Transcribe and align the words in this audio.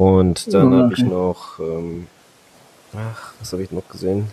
Und 0.00 0.54
dann 0.54 0.72
Oh, 0.72 0.76
habe 0.78 0.94
ich 0.94 1.00
okay. 1.00 1.10
noch, 1.10 1.58
ähm, 1.58 2.06
ach, 2.96 3.34
was 3.38 3.52
habe 3.52 3.62
ich 3.62 3.70
noch 3.70 3.86
gesehen? 3.86 4.28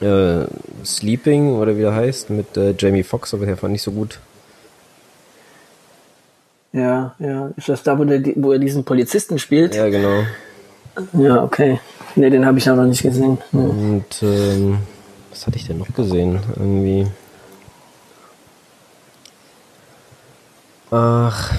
Äh, 0.00 0.44
Sleeping 0.84 1.56
oder 1.56 1.76
wie 1.76 1.82
er 1.82 1.92
heißt, 1.96 2.30
mit 2.30 2.56
äh, 2.56 2.72
Jamie 2.78 3.02
Foxx, 3.02 3.34
aber 3.34 3.44
der 3.44 3.56
fand 3.56 3.74
ich 3.74 3.82
so 3.82 3.90
gut. 3.90 4.20
Ja, 6.72 7.16
ja. 7.18 7.50
Ist 7.56 7.68
das 7.68 7.82
da, 7.82 7.98
wo, 7.98 8.04
der, 8.04 8.22
wo 8.36 8.52
er 8.52 8.60
diesen 8.60 8.84
Polizisten 8.84 9.40
spielt? 9.40 9.74
Ja, 9.74 9.88
genau. 9.88 10.22
Ja, 11.14 11.42
okay. 11.42 11.80
Nee, 12.14 12.30
den 12.30 12.46
habe 12.46 12.58
ich 12.58 12.70
auch 12.70 12.76
noch 12.76 12.86
nicht 12.86 13.02
gesehen. 13.02 13.38
Hm. 13.50 13.70
Und 13.70 14.22
ähm, 14.22 14.78
was 15.30 15.44
hatte 15.44 15.56
ich 15.56 15.66
denn 15.66 15.78
noch 15.78 15.92
gesehen? 15.92 16.38
Irgendwie. 16.54 17.08
Ach, 20.92 21.52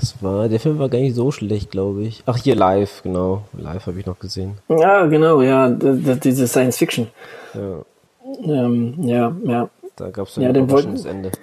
das 0.00 0.22
war, 0.22 0.48
der 0.48 0.58
Film 0.60 0.78
war 0.78 0.88
gar 0.88 0.98
nicht 0.98 1.14
so 1.14 1.30
schlecht, 1.30 1.70
glaube 1.70 2.02
ich. 2.04 2.22
Ach, 2.26 2.36
hier 2.36 2.54
live, 2.56 3.02
genau. 3.02 3.44
Live 3.52 3.86
habe 3.86 4.00
ich 4.00 4.06
noch 4.06 4.18
gesehen. 4.18 4.58
Ja, 4.68 5.06
genau, 5.06 5.42
ja. 5.42 5.68
Diese 5.70 6.48
Science 6.48 6.78
Fiction. 6.78 7.08
Ja, 7.54 7.82
Ähm, 8.44 8.94
ja, 9.02 9.34
ja. 9.44 9.68
da 9.96 10.10
gab 10.10 10.28
es 10.28 10.36
Ja, 10.36 10.48
ein 10.48 10.54
den 10.54 10.70
wollten- 10.70 11.04
Ende. 11.06 11.30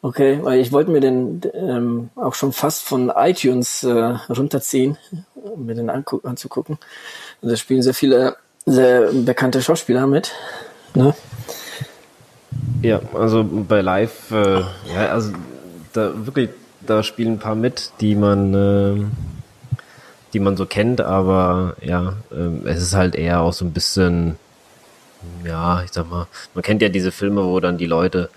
Okay, 0.00 0.38
weil 0.42 0.60
ich 0.60 0.70
wollte 0.70 0.92
mir 0.92 1.00
den 1.00 1.40
ähm, 1.54 2.10
auch 2.14 2.34
schon 2.34 2.52
fast 2.52 2.84
von 2.84 3.10
iTunes 3.16 3.82
äh, 3.82 4.14
runterziehen, 4.30 4.96
um 5.34 5.66
mir 5.66 5.74
den 5.74 5.90
anzugucken. 5.90 6.78
Und 7.42 7.48
da 7.50 7.56
spielen 7.56 7.82
sehr 7.82 7.94
viele 7.94 8.36
sehr 8.64 9.10
bekannte 9.12 9.60
Schauspieler 9.60 10.06
mit. 10.06 10.30
Ne? 10.94 11.14
Ja, 12.80 13.00
also 13.12 13.44
bei 13.44 13.80
Live, 13.80 14.30
äh, 14.30 14.60
ja, 14.94 15.08
also 15.10 15.32
da 15.92 16.12
wirklich, 16.24 16.50
da 16.88 17.02
spielen 17.02 17.34
ein 17.34 17.38
paar 17.38 17.54
mit, 17.54 17.92
die 18.00 18.14
man, 18.14 18.54
ähm, 18.54 19.10
die 20.32 20.40
man 20.40 20.56
so 20.56 20.66
kennt, 20.66 21.00
aber 21.00 21.76
ja, 21.80 22.14
ähm, 22.32 22.62
es 22.66 22.82
ist 22.82 22.94
halt 22.94 23.14
eher 23.14 23.40
auch 23.40 23.52
so 23.52 23.64
ein 23.64 23.72
bisschen, 23.72 24.36
ja, 25.44 25.82
ich 25.84 25.92
sag 25.92 26.08
mal, 26.10 26.26
man 26.54 26.62
kennt 26.62 26.82
ja 26.82 26.88
diese 26.88 27.12
Filme, 27.12 27.44
wo 27.44 27.60
dann 27.60 27.78
die 27.78 27.86
Leute, 27.86 28.30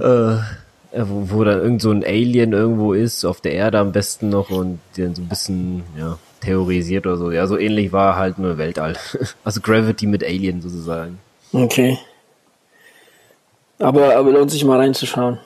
äh, 0.00 0.34
ja, 0.34 1.08
wo, 1.08 1.30
wo 1.30 1.44
dann 1.44 1.60
irgend 1.60 1.82
so 1.82 1.90
ein 1.90 2.04
Alien 2.04 2.52
irgendwo 2.52 2.92
ist, 2.92 3.24
auf 3.24 3.40
der 3.40 3.52
Erde 3.52 3.78
am 3.78 3.92
besten 3.92 4.28
noch 4.28 4.50
und 4.50 4.80
den 4.96 5.14
so 5.14 5.22
ein 5.22 5.28
bisschen, 5.28 5.84
ja, 5.96 6.18
theorisiert 6.40 7.06
oder 7.06 7.16
so. 7.16 7.30
Ja, 7.30 7.46
so 7.46 7.56
ähnlich 7.56 7.92
war 7.92 8.16
halt 8.16 8.38
nur 8.38 8.58
Weltall. 8.58 8.96
Also 9.44 9.60
Gravity 9.60 10.06
mit 10.06 10.24
Alien 10.24 10.60
sozusagen. 10.60 11.18
Okay. 11.52 11.98
Aber, 13.78 14.16
aber 14.16 14.30
lohnt 14.30 14.50
sich 14.50 14.64
mal 14.64 14.78
reinzuschauen. 14.78 15.38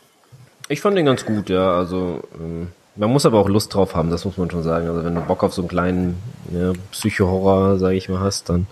Ich 0.69 0.81
fand 0.81 0.97
den 0.97 1.06
ganz 1.06 1.25
gut, 1.25 1.48
ja. 1.48 1.77
Also 1.77 2.22
ähm, 2.41 2.69
man 2.97 3.11
muss 3.11 3.27
aber 3.27 3.39
auch 3.39 3.48
Lust 3.48 3.75
drauf 3.75 3.95
haben, 3.95 4.11
das 4.11 4.25
muss 4.25 4.36
man 4.36 4.50
schon 4.50 4.62
sagen. 4.62 4.89
Also 4.89 5.05
wenn 5.05 5.14
du 5.14 5.20
Bock 5.20 5.45
auf 5.45 5.55
so 5.55 5.62
einen 5.62 5.69
kleinen 5.69 6.17
ja, 6.53 6.72
Psycho-Horror, 6.92 7.78
sage 7.78 7.97
ich 7.97 8.09
mal, 8.09 8.20
hast, 8.20 8.48
dann 8.48 8.67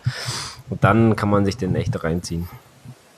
dann 0.81 1.15
kann 1.15 1.29
man 1.29 1.45
sich 1.45 1.57
den 1.57 1.75
echt 1.77 2.03
reinziehen. 2.03 2.49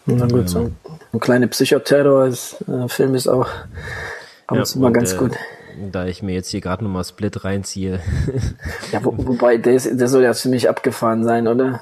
Na 0.06 0.26
gut, 0.26 0.48
so 0.48 0.60
ein, 0.60 0.76
ein 1.12 1.20
kleiner 1.20 1.46
Psychoterror-Film 1.46 3.14
ist 3.14 3.28
auch 3.28 3.48
ab 4.46 4.58
und 4.58 4.66
zu 4.66 4.78
mal 4.78 4.92
ganz 4.92 5.14
äh, 5.14 5.16
gut. 5.16 5.32
Da 5.92 6.06
ich 6.06 6.22
mir 6.22 6.32
jetzt 6.32 6.48
hier 6.48 6.60
gerade 6.60 6.84
nochmal 6.84 7.04
Split 7.04 7.44
reinziehe. 7.44 8.00
Ja, 8.92 9.04
wo, 9.04 9.14
wobei, 9.16 9.56
der, 9.56 9.74
ist, 9.74 9.88
der 9.98 10.08
soll 10.08 10.22
ja 10.22 10.32
ziemlich 10.32 10.68
abgefahren 10.68 11.24
sein, 11.24 11.48
oder? 11.48 11.80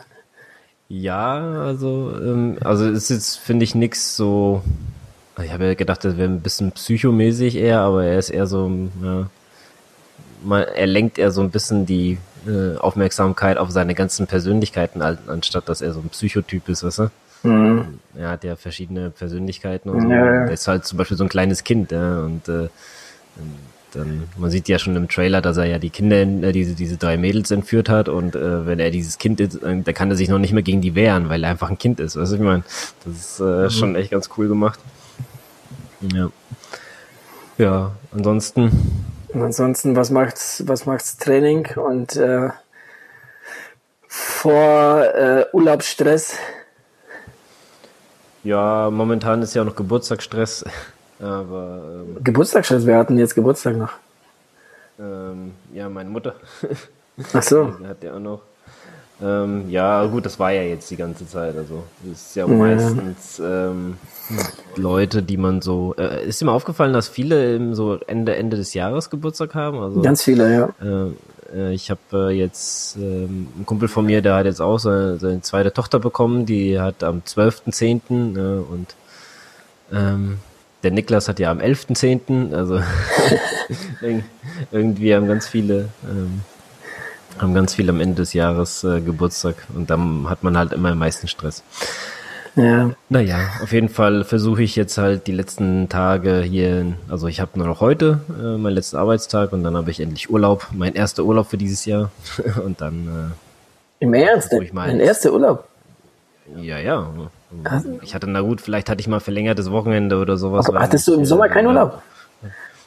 ja, 0.89 1.63
also 1.63 2.13
ähm, 2.21 2.59
also 2.63 2.87
es 2.87 3.05
ist 3.05 3.09
jetzt 3.11 3.37
finde 3.39 3.65
ich 3.65 3.75
nix 3.75 4.17
so. 4.17 4.63
Ich 5.43 5.53
habe 5.53 5.65
ja 5.67 5.75
gedacht, 5.75 6.05
das 6.05 6.17
wäre 6.17 6.29
ein 6.29 6.41
bisschen 6.41 6.71
psychomäßig 6.73 7.57
eher, 7.57 7.81
aber 7.81 8.05
er 8.05 8.19
ist 8.19 8.31
eher 8.31 8.47
so, 8.47 8.71
ja, 9.03 9.27
mal, 10.45 10.63
er 10.63 10.87
lenkt 10.87 11.19
eher 11.19 11.31
so 11.33 11.41
ein 11.41 11.51
bisschen 11.51 11.87
die 11.87 12.19
äh, 12.47 12.77
Aufmerksamkeit 12.77 13.57
auf 13.59 13.71
seine 13.71 13.95
ganzen 13.95 14.27
Persönlichkeiten, 14.27 15.03
an- 15.03 15.19
anstatt 15.27 15.69
dass 15.69 15.81
er 15.81 15.93
so 15.93 16.01
ein 16.01 16.09
Psychotyp 16.11 16.69
ist, 16.69 16.85
weißt 16.85 16.99
du? 17.01 17.11
Mhm. 17.49 17.99
Er 18.17 18.31
hat 18.31 18.45
ja 18.45 18.55
verschiedene 18.57 19.11
Persönlichkeiten 19.11 19.91
und 19.91 20.03
so. 20.03 20.09
Ja, 20.09 20.25
ja. 20.35 20.45
Der 20.45 20.53
ist 20.55 20.69
halt 20.69 20.85
zum 20.87 20.99
Beispiel 20.99 21.17
so 21.17 21.25
ein 21.25 21.29
kleines 21.29 21.65
Kind, 21.65 21.91
ja, 21.91 22.21
und 22.21 22.49
äh, 22.49 22.69
dann, 23.93 24.25
man 24.37 24.51
sieht 24.51 24.69
ja 24.69 24.79
schon 24.79 24.97
im 24.97 25.09
Trailer, 25.09 25.41
dass 25.41 25.57
er 25.57 25.67
ja 25.67 25.79
die 25.79 25.91
Kinder, 25.91 26.17
äh, 26.23 26.53
diese, 26.53 26.75
diese 26.75 26.97
drei 26.97 27.17
Mädels 27.17 27.51
entführt 27.51 27.89
hat 27.89 28.09
und 28.09 28.35
äh, 28.37 28.67
wenn 28.67 28.79
er 28.81 28.91
dieses 28.91 29.19
Kind 29.19 29.41
ist, 29.41 29.63
äh, 29.63 29.83
da 29.83 29.93
kann 29.93 30.11
er 30.11 30.17
sich 30.17 30.29
noch 30.29 30.39
nicht 30.39 30.53
mehr 30.53 30.63
gegen 30.63 30.81
die 30.81 30.95
wehren, 30.95 31.29
weil 31.29 31.45
er 31.45 31.51
einfach 31.51 31.71
ein 31.71 31.79
Kind 31.79 32.01
ist. 32.01 32.17
Weißt 32.17 32.33
du, 32.33 32.37
ich 32.37 32.43
meine, 32.43 32.63
das 33.05 33.15
ist 33.17 33.41
äh, 33.41 33.71
schon 33.71 33.95
echt 33.97 34.11
ganz 34.11 34.31
cool 34.37 34.49
gemacht. 34.49 34.79
Ja. 36.13 36.31
Ja, 37.57 37.93
ansonsten, 38.13 39.05
ansonsten, 39.33 39.95
was 39.95 40.11
macht's, 40.11 40.65
was 40.67 40.87
macht's 40.87 41.17
Training 41.17 41.69
und 41.77 42.17
äh, 42.17 42.51
vor 44.09 45.05
äh, 45.15 45.47
Urlaubsstress? 45.53 46.37
ja, 48.43 48.91
momentan 48.91 49.41
ist 49.43 49.55
ja 49.55 49.63
auch 49.63 49.67
noch 49.67 49.77
Geburtstagsstress, 49.77 50.65
aber 51.21 52.03
ähm, 52.07 52.25
Geburtstagsstress, 52.25 52.87
wir 52.87 52.97
hatten 52.97 53.19
jetzt 53.19 53.35
Geburtstag 53.35 53.77
noch. 53.77 53.93
ähm, 54.99 55.53
ja, 55.73 55.89
meine 55.89 56.11
Mutter. 56.11 56.35
Ach 57.33 57.43
so. 57.43 57.67
Die 57.81 57.87
hat 57.87 58.03
ja 58.03 58.15
auch 58.15 58.21
noch. 58.21 58.43
Ähm, 59.23 59.71
ja, 59.71 60.05
gut, 60.07 60.27
das 60.27 60.39
war 60.41 60.51
ja 60.51 60.63
jetzt 60.63 60.91
die 60.91 60.97
ganze 60.97 61.27
Zeit. 61.27 61.57
Also, 61.57 61.85
das 62.03 62.21
ist 62.21 62.37
ja 62.37 62.47
Ja. 62.47 62.53
meistens 62.55 63.41
ähm, 63.43 63.97
Leute, 64.77 65.23
die 65.23 65.37
man 65.37 65.63
so. 65.63 65.95
Äh, 65.97 66.27
ist 66.27 66.41
dir 66.41 66.47
mal 66.47 66.53
aufgefallen, 66.53 66.93
dass 66.93 67.09
viele 67.09 67.55
im 67.55 67.75
so 67.75 67.99
Ende, 68.07 68.35
Ende 68.37 68.57
des 68.57 68.75
Jahres 68.75 69.11
Geburtstag 69.11 69.55
haben? 69.55 69.79
Also, 69.79 70.03
Ganz 70.03 70.23
viele, 70.23 70.53
ja. 70.53 70.69
äh, 70.83 71.11
äh, 71.57 71.73
ich 71.73 71.91
habe 71.91 72.01
äh, 72.13 72.31
jetzt 72.31 72.97
ähm, 72.97 73.47
ein 73.57 73.67
Kumpel 73.67 73.89
von 73.89 74.05
mir, 74.05 74.21
der 74.21 74.35
hat 74.35 74.47
jetzt 74.47 74.61
auch 74.61 74.79
seine, 74.79 75.19
seine 75.19 75.41
zweite 75.43 75.73
Tochter 75.73 76.01
bekommen, 76.01 76.45
die 76.45 76.81
hat 76.81 77.05
am 77.05 77.21
12.10. 77.25 78.37
Äh, 78.37 78.63
und 78.65 78.95
ähm, 79.93 80.39
der 80.83 80.91
Niklas 80.91 81.29
hat 81.29 81.39
ja 81.39 81.53
am 81.53 81.61
11.10. 81.61 82.53
Also 82.53 82.81
irg- 84.03 84.23
irgendwie 84.73 85.15
haben 85.15 85.29
ganz 85.29 85.47
viele 85.47 85.89
ähm, 86.11 86.41
haben 87.39 87.55
ganz 87.55 87.75
viele 87.75 87.91
am 87.91 88.01
Ende 88.01 88.17
des 88.17 88.33
Jahres 88.33 88.85
äh, 88.85 89.01
Geburtstag 89.01 89.57
und 89.75 89.91
dann 89.91 90.29
hat 90.29 90.43
man 90.43 90.57
halt 90.57 90.73
immer 90.73 90.91
am 90.93 90.99
meisten 90.99 91.29
Stress. 91.29 91.63
Ja, 92.57 92.91
Naja, 93.09 93.39
auf 93.65 93.73
jeden 93.73 93.89
Fall 93.89 94.23
versuche 94.23 94.63
ich 94.63 94.77
jetzt 94.77 94.97
halt 94.97 95.27
die 95.27 95.33
letzten 95.33 95.89
Tage 95.89 96.41
hier, 96.43 96.95
also 97.09 97.27
ich 97.27 97.41
habe 97.41 97.51
nur 97.59 97.67
noch 97.67 97.81
heute 97.81 98.21
äh, 98.39 98.57
meinen 98.57 98.75
letzten 98.75 98.97
Arbeitstag 98.97 99.53
und 99.53 99.65
dann 99.65 99.77
habe 99.77 99.91
ich 99.91 99.99
endlich 99.99 100.31
Urlaub, 100.31 100.69
mein 100.73 100.95
erster 100.95 101.25
Urlaub 101.25 101.49
für 101.51 101.57
dieses 101.57 101.85
Jahr 101.85 102.13
und 102.65 102.81
dann, 102.81 103.33
im 103.99 104.15
Ernst? 104.15 104.53
Ich 104.53 104.73
mein- 104.73 104.91
Mein 104.91 105.01
erster 105.01 105.33
Urlaub. 105.33 105.67
äh, 106.57 106.61
ja, 106.65 106.79
ja, 106.79 107.09
ich 108.03 108.15
hatte, 108.15 108.29
na 108.29 108.41
gut, 108.41 108.61
vielleicht 108.61 108.89
hatte 108.89 109.01
ich 109.01 109.09
mal 109.09 109.19
verlängertes 109.21 109.71
Wochenende 109.73 110.19
oder 110.19 110.37
sowas. 110.37 110.69
Aber 110.69 110.79
hattest 110.81 111.09
du 111.09 111.15
im 111.15 111.23
ich, 111.23 111.29
Sommer 111.29 111.47
äh, 111.47 111.49
keinen 111.49 111.67
Urlaub? 111.67 112.03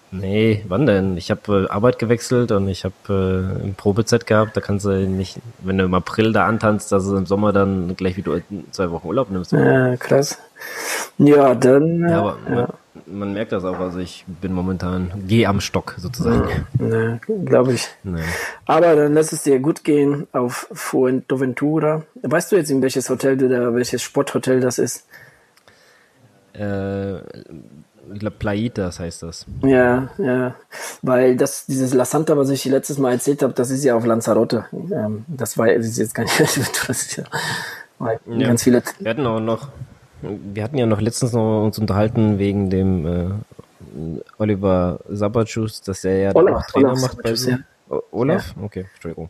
Nee, 0.10 0.64
wann 0.70 0.86
denn? 0.86 1.18
Ich 1.18 1.30
habe 1.32 1.66
äh, 1.66 1.70
Arbeit 1.70 2.00
gewechselt 2.00 2.52
und 2.54 2.70
ich 2.70 2.86
habe 2.86 2.96
äh, 3.60 3.64
im 3.66 3.76
Probezeit 3.76 4.26
gehabt. 4.26 4.56
Da 4.56 4.62
kannst 4.62 4.86
du 4.86 4.90
nicht, 5.08 5.38
wenn 5.60 5.78
du 5.78 5.84
im 5.84 5.94
April 5.94 6.32
da 6.32 6.46
antanzt, 6.46 6.92
dass 6.94 7.06
du 7.06 7.18
im 7.18 7.26
Sommer 7.26 7.52
dann 7.52 7.96
gleich 7.98 8.16
wieder 8.16 8.40
zwei 8.72 8.90
Wochen 8.92 9.08
Urlaub 9.08 9.30
nimmst. 9.32 9.52
Ja, 9.52 9.98
krass. 9.98 10.40
Ja, 11.18 11.54
dann. 11.56 12.04
äh, 12.06 12.10
Ja, 12.12 12.20
aber 12.20 12.38
Man, 12.50 12.68
man 13.20 13.34
merkt 13.34 13.52
das 13.52 13.66
auch. 13.66 13.80
Also 13.80 14.00
ich 14.00 14.24
bin 14.28 14.54
momentan, 14.54 15.12
geh 15.28 15.46
am 15.46 15.60
Stock 15.60 15.96
sozusagen. 15.98 16.48
Ne, 16.80 17.20
glaube 17.46 17.74
ich. 17.74 17.88
Nee. 18.04 18.22
Aber 18.66 18.96
dann 18.96 19.14
lass 19.14 19.34
es 19.34 19.44
dir 19.44 19.60
gut 19.60 19.84
gehen 19.84 20.26
auf 20.32 20.68
Fuerteventura. 20.72 22.04
Weißt 22.22 22.52
du 22.52 22.56
jetzt, 22.56 22.72
in 22.72 22.82
welches 22.82 23.10
Hotel 23.10 23.36
du 23.36 23.50
da, 23.50 23.74
welches 23.76 24.02
Sporthotel 24.04 24.62
das 24.62 24.80
ist? 24.80 25.06
Äh, 26.54 27.20
ich 28.14 28.20
glaube, 28.20 28.36
Plaitas 28.38 29.00
heißt 29.00 29.24
das. 29.24 29.46
Ja, 29.64 30.10
ja. 30.18 30.56
Weil 31.02 31.36
das, 31.36 31.66
dieses 31.66 31.94
La 31.94 32.06
Santa, 32.06 32.38
was 32.38 32.50
ich 32.50 32.66
letztes 32.66 32.98
Mal 32.98 33.14
erzählt 33.14 33.42
habe, 33.44 33.54
das 33.54 33.70
ist 33.72 33.84
ja 33.84 33.96
auf 33.96 34.06
Lanzarote. 34.06 34.66
Ähm, 34.74 35.26
das 35.28 35.58
war 35.58 35.68
das 35.68 35.86
ist 35.86 35.98
jetzt 35.98 36.16
gar 36.16 36.24
nicht, 36.24 36.40
das 36.40 36.58
ist 36.90 37.18
ja, 37.18 37.24
Ja. 38.00 38.48
ganz 38.48 38.64
viele. 38.64 38.82
Wir 39.00 39.10
hatten 39.12 39.26
auch 39.26 39.40
noch, 39.40 39.70
wir 40.22 40.64
hatten 40.64 40.78
ja 40.78 40.86
noch 40.86 41.02
letztens 41.02 41.34
noch 41.34 41.64
uns 41.66 41.78
unterhalten 41.80 42.40
wegen 42.40 42.70
dem 42.70 43.06
äh, 43.06 43.30
Oliver 44.38 45.00
Sabatschus, 45.10 45.82
dass 45.82 46.04
er 46.04 46.18
ja 46.18 46.36
Olaf, 46.36 46.56
auch 46.64 46.66
Trainer 46.68 46.90
Olaf 46.92 47.02
macht 47.02 47.24
bei 47.24 47.36
so. 47.36 47.52
ja. 47.52 47.58
Olaf? 48.12 48.54
Okay, 48.62 48.86
Entschuldigung. 48.96 49.30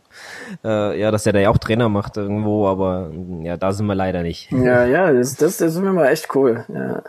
Äh, 0.64 0.98
ja, 1.00 1.12
dass 1.12 1.24
er 1.26 1.32
da 1.32 1.38
ja 1.38 1.50
auch 1.50 1.58
Trainer 1.58 1.88
macht 1.88 2.16
irgendwo, 2.16 2.66
aber 2.66 3.10
ja, 3.42 3.56
da 3.56 3.70
sind 3.72 3.86
wir 3.86 3.94
leider 3.94 4.22
nicht. 4.22 4.50
Ja, 4.50 4.84
ja, 4.84 5.12
das, 5.12 5.36
das, 5.36 5.58
das 5.58 5.74
ist 5.74 5.80
mir 5.80 5.92
mal 5.92 6.08
echt 6.08 6.34
cool. 6.34 6.64
Ja. 6.68 7.02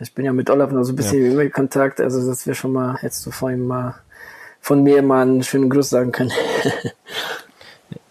Ich 0.00 0.12
bin 0.14 0.24
ja 0.24 0.32
mit 0.32 0.50
Olaf 0.50 0.70
noch 0.72 0.82
so 0.82 0.92
ein 0.92 0.96
bisschen 0.96 1.38
im 1.38 1.52
Kontakt, 1.52 2.00
also 2.00 2.26
dass 2.26 2.46
wir 2.46 2.54
schon 2.54 2.72
mal 2.72 2.98
jetzt 3.02 3.22
so 3.22 3.30
vor 3.30 3.50
ihm 3.50 3.66
mal 3.66 3.94
von 4.60 4.82
mir 4.82 5.02
mal 5.02 5.22
einen 5.22 5.42
schönen 5.42 5.70
Gruß 5.70 5.90
sagen 5.90 6.12
können. 6.12 6.32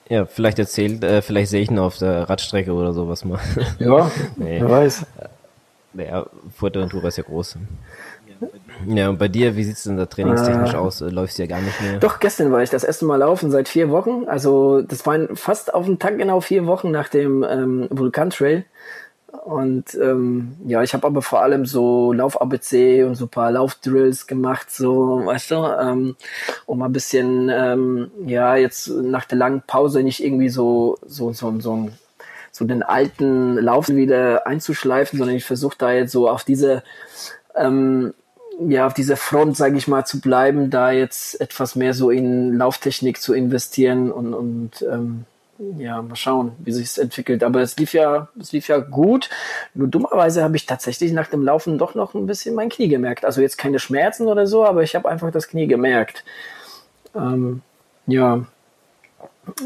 Ja, 0.09 0.25
vielleicht 0.25 0.59
erzählt, 0.59 1.03
äh, 1.03 1.21
vielleicht 1.21 1.49
sehe 1.49 1.61
ich 1.61 1.71
ihn 1.71 1.79
auf 1.79 1.97
der 1.97 2.29
Radstrecke 2.29 2.73
oder 2.73 2.93
sowas 2.93 3.23
mal. 3.25 3.39
ja, 3.79 4.11
Nee. 4.35 4.59
wer 4.59 4.69
weiß. 4.69 5.05
Ja, 5.93 6.27
Fuerteventura 6.55 7.07
ist 7.07 7.17
ja 7.17 7.23
groß. 7.23 7.57
Ja, 8.85 9.09
und 9.09 9.17
bei 9.17 9.27
dir, 9.27 9.55
wie 9.55 9.63
sieht 9.63 9.77
es 9.77 9.83
denn 9.83 9.97
da 9.97 10.05
trainingstechnisch 10.05 10.73
äh, 10.73 10.77
aus? 10.77 10.99
Läufst 10.99 11.37
du 11.37 11.43
ja 11.43 11.47
gar 11.47 11.61
nicht 11.61 11.79
mehr? 11.81 11.99
Doch, 11.99 12.19
gestern 12.19 12.51
war 12.51 12.61
ich 12.61 12.69
das 12.69 12.83
erste 12.83 13.05
Mal 13.05 13.17
laufen 13.17 13.49
seit 13.49 13.69
vier 13.69 13.89
Wochen. 13.89 14.25
Also 14.27 14.81
das 14.81 15.05
waren 15.05 15.35
fast 15.35 15.73
auf 15.73 15.85
den 15.85 15.99
Tag 15.99 16.17
genau 16.17 16.41
vier 16.41 16.65
Wochen 16.67 16.91
nach 16.91 17.07
dem 17.07 17.43
ähm, 17.43 17.87
Vulkantrail. 17.89 18.65
Und 19.43 19.95
ähm, 19.95 20.55
ja, 20.65 20.83
ich 20.83 20.93
habe 20.93 21.05
aber 21.05 21.21
vor 21.21 21.41
allem 21.41 21.65
so 21.65 22.13
Lauf-ABC 22.13 23.03
und 23.03 23.15
so 23.15 23.27
paar 23.27 23.51
Laufdrills 23.51 24.25
gemacht, 24.25 24.71
so, 24.71 25.25
weißt 25.25 25.51
du, 25.51 25.55
ähm, 25.55 26.15
um 26.65 26.81
ein 26.81 26.93
bisschen, 26.93 27.49
ähm, 27.49 28.09
ja, 28.25 28.55
jetzt 28.55 28.87
nach 28.87 29.25
der 29.25 29.37
langen 29.37 29.61
Pause 29.67 30.01
nicht 30.01 30.23
irgendwie 30.23 30.47
so, 30.47 30.97
so, 31.05 31.33
so, 31.33 31.59
so, 31.59 31.89
so 32.51 32.65
den 32.65 32.83
alten 32.83 33.55
Lauf 33.57 33.89
wieder 33.89 34.47
einzuschleifen, 34.47 35.19
sondern 35.19 35.35
ich 35.35 35.45
versuche 35.45 35.75
da 35.77 35.91
jetzt 35.91 36.13
so 36.13 36.29
auf 36.29 36.45
diese, 36.45 36.81
ähm, 37.53 38.13
ja, 38.65 38.87
auf 38.87 38.93
dieser 38.93 39.17
Front, 39.17 39.57
sage 39.57 39.75
ich 39.77 39.89
mal, 39.89 40.05
zu 40.05 40.21
bleiben, 40.21 40.69
da 40.69 40.91
jetzt 40.91 41.41
etwas 41.41 41.75
mehr 41.75 41.93
so 41.93 42.11
in 42.11 42.53
Lauftechnik 42.57 43.19
zu 43.19 43.33
investieren 43.33 44.09
und, 44.09 44.33
und 44.33 44.85
ähm, 44.89 45.25
ja, 45.77 46.01
mal 46.01 46.15
schauen, 46.15 46.53
wie 46.59 46.71
sich 46.71 46.85
es 46.85 46.97
entwickelt. 46.97 47.43
Aber 47.43 47.61
es 47.61 47.77
lief 47.77 47.93
ja, 47.93 48.29
es 48.39 48.51
lief 48.51 48.67
ja 48.67 48.79
gut. 48.79 49.29
Nur 49.73 49.87
dummerweise 49.87 50.43
habe 50.43 50.55
ich 50.55 50.65
tatsächlich 50.65 51.11
nach 51.11 51.27
dem 51.27 51.43
Laufen 51.43 51.77
doch 51.77 51.95
noch 51.95 52.13
ein 52.13 52.25
bisschen 52.25 52.55
mein 52.55 52.69
Knie 52.69 52.87
gemerkt. 52.87 53.25
Also 53.25 53.41
jetzt 53.41 53.57
keine 53.57 53.79
Schmerzen 53.79 54.27
oder 54.27 54.47
so, 54.47 54.65
aber 54.65 54.83
ich 54.83 54.95
habe 54.95 55.09
einfach 55.09 55.31
das 55.31 55.47
Knie 55.47 55.67
gemerkt. 55.67 56.23
Ähm, 57.15 57.61
ja, 58.07 58.45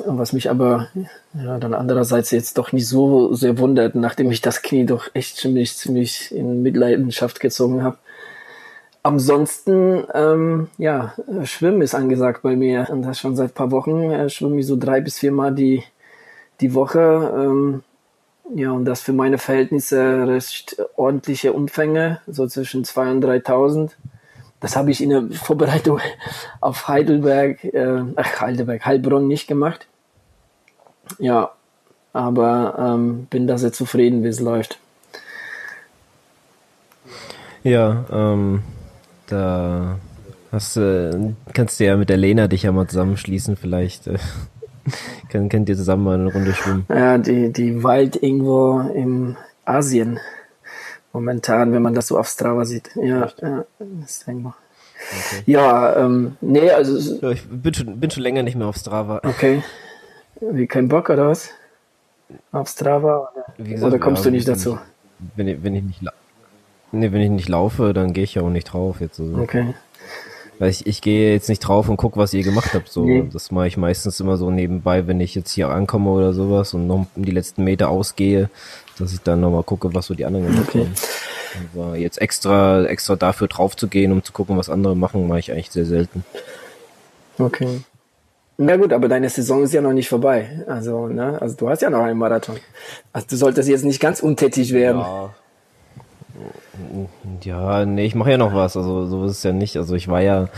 was 0.05 0.33
mich 0.33 0.49
aber 0.49 0.89
ja, 1.33 1.57
dann 1.59 1.73
andererseits 1.73 2.31
jetzt 2.31 2.57
doch 2.57 2.71
nicht 2.71 2.87
so 2.87 3.33
sehr 3.33 3.57
wundert, 3.57 3.95
nachdem 3.95 4.31
ich 4.31 4.41
das 4.41 4.61
Knie 4.61 4.85
doch 4.85 5.09
echt 5.13 5.37
ziemlich, 5.37 5.77
ziemlich 5.77 6.33
in 6.33 6.63
Mitleidenschaft 6.63 7.39
gezogen 7.39 7.83
habe. 7.83 7.97
Ansonsten, 9.03 10.03
ähm, 10.13 10.69
ja, 10.77 11.13
Schwimmen 11.43 11.81
ist 11.81 11.95
angesagt 11.95 12.41
bei 12.41 12.55
mir. 12.55 12.87
Und 12.89 13.03
das 13.03 13.19
schon 13.19 13.35
seit 13.35 13.53
paar 13.53 13.71
Wochen. 13.71 14.11
Äh, 14.11 14.29
schwimme 14.29 14.59
ich 14.59 14.67
so 14.67 14.75
drei 14.75 15.01
bis 15.01 15.19
viermal 15.19 15.53
die, 15.53 15.83
die 16.59 16.73
Woche. 16.73 17.33
Ähm, 17.35 17.83
ja, 18.53 18.71
und 18.71 18.85
das 18.85 19.01
für 19.01 19.13
meine 19.13 19.37
Verhältnisse 19.37 20.27
recht 20.27 20.77
ordentliche 20.95 21.53
Umfänge, 21.53 22.21
so 22.27 22.47
zwischen 22.47 22.83
2.000 22.83 23.11
und 23.11 23.25
3.000. 23.25 23.91
Das 24.59 24.75
habe 24.75 24.91
ich 24.91 25.03
in 25.03 25.09
der 25.09 25.23
Vorbereitung 25.31 25.99
auf 26.61 26.87
Heidelberg, 26.87 27.63
äh, 27.63 28.03
ach, 28.15 28.41
Heidelberg, 28.41 28.85
Heilbronn 28.85 29.27
nicht 29.27 29.47
gemacht. 29.47 29.87
Ja, 31.19 31.51
aber 32.13 32.75
ähm, 32.79 33.27
bin 33.29 33.47
da 33.47 33.57
sehr 33.57 33.73
zufrieden, 33.73 34.23
wie 34.23 34.29
es 34.29 34.39
läuft. 34.39 34.79
Ja, 37.63 38.05
ähm, 38.11 38.63
da 39.27 39.99
hast, 40.51 40.77
äh, 40.77 41.11
kannst 41.53 41.79
du 41.79 41.85
ja 41.85 41.95
mit 41.95 42.09
der 42.09 42.17
Lena 42.17 42.47
dich 42.47 42.63
ja 42.63 42.71
mal 42.71 42.87
zusammenschließen, 42.87 43.55
vielleicht. 43.55 44.07
Äh, 44.07 44.17
könnt, 45.29 45.51
könnt 45.51 45.69
ihr 45.69 45.75
zusammen 45.75 46.03
mal 46.03 46.15
eine 46.15 46.31
Runde 46.31 46.53
schwimmen. 46.53 46.85
Ja, 46.89 47.17
die, 47.17 47.51
die 47.51 47.83
Wald 47.83 48.21
irgendwo 48.21 48.79
im 48.79 49.35
Asien. 49.65 50.19
Momentan, 51.13 51.73
wenn 51.73 51.81
man 51.81 51.93
das 51.93 52.07
so 52.07 52.17
auf 52.17 52.27
Strava 52.27 52.65
sieht. 52.65 52.89
Ja, 52.95 53.29
ja 53.41 53.65
das 53.79 54.25
denke 54.25 54.43
mal. 54.43 54.53
Okay. 54.97 55.43
Ja, 55.45 55.95
ähm, 55.95 56.37
nee, 56.41 56.69
also. 56.71 57.17
Ja, 57.21 57.31
ich 57.31 57.47
bin 57.47 57.73
schon, 57.73 57.99
bin 57.99 58.11
schon 58.11 58.23
länger 58.23 58.43
nicht 58.43 58.55
mehr 58.55 58.67
auf 58.67 58.77
Strava. 58.77 59.21
Okay. 59.23 59.63
Wie 60.41 60.67
kein 60.67 60.87
Bock 60.87 61.09
oder 61.09 61.29
was? 61.29 61.49
Auf 62.51 62.67
Strava? 62.67 63.31
Oder, 63.57 63.69
gesagt, 63.69 63.93
oder 63.93 63.99
kommst 63.99 64.25
ja, 64.25 64.31
du 64.31 64.35
nicht 64.35 64.47
dazu? 64.47 64.77
Wenn 65.35 65.47
ich, 65.47 65.63
wenn 65.63 65.75
ich 65.75 65.83
nicht 65.83 66.01
Nee, 66.91 67.11
wenn 67.11 67.21
ich 67.21 67.29
nicht 67.29 67.49
laufe, 67.49 67.93
dann 67.93 68.13
gehe 68.13 68.23
ich 68.23 68.35
ja 68.35 68.41
auch 68.41 68.49
nicht 68.49 68.65
drauf 68.65 69.01
jetzt. 69.01 69.17
So. 69.17 69.37
Okay. 69.41 69.73
Weil 70.59 70.69
ich, 70.69 70.87
ich 70.87 71.01
gehe 71.01 71.33
jetzt 71.33 71.49
nicht 71.49 71.59
drauf 71.59 71.87
und 71.87 71.97
gucke, 71.97 72.17
was 72.17 72.33
ihr 72.33 72.43
gemacht 72.43 72.73
habt. 72.73 72.89
So, 72.89 73.05
nee. 73.05 73.27
das 73.31 73.51
mache 73.51 73.67
ich 73.67 73.77
meistens 73.77 74.19
immer 74.19 74.37
so 74.37 74.49
nebenbei, 74.49 75.05
wenn 75.05 75.19
ich 75.19 75.35
jetzt 75.35 75.51
hier 75.51 75.69
ankomme 75.69 76.09
oder 76.09 76.33
sowas 76.33 76.73
und 76.73 76.87
noch 76.87 77.05
um 77.15 77.25
die 77.25 77.31
letzten 77.31 77.63
Meter 77.63 77.89
ausgehe, 77.89 78.49
dass 78.97 79.13
ich 79.13 79.21
dann 79.21 79.41
nochmal 79.41 79.63
gucke, 79.63 79.93
was 79.93 80.07
so 80.07 80.15
die 80.15 80.25
anderen 80.25 80.47
gemacht 80.47 80.69
okay. 80.69 80.79
haben. 80.79 80.93
Aber 81.73 81.95
jetzt 81.97 82.19
extra, 82.19 82.85
extra 82.85 83.15
dafür 83.15 83.47
drauf 83.47 83.75
zu 83.75 83.87
gehen, 83.87 84.11
um 84.11 84.23
zu 84.23 84.31
gucken, 84.31 84.57
was 84.57 84.69
andere 84.69 84.95
machen, 84.95 85.27
mache 85.27 85.39
ich 85.39 85.51
eigentlich 85.51 85.71
sehr 85.71 85.85
selten. 85.85 86.23
Okay. 87.37 87.81
Na 88.57 88.75
gut, 88.75 88.91
aber 88.91 89.07
deine 89.07 89.29
Saison 89.29 89.63
ist 89.63 89.73
ja 89.73 89.81
noch 89.81 89.93
nicht 89.93 90.09
vorbei. 90.09 90.65
Also, 90.67 91.07
ne, 91.07 91.39
also 91.39 91.55
du 91.55 91.69
hast 91.69 91.83
ja 91.83 91.91
noch 91.91 92.01
einen 92.01 92.17
Marathon. 92.17 92.57
Also 93.13 93.27
du 93.29 93.35
solltest 93.35 93.69
jetzt 93.69 93.85
nicht 93.85 93.99
ganz 93.99 94.19
untätig 94.19 94.73
werden. 94.73 95.01
Ja. 95.01 95.35
Ja, 97.43 97.85
nee, 97.85 98.05
ich 98.05 98.15
mache 98.15 98.31
ja 98.31 98.37
noch 98.37 98.53
was. 98.53 98.77
Also 98.77 99.05
so 99.05 99.25
ist 99.25 99.31
es 99.31 99.43
ja 99.43 99.51
nicht. 99.51 99.77
Also 99.77 99.95
ich 99.95 100.07
war 100.07 100.21
ja 100.21 100.49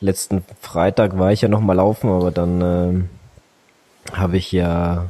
letzten 0.00 0.42
Freitag 0.60 1.18
war 1.18 1.32
ich 1.32 1.42
ja 1.42 1.48
noch 1.48 1.60
mal 1.60 1.74
laufen, 1.74 2.10
aber 2.10 2.30
dann 2.30 2.60
ähm, 2.60 3.08
habe 4.12 4.36
ich 4.36 4.50
ja 4.50 5.06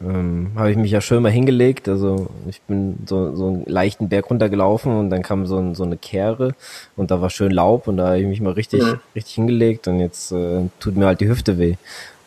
ähm, 0.00 0.52
habe 0.54 0.70
ich 0.70 0.76
mich 0.76 0.90
ja 0.90 1.00
schön 1.00 1.22
mal 1.22 1.32
hingelegt. 1.32 1.88
Also 1.88 2.28
ich 2.48 2.60
bin 2.62 2.98
so, 3.06 3.34
so 3.34 3.48
einen 3.48 3.64
leichten 3.66 4.08
Berg 4.08 4.30
runtergelaufen 4.30 4.96
und 4.96 5.10
dann 5.10 5.22
kam 5.22 5.46
so, 5.46 5.58
ein, 5.58 5.74
so 5.74 5.84
eine 5.84 5.96
Kehre 5.96 6.54
und 6.96 7.10
da 7.10 7.20
war 7.20 7.30
schön 7.30 7.50
Laub 7.50 7.88
und 7.88 7.96
da 7.96 8.08
habe 8.08 8.20
ich 8.20 8.26
mich 8.26 8.40
mal 8.40 8.52
richtig, 8.52 8.82
ja. 8.82 9.00
richtig 9.14 9.34
hingelegt 9.34 9.88
und 9.88 10.00
jetzt 10.00 10.32
äh, 10.32 10.68
tut 10.80 10.96
mir 10.96 11.06
halt 11.06 11.20
die 11.20 11.28
Hüfte 11.28 11.58
weh. 11.58 11.76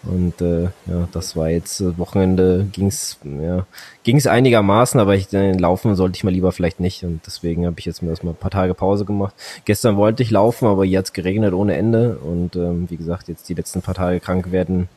Und 0.04 0.42
äh, 0.42 0.64
ja, 0.64 1.08
das 1.12 1.36
war 1.36 1.50
jetzt 1.50 1.80
äh, 1.80 1.98
Wochenende 1.98 2.68
ging's 2.72 3.20
ja 3.24 3.68
ging's 4.04 4.26
einigermaßen, 4.26 5.00
aber 5.00 5.16
ich 5.16 5.32
äh, 5.32 5.52
laufen 5.52 5.96
sollte 5.96 6.16
ich 6.18 6.24
mal 6.24 6.34
lieber 6.34 6.52
vielleicht 6.52 6.80
nicht. 6.80 7.04
Und 7.04 7.22
deswegen 7.26 7.66
habe 7.68 7.76
ich 7.80 7.86
jetzt 7.86 8.02
mir 8.02 8.10
erstmal 8.10 8.34
ein 8.34 8.38
paar 8.38 8.52
Tage 8.52 8.74
Pause 8.74 9.06
gemacht. 9.06 9.36
Gestern 9.66 9.98
wollte 9.98 10.24
ich 10.24 10.32
laufen, 10.32 10.68
aber 10.68 10.86
jetzt 10.86 11.14
geregnet 11.14 11.54
ohne 11.54 11.76
Ende. 11.76 12.18
Und 12.18 12.56
ähm, 12.56 12.90
wie 12.90 12.98
gesagt 12.98 13.28
jetzt 13.28 13.48
die 13.50 13.54
letzten 13.54 13.82
paar 13.82 13.96
Tage 13.96 14.20
krank 14.20 14.52
werden 14.52 14.90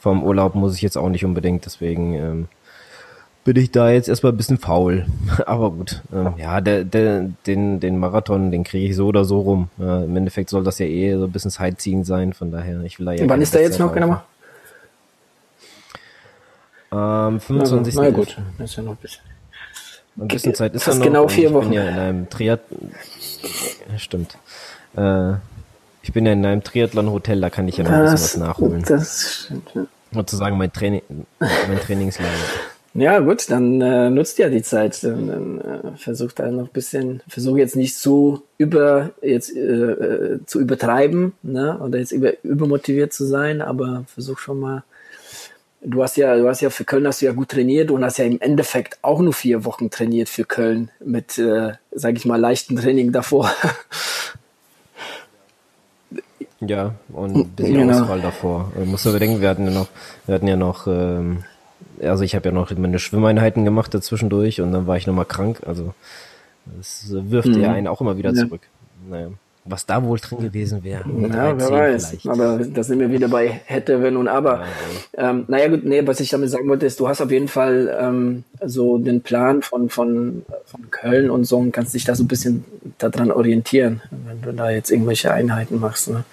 vom 0.00 0.22
Urlaub 0.22 0.54
muss 0.54 0.74
ich 0.74 0.82
jetzt 0.82 0.96
auch 0.96 1.10
nicht 1.10 1.24
unbedingt, 1.24 1.66
deswegen 1.66 2.14
ähm, 2.14 2.48
bin 3.52 3.64
ich 3.64 3.72
da 3.72 3.90
jetzt 3.90 4.08
erstmal 4.08 4.30
ein 4.30 4.36
bisschen 4.36 4.58
faul. 4.58 5.06
Aber 5.46 5.72
gut, 5.72 6.02
ähm, 6.12 6.34
ja, 6.36 6.60
der, 6.60 6.84
der, 6.84 7.30
den, 7.48 7.80
den 7.80 7.98
Marathon, 7.98 8.52
den 8.52 8.62
kriege 8.62 8.86
ich 8.86 8.94
so 8.94 9.08
oder 9.08 9.24
so 9.24 9.40
rum. 9.40 9.68
Ja, 9.76 10.04
Im 10.04 10.16
Endeffekt 10.16 10.50
soll 10.50 10.62
das 10.62 10.78
ja 10.78 10.86
eh 10.86 11.16
so 11.16 11.24
ein 11.24 11.32
bisschen 11.32 11.50
Sightseeing 11.50 12.04
sein, 12.04 12.32
von 12.32 12.52
daher, 12.52 12.80
ich 12.82 13.00
will 13.00 13.06
da 13.06 13.12
ja. 13.12 13.28
Wann 13.28 13.42
ist 13.42 13.52
der 13.52 13.62
jetzt 13.62 13.80
noch 13.80 13.92
genau? 13.92 14.22
Ähm, 16.92 17.40
25. 17.40 17.96
Na, 17.96 18.02
na 18.02 18.10
gut, 18.10 18.38
ist 18.62 18.76
ja 18.76 18.84
noch 18.84 18.92
ein 18.92 18.98
bisschen. 18.98 19.24
Ein 20.16 20.28
bisschen 20.28 20.54
Zeit 20.54 20.74
ist 20.74 20.86
ja 20.86 20.94
noch. 20.94 21.04
genau 21.04 21.26
vier 21.26 21.52
Wochen. 21.52 21.64
Ich 21.64 21.70
bin 21.70 21.78
ja 21.78 21.88
in 21.88 21.98
einem 21.98 22.30
Triat... 22.30 22.60
Ja, 23.90 23.98
stimmt. 23.98 24.38
Äh, 24.96 25.32
ich 26.02 26.12
bin 26.12 26.24
ja 26.24 26.34
in 26.34 26.46
einem 26.46 26.62
Triathlon-Hotel, 26.62 27.40
da 27.40 27.50
kann 27.50 27.66
ich 27.66 27.78
ja 27.78 27.82
noch 27.82 27.90
das, 27.90 27.98
ein 27.98 28.12
bisschen 28.12 28.42
was 28.42 28.48
nachholen. 28.48 28.84
Das 28.86 29.44
stimmt. 29.46 29.88
Sozusagen 30.12 30.56
mein, 30.56 30.72
Training, 30.72 31.02
mein 31.40 31.80
Trainingslager. 31.80 32.30
Ja, 32.92 33.20
gut, 33.20 33.48
dann 33.50 33.80
äh, 33.80 34.10
nutzt 34.10 34.38
ja 34.38 34.48
die 34.48 34.62
Zeit. 34.62 35.04
Dann, 35.04 35.28
dann 35.28 35.60
äh, 35.60 35.96
versucht 35.96 36.40
da 36.40 36.50
noch 36.50 36.64
ein 36.64 36.72
bisschen, 36.72 37.22
versuch 37.28 37.56
jetzt 37.56 37.76
nicht 37.76 37.96
so 37.96 38.42
über 38.58 39.10
jetzt 39.22 39.54
äh, 39.54 39.60
äh, 39.60 40.40
zu 40.44 40.60
übertreiben, 40.60 41.34
ne? 41.42 41.78
Oder 41.78 42.00
jetzt 42.00 42.10
über, 42.10 42.32
übermotiviert 42.42 43.12
zu 43.12 43.24
sein, 43.24 43.62
aber 43.62 44.04
versuch 44.12 44.38
schon 44.38 44.58
mal. 44.58 44.82
Du 45.82 46.02
hast 46.02 46.16
ja, 46.16 46.36
du 46.36 46.48
hast 46.48 46.60
ja 46.60 46.68
für 46.68 46.84
Köln 46.84 47.06
hast 47.06 47.22
du 47.22 47.26
ja 47.26 47.32
gut 47.32 47.50
trainiert 47.50 47.90
und 47.90 48.04
hast 48.04 48.18
ja 48.18 48.24
im 48.24 48.40
Endeffekt 48.40 48.98
auch 49.02 49.20
nur 49.20 49.32
vier 49.32 49.64
Wochen 49.64 49.88
trainiert 49.90 50.28
für 50.28 50.44
Köln 50.44 50.90
mit, 50.98 51.38
äh, 51.38 51.72
sag 51.92 52.16
ich 52.16 52.26
mal, 52.26 52.40
leichten 52.40 52.76
Training 52.76 53.12
davor. 53.12 53.50
Ja, 56.62 56.94
und 57.12 57.34
ein 57.34 57.48
bisschen 57.48 57.88
genau. 57.88 58.02
Ausfall 58.02 58.20
davor. 58.20 58.70
Du 58.76 58.84
musst 58.84 59.06
aber 59.06 59.18
denken, 59.18 59.40
wir 59.40 59.48
hatten 59.48 59.64
ja 59.64 59.70
noch, 59.70 59.88
wir 60.26 60.34
hatten 60.34 60.46
ja 60.46 60.56
noch 60.56 60.86
ähm, 60.86 61.44
also 62.02 62.24
ich 62.24 62.34
habe 62.34 62.48
ja 62.48 62.54
noch 62.54 62.70
meine 62.76 62.98
Schwimmeinheiten 62.98 63.64
gemacht 63.64 63.92
dazwischendurch 63.94 64.60
und 64.60 64.72
dann 64.72 64.86
war 64.86 64.96
ich 64.96 65.06
nochmal 65.06 65.24
krank. 65.24 65.60
Also 65.66 65.94
das 66.76 67.06
wirft 67.10 67.48
mhm. 67.48 67.60
ja 67.60 67.72
einen 67.72 67.86
auch 67.86 68.00
immer 68.00 68.16
wieder 68.16 68.32
ja. 68.32 68.42
zurück. 68.46 68.62
Naja, 69.08 69.28
was 69.64 69.86
da 69.86 70.02
wohl 70.02 70.18
drin 70.18 70.38
gewesen 70.38 70.84
wäre. 70.84 71.04
Ja, 71.08 71.58
wer 71.58 71.70
weiß. 71.70 72.10
Vielleicht. 72.10 72.28
Aber 72.28 72.58
da 72.58 72.82
sind 72.82 72.98
wir 72.98 73.10
wieder 73.10 73.28
bei 73.28 73.48
hätte, 73.48 74.02
wenn 74.02 74.16
und 74.16 74.28
aber. 74.28 74.64
Ja, 75.16 75.30
ähm, 75.30 75.44
naja 75.48 75.68
gut, 75.68 75.84
nee, 75.84 76.06
was 76.06 76.20
ich 76.20 76.30
damit 76.30 76.50
sagen 76.50 76.68
wollte, 76.68 76.86
ist, 76.86 76.98
du 77.00 77.08
hast 77.08 77.20
auf 77.20 77.30
jeden 77.30 77.48
Fall 77.48 77.96
ähm, 78.00 78.44
so 78.64 78.98
den 78.98 79.20
Plan 79.20 79.62
von, 79.62 79.88
von, 79.88 80.42
von 80.64 80.90
Köln 80.90 81.30
und 81.30 81.44
so 81.44 81.58
und 81.58 81.72
kannst 81.72 81.94
dich 81.94 82.04
da 82.04 82.14
so 82.14 82.24
ein 82.24 82.28
bisschen 82.28 82.64
daran 82.98 83.30
orientieren, 83.30 84.02
wenn 84.10 84.42
du 84.42 84.52
da 84.52 84.70
jetzt 84.70 84.90
irgendwelche 84.90 85.32
Einheiten 85.32 85.78
machst. 85.78 86.10
Ne? 86.10 86.24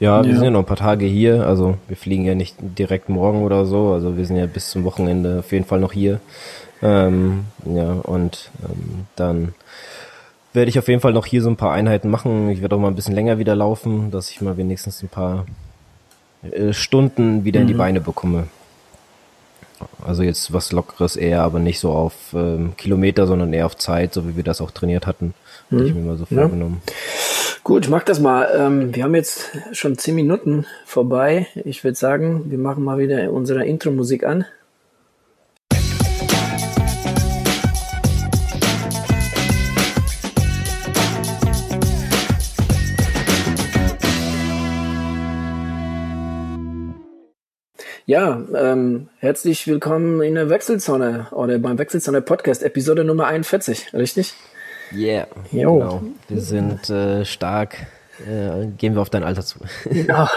Ja, 0.00 0.22
wir 0.22 0.30
ja. 0.30 0.36
sind 0.36 0.44
ja 0.44 0.50
noch 0.50 0.60
ein 0.60 0.66
paar 0.66 0.76
Tage 0.76 1.06
hier. 1.06 1.46
Also 1.46 1.76
wir 1.88 1.96
fliegen 1.96 2.24
ja 2.24 2.34
nicht 2.34 2.56
direkt 2.60 3.08
morgen 3.08 3.42
oder 3.42 3.66
so. 3.66 3.92
Also 3.92 4.16
wir 4.16 4.24
sind 4.24 4.36
ja 4.36 4.46
bis 4.46 4.70
zum 4.70 4.84
Wochenende 4.84 5.40
auf 5.40 5.52
jeden 5.52 5.64
Fall 5.64 5.80
noch 5.80 5.92
hier. 5.92 6.20
Ähm, 6.82 7.46
ja, 7.64 7.92
und 7.92 8.50
ähm, 8.64 9.06
dann 9.16 9.54
werde 10.52 10.68
ich 10.68 10.78
auf 10.78 10.88
jeden 10.88 11.00
Fall 11.00 11.12
noch 11.12 11.26
hier 11.26 11.42
so 11.42 11.50
ein 11.50 11.56
paar 11.56 11.72
Einheiten 11.72 12.10
machen. 12.10 12.48
Ich 12.50 12.62
werde 12.62 12.76
auch 12.76 12.80
mal 12.80 12.88
ein 12.88 12.94
bisschen 12.94 13.14
länger 13.14 13.38
wieder 13.38 13.56
laufen, 13.56 14.10
dass 14.10 14.30
ich 14.30 14.40
mal 14.40 14.56
wenigstens 14.56 15.02
ein 15.02 15.08
paar 15.08 15.46
äh, 16.42 16.72
Stunden 16.72 17.44
wieder 17.44 17.58
mhm. 17.58 17.62
in 17.62 17.68
die 17.68 17.74
mhm. 17.74 17.78
Beine 17.78 18.00
bekomme. 18.00 18.48
Also 20.04 20.22
jetzt 20.22 20.52
was 20.52 20.72
Lockeres 20.72 21.16
eher, 21.16 21.42
aber 21.42 21.58
nicht 21.58 21.78
so 21.80 21.92
auf 21.92 22.14
ähm, 22.34 22.74
Kilometer, 22.76 23.26
sondern 23.26 23.52
eher 23.52 23.66
auf 23.66 23.76
Zeit, 23.76 24.12
so 24.12 24.28
wie 24.28 24.36
wir 24.36 24.44
das 24.44 24.60
auch 24.60 24.70
trainiert 24.70 25.06
hatten. 25.06 25.34
Hm. 25.70 25.86
Ich 25.86 25.94
mir 25.94 26.00
mal 26.00 26.16
so 26.16 26.24
vorgenommen. 26.24 26.80
Ja. 26.86 26.92
Gut, 27.62 27.84
ich 27.84 27.90
mach 27.90 28.02
das 28.02 28.20
mal. 28.20 28.48
Ähm, 28.56 28.94
wir 28.94 29.04
haben 29.04 29.14
jetzt 29.14 29.50
schon 29.72 29.98
zehn 29.98 30.14
Minuten 30.14 30.64
vorbei. 30.86 31.46
Ich 31.64 31.84
würde 31.84 31.96
sagen, 31.96 32.50
wir 32.50 32.56
machen 32.56 32.82
mal 32.82 32.98
wieder 32.98 33.30
unsere 33.30 33.66
Intro-Musik 33.66 34.24
an. 34.24 34.46
Ja, 48.06 48.42
ähm, 48.56 49.10
herzlich 49.18 49.66
willkommen 49.66 50.22
in 50.22 50.34
der 50.34 50.48
Wechselzone 50.48 51.26
oder 51.32 51.58
beim 51.58 51.76
Wechselzone 51.76 52.22
Podcast, 52.22 52.62
Episode 52.62 53.04
Nummer 53.04 53.26
41, 53.26 53.92
richtig? 53.92 54.32
Yeah, 54.92 55.26
jo. 55.52 55.78
genau. 55.78 56.02
Wir 56.28 56.40
sind 56.40 56.90
äh, 56.90 57.24
stark, 57.24 57.86
äh, 58.26 58.66
gehen 58.76 58.94
wir 58.94 59.02
auf 59.02 59.10
dein 59.10 59.24
Alter 59.24 59.42
zu. 59.42 59.58
Genau. 59.90 60.28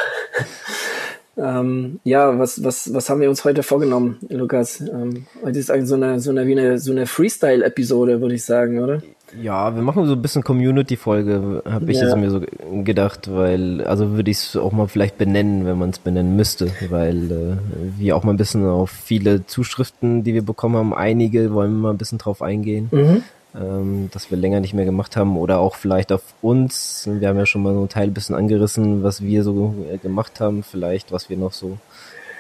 ähm, 1.38 2.00
ja, 2.04 2.38
was, 2.38 2.64
was, 2.64 2.94
was 2.94 3.10
haben 3.10 3.22
wir 3.22 3.30
uns 3.30 3.46
heute 3.46 3.64
vorgenommen, 3.64 4.18
Lukas? 4.30 4.82
Ähm, 4.82 5.26
heute 5.44 5.60
ist 5.60 5.72
eigentlich 5.72 5.88
so 5.88 5.96
eine, 5.96 6.20
so 6.20 6.32
eine, 6.32 6.46
wie 6.46 6.52
eine, 6.52 6.78
so 6.80 6.92
eine 6.92 7.06
Freestyle-Episode, 7.08 8.22
würde 8.22 8.36
ich 8.36 8.44
sagen, 8.44 8.80
oder? 8.80 9.02
Ja, 9.42 9.74
wir 9.74 9.82
machen 9.82 10.06
so 10.08 10.14
ein 10.14 10.22
bisschen 10.22 10.44
Community-Folge, 10.44 11.64
habe 11.66 11.92
ich 11.92 12.00
ja. 12.00 12.08
jetzt 12.08 12.18
mir 12.18 12.30
so 12.30 12.42
gedacht, 12.84 13.34
weil, 13.34 13.82
also 13.86 14.12
würde 14.12 14.30
ich 14.30 14.38
es 14.38 14.56
auch 14.58 14.74
mal 14.74 14.88
vielleicht 14.88 15.18
benennen, 15.18 15.66
wenn 15.66 15.78
man 15.78 15.92
es 15.92 16.00
benennen 16.00 16.36
müsste, 16.36 16.70
weil 16.90 17.32
äh, 17.32 17.58
wir 17.98 18.18
auch 18.18 18.24
mal 18.24 18.34
ein 18.34 18.38
bisschen 18.38 18.66
auf 18.66 18.90
viele 18.90 19.46
Zuschriften, 19.46 20.24
die 20.24 20.34
wir 20.34 20.42
bekommen 20.42 20.76
haben, 20.76 20.94
einige 20.94 21.54
wollen 21.54 21.72
wir 21.72 21.80
mal 21.80 21.92
ein 21.92 21.98
bisschen 21.98 22.18
drauf 22.18 22.42
eingehen. 22.42 22.90
Mhm. 22.92 23.24
Ähm, 23.54 24.10
dass 24.14 24.32
wir 24.32 24.38
länger 24.38 24.62
nicht 24.62 24.74
mehr 24.74 24.86
gemacht 24.86 25.18
haben 25.18 25.36
oder 25.36 25.60
auch 25.60 25.76
vielleicht 25.76 26.14
auf 26.14 26.22
uns. 26.42 27.08
Wir 27.12 27.28
haben 27.28 27.38
ja 27.38 27.46
schon 27.46 27.64
mal 27.64 27.74
so 27.74 27.82
ein 27.82 27.90
Teil 27.90 28.08
ein 28.08 28.14
bisschen 28.14 28.34
angerissen, 28.36 29.04
was 29.04 29.22
wir 29.22 29.44
so 29.44 29.76
äh, 29.92 29.98
gemacht 29.98 30.40
haben, 30.40 30.64
vielleicht 30.64 31.12
was 31.12 31.30
wir 31.30 31.36
noch 31.36 31.52
so 31.52 31.78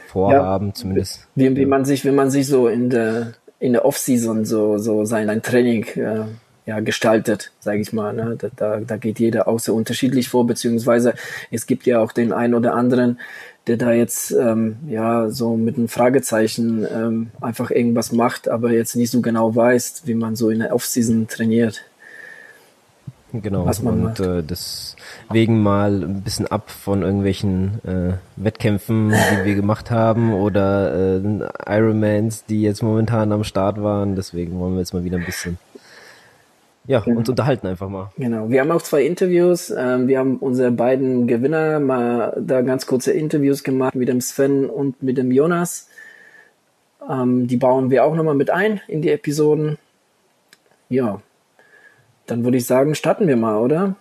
vorhaben, 0.08 0.68
ja, 0.68 0.74
zumindest. 0.74 1.28
Wie, 1.36 1.54
wie 1.54 1.66
man 1.66 1.84
sich, 1.84 2.06
wenn 2.06 2.16
man 2.16 2.32
sich 2.32 2.48
so 2.48 2.70
in 2.70 2.90
der 2.90 3.34
in 3.60 3.74
der 3.74 3.84
Off-Season 3.84 4.46
so 4.46 4.78
so 4.78 5.04
sein 5.04 5.42
Training 5.42 5.84
äh, 5.96 6.24
ja, 6.66 6.80
gestaltet, 6.80 7.52
sage 7.60 7.82
ich 7.82 7.92
mal. 7.92 8.14
Ne? 8.14 8.38
Da, 8.38 8.48
da, 8.56 8.80
da 8.80 8.98
geht 8.98 9.20
jeder 9.20 9.50
auch 9.50 9.60
so 9.60 9.76
unterschiedlich 9.76 10.30
vor, 10.30 10.48
beziehungsweise 10.48 11.16
es 11.50 11.66
gibt 11.66 11.86
ja 11.86 12.00
auch 12.00 12.14
den 12.14 12.32
einen 12.32 12.54
oder 12.54 12.74
anderen, 12.76 13.20
der 13.68 13.78
da 13.78 13.92
jetzt 13.92 14.32
ähm, 14.32 14.78
ja 14.88 15.30
so 15.30 15.56
mit 15.56 15.78
einem 15.78 15.88
Fragezeichen 15.88 16.86
ähm, 16.92 17.32
einfach 17.42 17.70
irgendwas 17.72 18.12
macht, 18.12 18.50
aber 18.50 18.72
jetzt 18.72 18.96
nicht 18.96 19.12
so 19.12 19.22
genau 19.22 19.56
weiß, 19.56 20.04
wie 20.06 20.16
man 20.16 20.36
so 20.36 20.50
in 20.50 20.60
der 20.60 20.74
Offseason 20.74 21.28
trainiert. 21.28 21.84
Genau, 23.34 23.66
was 23.66 23.82
man 23.82 24.08
und 24.08 24.20
äh, 24.20 24.44
deswegen 24.44 25.64
mal 25.64 26.04
ein 26.04 26.22
bisschen 26.22 26.48
ab 26.48 26.70
von 26.70 27.02
irgendwelchen 27.02 27.80
äh, 27.86 28.14
Wettkämpfen, 28.36 29.12
die 29.12 29.46
wir 29.46 29.56
gemacht 29.56 29.90
haben 29.90 30.34
oder 30.34 31.22
äh, 31.24 31.50
Ironmans, 31.66 32.44
die 32.46 32.62
jetzt 32.62 32.84
momentan 32.84 33.32
am 33.32 33.46
Start 33.46 33.82
waren. 33.82 34.18
Deswegen 34.18 34.60
wollen 34.60 34.74
wir 34.74 34.80
jetzt 34.80 34.94
mal 34.94 35.06
wieder 35.06 35.18
ein 35.18 35.26
bisschen 35.26 35.58
ja, 36.86 37.00
genau. 37.00 37.20
uns 37.20 37.30
unterhalten 37.30 37.68
einfach 37.68 37.90
mal. 37.90 38.12
Genau. 38.18 38.50
Wir 38.50 38.62
haben 38.62 38.72
auch 38.72 38.82
zwei 38.82 39.04
Interviews. 39.04 39.70
Ähm, 39.70 40.08
wir 40.08 40.20
haben 40.20 40.38
unsere 40.38 40.72
beiden 40.72 41.28
Gewinner 41.28 41.80
mal 41.80 42.36
da 42.40 42.62
ganz 42.62 42.88
kurze 42.88 43.12
Interviews 43.12 43.64
gemacht 43.64 43.96
mit 43.96 44.08
dem 44.08 44.22
Sven 44.22 44.70
und 44.70 45.02
mit 45.04 45.18
dem 45.18 45.32
Jonas. 45.32 45.88
Ähm, 47.08 47.48
die 47.48 47.58
bauen 47.58 47.92
wir 47.92 48.04
auch 48.04 48.16
nochmal 48.16 48.36
mit 48.36 48.50
ein 48.50 48.82
in 48.88 49.02
die 49.02 49.10
Episoden. 49.10 49.78
Ja. 50.90 51.22
Dann 52.26 52.44
würde 52.44 52.58
ich 52.58 52.66
sagen, 52.66 52.96
starten 52.96 53.28
wir 53.28 53.38
mal, 53.38 53.58
oder? 53.60 53.96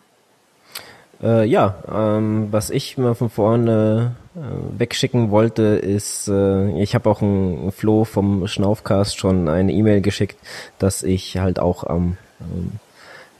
Äh, 1.22 1.44
ja, 1.44 1.82
ähm, 1.92 2.48
was 2.50 2.70
ich 2.70 2.96
mal 2.96 3.14
von 3.14 3.28
vorne 3.28 4.16
äh, 4.34 4.78
wegschicken 4.78 5.30
wollte, 5.30 5.62
ist, 5.62 6.28
äh, 6.28 6.80
ich 6.80 6.94
habe 6.94 7.10
auch 7.10 7.20
ein 7.20 7.72
Flo 7.72 8.04
vom 8.04 8.46
Schnaufcast 8.46 9.18
schon 9.18 9.48
eine 9.48 9.72
E-Mail 9.72 10.00
geschickt, 10.00 10.38
dass 10.78 11.02
ich 11.02 11.36
halt 11.36 11.58
auch 11.58 11.84
am 11.84 12.16
ähm, 12.40 12.72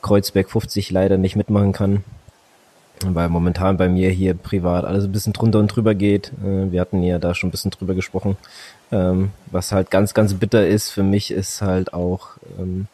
Kreuzberg 0.02 0.50
50 0.50 0.90
leider 0.90 1.18
nicht 1.18 1.36
mitmachen 1.36 1.72
kann, 1.72 2.04
weil 3.04 3.28
momentan 3.28 3.76
bei 3.76 3.88
mir 3.88 4.10
hier 4.10 4.34
privat 4.34 4.84
alles 4.84 5.04
ein 5.04 5.12
bisschen 5.12 5.32
drunter 5.32 5.58
und 5.58 5.68
drüber 5.68 5.94
geht. 5.94 6.32
Äh, 6.44 6.72
wir 6.72 6.80
hatten 6.80 7.02
ja 7.02 7.18
da 7.18 7.34
schon 7.34 7.48
ein 7.48 7.50
bisschen 7.52 7.70
drüber 7.70 7.94
gesprochen. 7.94 8.36
Ähm, 8.92 9.30
was 9.50 9.72
halt 9.72 9.90
ganz, 9.90 10.14
ganz 10.14 10.34
bitter 10.34 10.66
ist 10.66 10.90
für 10.90 11.02
mich, 11.02 11.30
ist 11.30 11.62
halt 11.62 11.92
auch, 11.92 12.30
ähm, 12.58 12.86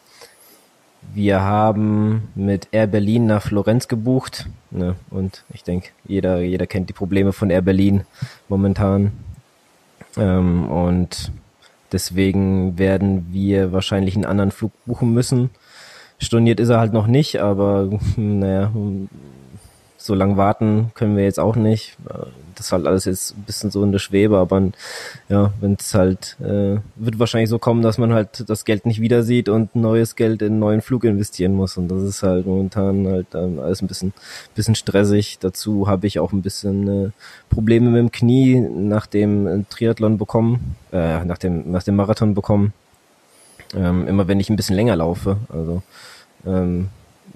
wir 1.14 1.40
haben 1.40 2.28
mit 2.34 2.68
Air 2.72 2.88
Berlin 2.88 3.26
nach 3.26 3.42
Florenz 3.42 3.88
gebucht. 3.88 4.46
Ne? 4.70 4.96
Und 5.10 5.44
ich 5.52 5.62
denke, 5.62 5.90
jeder, 6.06 6.40
jeder 6.40 6.66
kennt 6.66 6.88
die 6.88 6.94
Probleme 6.94 7.32
von 7.32 7.50
Air 7.50 7.62
Berlin 7.62 8.02
momentan. 8.48 9.12
Ähm, 10.16 10.68
und 10.68 11.32
deswegen 11.92 12.78
werden 12.78 13.28
wir 13.30 13.72
wahrscheinlich 13.72 14.14
einen 14.14 14.24
anderen 14.24 14.50
Flug 14.50 14.72
buchen 14.84 15.12
müssen. 15.12 15.50
Storniert 16.18 16.60
ist 16.60 16.70
er 16.70 16.80
halt 16.80 16.92
noch 16.92 17.06
nicht, 17.06 17.40
aber 17.40 17.90
naja, 18.16 18.72
so 20.06 20.14
lang 20.14 20.36
warten 20.36 20.92
können 20.94 21.16
wir 21.16 21.24
jetzt 21.24 21.40
auch 21.40 21.56
nicht. 21.56 21.96
Das 22.54 22.66
ist 22.66 22.72
halt 22.72 22.86
alles 22.86 23.04
jetzt 23.04 23.36
ein 23.36 23.42
bisschen 23.42 23.70
so 23.70 23.82
in 23.82 23.92
der 23.92 23.98
Schwebe, 23.98 24.38
aber 24.38 24.70
ja, 25.28 25.52
wenn 25.60 25.76
es 25.78 25.92
halt, 25.92 26.36
äh, 26.40 26.78
wird 26.94 27.18
wahrscheinlich 27.18 27.50
so 27.50 27.58
kommen, 27.58 27.82
dass 27.82 27.98
man 27.98 28.14
halt 28.14 28.48
das 28.48 28.64
Geld 28.64 28.86
nicht 28.86 29.00
wieder 29.00 29.22
sieht 29.22 29.50
und 29.50 29.76
neues 29.76 30.16
Geld 30.16 30.40
in 30.40 30.52
einen 30.52 30.58
neuen 30.60 30.80
Flug 30.80 31.04
investieren 31.04 31.52
muss. 31.52 31.76
Und 31.76 31.88
das 31.88 32.02
ist 32.02 32.22
halt 32.22 32.46
momentan 32.46 33.06
halt 33.06 33.26
ähm, 33.34 33.58
alles 33.58 33.82
ein 33.82 33.88
bisschen, 33.88 34.14
bisschen 34.54 34.74
stressig. 34.74 35.38
Dazu 35.38 35.86
habe 35.86 36.06
ich 36.06 36.18
auch 36.18 36.32
ein 36.32 36.40
bisschen 36.40 37.08
äh, 37.08 37.10
Probleme 37.50 37.90
mit 37.90 37.98
dem 37.98 38.12
Knie 38.12 38.60
nach 38.60 39.06
dem 39.06 39.66
Triathlon 39.68 40.16
bekommen, 40.16 40.76
äh, 40.92 41.24
nach 41.26 41.38
dem, 41.38 41.70
nach 41.70 41.82
dem 41.82 41.96
Marathon 41.96 42.32
bekommen. 42.32 42.72
Ähm, 43.74 44.06
immer 44.06 44.28
wenn 44.28 44.40
ich 44.40 44.50
ein 44.50 44.56
bisschen 44.56 44.76
länger 44.76 44.96
laufe. 44.96 45.38
Also 45.48 45.82
ähm, 46.46 46.88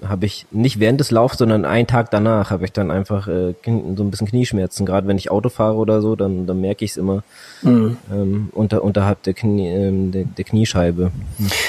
habe 0.07 0.25
ich 0.25 0.45
nicht 0.51 0.79
während 0.79 0.99
des 0.99 1.11
Laufs, 1.11 1.37
sondern 1.37 1.65
einen 1.65 1.87
Tag 1.87 2.09
danach 2.11 2.49
habe 2.49 2.65
ich 2.65 2.71
dann 2.71 2.89
einfach 2.89 3.27
äh, 3.27 3.53
so 3.63 4.03
ein 4.03 4.11
bisschen 4.11 4.27
Knieschmerzen. 4.27 4.85
Gerade 4.85 5.07
wenn 5.07 5.17
ich 5.17 5.29
Auto 5.29 5.49
fahre 5.49 5.75
oder 5.75 6.01
so, 6.01 6.15
dann, 6.15 6.47
dann 6.47 6.59
merke 6.61 6.85
ich 6.85 6.91
es 6.91 6.97
immer 6.97 7.23
mhm. 7.61 7.97
ähm, 8.11 8.49
unter, 8.53 8.83
unterhalb 8.83 9.21
der, 9.23 9.33
Knie, 9.33 9.67
ähm, 9.67 10.11
der, 10.11 10.23
der 10.25 10.45
Kniescheibe. 10.45 11.11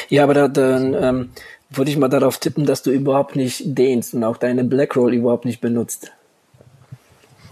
Ja, 0.08 0.24
aber 0.24 0.34
da, 0.34 0.48
dann 0.48 0.94
ähm, 0.94 1.30
würde 1.70 1.90
ich 1.90 1.96
mal 1.96 2.08
darauf 2.08 2.38
tippen, 2.38 2.64
dass 2.64 2.82
du 2.82 2.90
überhaupt 2.90 3.36
nicht 3.36 3.62
dehnst 3.64 4.14
und 4.14 4.24
auch 4.24 4.36
deine 4.36 4.64
Black 4.64 4.96
Roll 4.96 5.14
überhaupt 5.14 5.44
nicht 5.44 5.60
benutzt. 5.60 6.12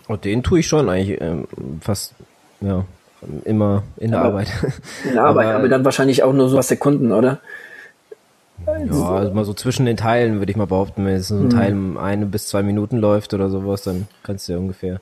Oh, 0.09 0.17
den 0.17 0.43
tue 0.43 0.61
ich 0.61 0.67
schon 0.67 0.89
eigentlich 0.89 1.21
ähm, 1.21 1.47
fast, 1.81 2.15
ja, 2.61 2.85
immer 3.45 3.83
in 3.97 4.11
der 4.11 4.21
aber, 4.21 4.29
Arbeit. 4.29 4.49
In 5.05 5.15
der 5.15 5.25
Arbeit, 5.25 5.47
aber, 5.47 5.57
aber 5.57 5.69
dann 5.69 5.85
wahrscheinlich 5.85 6.23
auch 6.23 6.33
nur 6.33 6.49
so 6.49 6.61
Sekunden, 6.63 7.13
oder? 7.13 7.41
Ja, 8.67 8.73
also 8.73 9.35
mal 9.35 9.45
so 9.45 9.55
zwischen 9.55 9.87
den 9.87 9.97
Teilen 9.97 10.39
würde 10.39 10.51
ich 10.51 10.57
mal 10.57 10.67
behaupten, 10.67 11.05
wenn 11.07 11.15
es 11.15 11.29
so 11.29 11.37
ein 11.37 11.45
mhm. 11.45 11.51
Teil 11.51 11.77
eine 11.99 12.27
bis 12.27 12.49
zwei 12.49 12.63
Minuten 12.63 12.99
läuft 12.99 13.33
oder 13.35 13.49
sowas, 13.49 13.83
dann 13.83 14.07
kannst 14.23 14.49
du 14.49 14.53
ja 14.53 14.59
ungefähr. 14.59 15.01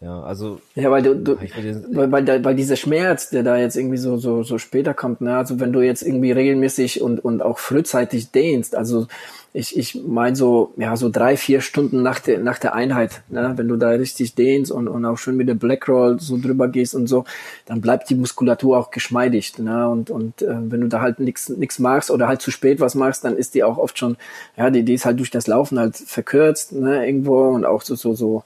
Ja, 0.00 0.20
also. 0.22 0.60
Ja, 0.74 0.90
weil 0.90 1.02
du, 1.02 1.14
du 1.14 1.38
weil, 1.38 2.10
weil, 2.10 2.44
weil 2.44 2.56
dieser 2.56 2.74
Schmerz, 2.74 3.30
der 3.30 3.44
da 3.44 3.56
jetzt 3.56 3.76
irgendwie 3.76 3.98
so, 3.98 4.16
so, 4.16 4.42
so 4.42 4.58
später 4.58 4.94
kommt, 4.94 5.20
ne, 5.20 5.36
also 5.36 5.60
wenn 5.60 5.72
du 5.72 5.80
jetzt 5.80 6.02
irgendwie 6.02 6.32
regelmäßig 6.32 7.02
und, 7.02 7.24
und 7.24 7.40
auch 7.40 7.58
frühzeitig 7.58 8.32
dehnst, 8.32 8.74
also 8.74 9.06
ich, 9.54 9.76
ich 9.76 10.00
meine 10.06 10.34
so, 10.34 10.72
ja, 10.78 10.96
so 10.96 11.10
drei, 11.10 11.36
vier 11.36 11.60
Stunden 11.60 12.02
nach 12.02 12.20
der, 12.20 12.38
nach 12.38 12.58
der 12.58 12.74
Einheit, 12.74 13.22
ne? 13.28 13.52
wenn 13.56 13.68
du 13.68 13.76
da 13.76 13.90
richtig 13.90 14.34
dehnst 14.34 14.72
und, 14.72 14.88
und 14.88 15.04
auch 15.04 15.18
schön 15.18 15.36
mit 15.36 15.46
der 15.46 15.54
Black 15.54 15.88
Roll 15.88 16.18
so 16.20 16.38
drüber 16.38 16.68
gehst 16.68 16.94
und 16.94 17.06
so, 17.06 17.24
dann 17.66 17.82
bleibt 17.82 18.08
die 18.08 18.14
Muskulatur 18.14 18.78
auch 18.78 18.90
geschmeidig. 18.90 19.58
Ne? 19.58 19.88
Und, 19.88 20.08
und 20.08 20.40
äh, 20.40 20.56
wenn 20.70 20.80
du 20.80 20.88
da 20.88 21.02
halt 21.02 21.20
nichts 21.20 21.50
nix 21.50 21.78
machst 21.78 22.10
oder 22.10 22.28
halt 22.28 22.40
zu 22.40 22.50
spät 22.50 22.80
was 22.80 22.94
machst, 22.94 23.24
dann 23.24 23.36
ist 23.36 23.54
die 23.54 23.62
auch 23.62 23.76
oft 23.76 23.98
schon, 23.98 24.16
ja, 24.56 24.70
die, 24.70 24.84
die 24.84 24.94
ist 24.94 25.04
halt 25.04 25.18
durch 25.18 25.30
das 25.30 25.46
Laufen 25.46 25.78
halt 25.78 25.96
verkürzt, 25.96 26.72
ne, 26.72 27.06
irgendwo 27.06 27.48
und 27.50 27.66
auch 27.66 27.82
so, 27.82 27.94
so, 27.94 28.14
so 28.14 28.44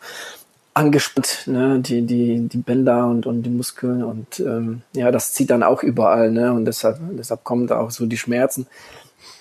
angespannt, 0.75 1.45
ne, 1.47 1.79
die, 1.79 2.03
die, 2.03 2.49
die 2.49 2.59
Bänder 2.59 3.07
und, 3.07 3.27
und 3.27 3.45
die 3.45 3.51
Muskeln 3.51 4.03
und 4.03 4.41
ähm, 4.41 4.83
ja, 4.93 5.13
das 5.13 5.33
zieht 5.33 5.51
dann 5.51 5.63
auch 5.63 5.83
überall, 5.83 6.31
ne? 6.31 6.53
Und 6.53 6.67
deshalb, 6.67 6.99
deshalb 7.13 7.45
kommen 7.45 7.67
da 7.67 7.79
auch 7.79 7.91
so 7.91 8.07
die 8.07 8.19
Schmerzen 8.19 8.67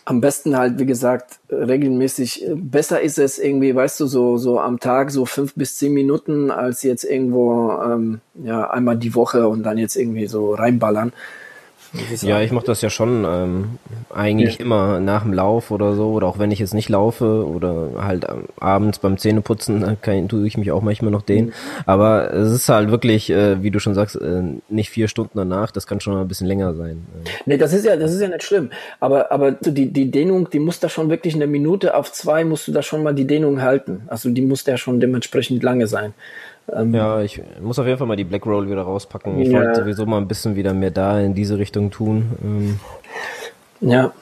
am 0.05 0.21
besten 0.21 0.55
halt, 0.55 0.79
wie 0.79 0.85
gesagt, 0.85 1.39
regelmäßig. 1.49 2.45
Besser 2.53 3.01
ist 3.01 3.17
es 3.17 3.39
irgendwie, 3.39 3.75
weißt 3.75 3.99
du, 3.99 4.05
so, 4.05 4.37
so 4.37 4.59
am 4.59 4.79
Tag 4.79 5.09
so 5.09 5.25
fünf 5.25 5.55
bis 5.55 5.77
zehn 5.77 5.93
Minuten, 5.93 6.51
als 6.51 6.83
jetzt 6.83 7.03
irgendwo, 7.03 7.71
ähm, 7.83 8.21
ja, 8.35 8.69
einmal 8.69 8.97
die 8.97 9.15
Woche 9.15 9.47
und 9.47 9.63
dann 9.63 9.79
jetzt 9.79 9.95
irgendwie 9.95 10.27
so 10.27 10.53
reinballern. 10.53 11.11
Ja, 12.21 12.41
ich 12.41 12.51
mache 12.51 12.65
das 12.65 12.81
ja 12.81 12.89
schon 12.89 13.25
ähm, 13.25 13.65
eigentlich 14.13 14.59
ja. 14.59 14.65
immer 14.65 14.99
nach 14.99 15.23
dem 15.23 15.33
Lauf 15.33 15.71
oder 15.71 15.95
so, 15.95 16.11
oder 16.11 16.27
auch 16.27 16.39
wenn 16.39 16.51
ich 16.51 16.59
jetzt 16.59 16.73
nicht 16.73 16.89
laufe 16.89 17.45
oder 17.45 17.89
halt 17.97 18.25
ähm, 18.29 18.45
abends 18.59 18.99
beim 18.99 19.17
Zähneputzen, 19.17 19.97
kann, 20.01 20.27
tue 20.27 20.47
ich 20.47 20.57
mich 20.57 20.71
auch 20.71 20.81
manchmal 20.81 21.11
noch 21.11 21.21
dehnen. 21.21 21.47
Mhm. 21.47 21.53
Aber 21.85 22.33
es 22.33 22.51
ist 22.51 22.69
halt 22.69 22.91
wirklich, 22.91 23.29
äh, 23.29 23.61
wie 23.61 23.71
du 23.71 23.79
schon 23.79 23.93
sagst, 23.93 24.15
äh, 24.15 24.43
nicht 24.69 24.89
vier 24.89 25.07
Stunden 25.07 25.37
danach, 25.37 25.71
das 25.71 25.87
kann 25.87 25.99
schon 25.99 26.17
ein 26.17 26.27
bisschen 26.27 26.47
länger 26.47 26.73
sein. 26.73 27.05
Nee, 27.45 27.57
das 27.57 27.73
ist 27.73 27.85
ja, 27.85 27.95
das 27.95 28.13
ist 28.13 28.21
ja 28.21 28.27
nicht 28.27 28.43
schlimm. 28.43 28.69
Aber, 28.99 29.31
aber 29.31 29.51
die, 29.51 29.91
die 29.91 30.11
Dehnung, 30.11 30.49
die 30.49 30.59
muss 30.59 30.79
da 30.79 30.89
schon 30.89 31.09
wirklich 31.09 31.35
eine 31.35 31.47
Minute 31.47 31.95
auf 31.95 32.11
zwei, 32.11 32.43
musst 32.43 32.67
du 32.67 32.71
da 32.71 32.81
schon 32.81 33.03
mal 33.03 33.13
die 33.13 33.27
Dehnung 33.27 33.61
halten. 33.61 34.03
Also 34.07 34.29
die 34.29 34.41
muss 34.41 34.63
da 34.63 34.77
schon 34.77 34.99
dementsprechend 34.99 35.63
lange 35.63 35.87
sein. 35.87 36.13
Ähm, 36.71 36.93
ja, 36.93 37.21
ich 37.21 37.41
muss 37.61 37.77
auf 37.77 37.85
jeden 37.85 37.97
Fall 37.97 38.07
mal 38.07 38.15
die 38.15 38.23
Black 38.23 38.45
Roll 38.45 38.69
wieder 38.69 38.81
rauspacken. 38.81 39.39
Ich 39.39 39.49
ja. 39.49 39.59
wollte 39.59 39.81
sowieso 39.81 40.05
mal 40.05 40.17
ein 40.17 40.27
bisschen 40.27 40.55
wieder 40.55 40.73
mehr 40.73 40.91
da 40.91 41.19
in 41.19 41.33
diese 41.33 41.57
Richtung 41.57 41.91
tun. 41.91 42.31
Ähm, 42.43 42.79
ja. 43.81 44.13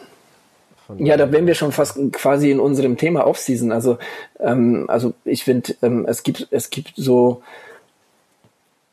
Ja, 0.98 1.16
da 1.18 1.32
wären 1.32 1.48
wir 1.48 1.56
schon 1.56 1.72
fast 1.72 1.98
quasi 2.12 2.52
in 2.52 2.60
unserem 2.60 2.98
Thema 2.98 3.26
Offseason. 3.26 3.72
Also, 3.72 3.98
ähm, 4.40 4.86
also 4.90 5.14
ich 5.24 5.44
finde, 5.44 5.76
ähm, 5.82 6.06
es 6.08 6.24
gibt, 6.24 6.48
es 6.52 6.70
gibt 6.70 6.94
so, 6.96 7.42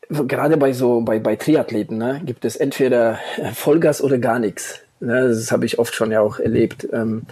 gerade 0.09 0.57
bei 0.57 0.71
so, 0.71 1.01
bei, 1.01 1.19
bei 1.19 1.35
Triathleten, 1.35 1.97
ne, 1.97 2.21
gibt 2.25 2.45
es 2.45 2.55
entweder 2.55 3.19
Vollgas 3.53 4.01
oder 4.01 4.17
gar 4.17 4.39
nichts. 4.39 4.79
Ne, 5.01 5.27
das 5.27 5.51
habe 5.51 5.65
ich 5.65 5.79
oft 5.79 5.93
schon 5.93 6.11
ja 6.11 6.21
auch 6.21 6.39
erlebt. 6.39 6.87
Ähm, 6.93 7.23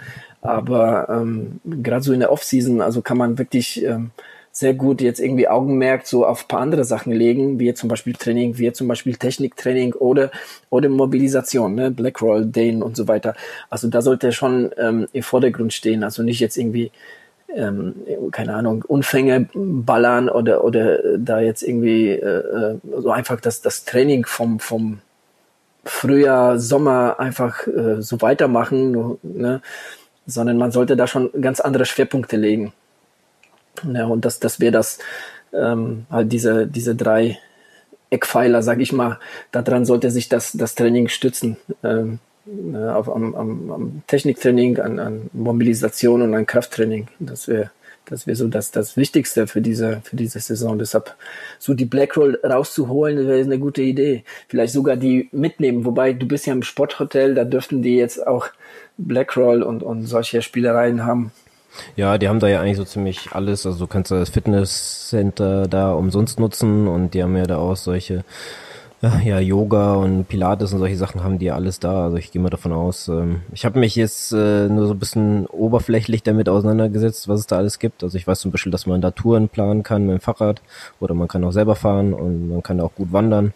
aber 0.41 1.07
ähm, 1.09 1.59
gerade 1.65 2.03
so 2.03 2.13
in 2.13 2.19
der 2.19 2.31
Offseason, 2.31 2.81
also 2.81 3.01
kann 3.01 3.17
man 3.17 3.37
wirklich 3.37 3.83
ähm, 3.83 4.11
sehr 4.51 4.73
gut 4.73 5.01
jetzt 5.01 5.19
irgendwie 5.19 5.47
Augenmerk 5.47 6.05
so 6.05 6.25
auf 6.25 6.47
paar 6.47 6.61
andere 6.61 6.83
Sachen 6.83 7.13
legen, 7.13 7.59
wie 7.59 7.73
zum 7.73 7.89
Beispiel 7.89 8.13
Training, 8.13 8.57
wie 8.57 8.71
zum 8.71 8.87
Beispiel 8.87 9.15
Techniktraining 9.15 9.93
oder, 9.93 10.31
oder 10.69 10.89
Mobilisation, 10.89 11.75
ne? 11.75 11.91
Blackroll, 11.91 12.45
Dane 12.45 12.83
und 12.83 12.95
so 12.97 13.07
weiter. 13.07 13.35
Also 13.69 13.87
da 13.87 14.01
sollte 14.01 14.31
schon 14.31 14.71
ähm, 14.77 15.07
im 15.13 15.23
Vordergrund 15.23 15.73
stehen, 15.73 16.03
also 16.03 16.23
nicht 16.23 16.39
jetzt 16.39 16.57
irgendwie 16.57 16.91
ähm, 17.55 17.95
keine 18.31 18.55
Ahnung, 18.55 18.83
Unfänge 18.87 19.49
ballern 19.53 20.29
oder, 20.29 20.63
oder 20.63 21.17
da 21.17 21.39
jetzt 21.39 21.63
irgendwie 21.63 22.09
äh, 22.09 22.25
äh, 22.25 22.77
so 22.99 23.11
einfach 23.11 23.41
das, 23.41 23.61
das 23.61 23.85
Training 23.85 24.25
vom, 24.25 24.59
vom 24.59 24.99
Frühjahr, 25.83 26.59
Sommer 26.59 27.19
einfach 27.19 27.65
äh, 27.67 28.01
so 28.01 28.21
weitermachen, 28.21 29.17
ne? 29.23 29.61
sondern 30.25 30.57
man 30.57 30.71
sollte 30.71 30.95
da 30.95 31.07
schon 31.07 31.31
ganz 31.41 31.59
andere 31.59 31.85
Schwerpunkte 31.85 32.37
legen. 32.37 32.73
Ja, 33.93 34.05
und 34.05 34.25
das, 34.25 34.39
das 34.39 34.59
wäre 34.59 34.71
das, 34.71 34.99
ähm, 35.53 36.05
halt 36.09 36.31
diese, 36.31 36.67
diese 36.67 36.95
drei 36.95 37.39
Eckpfeiler, 38.09 38.63
sag 38.63 38.79
ich 38.79 38.91
mal, 38.91 39.19
daran 39.51 39.85
sollte 39.85 40.11
sich 40.11 40.29
das, 40.29 40.53
das 40.53 40.75
Training 40.75 41.07
stützen. 41.07 41.57
Ähm, 41.83 42.19
ne, 42.45 42.95
auf, 42.95 43.09
am, 43.09 43.35
am, 43.35 43.71
am 43.71 44.01
Techniktraining, 44.07 44.79
an, 44.79 44.99
an 44.99 45.29
Mobilisation 45.33 46.21
und 46.21 46.33
an 46.33 46.45
Krafttraining. 46.45 47.07
Das 47.19 47.47
wäre 47.47 47.71
das 48.09 48.25
wäre 48.25 48.35
so 48.35 48.47
das, 48.47 48.71
das 48.71 48.97
Wichtigste 48.97 49.45
für 49.45 49.61
diese, 49.61 50.01
für 50.03 50.15
diese 50.15 50.39
Saison. 50.39 50.79
Deshalb 50.79 51.15
so 51.59 51.75
die 51.75 51.85
Blackroll 51.85 52.39
rauszuholen, 52.43 53.27
wäre 53.27 53.41
eine 53.41 53.59
gute 53.59 53.83
Idee. 53.83 54.23
Vielleicht 54.47 54.73
sogar 54.73 54.97
die 54.97 55.29
mitnehmen. 55.31 55.85
Wobei 55.85 56.13
du 56.13 56.27
bist 56.27 56.47
ja 56.47 56.53
im 56.53 56.63
Sporthotel, 56.63 57.35
da 57.35 57.43
dürften 57.43 57.81
die 57.83 57.97
jetzt 57.97 58.25
auch 58.25 58.47
Blackroll 58.97 59.61
und, 59.61 59.83
und 59.83 60.05
solche 60.05 60.41
Spielereien 60.41 61.05
haben. 61.05 61.31
Ja, 61.95 62.17
die 62.17 62.27
haben 62.27 62.39
da 62.39 62.47
ja 62.47 62.61
eigentlich 62.61 62.77
so 62.77 62.83
ziemlich 62.83 63.31
alles. 63.31 63.65
Also 63.65 63.79
du 63.79 63.87
kannst 63.87 64.11
das 64.11 64.29
Fitnesscenter 64.29 65.67
da 65.67 65.93
umsonst 65.93 66.39
nutzen 66.39 66.87
und 66.87 67.13
die 67.13 67.23
haben 67.23 67.35
ja 67.37 67.45
da 67.45 67.57
auch 67.57 67.75
solche 67.75 68.23
ja, 69.01 69.39
Yoga 69.39 69.93
und 69.93 70.27
Pilates 70.27 70.73
und 70.73 70.79
solche 70.79 70.97
Sachen 70.97 71.23
haben 71.23 71.39
die 71.39 71.45
ja 71.45 71.55
alles 71.55 71.79
da. 71.79 72.03
Also 72.03 72.17
ich 72.17 72.31
gehe 72.31 72.41
mal 72.41 72.49
davon 72.49 72.73
aus. 72.73 73.07
Ähm, 73.07 73.41
ich 73.53 73.63
habe 73.65 73.79
mich 73.79 73.95
jetzt 73.95 74.33
äh, 74.33 74.67
nur 74.67 74.87
so 74.87 74.93
ein 74.93 74.99
bisschen 74.99 75.45
oberflächlich 75.47 76.23
damit 76.23 76.49
auseinandergesetzt, 76.49 77.27
was 77.29 77.41
es 77.41 77.47
da 77.47 77.57
alles 77.57 77.79
gibt. 77.79 78.03
Also 78.03 78.17
ich 78.17 78.27
weiß 78.27 78.39
zum 78.41 78.51
Beispiel, 78.51 78.71
dass 78.71 78.87
man 78.87 79.01
da 79.01 79.11
Touren 79.11 79.47
planen 79.47 79.83
kann 79.83 80.05
mit 80.05 80.17
dem 80.17 80.21
Fahrrad 80.21 80.61
oder 80.99 81.13
man 81.13 81.29
kann 81.29 81.43
auch 81.45 81.51
selber 81.51 81.75
fahren 81.75 82.13
und 82.13 82.49
man 82.49 82.63
kann 82.63 82.81
auch 82.81 82.93
gut 82.93 83.13
wandern. 83.13 83.53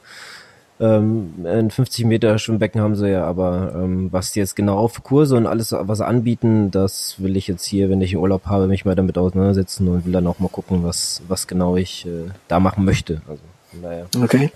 Ähm, 0.79 1.45
ein 1.45 1.69
50 1.69 2.05
Meter 2.05 2.37
Schwimmbecken 2.39 2.81
haben 2.81 2.95
sie 2.95 3.09
ja, 3.09 3.25
aber 3.25 3.73
ähm, 3.75 4.11
was 4.11 4.31
die 4.31 4.39
jetzt 4.39 4.55
genau 4.55 4.87
für 4.87 5.01
Kurse 5.01 5.37
und 5.37 5.45
alles, 5.45 5.71
was 5.71 5.99
sie 5.99 6.05
anbieten, 6.05 6.71
das 6.71 7.15
will 7.19 7.37
ich 7.37 7.47
jetzt 7.47 7.65
hier, 7.65 7.89
wenn 7.89 8.01
ich 8.01 8.17
Urlaub 8.17 8.47
habe, 8.47 8.67
mich 8.67 8.83
mal 8.83 8.95
damit 8.95 9.17
auseinandersetzen 9.17 9.87
und 9.87 10.05
will 10.05 10.13
dann 10.13 10.27
auch 10.27 10.39
mal 10.39 10.49
gucken, 10.49 10.83
was, 10.83 11.21
was 11.27 11.47
genau 11.47 11.75
ich 11.77 12.05
äh, 12.07 12.31
da 12.47 12.59
machen 12.59 12.85
möchte. 12.85 13.21
Also, 13.27 13.41
naja. 13.81 14.05
Okay. 14.21 14.51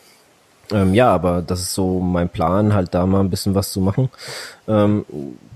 Ähm, 0.72 0.94
ja, 0.94 1.14
aber 1.14 1.42
das 1.42 1.62
ist 1.62 1.74
so 1.74 2.00
mein 2.00 2.30
Plan, 2.30 2.74
halt 2.74 2.94
da 2.94 3.06
mal 3.06 3.22
ein 3.22 3.30
bisschen 3.30 3.56
was 3.56 3.72
zu 3.72 3.80
machen. 3.80 4.10
Ähm, 4.68 5.06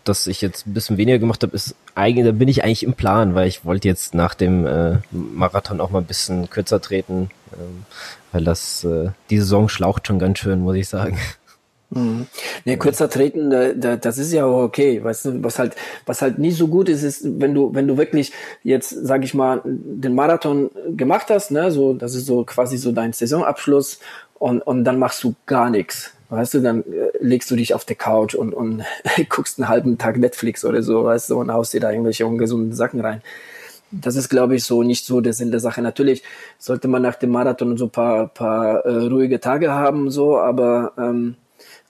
dass 0.04 0.28
ich 0.28 0.42
jetzt 0.42 0.66
ein 0.66 0.74
bisschen 0.74 0.98
weniger 0.98 1.20
gemacht 1.20 1.44
habe, 1.44 1.56
ist 1.56 1.76
eigentlich, 1.96 2.26
da 2.26 2.32
bin 2.32 2.48
ich 2.48 2.64
eigentlich 2.64 2.84
im 2.84 2.94
Plan, 2.94 3.36
weil 3.36 3.48
ich 3.48 3.66
wollte 3.66 3.88
jetzt 3.88 4.16
nach 4.16 4.34
dem 4.34 4.66
äh, 4.66 4.98
Marathon 5.12 5.82
auch 5.82 5.92
mal 5.92 6.00
ein 6.00 6.06
bisschen 6.06 6.50
kürzer 6.50 6.82
treten, 6.82 7.30
ähm, 7.54 7.86
weil 8.32 8.44
das 8.44 8.84
äh, 8.84 9.10
die 9.30 9.40
Saison 9.40 9.70
schlaucht 9.70 10.08
schon 10.08 10.20
ganz 10.20 10.40
schön, 10.40 10.62
muss 10.62 10.76
ich 10.76 10.88
sagen. 10.88 11.18
Mhm. 11.92 12.28
Nee, 12.64 12.78
kürzer 12.78 13.10
treten, 13.10 13.50
da, 13.50 13.74
da, 13.74 13.98
das 13.98 14.18
ist 14.18 14.32
ja 14.32 14.46
auch 14.46 14.64
okay. 14.64 15.04
Weißt 15.04 15.26
du, 15.26 15.44
was 15.44 15.60
halt, 15.60 15.76
was 16.06 16.22
halt 16.22 16.40
nie 16.40 16.52
so 16.52 16.68
gut 16.68 16.88
ist, 16.88 17.04
ist, 17.04 17.22
wenn 17.24 17.54
du, 17.54 17.74
wenn 17.76 17.88
du 17.88 17.98
wirklich 17.98 18.32
jetzt, 18.64 18.90
sag 18.90 19.24
ich 19.24 19.34
mal, 19.34 19.62
den 19.66 20.16
Marathon 20.16 20.72
gemacht 20.96 21.28
hast, 21.30 21.52
ne, 21.52 21.70
so, 21.70 21.94
das 21.94 22.16
ist 22.16 22.26
so 22.26 22.46
quasi 22.46 22.78
so 22.78 22.94
dein 22.94 23.12
Saisonabschluss 23.12 24.00
und, 24.40 24.62
und 24.62 24.86
dann 24.86 25.00
machst 25.00 25.24
du 25.24 25.36
gar 25.46 25.70
nichts. 25.70 26.14
Weißt 26.30 26.54
du, 26.54 26.60
dann 26.62 26.84
äh, 26.84 27.12
legst 27.20 27.52
du 27.52 27.58
dich 27.58 27.74
auf 27.74 27.84
der 27.84 27.98
Couch 27.98 28.36
und, 28.36 28.54
und 28.54 28.84
guckst 29.30 29.60
einen 29.60 29.68
halben 29.68 29.98
Tag 29.98 30.18
Netflix 30.18 30.64
oder 30.64 30.82
so, 30.84 31.04
weißt 31.04 31.30
du, 31.30 31.40
und 31.40 31.52
haust 31.52 31.74
dir 31.74 31.82
da 31.82 31.92
irgendwelche 31.92 32.26
ungesunden 32.26 32.74
Sachen 32.74 33.02
rein. 33.02 33.22
Das 33.92 34.16
ist, 34.16 34.30
glaube 34.30 34.56
ich, 34.56 34.64
so 34.64 34.84
nicht 34.84 35.06
so 35.06 35.22
der 35.22 35.34
Sinn 35.34 35.52
der 35.52 35.60
Sache. 35.60 35.82
Natürlich 35.82 36.24
sollte 36.58 36.88
man 36.88 37.02
nach 37.02 37.16
dem 37.16 37.32
Marathon 37.32 37.78
so 37.78 37.86
ein 37.86 37.90
paar, 37.92 38.28
paar 38.28 38.86
äh, 38.86 39.08
ruhige 39.08 39.40
Tage 39.40 39.72
haben, 39.72 40.10
so, 40.10 40.38
aber 40.38 40.94
ähm, 40.98 41.36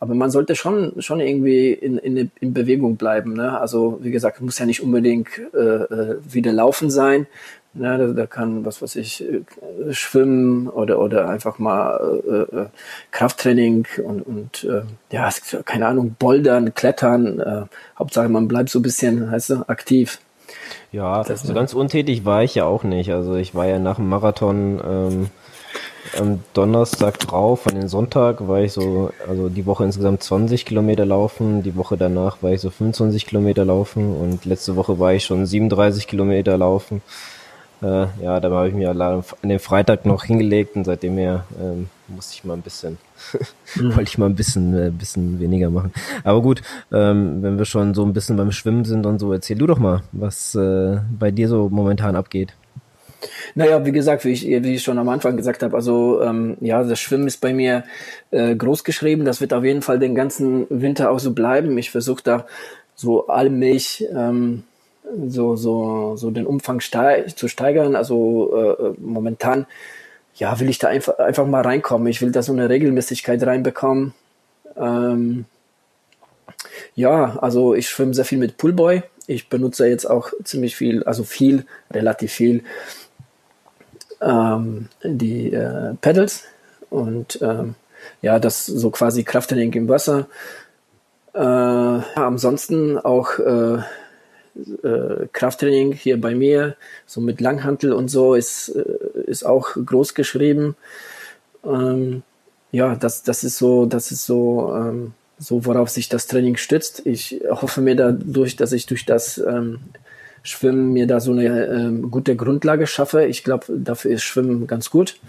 aber 0.01 0.15
man 0.15 0.31
sollte 0.31 0.55
schon, 0.55 0.99
schon 0.99 1.19
irgendwie 1.19 1.71
in, 1.71 1.99
in, 1.99 2.31
in 2.39 2.53
Bewegung 2.55 2.95
bleiben. 2.95 3.33
Ne? 3.33 3.59
Also 3.59 3.99
wie 4.01 4.09
gesagt, 4.09 4.41
muss 4.41 4.57
ja 4.57 4.65
nicht 4.65 4.81
unbedingt 4.81 5.27
äh, 5.53 5.57
äh 5.57 6.17
wieder 6.27 6.51
laufen 6.51 6.89
sein. 6.89 7.27
Ne? 7.75 7.99
Da, 7.99 8.07
da 8.07 8.25
kann, 8.25 8.65
was 8.65 8.81
weiß 8.81 8.95
ich, 8.95 9.23
äh, 9.23 9.43
schwimmen 9.91 10.67
oder, 10.69 10.99
oder 10.99 11.29
einfach 11.29 11.59
mal 11.59 12.19
äh, 12.27 12.57
äh, 12.57 12.65
Krafttraining 13.11 13.85
und, 14.03 14.21
und 14.23 14.63
äh, 14.63 14.81
ja, 15.11 15.29
keine 15.65 15.85
Ahnung, 15.85 16.15
bouldern, 16.17 16.73
klettern. 16.73 17.39
Äh, 17.39 17.61
Hauptsache, 17.99 18.27
man 18.27 18.47
bleibt 18.47 18.69
so 18.69 18.79
ein 18.79 18.83
bisschen, 18.83 19.29
heißt 19.29 19.51
du, 19.51 19.69
aktiv. 19.69 20.19
Ja, 20.91 21.23
das, 21.23 21.43
so 21.43 21.53
ganz 21.53 21.73
untätig 21.73 22.25
war 22.25 22.43
ich 22.43 22.55
ja 22.55 22.65
auch 22.65 22.83
nicht. 22.83 23.11
Also 23.11 23.35
ich 23.35 23.55
war 23.55 23.67
ja 23.67 23.79
nach 23.79 23.95
dem 23.95 24.09
Marathon 24.09 24.81
ähm, 24.85 25.29
am 26.17 26.39
Donnerstag 26.53 27.19
drauf, 27.19 27.67
an 27.67 27.75
den 27.75 27.87
Sonntag 27.87 28.47
war 28.47 28.61
ich 28.61 28.73
so, 28.73 29.11
also 29.27 29.49
die 29.49 29.65
Woche 29.65 29.83
insgesamt 29.83 30.23
20 30.23 30.65
Kilometer 30.65 31.05
laufen, 31.05 31.63
die 31.63 31.75
Woche 31.75 31.95
danach 31.97 32.41
war 32.41 32.51
ich 32.51 32.61
so 32.61 32.69
25 32.69 33.27
Kilometer 33.27 33.65
laufen 33.65 34.15
und 34.15 34.45
letzte 34.45 34.75
Woche 34.75 34.99
war 34.99 35.13
ich 35.13 35.23
schon 35.23 35.45
37 35.45 36.07
Kilometer 36.07 36.57
laufen. 36.57 37.01
Äh, 37.81 38.07
ja, 38.21 38.39
da 38.39 38.51
habe 38.51 38.67
ich 38.67 38.73
mir 38.73 38.91
an 38.91 39.23
den 39.43 39.59
Freitag 39.59 40.05
noch 40.05 40.23
hingelegt 40.25 40.75
und 40.75 40.83
seitdem 40.83 41.17
her 41.17 41.45
ähm, 41.59 41.89
musste 42.11 42.33
ich 42.35 42.43
mal 42.43 42.53
ein 42.53 42.61
bisschen, 42.61 42.97
mhm. 43.75 43.95
wollte 43.95 44.09
ich 44.09 44.17
mal 44.17 44.27
ein 44.27 44.35
bisschen, 44.35 44.77
äh, 44.77 44.91
bisschen 44.91 45.39
weniger 45.39 45.69
machen. 45.69 45.91
Aber 46.23 46.41
gut, 46.41 46.61
ähm, 46.91 47.41
wenn 47.41 47.57
wir 47.57 47.65
schon 47.65 47.93
so 47.93 48.03
ein 48.03 48.13
bisschen 48.13 48.37
beim 48.37 48.51
Schwimmen 48.51 48.85
sind 48.85 49.05
und 49.05 49.19
so, 49.19 49.31
erzähl 49.31 49.57
du 49.57 49.67
doch 49.67 49.79
mal, 49.79 50.03
was 50.11 50.55
äh, 50.55 50.99
bei 51.17 51.31
dir 51.31 51.47
so 51.47 51.69
momentan 51.69 52.15
abgeht. 52.15 52.53
Naja, 53.55 53.85
wie 53.85 53.91
gesagt, 53.91 54.25
wie 54.25 54.31
ich, 54.31 54.45
wie 54.45 54.75
ich 54.75 54.83
schon 54.83 54.97
am 54.97 55.09
Anfang 55.09 55.37
gesagt 55.37 55.63
habe, 55.63 55.75
also 55.75 56.21
ähm, 56.21 56.57
ja, 56.59 56.83
das 56.83 56.99
Schwimmen 56.99 57.27
ist 57.27 57.39
bei 57.41 57.53
mir 57.53 57.83
äh, 58.31 58.55
groß 58.55 58.83
geschrieben. 58.83 59.25
Das 59.25 59.41
wird 59.41 59.53
auf 59.53 59.63
jeden 59.63 59.81
Fall 59.81 59.99
den 59.99 60.15
ganzen 60.15 60.65
Winter 60.69 61.11
auch 61.11 61.19
so 61.19 61.33
bleiben. 61.33 61.77
Ich 61.77 61.91
versuche 61.91 62.23
da 62.23 62.45
so 62.95 63.27
allmählich 63.27 64.05
ähm, 64.15 64.63
so, 65.27 65.55
so, 65.55 66.15
so 66.15 66.31
den 66.31 66.45
Umfang 66.45 66.79
steig, 66.79 67.37
zu 67.37 67.47
steigern. 67.47 67.95
Also 67.95 68.55
äh, 68.55 68.93
momentan 68.99 69.65
ja, 70.35 70.59
will 70.59 70.69
ich 70.69 70.79
da 70.79 70.87
einfach, 70.87 71.19
einfach 71.19 71.45
mal 71.45 71.61
reinkommen. 71.61 72.07
Ich 72.07 72.21
will 72.21 72.31
da 72.31 72.41
so 72.41 72.53
eine 72.53 72.69
Regelmäßigkeit 72.69 73.41
reinbekommen. 73.43 74.13
Ähm, 74.75 75.45
ja, 76.95 77.37
also 77.39 77.73
ich 77.73 77.89
schwimme 77.89 78.13
sehr 78.13 78.25
viel 78.25 78.37
mit 78.37 78.57
Poolboy. 78.57 79.03
Ich 79.27 79.49
benutze 79.49 79.87
jetzt 79.87 80.05
auch 80.05 80.31
ziemlich 80.43 80.75
viel, 80.75 81.03
also 81.03 81.23
viel, 81.23 81.65
relativ 81.91 82.31
viel 82.31 82.63
ähm, 84.21 84.89
die 85.03 85.51
äh, 85.53 85.95
Pedals 86.01 86.45
und 86.89 87.39
ähm, 87.41 87.75
ja, 88.21 88.39
das 88.39 88.65
so 88.65 88.89
quasi 88.91 89.23
Krafttraining 89.23 89.73
im 89.73 89.89
Wasser. 89.89 90.27
Äh, 91.33 91.39
ansonsten 91.39 92.97
auch 92.97 93.39
äh, 93.39 93.79
äh, 94.83 95.27
Krafttraining 95.31 95.93
hier 95.93 96.19
bei 96.19 96.35
mir, 96.35 96.75
so 97.05 97.21
mit 97.21 97.41
Langhantel 97.41 97.93
und 97.93 98.09
so, 98.09 98.35
ist, 98.35 98.69
äh, 98.69 99.21
ist 99.25 99.45
auch 99.45 99.69
groß 99.73 100.13
geschrieben. 100.13 100.75
Ähm, 101.63 102.23
ja, 102.71 102.95
das, 102.95 103.23
das 103.23 103.43
ist 103.43 103.57
so, 103.57 103.85
das 103.85 104.11
ist 104.11 104.25
so, 104.25 104.73
ähm, 104.75 105.13
so 105.37 105.65
worauf 105.65 105.89
sich 105.89 106.09
das 106.09 106.27
Training 106.27 106.57
stützt. 106.57 107.05
Ich 107.05 107.41
hoffe 107.49 107.81
mir 107.81 107.95
dadurch, 107.95 108.55
dass 108.55 108.71
ich 108.71 108.85
durch 108.85 109.05
das 109.05 109.37
ähm, 109.37 109.79
Schwimmen 110.43 110.93
mir 110.93 111.07
da 111.07 111.19
so 111.19 111.31
eine 111.31 111.65
ähm, 111.65 112.09
gute 112.09 112.35
Grundlage 112.35 112.87
schaffe. 112.87 113.25
Ich 113.25 113.43
glaube, 113.43 113.65
dafür 113.69 114.11
ist 114.11 114.23
Schwimmen 114.23 114.67
ganz 114.67 114.89
gut, 114.89 115.19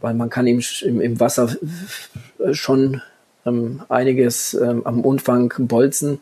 weil 0.00 0.14
man 0.14 0.30
kann 0.30 0.46
im, 0.46 0.62
im, 0.82 1.00
im 1.00 1.20
Wasser 1.20 1.56
schon 2.52 3.02
ähm, 3.46 3.82
einiges 3.88 4.54
ähm, 4.54 4.82
am 4.84 5.00
Umfang 5.02 5.52
bolzen. 5.58 6.20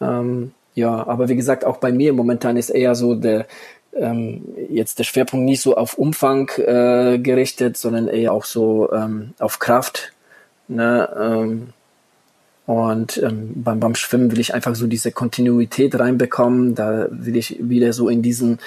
Ähm, 0.00 0.52
ja, 0.74 1.06
aber 1.06 1.28
wie 1.28 1.36
gesagt, 1.36 1.64
auch 1.64 1.78
bei 1.78 1.92
mir 1.92 2.12
momentan 2.12 2.56
ist 2.56 2.70
eher 2.70 2.94
so 2.94 3.14
der 3.14 3.46
ähm, 3.94 4.42
jetzt 4.70 4.98
der 4.98 5.04
Schwerpunkt 5.04 5.44
nicht 5.44 5.60
so 5.60 5.76
auf 5.76 5.98
Umfang 5.98 6.48
äh, 6.56 7.18
gerichtet, 7.18 7.76
sondern 7.76 8.08
eher 8.08 8.32
auch 8.32 8.44
so 8.44 8.90
ähm, 8.92 9.34
auf 9.38 9.58
Kraft. 9.58 10.12
Ne? 10.68 11.08
Ähm, 11.20 11.68
und 12.64 13.18
ähm, 13.22 13.52
beim, 13.56 13.80
beim 13.80 13.94
Schwimmen 13.94 14.30
will 14.32 14.40
ich 14.40 14.54
einfach 14.54 14.74
so 14.74 14.86
diese 14.86 15.12
Kontinuität 15.12 15.98
reinbekommen. 15.98 16.74
Da 16.74 17.08
will 17.10 17.36
ich 17.36 17.56
wieder 17.60 17.92
so 17.92 18.08
in 18.08 18.22
diesen, 18.22 18.60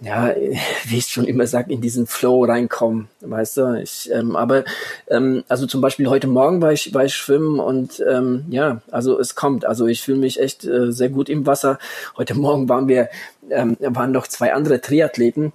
ja, 0.00 0.34
wie 0.86 0.98
ich 0.98 1.06
schon 1.06 1.26
immer 1.26 1.46
sage, 1.46 1.72
in 1.72 1.80
diesen 1.80 2.06
Flow 2.06 2.44
reinkommen. 2.44 3.08
Weißt 3.20 3.56
du? 3.58 3.74
Ich, 3.82 4.10
ähm, 4.12 4.36
aber 4.36 4.64
ähm, 5.08 5.44
also 5.48 5.66
zum 5.66 5.80
Beispiel 5.80 6.08
heute 6.08 6.26
Morgen 6.26 6.62
war 6.62 6.72
ich, 6.72 6.92
war 6.94 7.04
ich 7.04 7.14
schwimmen 7.14 7.60
und 7.60 8.02
ähm, 8.08 8.44
ja, 8.48 8.82
also 8.90 9.18
es 9.18 9.34
kommt. 9.34 9.64
Also 9.64 9.86
ich 9.86 10.02
fühle 10.02 10.18
mich 10.18 10.40
echt 10.40 10.64
äh, 10.64 10.92
sehr 10.92 11.08
gut 11.08 11.28
im 11.28 11.46
Wasser. 11.46 11.78
Heute 12.16 12.34
Morgen 12.34 12.68
waren 12.68 12.88
wir, 12.88 13.08
ähm, 13.50 13.76
waren 13.80 14.12
noch 14.12 14.26
zwei 14.26 14.52
andere 14.52 14.80
Triathleten 14.80 15.52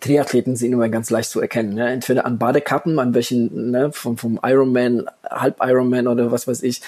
Triathleten 0.00 0.54
sind 0.54 0.72
immer 0.72 0.88
ganz 0.88 1.10
leicht 1.10 1.30
zu 1.30 1.40
erkennen. 1.40 1.74
Ne? 1.74 1.90
Entweder 1.90 2.26
an 2.26 2.38
Badekappen, 2.38 2.98
an 2.98 3.14
welchen, 3.14 3.70
ne, 3.70 3.90
vom, 3.92 4.16
vom 4.16 4.38
Ironman, 4.42 5.06
Halb 5.28 5.56
Ironman 5.60 6.06
oder 6.06 6.30
was 6.30 6.46
weiß 6.46 6.62
ich. 6.62 6.82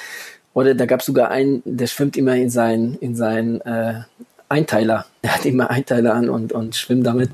Oder 0.52 0.74
da 0.74 0.86
gab 0.86 1.00
es 1.00 1.06
sogar 1.06 1.30
einen, 1.30 1.62
der 1.64 1.86
schwimmt 1.86 2.16
immer 2.16 2.34
in 2.34 2.50
seinen 2.50 2.96
in 2.96 3.14
sein, 3.14 3.60
äh, 3.62 4.00
Einteiler. 4.50 5.06
Der 5.22 5.34
hat 5.34 5.46
immer 5.46 5.70
Einteiler 5.70 6.14
an 6.14 6.28
und, 6.28 6.52
und 6.52 6.76
schwimmt 6.76 7.06
damit. 7.06 7.30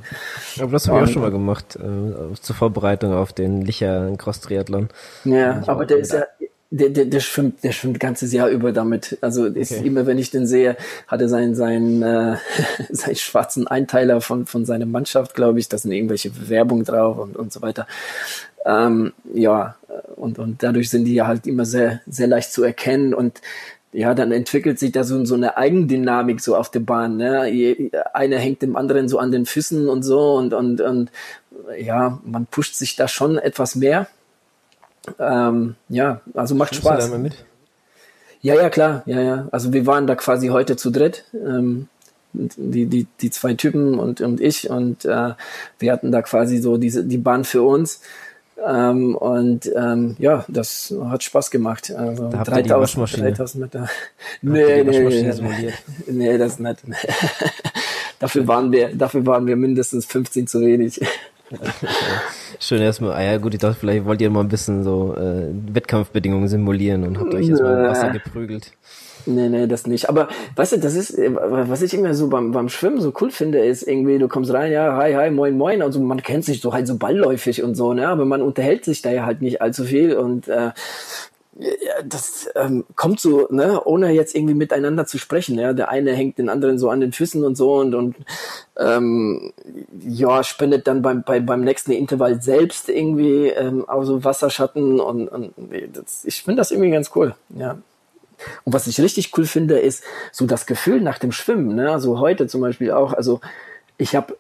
Aber 0.61 0.73
das 0.73 0.87
habe 0.87 0.99
ich 0.99 1.11
auch 1.11 1.13
schon 1.13 1.23
mal 1.23 1.31
gemacht, 1.31 1.77
äh, 1.77 2.35
zur 2.41 2.55
Vorbereitung 2.55 3.13
auf 3.13 3.33
den 3.33 3.63
Licher 3.63 4.13
Cross 4.17 4.43
Triathlon. 4.43 4.89
Ja, 5.25 5.63
aber 5.67 5.87
der 5.87 5.99
ist 5.99 6.13
ja, 6.13 6.25
der, 6.71 6.91
der, 6.91 7.05
der 7.07 7.21
schwimmt, 7.21 7.63
der 7.65 7.73
schwimmt 7.73 8.01
ganzes 8.01 8.33
Jahr 8.33 8.49
über 8.49 8.73
damit. 8.73 9.19
Also 9.21 9.47
ist 9.47 9.73
okay. 9.73 9.87
immer, 9.87 10.07
wenn 10.07 10.19
ich 10.19 10.31
den 10.31 10.47
sehe, 10.47 10.77
hat 11.07 11.21
er 11.21 11.29
seinen, 11.29 11.55
seinen, 11.55 12.03
äh, 12.03 12.37
seinen 12.91 13.17
schwarzen 13.17 13.67
Einteiler 13.67 14.21
von, 14.21 14.47
von 14.47 14.67
seiner 14.67 14.87
Mannschaft, 14.87 15.35
glaube 15.35 15.59
ich. 15.59 15.69
Da 15.69 15.79
sind 15.79 15.93
irgendwelche 15.93 16.31
Werbung 16.49 16.85
drauf 16.85 17.19
und, 17.19 17.37
und 17.37 17.53
so 17.53 17.63
weiter. 17.63 17.87
Ähm, 18.65 19.13
ja, 19.33 19.77
und, 20.17 20.39
und 20.39 20.63
dadurch 20.63 20.91
sind 20.91 21.05
die 21.05 21.15
ja 21.15 21.27
halt 21.27 21.47
immer 21.47 21.65
sehr, 21.65 22.01
sehr 22.07 22.27
leicht 22.27 22.53
zu 22.53 22.65
erkennen 22.65 23.15
und 23.15 23.41
ja, 23.97 24.13
dann 24.13 24.31
entwickelt 24.31 24.79
sich 24.79 24.93
da 24.93 25.05
so, 25.05 25.25
so 25.25 25.35
eine 25.35 25.57
Eigendynamik 25.57 26.43
so 26.43 26.55
auf 26.55 26.71
der 26.71 26.81
Bahn. 26.81 27.17
Ne? 27.17 27.91
Einer 28.13 28.37
hängt 28.37 28.61
dem 28.61 28.77
anderen 28.77 29.09
so 29.09 29.19
an 29.19 29.33
den 29.33 29.47
Füßen 29.47 29.89
und 29.89 30.03
so 30.03 30.35
und, 30.35 30.53
und, 30.53 30.83
und 30.83 31.11
ja, 31.79 32.21
man 32.23 32.45
pusht 32.45 32.75
sich 32.75 32.97
da 32.97 33.09
schon 33.09 33.39
etwas 33.39 33.75
mehr. 33.75 34.07
Ähm, 35.19 35.77
ja, 35.89 36.21
also 36.35 36.55
macht 36.55 36.75
Schwimmst 36.75 36.87
Spaß. 36.87 37.07
Du 37.07 37.13
da 37.13 37.19
mit? 37.19 37.47
Ja, 38.43 38.55
ja, 38.55 38.69
klar, 38.69 39.03
ja, 39.07 39.23
ja. 39.23 39.49
Also 39.51 39.73
wir 39.73 39.87
waren 39.87 40.07
da 40.07 40.15
quasi 40.15 40.49
heute 40.49 40.77
zu 40.77 40.91
dritt. 40.91 41.25
Ähm, 41.33 41.89
die, 42.35 42.85
die, 42.85 43.07
die 43.23 43.31
zwei 43.31 43.55
Typen 43.55 43.99
und, 43.99 44.21
und 44.21 44.43
ich 44.43 44.69
und 44.69 45.07
äh, 45.07 45.33
wir 45.79 45.93
hatten 45.93 46.13
da 46.13 46.21
quasi 46.21 46.59
so 46.59 46.77
diese 46.77 47.03
die 47.03 47.17
Bahn 47.17 47.45
für 47.45 47.63
uns. 47.63 48.03
Ähm, 48.65 49.15
und 49.15 49.71
ähm, 49.77 50.17
ja, 50.19 50.45
das 50.49 50.95
hat 51.09 51.23
Spaß 51.23 51.51
gemacht. 51.51 51.93
Also 51.95 52.31
da 52.31 52.43
3000, 52.43 53.19
3000 53.19 53.63
Meter. 53.63 53.89
Nee, 54.43 54.83
nee, 54.83 55.01
nee, 55.01 55.73
nee, 56.07 56.39
das 56.39 56.59
nicht. 56.59 56.85
dafür 58.19 58.49
waren 58.49 58.73
wir, 58.73 58.95
dafür 58.95 59.27
waren 59.27 59.47
wir 59.47 59.57
mindestens 59.57 60.07
15 60.07 60.47
zu 60.47 60.61
wenig. 60.63 61.01
Schön 62.59 62.83
erstmal, 62.83 63.13
ah 63.13 63.23
ja 63.23 63.39
gut, 63.39 63.55
ich 63.55 63.61
dachte, 63.61 63.79
vielleicht 63.79 64.05
wollt 64.05 64.21
ihr 64.21 64.31
mal 64.31 64.41
ein 64.41 64.49
bisschen 64.49 64.83
so 64.83 65.15
äh, 65.15 65.49
Wettkampfbedingungen 65.73 66.49
simulieren 66.49 67.05
und 67.05 67.21
habt 67.21 67.35
euch 67.35 67.49
erstmal 67.49 67.85
im 67.85 67.91
Wasser 67.91 68.11
geprügelt. 68.11 68.73
Nee, 69.27 69.49
nee, 69.49 69.67
das 69.67 69.87
nicht. 69.87 70.09
Aber 70.09 70.29
weißt 70.55 70.73
du, 70.73 70.79
das 70.79 70.95
ist, 70.95 71.19
äh, 71.19 71.35
was 71.35 71.83
ich 71.83 71.93
immer 71.95 72.15
so 72.15 72.29
beim, 72.29 72.53
beim 72.53 72.69
Schwimmen 72.69 73.01
so 73.01 73.13
cool 73.21 73.31
finde, 73.31 73.59
ist 73.59 73.83
irgendwie, 73.83 74.19
du 74.19 74.29
kommst 74.29 74.53
rein, 74.53 74.73
ja, 74.73 74.97
hi, 74.97 75.15
hi, 75.15 75.31
moin, 75.31 75.57
moin, 75.57 75.83
also 75.83 76.01
man 76.01 76.23
kennt 76.23 76.45
sich 76.45 76.61
so 76.61 76.73
halt 76.73 76.87
so 76.87 76.97
ballläufig 76.97 77.63
und 77.63 77.75
so, 77.75 77.93
ne, 77.93 78.09
aber 78.09 78.25
man 78.25 78.41
unterhält 78.41 78.85
sich 78.85 79.03
da 79.03 79.11
ja 79.11 79.27
halt 79.27 79.43
nicht 79.43 79.61
allzu 79.61 79.85
viel 79.85 80.17
und 80.17 80.47
äh, 80.49 80.71
ja, 81.59 82.03
das 82.05 82.49
ähm, 82.55 82.85
kommt 82.97 83.19
so, 83.19 83.49
ne, 83.51 83.83
ohne 83.85 84.11
jetzt 84.13 84.35
irgendwie 84.35 84.55
miteinander 84.55 85.07
zu 85.07 85.19
sprechen. 85.19 85.59
Ja, 85.59 85.73
der 85.73 85.89
eine 85.89 86.13
hängt 86.13 86.39
den 86.39 86.51
anderen 86.51 86.79
so 86.79 86.91
an 86.91 87.01
den 87.01 87.13
Füßen 87.13 87.43
und 87.45 87.57
so 87.57 87.77
und 87.77 87.95
und 87.95 88.17
ähm, 88.79 89.53
ja 90.07 90.45
spendet 90.45 90.87
dann 90.87 91.01
beim 91.01 91.23
bei, 91.23 91.41
beim 91.41 91.63
nächsten 91.63 91.93
Intervall 91.93 92.43
selbst 92.43 92.91
irgendwie 92.91 93.49
ähm, 93.49 93.89
auch 93.89 94.05
so 94.05 94.23
Wasserschatten 94.23 95.01
und, 95.01 95.29
und 95.29 95.55
das, 95.95 96.25
ich 96.27 96.43
finde 96.43 96.61
das 96.61 96.73
irgendwie 96.73 96.91
ganz 96.91 97.11
cool. 97.15 97.35
Ja. 97.49 97.79
Und 98.65 98.73
was 98.73 98.87
ich 98.87 99.01
richtig 99.01 99.37
cool 99.37 99.47
finde, 99.47 99.79
ist 99.79 100.05
so 100.33 100.47
das 100.47 100.67
Gefühl 100.67 101.01
nach 101.01 101.19
dem 101.19 101.33
Schwimmen. 101.33 101.75
Ne? 101.75 101.91
Also 101.91 102.19
heute 102.21 102.47
zum 102.47 102.61
Beispiel 102.61 102.91
auch. 102.91 103.13
Also 103.13 103.41
ich 103.99 104.15
habe 104.15 104.37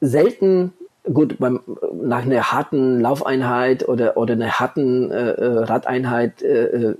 selten 0.00 0.72
gut, 1.12 1.38
beim, 1.38 1.60
nach 2.02 2.22
einer 2.22 2.52
harten 2.52 3.00
Laufeinheit 3.00 3.88
oder, 3.88 4.16
oder 4.16 4.34
einer 4.34 4.58
harten 4.58 5.10
äh, 5.10 5.30
äh 5.30 5.58
Radeinheit 5.64 6.42
äh, 6.42 6.64
äh, 6.64 6.96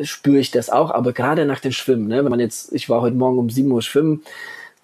spüre 0.00 0.38
ich 0.38 0.50
das 0.50 0.70
auch, 0.70 0.90
aber 0.90 1.12
gerade 1.12 1.44
nach 1.46 1.60
dem 1.60 1.72
Schwimmen, 1.72 2.06
ne, 2.08 2.24
wenn 2.24 2.30
man 2.30 2.40
jetzt, 2.40 2.72
ich 2.72 2.88
war 2.88 3.00
heute 3.00 3.16
Morgen 3.16 3.38
um 3.38 3.50
7 3.50 3.70
Uhr 3.70 3.82
schwimmen, 3.82 4.22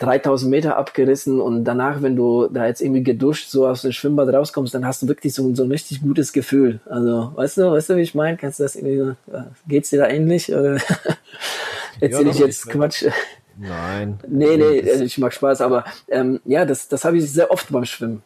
3000 0.00 0.50
Meter 0.50 0.76
abgerissen 0.76 1.40
und 1.40 1.64
danach, 1.64 2.02
wenn 2.02 2.16
du 2.16 2.48
da 2.48 2.66
jetzt 2.66 2.80
irgendwie 2.80 3.02
geduscht 3.02 3.48
so 3.50 3.66
aus 3.68 3.82
dem 3.82 3.92
Schwimmbad 3.92 4.32
rauskommst, 4.32 4.74
dann 4.74 4.86
hast 4.86 5.02
du 5.02 5.08
wirklich 5.08 5.34
so, 5.34 5.54
so 5.54 5.62
ein 5.62 5.70
richtig 5.70 6.02
gutes 6.02 6.32
Gefühl. 6.32 6.80
Also, 6.86 7.32
weißt 7.34 7.58
du, 7.58 7.70
weißt 7.70 7.90
du, 7.90 7.96
wie 7.96 8.02
ich 8.02 8.14
meine? 8.14 8.36
Kannst 8.36 8.58
du 8.58 8.64
das 8.64 8.76
irgendwie, 8.76 9.12
geht's 9.68 9.90
dir 9.90 9.98
da 9.98 10.08
ähnlich? 10.08 10.52
Oder 10.52 10.78
erzähle 12.00 12.24
ja, 12.24 12.30
ich 12.30 12.38
jetzt 12.38 12.68
Quatsch? 12.68 13.04
Nein. 13.58 14.18
Nee, 14.26 14.56
nee, 14.56 14.90
also 14.90 15.04
ich 15.04 15.18
mag 15.18 15.34
Spaß, 15.34 15.60
aber 15.60 15.84
ähm, 16.08 16.40
ja, 16.46 16.64
das, 16.64 16.88
das 16.88 17.04
habe 17.04 17.18
ich 17.18 17.30
sehr 17.30 17.50
oft 17.50 17.70
beim 17.70 17.84
Schwimmen. 17.84 18.22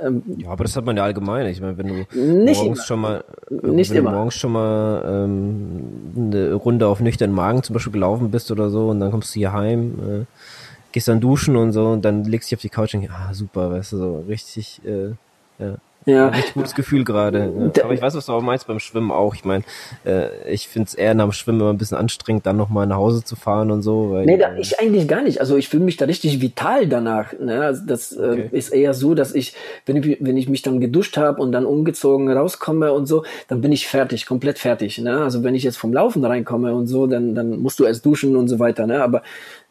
Ähm, 0.00 0.22
ja, 0.38 0.50
aber 0.50 0.64
das 0.64 0.76
hat 0.76 0.84
man 0.84 0.96
ja 0.96 1.02
allgemein. 1.02 1.46
Ich 1.46 1.60
meine, 1.60 1.76
wenn 1.76 1.88
du 1.88 1.94
nicht 1.94 2.62
morgens 2.62 2.78
immer. 2.78 2.86
schon 2.86 3.00
mal, 3.00 3.24
nicht 3.50 3.90
wenn 3.90 3.98
immer. 3.98 4.10
du 4.10 4.16
morgens 4.16 4.34
schon 4.34 4.52
mal 4.52 5.02
ähm, 5.06 5.82
eine 6.16 6.54
Runde 6.54 6.86
auf 6.86 7.00
nüchternen 7.00 7.34
Magen 7.34 7.64
zum 7.64 7.74
Beispiel 7.74 7.92
gelaufen 7.92 8.30
bist 8.30 8.50
oder 8.50 8.70
so 8.70 8.88
und 8.88 9.00
dann 9.00 9.10
kommst 9.10 9.34
du 9.34 9.40
hier 9.40 9.52
heim, 9.52 9.98
äh, 9.98 10.24
gehst 10.92 11.08
dann 11.08 11.20
duschen 11.20 11.56
und 11.56 11.72
so 11.72 11.88
und 11.88 12.04
dann 12.04 12.24
legst 12.24 12.50
du 12.50 12.56
dich 12.56 12.58
auf 12.58 12.62
die 12.62 12.68
Couch 12.68 12.94
und 12.94 13.08
ah 13.10 13.32
super, 13.32 13.70
weißt 13.70 13.92
du, 13.92 13.96
so 13.98 14.24
richtig, 14.28 14.80
äh, 14.84 15.10
ja. 15.58 15.76
Ja. 16.06 16.28
Ein 16.28 16.34
richtig 16.34 16.54
gutes 16.54 16.74
Gefühl 16.74 17.04
gerade. 17.04 17.70
Ja. 17.76 17.84
Aber 17.84 17.92
ich 17.92 18.00
weiß, 18.00 18.14
was 18.14 18.26
du 18.26 18.32
auch 18.32 18.40
meinst 18.40 18.66
beim 18.66 18.78
Schwimmen 18.78 19.10
auch. 19.10 19.34
Ich 19.34 19.44
meine, 19.44 19.64
äh, 20.06 20.28
ich 20.50 20.68
finde 20.68 20.86
es 20.86 20.94
eher 20.94 21.14
nach 21.14 21.24
dem 21.24 21.32
Schwimmen 21.32 21.60
immer 21.60 21.70
ein 21.70 21.78
bisschen 21.78 21.98
anstrengend, 21.98 22.46
dann 22.46 22.56
nochmal 22.56 22.86
nach 22.86 22.96
Hause 22.96 23.22
zu 23.22 23.36
fahren 23.36 23.70
und 23.70 23.82
so. 23.82 24.10
Weil, 24.10 24.24
nee, 24.24 24.38
da, 24.38 24.56
ich 24.56 24.80
eigentlich 24.80 25.06
gar 25.06 25.22
nicht. 25.22 25.40
Also 25.40 25.56
ich 25.56 25.68
fühle 25.68 25.84
mich 25.84 25.98
da 25.98 26.06
richtig 26.06 26.40
vital 26.40 26.86
danach. 26.86 27.34
Ne? 27.38 27.60
Also 27.60 27.82
das 27.86 28.12
äh, 28.12 28.20
okay. 28.20 28.48
äh, 28.50 28.56
ist 28.56 28.70
eher 28.70 28.94
so, 28.94 29.14
dass 29.14 29.34
ich, 29.34 29.54
wenn 29.84 29.96
ich, 29.96 30.16
wenn 30.20 30.36
ich 30.38 30.48
mich 30.48 30.62
dann 30.62 30.80
geduscht 30.80 31.18
habe 31.18 31.42
und 31.42 31.52
dann 31.52 31.66
umgezogen 31.66 32.30
rauskomme 32.30 32.92
und 32.92 33.04
so, 33.04 33.24
dann 33.48 33.60
bin 33.60 33.70
ich 33.70 33.86
fertig, 33.86 34.24
komplett 34.24 34.58
fertig. 34.58 34.98
Ne? 34.98 35.20
Also 35.20 35.44
wenn 35.44 35.54
ich 35.54 35.64
jetzt 35.64 35.76
vom 35.76 35.92
Laufen 35.92 36.24
reinkomme 36.24 36.72
und 36.74 36.86
so, 36.86 37.06
dann, 37.06 37.34
dann 37.34 37.60
musst 37.60 37.78
du 37.78 37.84
erst 37.84 38.06
duschen 38.06 38.36
und 38.36 38.48
so 38.48 38.58
weiter. 38.58 38.86
Ne? 38.86 39.02
Aber 39.02 39.22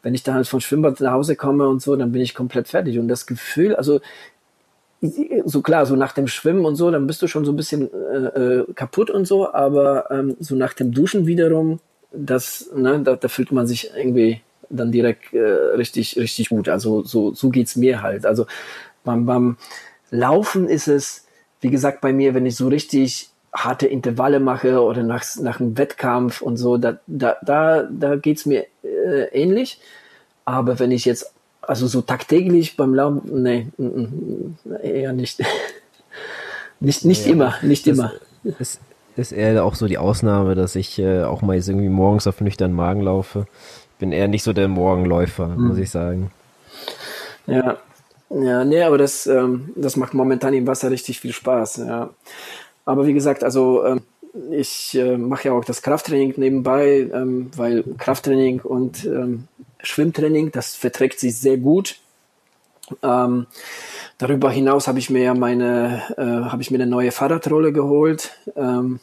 wenn 0.01 0.13
ich 0.13 0.23
dann 0.23 0.35
halt 0.35 0.47
vom 0.47 0.62
Schwimmbad 0.62 0.99
nach 1.01 1.13
Hause 1.13 1.35
komme 1.35 1.67
und 1.67 1.81
so, 1.81 1.95
dann 1.95 2.12
bin 2.12 2.21
ich 2.21 2.33
komplett 2.33 2.67
fertig. 2.67 2.99
Und 2.99 3.07
das 3.07 3.25
Gefühl, 3.25 3.75
also 3.75 3.99
so 5.45 5.62
klar, 5.62 5.85
so 5.85 5.95
nach 5.95 6.12
dem 6.12 6.27
Schwimmen 6.27 6.65
und 6.65 6.75
so, 6.75 6.91
dann 6.91 7.07
bist 7.07 7.21
du 7.21 7.27
schon 7.27 7.45
so 7.45 7.51
ein 7.51 7.55
bisschen 7.55 7.89
äh, 7.93 8.17
äh, 8.17 8.65
kaputt 8.73 9.09
und 9.09 9.25
so, 9.25 9.53
aber 9.53 10.12
ähm, 10.12 10.35
so 10.39 10.55
nach 10.55 10.73
dem 10.73 10.91
Duschen 10.91 11.25
wiederum, 11.25 11.79
das, 12.12 12.69
ne, 12.75 12.99
da, 13.03 13.15
da 13.15 13.27
fühlt 13.27 13.51
man 13.51 13.67
sich 13.67 13.91
irgendwie 13.95 14.41
dann 14.69 14.91
direkt 14.91 15.33
äh, 15.33 15.39
richtig, 15.39 16.17
richtig 16.17 16.49
gut. 16.49 16.69
Also 16.69 17.03
so, 17.03 17.33
so 17.33 17.49
geht's 17.49 17.75
mir 17.75 18.01
halt. 18.01 18.25
Also 18.25 18.45
beim, 19.03 19.25
beim 19.25 19.57
Laufen 20.12 20.67
ist 20.67 20.88
es, 20.88 21.25
wie 21.62 21.69
gesagt, 21.69 22.01
bei 22.01 22.13
mir, 22.13 22.33
wenn 22.33 22.45
ich 22.45 22.55
so 22.55 22.67
richtig 22.67 23.29
harte 23.53 23.88
Intervalle 23.88 24.39
mache 24.39 24.81
oder 24.81 25.03
nach, 25.03 25.23
nach 25.41 25.59
einem 25.59 25.77
Wettkampf 25.77 26.41
und 26.41 26.57
so, 26.57 26.77
da, 26.77 26.99
da, 27.07 27.38
da, 27.43 27.83
da 27.83 28.15
geht's 28.15 28.45
mir 28.45 28.65
äh, 28.83 29.23
ähnlich. 29.31 29.79
Aber 30.45 30.79
wenn 30.79 30.91
ich 30.91 31.05
jetzt 31.05 31.33
also 31.62 31.88
so 31.88 32.01
tagtäglich 32.01 32.77
beim 32.77 32.95
Laufen, 32.95 33.43
nee, 33.43 33.67
eher 34.81 35.13
nicht. 35.13 35.39
nicht 36.79 37.05
nicht 37.05 37.25
ja, 37.25 37.31
immer, 37.31 37.53
nicht 37.62 37.85
das 37.85 37.97
immer. 37.97 38.13
Ist, 38.57 38.79
ist 39.15 39.31
eher 39.31 39.63
auch 39.63 39.75
so 39.75 39.88
die 39.88 39.97
Ausnahme, 39.97 40.55
dass 40.55 40.75
ich 40.75 40.97
äh, 40.97 41.23
auch 41.23 41.41
mal 41.41 41.55
jetzt 41.55 41.69
irgendwie 41.69 41.89
morgens 41.89 42.25
auf 42.25 42.41
nüchternen 42.41 42.75
Magen 42.75 43.01
laufe. 43.01 43.45
Ich 43.93 43.99
bin 43.99 44.12
eher 44.12 44.27
nicht 44.27 44.43
so 44.43 44.53
der 44.53 44.67
Morgenläufer, 44.67 45.47
hm. 45.47 45.67
muss 45.67 45.77
ich 45.77 45.91
sagen. 45.91 46.31
Ja, 47.45 47.77
ja, 48.29 48.63
nee, 48.63 48.81
aber 48.81 48.97
das, 48.97 49.27
ähm, 49.27 49.71
das 49.75 49.95
macht 49.95 50.13
momentan 50.13 50.53
im 50.53 50.67
Wasser 50.67 50.91
richtig 50.91 51.19
viel 51.19 51.33
Spaß, 51.33 51.77
ja. 51.77 52.09
Aber 52.89 53.06
wie 53.06 53.13
gesagt, 53.13 53.43
also 53.43 53.86
ähm, 53.86 54.02
ich 54.49 54.95
äh, 54.95 55.15
mache 55.15 55.49
ja 55.49 55.54
auch 55.54 55.63
das 55.63 55.84
Krafttraining 55.84 56.34
nebenbei, 56.38 57.08
ähm, 57.13 57.52
weil 57.56 57.84
Krafttraining 57.99 58.62
und 58.62 59.06
ähm, 59.06 59.47
Schwimmtraining, 59.84 60.52
das 60.52 60.73
verträgt 60.73 61.19
sich 61.19 61.38
sehr 61.38 61.58
gut. 61.58 61.97
Ähm, 63.04 63.45
darüber 64.17 64.49
hinaus 64.49 64.88
habe 64.88 64.97
ich 64.97 65.12
mir 65.12 65.21
ja 65.21 65.36
meine, 65.36 66.02
äh, 66.17 66.49
habe 66.49 66.63
ich 66.63 66.71
mir 66.71 66.78
eine 66.78 66.88
neue 66.88 67.12
Fahrradrolle 67.12 67.73
geholt. 67.73 68.32
Ähm, 68.56 68.99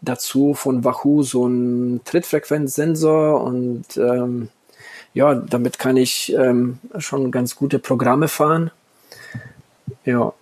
dazu 0.00 0.54
von 0.54 0.82
Wahoo 0.82 1.22
so 1.22 1.46
ein 1.46 2.00
Trittfrequenzsensor 2.04 3.40
und 3.40 3.84
ähm, 3.98 4.48
ja, 5.14 5.36
damit 5.36 5.78
kann 5.78 5.96
ich 5.96 6.34
ähm, 6.36 6.80
schon 6.98 7.30
ganz 7.30 7.54
gute 7.54 7.78
Programme 7.78 8.26
fahren. 8.26 8.72
Ja. 10.04 10.32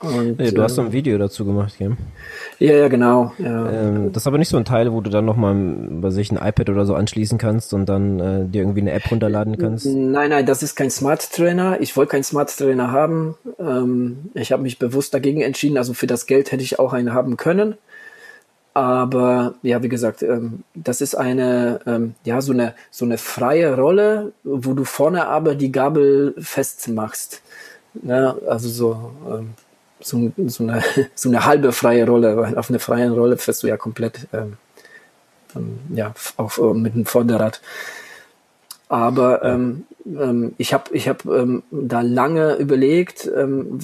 Und, 0.00 0.40
ja, 0.40 0.52
du 0.52 0.62
hast 0.62 0.76
so 0.76 0.82
ein 0.82 0.88
ähm, 0.88 0.92
Video 0.92 1.18
dazu 1.18 1.44
gemacht, 1.44 1.74
gell? 1.78 1.96
Ja, 2.60 2.72
ja, 2.72 2.88
genau. 2.88 3.32
Ja. 3.38 3.68
Ähm, 3.68 4.12
das 4.12 4.22
ist 4.22 4.26
aber 4.28 4.38
nicht 4.38 4.48
so 4.48 4.56
ein 4.56 4.64
Teil, 4.64 4.92
wo 4.92 5.00
du 5.00 5.10
dann 5.10 5.24
nochmal 5.24 5.54
bei 5.54 6.10
sich 6.10 6.30
ein 6.30 6.36
iPad 6.36 6.70
oder 6.70 6.86
so 6.86 6.94
anschließen 6.94 7.36
kannst 7.36 7.74
und 7.74 7.88
dann 7.88 8.20
äh, 8.20 8.44
dir 8.46 8.62
irgendwie 8.62 8.80
eine 8.80 8.92
App 8.92 9.10
runterladen 9.10 9.58
kannst? 9.58 9.86
Nein, 9.86 10.30
nein, 10.30 10.46
das 10.46 10.62
ist 10.62 10.76
kein 10.76 10.90
Smart 10.90 11.32
Trainer. 11.32 11.80
Ich 11.80 11.96
wollte 11.96 12.12
keinen 12.12 12.22
Smart 12.22 12.56
Trainer 12.56 12.92
haben. 12.92 13.34
Ähm, 13.58 14.30
ich 14.34 14.52
habe 14.52 14.62
mich 14.62 14.78
bewusst 14.78 15.14
dagegen 15.14 15.40
entschieden. 15.40 15.76
Also 15.76 15.94
für 15.94 16.06
das 16.06 16.26
Geld 16.26 16.52
hätte 16.52 16.62
ich 16.62 16.78
auch 16.78 16.92
einen 16.92 17.12
haben 17.12 17.36
können. 17.36 17.74
Aber 18.74 19.54
ja, 19.62 19.82
wie 19.82 19.88
gesagt, 19.88 20.22
ähm, 20.22 20.62
das 20.76 21.00
ist 21.00 21.16
eine, 21.16 21.80
ähm, 21.86 22.14
ja, 22.24 22.40
so 22.40 22.52
eine, 22.52 22.74
so 22.92 23.04
eine 23.04 23.18
freie 23.18 23.74
Rolle, 23.74 24.32
wo 24.44 24.74
du 24.74 24.84
vorne 24.84 25.26
aber 25.26 25.56
die 25.56 25.72
Gabel 25.72 26.34
festmachst. 26.38 27.42
Ja, 28.04 28.36
also 28.46 28.68
so, 28.68 29.10
ähm, 29.28 29.54
so, 30.00 30.32
so, 30.46 30.64
eine, 30.64 30.82
so 31.14 31.28
eine 31.28 31.44
halbe 31.44 31.72
freie 31.72 32.06
Rolle, 32.06 32.36
weil 32.36 32.58
auf 32.58 32.70
eine 32.70 32.78
freie 32.78 33.10
Rolle 33.10 33.36
fährst 33.36 33.62
du 33.62 33.66
ja 33.66 33.76
komplett, 33.76 34.26
ähm, 34.32 34.56
ja, 35.90 36.14
auf, 36.36 36.60
mit 36.74 36.94
dem 36.94 37.06
Vorderrad. 37.06 37.60
Aber 38.88 39.44
ähm, 39.44 39.84
ähm, 40.06 40.54
ich 40.56 40.72
habe 40.72 40.84
ich 40.94 41.08
hab, 41.08 41.24
ähm, 41.26 41.62
da 41.70 42.00
lange 42.00 42.54
überlegt, 42.54 43.30
ähm, 43.36 43.78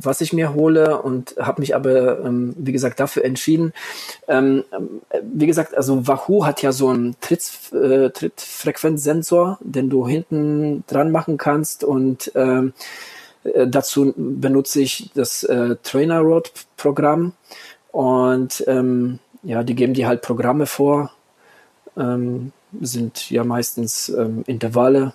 was 0.00 0.20
ich 0.20 0.32
mir 0.32 0.54
hole 0.54 1.00
und 1.00 1.36
habe 1.38 1.60
mich 1.60 1.74
aber, 1.76 2.24
ähm, 2.24 2.54
wie 2.58 2.72
gesagt, 2.72 2.98
dafür 2.98 3.24
entschieden. 3.24 3.72
Ähm, 4.26 4.64
wie 5.22 5.46
gesagt, 5.46 5.76
also 5.76 6.06
Wahoo 6.06 6.44
hat 6.44 6.62
ja 6.62 6.72
so 6.72 6.88
einen 6.88 7.16
Tritt, 7.20 7.72
äh, 7.72 8.10
Trittfrequenzsensor, 8.10 9.58
den 9.60 9.90
du 9.90 10.08
hinten 10.08 10.82
dran 10.86 11.12
machen 11.12 11.36
kannst 11.38 11.84
und 11.84 12.32
ähm, 12.34 12.68
äh, 12.68 13.17
dazu 13.66 14.12
benutze 14.16 14.80
ich 14.80 15.10
das 15.14 15.42
äh, 15.44 15.76
Trainer 15.82 16.20
Road 16.20 16.50
Programm 16.76 17.32
und 17.92 18.64
ähm, 18.66 19.18
ja, 19.42 19.62
die 19.62 19.74
geben 19.74 19.94
dir 19.94 20.06
halt 20.06 20.22
Programme 20.22 20.66
vor. 20.66 21.12
Ähm, 21.96 22.52
sind 22.80 23.30
ja 23.30 23.44
meistens 23.44 24.08
ähm, 24.10 24.44
Intervalle, 24.46 25.14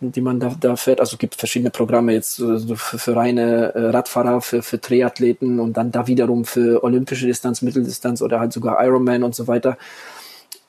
die 0.00 0.20
man 0.20 0.40
da, 0.40 0.54
da 0.58 0.76
fährt. 0.76 1.00
Also 1.00 1.16
gibt 1.16 1.34
verschiedene 1.34 1.70
Programme 1.70 2.12
jetzt 2.12 2.36
so 2.36 2.76
für, 2.76 2.98
für 2.98 3.16
reine 3.16 3.74
äh, 3.74 3.90
Radfahrer, 3.90 4.40
für, 4.40 4.62
für 4.62 4.80
Triathleten 4.80 5.60
und 5.60 5.76
dann 5.76 5.90
da 5.90 6.06
wiederum 6.06 6.44
für 6.44 6.82
olympische 6.84 7.26
Distanz, 7.26 7.62
Mitteldistanz 7.62 8.22
oder 8.22 8.40
halt 8.40 8.52
sogar 8.52 8.82
Ironman 8.84 9.24
und 9.24 9.34
so 9.34 9.48
weiter. 9.48 9.76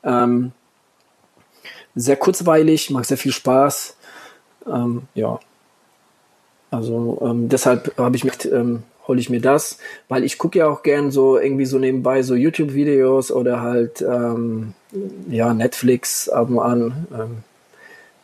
Ähm, 0.03 0.51
sehr 1.95 2.17
kurzweilig, 2.17 2.89
macht 2.89 3.05
sehr 3.05 3.17
viel 3.17 3.31
Spaß. 3.31 3.95
Ähm, 4.67 5.03
ja. 5.13 5.39
Also 6.73 7.19
ähm, 7.21 7.49
deshalb 7.49 7.97
habe 7.97 8.15
ich 8.15 8.23
mich 8.23 8.51
ähm, 8.51 8.83
hole 9.07 9.19
ich 9.19 9.29
mir 9.29 9.41
das, 9.41 9.77
weil 10.09 10.23
ich 10.23 10.37
gucke 10.37 10.59
ja 10.59 10.67
auch 10.67 10.81
gern 10.81 11.11
so 11.11 11.37
irgendwie 11.37 11.65
so 11.65 11.77
nebenbei 11.77 12.23
so 12.23 12.35
YouTube-Videos 12.35 13.31
oder 13.31 13.61
halt 13.61 14.01
ähm, 14.01 14.73
ja 15.29 15.53
Netflix 15.53 16.29
ab 16.29 16.49
und 16.49 16.59
an. 16.59 17.07
Ähm, 17.13 17.37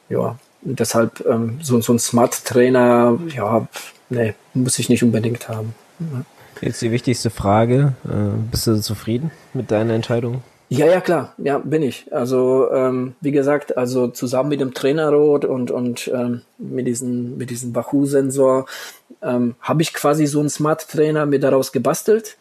ja, 0.09 0.39
deshalb 0.61 1.25
ähm, 1.27 1.59
so, 1.61 1.79
so 1.81 1.93
ein 1.93 1.99
Smart-Trainer, 1.99 3.19
ja, 3.35 3.67
nee, 4.09 4.33
muss 4.53 4.79
ich 4.79 4.89
nicht 4.89 5.03
unbedingt 5.03 5.47
haben. 5.47 5.75
Jetzt 6.61 6.81
die 6.81 6.91
wichtigste 6.91 7.29
Frage: 7.29 7.93
äh, 8.05 8.37
Bist 8.49 8.65
du 8.65 8.81
zufrieden 8.81 9.31
mit 9.53 9.69
deiner 9.71 9.93
Entscheidung? 9.93 10.41
Ja, 10.71 10.85
ja, 10.85 11.01
klar, 11.01 11.33
ja, 11.39 11.57
bin 11.57 11.81
ich. 11.81 12.13
Also 12.13 12.71
ähm, 12.71 13.15
wie 13.21 13.31
gesagt, 13.31 13.75
also 13.75 14.07
zusammen 14.07 14.49
mit 14.49 14.61
dem 14.61 14.75
Trainerrot 14.75 15.43
und 15.43 15.71
und 15.71 16.07
ähm, 16.13 16.41
mit 16.59 16.85
diesem 16.85 17.37
mit 17.39 17.49
diesem 17.49 17.73
Wahoo-Sensor 17.73 18.67
ähm, 19.23 19.55
habe 19.61 19.81
ich 19.81 19.95
quasi 19.95 20.27
so 20.27 20.39
einen 20.39 20.49
Smart 20.49 20.87
Trainer 20.87 21.25
mir 21.25 21.39
daraus 21.39 21.71
gebastelt 21.71 22.37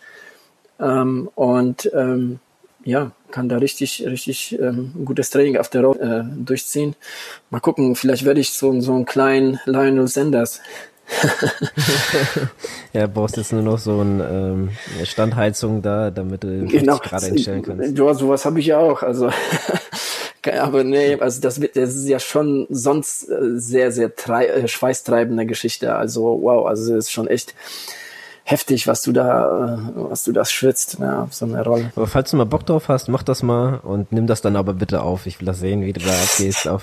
ähm, 0.78 1.30
und 1.36 1.90
ähm, 1.94 2.38
ja, 2.84 3.12
kann 3.30 3.48
da 3.48 3.56
richtig 3.56 4.04
richtig 4.06 4.58
ähm, 4.60 4.92
gutes 5.06 5.30
Training 5.30 5.56
auf 5.56 5.70
der 5.70 5.80
Road 5.82 5.98
äh, 5.98 6.22
durchziehen. 6.36 6.96
Mal 7.48 7.60
gucken, 7.60 7.96
vielleicht 7.96 8.26
werde 8.26 8.40
ich 8.40 8.50
so 8.50 8.78
so 8.82 8.92
einen 8.92 9.06
kleinen 9.06 9.58
Lionel 9.64 10.06
Sanders. 10.06 10.60
ja, 12.92 13.06
brauchst 13.06 13.36
jetzt 13.36 13.52
nur 13.52 13.62
noch 13.62 13.78
so 13.78 14.00
eine 14.00 14.24
ähm, 14.24 14.70
Standheizung 15.04 15.82
da, 15.82 16.10
damit 16.10 16.44
du 16.44 16.66
genau. 16.66 16.98
gerade 16.98 17.26
einstellen 17.26 17.62
kannst. 17.62 17.98
Ja, 17.98 18.14
sowas 18.14 18.44
habe 18.44 18.60
ich 18.60 18.66
ja 18.66 18.78
auch. 18.78 19.02
Also, 19.02 19.30
aber 20.60 20.84
nee, 20.84 21.16
also 21.18 21.40
das 21.40 21.60
wird, 21.60 21.76
das 21.76 21.94
ist 21.94 22.08
ja 22.08 22.18
schon 22.18 22.66
sonst 22.70 23.28
äh, 23.28 23.58
sehr, 23.58 23.90
sehr 23.92 24.12
äh, 24.28 24.68
schweißtreibende 24.68 25.46
Geschichte. 25.46 25.94
Also 25.94 26.38
wow, 26.42 26.66
also 26.66 26.94
das 26.94 27.06
ist 27.06 27.12
schon 27.12 27.26
echt 27.26 27.54
heftig, 28.48 28.86
was 28.86 29.02
du 29.02 29.12
da, 29.12 29.76
äh, 29.76 29.78
was 29.94 30.24
du 30.24 30.32
da 30.32 30.44
schwitzt, 30.44 30.98
ne, 30.98 31.22
auf 31.22 31.34
so 31.34 31.44
eine 31.44 31.62
Rolle. 31.62 31.92
Aber 31.94 32.06
falls 32.06 32.30
du 32.30 32.38
mal 32.38 32.44
Bock 32.44 32.64
drauf 32.64 32.88
hast, 32.88 33.08
mach 33.08 33.22
das 33.22 33.42
mal 33.42 33.78
und 33.82 34.10
nimm 34.10 34.26
das 34.26 34.40
dann 34.40 34.56
aber 34.56 34.72
bitte 34.72 35.02
auf. 35.02 35.26
Ich 35.26 35.38
will 35.38 35.46
das 35.46 35.60
sehen, 35.60 35.82
wie 35.82 35.92
du 35.92 36.00
da 36.00 36.12
abgehst, 36.12 36.66
auf, 36.66 36.82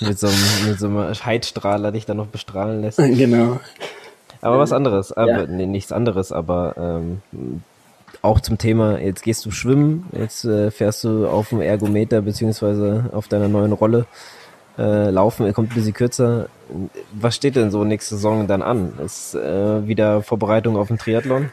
mit 0.00 0.18
so 0.18 0.26
einem, 0.26 0.68
mit 0.68 0.80
so 0.80 0.86
einem 0.86 1.14
Heizstrahler 1.14 1.92
dich 1.92 2.04
dann 2.04 2.16
noch 2.16 2.26
bestrahlen 2.26 2.82
lässt. 2.82 2.98
Genau. 3.24 3.60
Aber 4.40 4.58
was 4.58 4.72
anderes, 4.72 5.12
aber 5.12 5.42
ja. 5.42 5.46
nee, 5.46 5.64
nichts 5.64 5.90
anderes, 5.90 6.30
aber 6.30 6.74
ähm, 6.76 7.22
auch 8.20 8.40
zum 8.40 8.58
Thema, 8.58 8.98
jetzt 8.98 9.22
gehst 9.22 9.46
du 9.46 9.50
schwimmen, 9.50 10.06
jetzt 10.12 10.44
äh, 10.44 10.70
fährst 10.70 11.04
du 11.04 11.26
auf 11.28 11.48
dem 11.48 11.62
Ergometer 11.62 12.20
beziehungsweise 12.20 13.08
auf 13.12 13.28
deiner 13.28 13.48
neuen 13.48 13.72
Rolle 13.72 14.04
äh, 14.76 15.10
laufen, 15.10 15.46
er 15.46 15.52
kommt 15.52 15.70
ein 15.70 15.74
bisschen 15.76 15.94
kürzer. 15.94 16.48
Was 17.12 17.36
steht 17.36 17.56
denn 17.56 17.70
so 17.70 17.84
nächste 17.84 18.16
Saison 18.16 18.46
dann 18.46 18.62
an? 18.62 18.94
Ist 19.04 19.34
äh, 19.34 19.86
wieder 19.86 20.22
Vorbereitung 20.22 20.76
auf 20.76 20.88
den 20.88 20.98
Triathlon? 20.98 21.50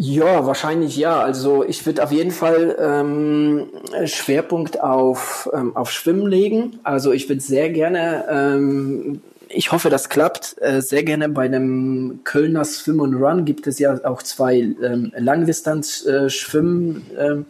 Ja, 0.00 0.46
wahrscheinlich 0.46 0.96
ja. 0.96 1.20
Also 1.20 1.64
ich 1.64 1.84
würde 1.84 2.04
auf 2.04 2.12
jeden 2.12 2.30
Fall 2.30 2.76
ähm, 2.78 3.66
Schwerpunkt 4.04 4.80
auf, 4.80 5.50
ähm, 5.52 5.76
auf 5.76 5.90
Schwimmen 5.90 6.28
legen. 6.28 6.78
Also 6.84 7.12
ich 7.12 7.28
würde 7.28 7.40
sehr 7.40 7.70
gerne, 7.70 8.24
ähm, 8.30 9.22
ich 9.48 9.72
hoffe, 9.72 9.90
das 9.90 10.08
klappt, 10.08 10.54
äh, 10.60 10.82
sehr 10.82 11.02
gerne 11.02 11.28
bei 11.28 11.46
einem 11.46 12.20
Kölner 12.22 12.64
Swim 12.64 13.00
und 13.00 13.14
Run 13.14 13.44
gibt 13.44 13.66
es 13.66 13.80
ja 13.80 13.98
auch 14.04 14.22
zwei 14.22 14.58
ähm, 14.82 15.10
Langdistanz-Schwimmen. 15.16 17.06
Äh, 17.16 17.32
äh, 17.32 17.44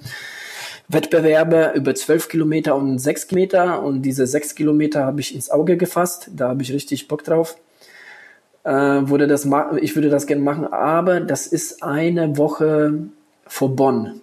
Wettbewerbe 0.88 1.72
über 1.74 1.94
zwölf 1.94 2.28
Kilometer 2.28 2.74
und 2.74 2.98
sechs 2.98 3.26
Kilometer 3.26 3.82
und 3.82 4.02
diese 4.02 4.26
sechs 4.26 4.54
Kilometer 4.54 5.04
habe 5.04 5.20
ich 5.20 5.34
ins 5.34 5.50
Auge 5.50 5.76
gefasst. 5.76 6.30
Da 6.34 6.48
habe 6.48 6.62
ich 6.62 6.72
richtig 6.72 7.08
Bock 7.08 7.24
drauf. 7.24 7.56
Äh, 8.64 8.70
würde 8.72 9.26
das 9.26 9.46
ich 9.80 9.94
würde 9.94 10.08
das 10.08 10.26
gerne 10.26 10.42
machen, 10.42 10.66
aber 10.66 11.20
das 11.20 11.46
ist 11.46 11.82
eine 11.82 12.36
Woche 12.38 13.08
vor 13.46 13.76
Bonn. 13.76 14.20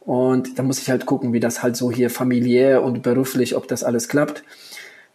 Und 0.00 0.56
da 0.56 0.62
muss 0.62 0.78
ich 0.78 0.88
halt 0.88 1.04
gucken, 1.04 1.32
wie 1.32 1.40
das 1.40 1.64
halt 1.64 1.76
so 1.76 1.90
hier 1.90 2.10
familiär 2.10 2.84
und 2.84 3.02
beruflich, 3.02 3.56
ob 3.56 3.66
das 3.66 3.82
alles 3.82 4.08
klappt. 4.08 4.44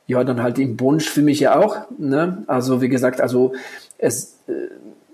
Ja, 0.06 0.26
dann 0.26 0.44
halt 0.44 0.60
im 0.60 0.76
Bonn 0.76 1.00
schwimme 1.00 1.32
ich 1.32 1.40
ja 1.40 1.58
auch. 1.58 1.90
Ne? 1.98 2.44
Also 2.48 2.82
wie 2.82 2.90
gesagt, 2.90 3.22
also 3.22 3.54
es 3.98 4.40
äh, 4.48 4.52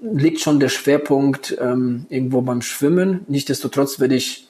liegt 0.02 0.40
schon 0.40 0.60
der 0.60 0.70
Schwerpunkt 0.70 1.56
ähm, 1.62 2.08
irgendwo 2.10 2.42
beim 2.42 2.64
Schwimmen. 2.64 3.24
Nichtsdestotrotz 3.28 4.00
werde 4.00 4.16
ich 4.16 4.47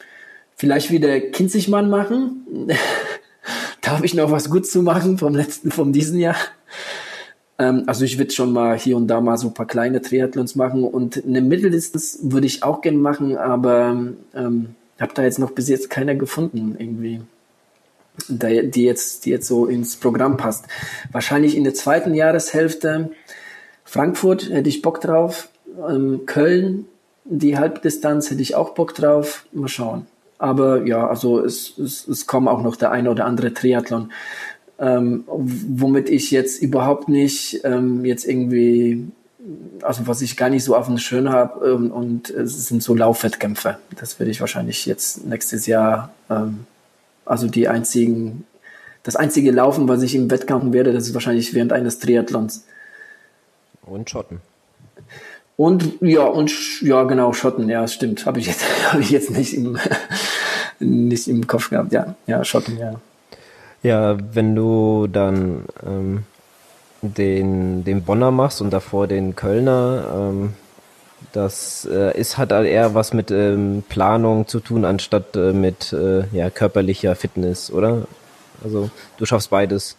vielleicht 0.58 0.92
wieder 0.92 1.20
Kinzigmann 1.20 1.90
machen. 1.90 2.68
da 3.82 3.92
habe 3.92 4.06
ich 4.06 4.14
noch 4.14 4.32
was 4.32 4.50
gut 4.50 4.68
zu 4.68 4.82
machen 4.82 5.18
vom 5.18 5.36
letzten, 5.36 5.72
vom 5.72 5.94
diesen 5.94 6.20
Jahr. 6.20 6.36
Ähm, 7.60 7.84
also 7.88 8.04
ich 8.04 8.18
würde 8.18 8.32
schon 8.32 8.52
mal 8.52 8.78
hier 8.78 8.98
und 8.98 9.08
da 9.08 9.22
mal 9.22 9.38
so 9.38 9.48
ein 9.48 9.54
paar 9.54 9.68
kleine 9.68 10.02
Triathlons 10.02 10.56
machen 10.56 10.84
und 10.84 11.24
eine 11.26 11.42
Mitteldistanz 11.42 12.20
würde 12.24 12.48
ich 12.48 12.64
auch 12.64 12.82
gerne 12.82 12.98
machen, 12.98 13.38
aber 13.38 14.14
ähm, 14.36 14.76
habe 15.00 15.14
da 15.14 15.24
jetzt 15.24 15.40
noch 15.40 15.52
bis 15.52 15.70
jetzt 15.70 15.90
keiner 15.90 16.16
gefunden 16.16 16.76
irgendwie, 16.78 17.22
die 18.28 18.84
jetzt, 18.84 19.26
die 19.26 19.30
jetzt 19.30 19.48
so 19.48 19.68
ins 19.68 19.96
Programm 19.96 20.38
passt. 20.38 20.66
Wahrscheinlich 21.12 21.56
in 21.56 21.64
der 21.64 21.74
zweiten 21.74 22.14
Jahreshälfte 22.14 23.12
Frankfurt 23.86 24.50
hätte 24.50 24.70
ich 24.70 24.82
Bock 24.82 25.00
drauf, 25.00 25.50
ähm, 25.88 26.26
Köln 26.26 26.86
die 27.30 27.58
Halbdistanz 27.58 28.32
hätte 28.32 28.42
ich 28.42 28.56
auch 28.56 28.74
Bock 28.74 28.96
drauf. 28.96 29.46
Mal 29.52 29.68
schauen. 29.68 30.08
Aber 30.40 30.86
ja, 30.86 31.08
also 31.08 31.44
es, 31.44 31.78
es, 31.78 32.08
es 32.08 32.28
kommen 32.28 32.48
auch 32.48 32.62
noch 32.62 32.76
der 32.76 32.92
eine 32.92 33.10
oder 33.10 33.26
andere 33.26 33.54
Triathlon, 33.54 34.12
ähm, 34.80 35.24
womit 35.28 36.10
ich 36.10 36.30
jetzt 36.32 36.62
überhaupt 36.62 37.10
nicht 37.10 37.62
ähm, 37.64 38.06
jetzt 38.06 38.26
irgendwie 38.26 39.12
also 39.82 40.08
was 40.08 40.22
ich 40.22 40.38
gar 40.38 40.50
nicht 40.50 40.64
so 40.64 40.76
auf 40.76 40.88
dem 40.88 40.98
Schirm 40.98 41.30
habe, 41.30 41.68
ähm, 41.68 41.92
und 41.92 42.30
es 42.30 42.68
sind 42.68 42.84
so 42.84 42.96
Laufwettkämpfe. 42.96 43.78
Das 43.96 44.20
werde 44.20 44.32
ich 44.32 44.42
wahrscheinlich 44.42 44.86
jetzt 44.86 45.26
nächstes 45.26 45.68
Jahr, 45.68 46.14
ähm, 46.30 46.66
also 47.26 47.48
die 47.48 47.68
einzigen, 47.68 48.46
das 49.04 49.16
einzige 49.16 49.52
Laufen, 49.52 49.88
was 49.88 50.02
ich 50.02 50.16
im 50.16 50.30
Wettkampf 50.30 50.74
werde, 50.74 50.94
das 50.94 51.08
ist 51.08 51.14
wahrscheinlich 51.14 51.54
während 51.54 51.72
eines 51.72 52.00
Triathlons. 52.00 52.66
Und 53.84 54.10
Schotten. 54.10 54.42
Und 55.56 56.02
ja, 56.02 56.24
und 56.24 56.82
ja, 56.82 57.04
genau, 57.04 57.34
Schotten, 57.34 57.70
ja, 57.70 57.88
stimmt. 57.88 58.26
Habe 58.26 58.40
ich 58.40 58.48
jetzt, 58.48 58.64
habe 58.94 59.02
ich 59.02 59.10
jetzt 59.10 59.32
nicht 59.32 59.54
im, 59.54 59.78
nicht 60.80 61.28
im 61.28 61.48
Kopf 61.48 61.70
gehabt, 61.70 61.92
ja. 61.92 62.16
Ja, 62.28 62.44
Schotten, 62.44 62.78
ja. 62.78 63.00
Ja, 63.84 64.18
wenn 64.34 64.56
du 64.56 65.08
dann 65.08 65.66
ähm, 65.86 66.24
den, 67.02 67.84
den 67.84 68.04
Bonner 68.04 68.32
machst 68.32 68.62
und 68.62 68.72
davor 68.72 69.08
den 69.08 69.36
Kölner, 69.36 70.32
ähm, 70.32 70.54
das 71.34 71.88
äh, 71.92 72.18
ist, 72.20 72.38
hat 72.38 72.52
halt 72.52 72.68
eher 72.68 72.94
was 72.94 73.14
mit 73.14 73.32
ähm, 73.32 73.84
Planung 73.88 74.48
zu 74.48 74.60
tun, 74.60 74.86
anstatt 74.86 75.36
äh, 75.36 75.54
mit 75.54 75.94
äh, 75.94 76.26
ja, 76.32 76.50
körperlicher 76.50 77.16
Fitness, 77.16 77.72
oder? 77.72 78.08
Also 78.64 78.90
du 79.18 79.26
schaffst 79.26 79.50
beides. 79.50 79.96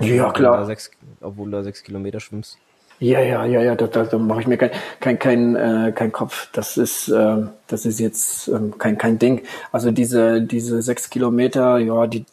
Ja, 0.00 0.30
klar. 0.32 0.58
Da 0.58 0.66
sechs, 0.66 0.90
obwohl 1.20 1.50
du 1.50 1.56
da 1.58 1.62
sechs 1.62 1.82
Kilometer 1.82 2.20
schwimmst. 2.20 2.58
Ja, 3.02 3.20
ja, 3.20 3.46
ja, 3.46 3.62
ja, 3.62 3.74
da, 3.76 3.86
da, 3.86 4.04
da 4.04 4.18
mache 4.18 4.42
ich 4.42 4.46
mir 4.46 4.58
kein, 4.58 4.70
kein, 5.00 5.18
kein, 5.18 5.56
äh, 5.56 5.90
kein 5.94 6.12
Kopf. 6.12 6.48
Das 6.52 6.76
ist, 6.76 7.08
äh, 7.08 7.36
das 7.66 7.86
ist 7.86 7.98
jetzt 7.98 8.48
ähm, 8.48 8.76
kein, 8.76 8.98
kein 8.98 9.18
Ding. 9.18 9.42
Also 9.72 9.90
diese, 9.90 10.42
diese 10.42 10.82
sechs 10.82 11.08
Kilometer, 11.08 11.78
ja, 11.78 12.06
die, 12.06 12.26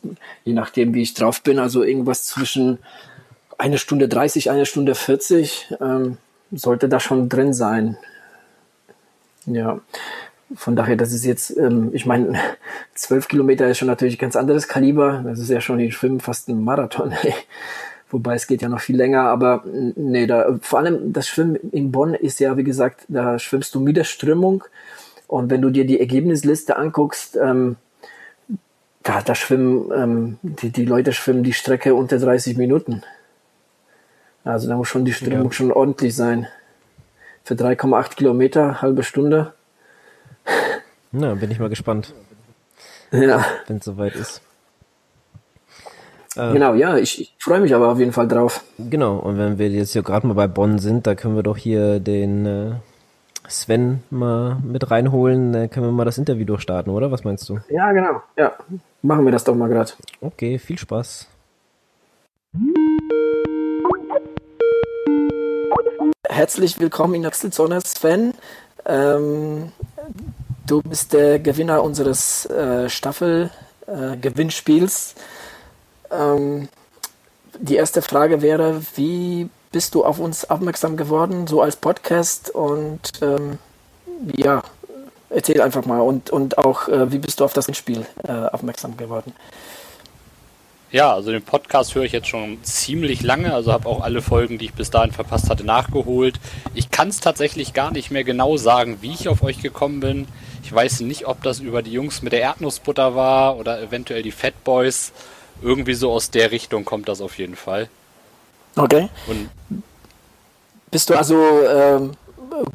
je 0.44 0.52
nachdem, 0.52 0.94
wie 0.94 1.04
ich 1.04 1.14
drauf 1.14 1.42
bin, 1.42 1.58
also 1.58 1.84
irgendwas 1.84 2.26
zwischen 2.26 2.80
eine 3.58 3.78
Stunde 3.78 4.10
30, 4.10 4.52
eine 4.52 4.66
Stunde 4.66 4.94
40, 4.94 5.74
ähm, 5.80 6.18
sollte 6.52 6.90
da 6.90 7.00
schon 7.00 7.30
drin 7.30 7.54
sein. 7.54 7.98
Ja, 9.46 9.80
von 10.54 10.76
daher, 10.76 10.98
das 10.98 11.14
ist 11.14 11.24
jetzt, 11.24 11.56
ähm, 11.56 11.92
ich 11.94 12.06
meine, 12.06 12.38
zwölf 12.94 13.30
Kilometer 13.30 13.70
ist 13.70 13.78
schon 13.78 13.88
natürlich 13.88 14.20
ganz 14.20 14.36
anderes 14.36 14.68
Kaliber. 14.68 15.24
Das 15.26 15.40
ist 15.40 15.50
ja 15.50 15.62
schon 15.62 15.80
in 15.80 15.94
Schwimmen 15.94 16.20
fast 16.20 16.50
ein 16.50 16.62
Marathon. 16.62 17.14
Wobei 18.10 18.36
es 18.36 18.48
geht 18.48 18.62
ja 18.62 18.70
noch 18.70 18.80
viel 18.80 18.96
länger, 18.96 19.24
aber 19.24 19.64
nee, 19.66 20.28
da, 20.28 20.58
vor 20.62 20.80
allem 20.80 21.12
das 21.12 21.28
Schwimmen 21.28 21.56
in 21.56 21.92
Bonn 21.92 22.14
ist 22.14 22.40
ja, 22.40 22.56
wie 22.56 22.64
gesagt, 22.64 23.04
da 23.10 23.38
schwimmst 23.38 23.76
du 23.76 23.82
mit 23.82 23.98
der 23.98 24.06
Strömung. 24.06 24.64
Und 25.28 25.50
wenn 25.50 25.62
du 25.62 25.70
dir 25.70 25.86
die 25.86 26.00
Ergebnisliste 26.00 26.78
anguckst, 26.78 27.36
ähm, 27.36 27.76
da, 29.04 29.22
da 29.22 29.36
schwimmen, 29.36 29.92
ähm, 29.94 30.40
die, 30.42 30.70
die 30.70 30.86
Leute 30.86 31.12
schwimmen 31.12 31.44
die 31.44 31.54
Strecke 31.54 31.96
unter 31.96 32.18
30 32.18 32.56
Minuten. 32.56 33.04
Also 34.46 34.70
da 34.70 34.78
muss 34.78 34.88
schon 34.88 35.04
die 35.04 35.14
Strömung 35.14 35.48
ja. 35.48 35.52
schon 35.52 35.74
ordentlich 35.74 36.16
sein. 36.16 36.48
Für 37.44 37.56
3,8 37.56 38.16
Kilometer, 38.16 38.82
halbe 38.82 39.04
Stunde. 39.04 39.54
Na, 41.12 41.36
bin 41.36 41.52
ich 41.52 41.60
mal 41.60 41.70
gespannt. 41.70 42.14
Ja. 43.12 43.46
Wenn 43.68 43.78
es 43.78 43.86
soweit 43.86 44.16
ist. 44.16 44.42
Äh, 46.38 46.54
genau, 46.54 46.76
ja, 46.76 46.96
ich, 46.98 47.22
ich 47.22 47.34
freue 47.40 47.62
mich 47.62 47.74
aber 47.74 47.88
auf 47.90 47.98
jeden 47.98 48.14
Fall 48.14 48.28
drauf. 48.28 48.64
Genau, 48.78 49.18
und 49.18 49.40
wenn 49.40 49.58
wir 49.58 49.70
jetzt 49.70 49.94
hier 49.94 50.04
gerade 50.04 50.28
mal 50.28 50.34
bei 50.34 50.48
Bonn 50.48 50.78
sind, 50.78 51.08
da 51.08 51.16
können 51.16 51.36
wir 51.36 51.42
doch 51.44 51.58
hier 51.58 52.00
den 52.00 52.46
äh, 52.46 52.74
Sven 53.48 54.04
mal 54.12 54.58
mit 54.64 54.92
reinholen. 54.92 55.54
Da 55.54 55.68
können 55.68 55.88
wir 55.88 55.92
mal 55.92 56.06
das 56.06 56.20
Interview 56.20 56.46
durchstarten, 56.46 56.94
oder? 56.94 57.12
Was 57.12 57.24
meinst 57.24 57.50
du? 57.50 57.58
Ja, 57.70 57.92
genau. 57.92 58.22
Ja, 58.38 58.54
machen 59.02 59.26
wir 59.26 59.32
das 59.32 59.46
doch 59.46 59.56
mal 59.56 59.68
gerade. 59.68 59.94
Okay, 60.22 60.60
viel 60.60 60.78
Spaß. 60.78 61.28
Herzlich 66.30 66.80
willkommen 66.80 67.16
in 67.16 67.24
der 67.24 67.32
Wechselzone, 67.32 67.82
Sven. 67.82 68.36
Ähm, 68.86 69.72
du 70.68 70.84
bist 70.84 71.14
der 71.14 71.40
Gewinner 71.40 71.82
unseres 71.82 72.46
äh, 72.46 72.90
Staffel-Gewinnspiels. 72.90 75.16
Äh, 75.18 75.22
ähm, 76.12 76.70
die 77.60 77.76
erste 77.76 78.02
Frage 78.02 78.42
wäre, 78.42 78.82
wie 78.96 79.50
bist 79.72 79.96
du 79.96 80.06
auf 80.06 80.20
uns 80.20 80.50
aufmerksam 80.50 80.98
geworden, 80.98 81.48
so 81.48 81.62
als 81.62 81.76
Podcast? 81.76 82.50
Und 82.50 83.12
ähm, 83.22 83.58
ja, 84.36 84.64
erzähl 85.30 85.62
einfach 85.62 85.86
mal. 85.86 86.02
Und, 86.02 86.30
und 86.30 86.58
auch, 86.58 86.88
äh, 86.88 87.12
wie 87.12 87.20
bist 87.20 87.40
du 87.40 87.46
auf 87.46 87.54
das 87.54 87.76
Spiel 87.76 88.06
äh, 88.28 88.32
aufmerksam 88.32 88.98
geworden? 88.98 89.34
Ja, 90.90 91.14
also 91.14 91.32
den 91.32 91.42
Podcast 91.42 91.96
höre 91.96 92.06
ich 92.06 92.14
jetzt 92.14 92.30
schon 92.30 92.64
ziemlich 92.64 93.22
lange, 93.22 93.54
also 93.54 93.74
habe 93.74 93.90
auch 93.90 94.00
alle 94.00 94.22
Folgen, 94.22 94.58
die 94.58 94.66
ich 94.66 94.74
bis 94.74 94.90
dahin 94.90 95.12
verpasst 95.12 95.50
hatte, 95.50 95.66
nachgeholt. 95.66 96.40
Ich 96.74 96.92
kann 96.92 97.10
es 97.10 97.20
tatsächlich 97.20 97.74
gar 97.74 97.92
nicht 97.92 98.10
mehr 98.10 98.24
genau 98.24 98.56
sagen, 98.56 99.00
wie 99.02 99.12
ich 99.12 99.28
auf 99.28 99.44
euch 99.44 99.62
gekommen 99.62 100.00
bin. 100.00 100.30
Ich 100.64 100.72
weiß 100.72 101.02
nicht, 101.02 101.28
ob 101.28 101.44
das 101.44 101.60
über 101.60 101.82
die 101.82 101.92
Jungs 101.92 102.22
mit 102.22 102.32
der 102.32 102.40
Erdnussbutter 102.40 103.16
war 103.16 103.58
oder 103.58 103.82
eventuell 103.82 104.24
die 104.24 104.32
Fat 104.32 104.64
Boys. 104.64 105.12
Irgendwie 105.62 105.94
so 105.94 106.12
aus 106.12 106.30
der 106.30 106.52
Richtung 106.52 106.86
kommt 106.86 107.08
das 107.10 107.22
auf 107.22 107.38
jeden 107.38 107.56
Fall. 107.56 107.90
Okay. 108.76 109.10
Und 109.28 109.50
bist 110.92 111.10
du 111.10 111.16
also 111.16 111.36
ähm, 111.68 112.12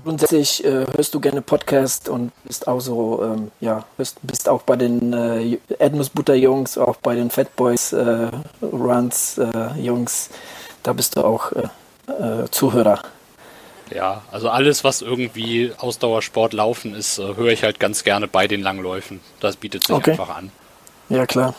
grundsätzlich 0.05 0.65
äh, 0.65 0.87
hörst 0.95 1.15
du 1.15 1.21
gerne 1.21 1.43
Podcast 1.43 2.09
und 2.09 2.33
bist 2.45 2.69
auch 2.69 2.81
so, 2.81 3.23
ähm, 3.23 3.51
ja, 3.61 3.85
bist, 3.97 4.19
bist 4.23 4.49
auch 4.49 4.63
bei 4.63 4.77
den 4.77 5.13
äh, 5.13 5.59
Edmus 5.79 6.11
Butter 6.11 6.35
Jungs, 6.35 6.77
auch 6.79 6.97
bei 6.97 7.15
den 7.15 7.31
Fat 7.31 7.55
Boys 7.57 7.93
äh, 7.93 8.29
Runs 8.61 9.39
äh, 9.39 9.81
Jungs, 9.81 10.31
da 10.83 10.93
bist 10.93 11.17
du 11.17 11.25
auch 11.25 11.53
äh, 11.53 11.63
äh, 12.09 12.51
Zuhörer. 12.51 13.01
Ja, 13.95 14.23
also 14.31 14.49
alles, 14.49 14.85
was 14.85 15.03
irgendwie 15.03 15.73
Ausdauersport 15.79 16.55
laufen 16.55 16.95
ist, 16.95 17.19
höre 17.19 17.49
ich 17.49 17.63
halt 17.63 17.79
ganz 17.79 18.05
gerne 18.05 18.27
bei 18.27 18.49
den 18.49 18.63
Langläufen. 18.63 19.21
Das 19.41 19.57
bietet 19.57 19.87
sich 19.87 19.95
okay. 19.95 20.13
einfach 20.13 20.35
an. 20.35 20.51
Ja, 21.11 21.27
klar. 21.27 21.55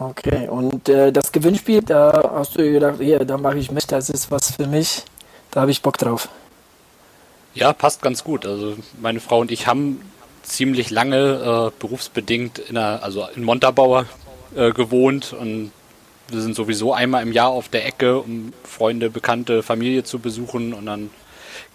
Okay, 0.00 0.48
und 0.48 0.88
äh, 0.88 1.12
das 1.12 1.30
Gewinnspiel, 1.30 1.82
da 1.82 2.32
hast 2.34 2.56
du 2.56 2.62
gedacht, 2.62 2.96
hier, 3.00 3.18
da 3.18 3.36
mache 3.36 3.58
ich 3.58 3.70
mit, 3.70 3.92
das 3.92 4.08
ist 4.08 4.30
was 4.30 4.52
für 4.52 4.66
mich, 4.66 5.02
da 5.50 5.60
habe 5.60 5.70
ich 5.70 5.82
Bock 5.82 5.98
drauf. 5.98 6.30
Ja, 7.52 7.74
passt 7.74 8.00
ganz 8.00 8.24
gut. 8.24 8.46
Also 8.46 8.76
meine 8.98 9.20
Frau 9.20 9.40
und 9.40 9.50
ich 9.50 9.66
haben 9.66 10.00
ziemlich 10.42 10.88
lange 10.88 11.70
äh, 11.70 11.78
berufsbedingt 11.78 12.58
in 12.58 12.78
einer, 12.78 13.02
also 13.02 13.26
in 13.36 13.44
Montabaur 13.44 14.06
äh, 14.56 14.72
gewohnt 14.72 15.34
und 15.34 15.70
wir 16.28 16.40
sind 16.40 16.56
sowieso 16.56 16.94
einmal 16.94 17.22
im 17.22 17.32
Jahr 17.32 17.50
auf 17.50 17.68
der 17.68 17.84
Ecke, 17.84 18.20
um 18.20 18.54
Freunde, 18.64 19.10
Bekannte, 19.10 19.62
Familie 19.62 20.02
zu 20.02 20.18
besuchen 20.18 20.72
und 20.72 20.86
dann 20.86 21.10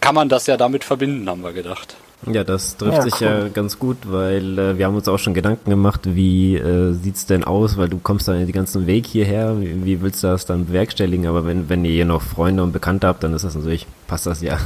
kann 0.00 0.16
man 0.16 0.28
das 0.28 0.48
ja 0.48 0.56
damit 0.56 0.82
verbinden, 0.82 1.30
haben 1.30 1.44
wir 1.44 1.52
gedacht. 1.52 1.94
Ja, 2.24 2.44
das 2.44 2.76
trifft 2.76 2.94
ja, 2.94 3.02
sich 3.02 3.20
cool. 3.20 3.26
ja 3.26 3.48
ganz 3.48 3.78
gut, 3.78 3.98
weil 4.04 4.58
äh, 4.58 4.78
wir 4.78 4.86
haben 4.86 4.96
uns 4.96 5.06
auch 5.06 5.18
schon 5.18 5.34
Gedanken 5.34 5.68
gemacht, 5.68 6.00
wie 6.04 6.56
äh, 6.56 6.92
sieht's 6.92 7.26
denn 7.26 7.44
aus, 7.44 7.76
weil 7.76 7.88
du 7.88 7.98
kommst 7.98 8.26
dann 8.26 8.38
den 8.38 8.52
ganzen 8.52 8.86
Weg 8.86 9.06
hierher, 9.06 9.60
wie, 9.60 9.84
wie, 9.84 10.00
willst 10.00 10.24
du 10.24 10.28
das 10.28 10.46
dann 10.46 10.66
bewerkstelligen? 10.66 11.26
Aber 11.26 11.46
wenn, 11.46 11.68
wenn 11.68 11.84
ihr 11.84 11.92
hier 11.92 12.06
noch 12.06 12.22
Freunde 12.22 12.62
und 12.62 12.72
Bekannte 12.72 13.06
habt, 13.06 13.22
dann 13.22 13.34
ist 13.34 13.44
das 13.44 13.54
natürlich, 13.54 13.86
passt 14.06 14.26
das 14.26 14.40
ja. 14.40 14.58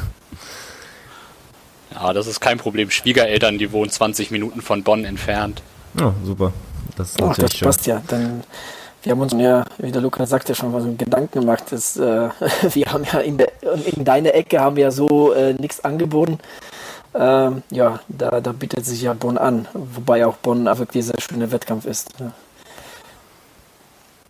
Ja, 1.93 2.13
das 2.13 2.27
ist 2.27 2.41
kein 2.41 2.59
Problem. 2.59 2.91
Schwiegereltern, 2.91 3.59
die 3.59 3.73
wohnen 3.73 3.91
20 3.91 4.31
Minuten 4.31 4.63
von 4.63 4.83
Bonn 4.83 5.05
entfernt. 5.05 5.63
Oh, 6.01 6.13
super. 6.25 6.53
Das 6.97 7.11
ist 7.11 7.23
Ach, 7.23 7.29
natürlich 7.29 7.51
das 7.51 7.59
schön. 7.59 7.67
passt 7.67 7.87
ja. 7.87 8.03
Dann, 8.07 8.45
wir 9.03 9.13
haben 9.13 9.21
uns 9.21 9.33
ja, 9.33 9.65
wie 9.79 9.91
der 9.91 10.01
Lukas 10.01 10.31
sagte, 10.31 10.55
schon 10.55 10.73
mal 10.73 10.81
so 10.81 10.93
Gedanken 10.93 11.41
gemacht. 11.41 11.65
Dass, 11.71 11.97
äh, 11.97 12.29
wir 12.73 12.87
haben 12.87 13.05
ja 13.13 13.19
in, 13.21 13.39
der, 13.39 13.51
in 13.97 14.05
deine 14.05 14.33
Ecke 14.33 14.61
haben 14.61 14.77
wir 14.77 14.85
ja 14.85 14.91
so 14.91 15.33
äh, 15.33 15.53
nichts 15.55 15.85
angeboten. 15.85 16.39
Ähm, 17.13 17.63
ja, 17.71 18.01
da, 18.09 18.41
da 18.41 18.53
bietet 18.53 18.87
sich 18.87 19.03
ja 19.03 19.15
Bonn 19.15 19.37
an, 19.37 19.67
wobei 19.73 20.25
auch 20.27 20.37
Bonn 20.37 20.67
wirklich 20.67 21.07
sehr 21.07 21.21
schöner 21.21 21.51
Wettkampf 21.51 21.85
ist. 21.85 22.11
Ja. 22.21 22.33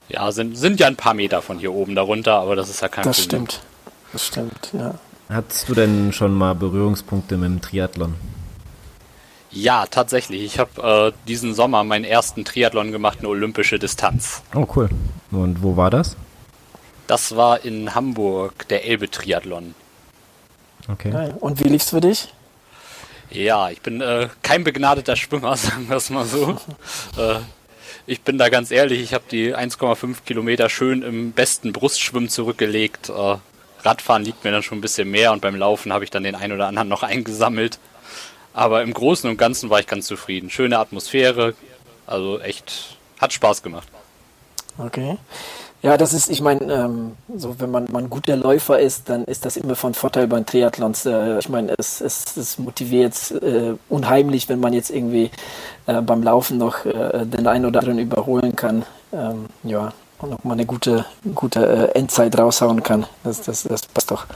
ja, 0.08 0.32
sind, 0.32 0.56
sind 0.56 0.80
ja 0.80 0.86
ein 0.86 0.96
paar 0.96 1.14
Meter 1.14 1.42
von 1.42 1.58
hier 1.58 1.74
oben 1.74 1.94
darunter, 1.94 2.34
aber 2.34 2.56
das 2.56 2.70
ist 2.70 2.80
ja 2.80 2.88
kein 2.88 3.04
das 3.04 3.20
Problem. 3.20 3.44
Das 3.44 3.54
stimmt, 3.54 3.66
das 4.12 4.26
stimmt, 4.26 4.70
ja. 4.72 4.94
Hattest 5.28 5.68
du 5.68 5.74
denn 5.74 6.12
schon 6.12 6.34
mal 6.34 6.54
Berührungspunkte 6.54 7.36
mit 7.36 7.50
dem 7.50 7.60
Triathlon? 7.60 8.14
Ja, 9.52 9.86
tatsächlich. 9.86 10.42
Ich 10.42 10.58
habe 10.58 11.12
äh, 11.14 11.28
diesen 11.28 11.54
Sommer 11.54 11.84
meinen 11.84 12.04
ersten 12.04 12.44
Triathlon 12.44 12.92
gemacht, 12.92 13.18
eine 13.18 13.28
olympische 13.28 13.78
Distanz. 13.78 14.42
Oh, 14.54 14.66
cool. 14.74 14.88
Und 15.30 15.62
wo 15.62 15.76
war 15.76 15.90
das? 15.90 16.16
Das 17.06 17.36
war 17.36 17.64
in 17.64 17.94
Hamburg, 17.94 18.68
der 18.68 18.86
Elbe-Triathlon. 18.86 19.74
Okay. 20.88 21.32
Und 21.40 21.62
wie 21.62 21.68
lief's 21.68 21.90
für 21.90 22.00
dich? 22.00 22.32
Ja, 23.30 23.70
ich 23.70 23.80
bin 23.80 24.00
äh, 24.00 24.28
kein 24.42 24.64
begnadeter 24.64 25.16
Schwimmer, 25.16 25.56
sagen 25.58 25.88
wir 25.88 25.96
es 25.96 26.10
mal 26.10 26.26
so. 26.26 26.58
äh, 27.16 27.40
ich 28.06 28.22
bin 28.22 28.38
da 28.38 28.48
ganz 28.48 28.70
ehrlich, 28.70 29.00
ich 29.00 29.14
habe 29.14 29.24
die 29.30 29.54
1,5 29.54 30.24
Kilometer 30.24 30.68
schön 30.68 31.02
im 31.02 31.32
besten 31.32 31.72
Brustschwimmen 31.72 32.28
zurückgelegt. 32.28 33.08
Äh, 33.08 33.36
Radfahren 33.82 34.24
liegt 34.24 34.44
mir 34.44 34.50
dann 34.50 34.62
schon 34.62 34.78
ein 34.78 34.80
bisschen 34.80 35.10
mehr 35.10 35.32
und 35.32 35.40
beim 35.40 35.54
Laufen 35.54 35.92
habe 35.92 36.04
ich 36.04 36.10
dann 36.10 36.24
den 36.24 36.34
einen 36.34 36.52
oder 36.52 36.66
anderen 36.66 36.88
noch 36.88 37.02
eingesammelt. 37.04 37.78
Aber 38.52 38.82
im 38.82 38.92
Großen 38.92 39.30
und 39.30 39.36
Ganzen 39.36 39.70
war 39.70 39.78
ich 39.78 39.86
ganz 39.86 40.06
zufrieden. 40.06 40.50
Schöne 40.50 40.78
Atmosphäre, 40.78 41.54
also 42.06 42.40
echt, 42.40 42.96
hat 43.20 43.32
Spaß 43.32 43.62
gemacht. 43.62 43.86
Okay. 44.76 45.18
Ja, 45.82 45.96
das 45.96 46.12
ist, 46.12 46.28
ich 46.28 46.42
meine, 46.42 46.60
ähm, 46.72 47.12
so 47.34 47.58
wenn 47.58 47.70
man, 47.70 47.86
man 47.90 48.10
guter 48.10 48.36
Läufer 48.36 48.78
ist, 48.78 49.08
dann 49.08 49.24
ist 49.24 49.46
das 49.46 49.56
immer 49.56 49.74
von 49.74 49.94
Vorteil 49.94 50.26
beim 50.26 50.44
Triathlons. 50.44 51.06
Äh, 51.06 51.38
ich 51.38 51.48
meine, 51.48 51.74
es, 51.78 52.02
es, 52.02 52.36
es 52.36 52.58
motiviert 52.58 53.30
äh, 53.42 53.74
unheimlich, 53.88 54.50
wenn 54.50 54.60
man 54.60 54.74
jetzt 54.74 54.90
irgendwie 54.90 55.30
äh, 55.86 56.02
beim 56.02 56.22
Laufen 56.22 56.58
noch 56.58 56.84
äh, 56.84 57.24
den 57.24 57.46
einen 57.46 57.64
oder 57.64 57.80
anderen 57.80 57.98
überholen 57.98 58.54
kann. 58.54 58.84
Ähm, 59.12 59.46
ja, 59.62 59.94
und 60.18 60.30
nochmal 60.30 60.54
eine 60.54 60.66
gute, 60.66 61.06
gute 61.34 61.66
äh, 61.94 61.98
Endzeit 61.98 62.38
raushauen 62.38 62.82
kann. 62.82 63.06
Das, 63.24 63.40
das, 63.40 63.62
das 63.62 63.86
passt 63.86 64.10
doch. 64.10 64.26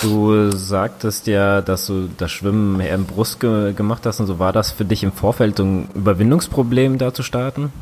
Du 0.00 0.52
sagtest 0.52 1.26
ja, 1.26 1.60
dass 1.60 1.86
du 1.86 2.08
das 2.16 2.30
Schwimmen 2.30 2.80
eher 2.80 2.94
im 2.94 3.04
Brust 3.04 3.40
ge 3.40 3.74
gemacht 3.74 4.06
hast 4.06 4.20
und 4.20 4.26
so. 4.26 4.38
War 4.38 4.52
das 4.54 4.70
für 4.70 4.86
dich 4.86 5.02
im 5.02 5.12
Vorfeld 5.12 5.58
ein 5.58 5.90
Überwindungsproblem, 5.94 6.96
da 6.96 7.12
zu 7.12 7.22
starten? 7.22 7.72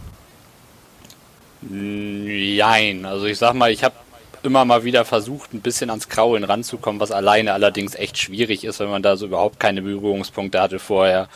Nein, 1.69 3.05
also 3.05 3.27
ich 3.27 3.39
sag 3.39 3.55
mal, 3.55 3.71
ich 3.71 3.83
habe 3.83 3.95
immer 4.43 4.65
mal 4.65 4.85
wieder 4.85 5.05
versucht, 5.05 5.53
ein 5.53 5.61
bisschen 5.61 5.91
ans 5.91 6.09
Kraulen 6.09 6.45
ranzukommen, 6.45 7.01
was 7.01 7.11
alleine 7.11 7.53
allerdings 7.53 7.95
echt 7.95 8.19
schwierig 8.19 8.65
ist, 8.65 8.81
wenn 8.81 8.91
man 8.91 9.03
da 9.03 9.17
so 9.17 9.27
überhaupt 9.27 9.59
keine 9.59 9.83
Berührungspunkte 9.83 10.61
hatte 10.61 10.79
vorher. 10.79 11.29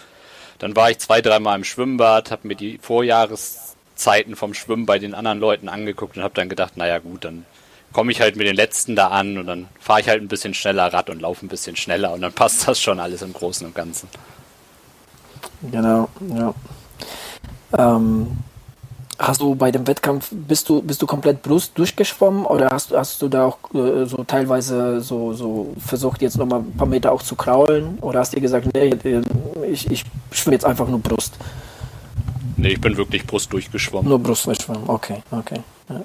Dann 0.58 0.76
war 0.76 0.90
ich 0.90 0.98
zwei, 0.98 1.20
dreimal 1.20 1.56
im 1.56 1.64
Schwimmbad, 1.64 2.30
habe 2.30 2.46
mir 2.46 2.54
die 2.54 2.78
Vorjahreszeiten 2.78 4.36
vom 4.36 4.54
Schwimmen 4.54 4.86
bei 4.86 4.98
den 4.98 5.14
anderen 5.14 5.40
Leuten 5.40 5.68
angeguckt 5.68 6.16
und 6.16 6.22
habe 6.22 6.34
dann 6.34 6.48
gedacht, 6.48 6.76
naja 6.76 6.98
gut, 6.98 7.24
dann 7.24 7.44
komme 7.92 8.12
ich 8.12 8.20
halt 8.20 8.36
mit 8.36 8.46
den 8.46 8.56
letzten 8.56 8.94
da 8.94 9.08
an 9.08 9.38
und 9.38 9.46
dann 9.46 9.68
fahre 9.80 10.00
ich 10.00 10.08
halt 10.08 10.22
ein 10.22 10.28
bisschen 10.28 10.54
schneller 10.54 10.92
Rad 10.92 11.10
und 11.10 11.20
laufe 11.20 11.44
ein 11.44 11.48
bisschen 11.48 11.76
schneller 11.76 12.12
und 12.12 12.20
dann 12.20 12.32
passt 12.34 12.68
das 12.68 12.80
schon 12.80 13.00
alles 13.00 13.22
im 13.22 13.32
Großen 13.32 13.66
und 13.66 13.74
Ganzen. 13.74 14.08
Genau, 15.62 16.08
ja. 16.36 16.54
Ähm, 17.76 18.38
Hast 19.20 19.42
du 19.42 19.54
bei 19.54 19.70
dem 19.70 19.86
Wettkampf, 19.86 20.30
bist 20.32 20.66
du, 20.70 20.80
bist 20.80 21.02
du 21.02 21.06
komplett 21.06 21.42
Brust 21.42 21.76
durchgeschwommen 21.76 22.46
oder 22.46 22.70
hast, 22.70 22.90
hast 22.92 23.20
du 23.20 23.28
da 23.28 23.44
auch 23.44 23.58
äh, 23.74 24.06
so 24.06 24.24
teilweise 24.24 25.02
so, 25.02 25.34
so 25.34 25.74
versucht, 25.78 26.22
jetzt 26.22 26.38
nochmal 26.38 26.60
ein 26.60 26.72
paar 26.74 26.86
Meter 26.86 27.12
auch 27.12 27.22
zu 27.22 27.34
kraulen? 27.34 27.98
Oder 28.00 28.20
hast 28.20 28.32
du 28.32 28.36
dir 28.36 28.40
gesagt, 28.40 28.68
nee, 28.72 28.96
ich, 29.70 29.90
ich 29.90 30.04
schwimme 30.32 30.54
jetzt 30.54 30.64
einfach 30.64 30.88
nur 30.88 31.00
Brust? 31.00 31.34
Nee, 32.56 32.70
ich 32.70 32.80
bin 32.80 32.96
wirklich 32.96 33.26
Brust 33.26 33.52
durchgeschwommen. 33.52 34.08
Nur 34.08 34.18
Brust 34.18 34.46
durchschwommen, 34.46 34.88
okay, 34.88 35.22
okay. 35.30 35.60
Ja. 35.90 36.00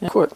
Ja, 0.00 0.10
cool. 0.14 0.28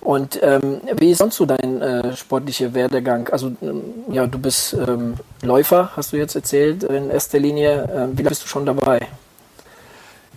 Und 0.00 0.38
ähm, 0.42 0.82
wie 0.98 1.12
ist 1.12 1.18
sonst 1.18 1.36
so 1.36 1.46
dein 1.46 1.80
äh, 1.80 2.14
sportlicher 2.14 2.74
Werdegang? 2.74 3.26
Also, 3.30 3.52
ähm, 3.62 3.82
ja, 4.12 4.26
du 4.26 4.38
bist 4.38 4.74
ähm, 4.74 5.14
Läufer, 5.40 5.92
hast 5.96 6.12
du 6.12 6.18
jetzt 6.18 6.34
erzählt, 6.34 6.82
in 6.84 7.08
erster 7.08 7.38
Linie. 7.38 7.88
Ähm, 7.90 8.10
wie 8.12 8.22
lange 8.22 8.28
bist 8.28 8.44
du 8.44 8.48
schon 8.48 8.66
dabei? 8.66 9.00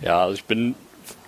Ja, 0.02 0.22
also 0.22 0.34
ich 0.34 0.44
bin 0.44 0.74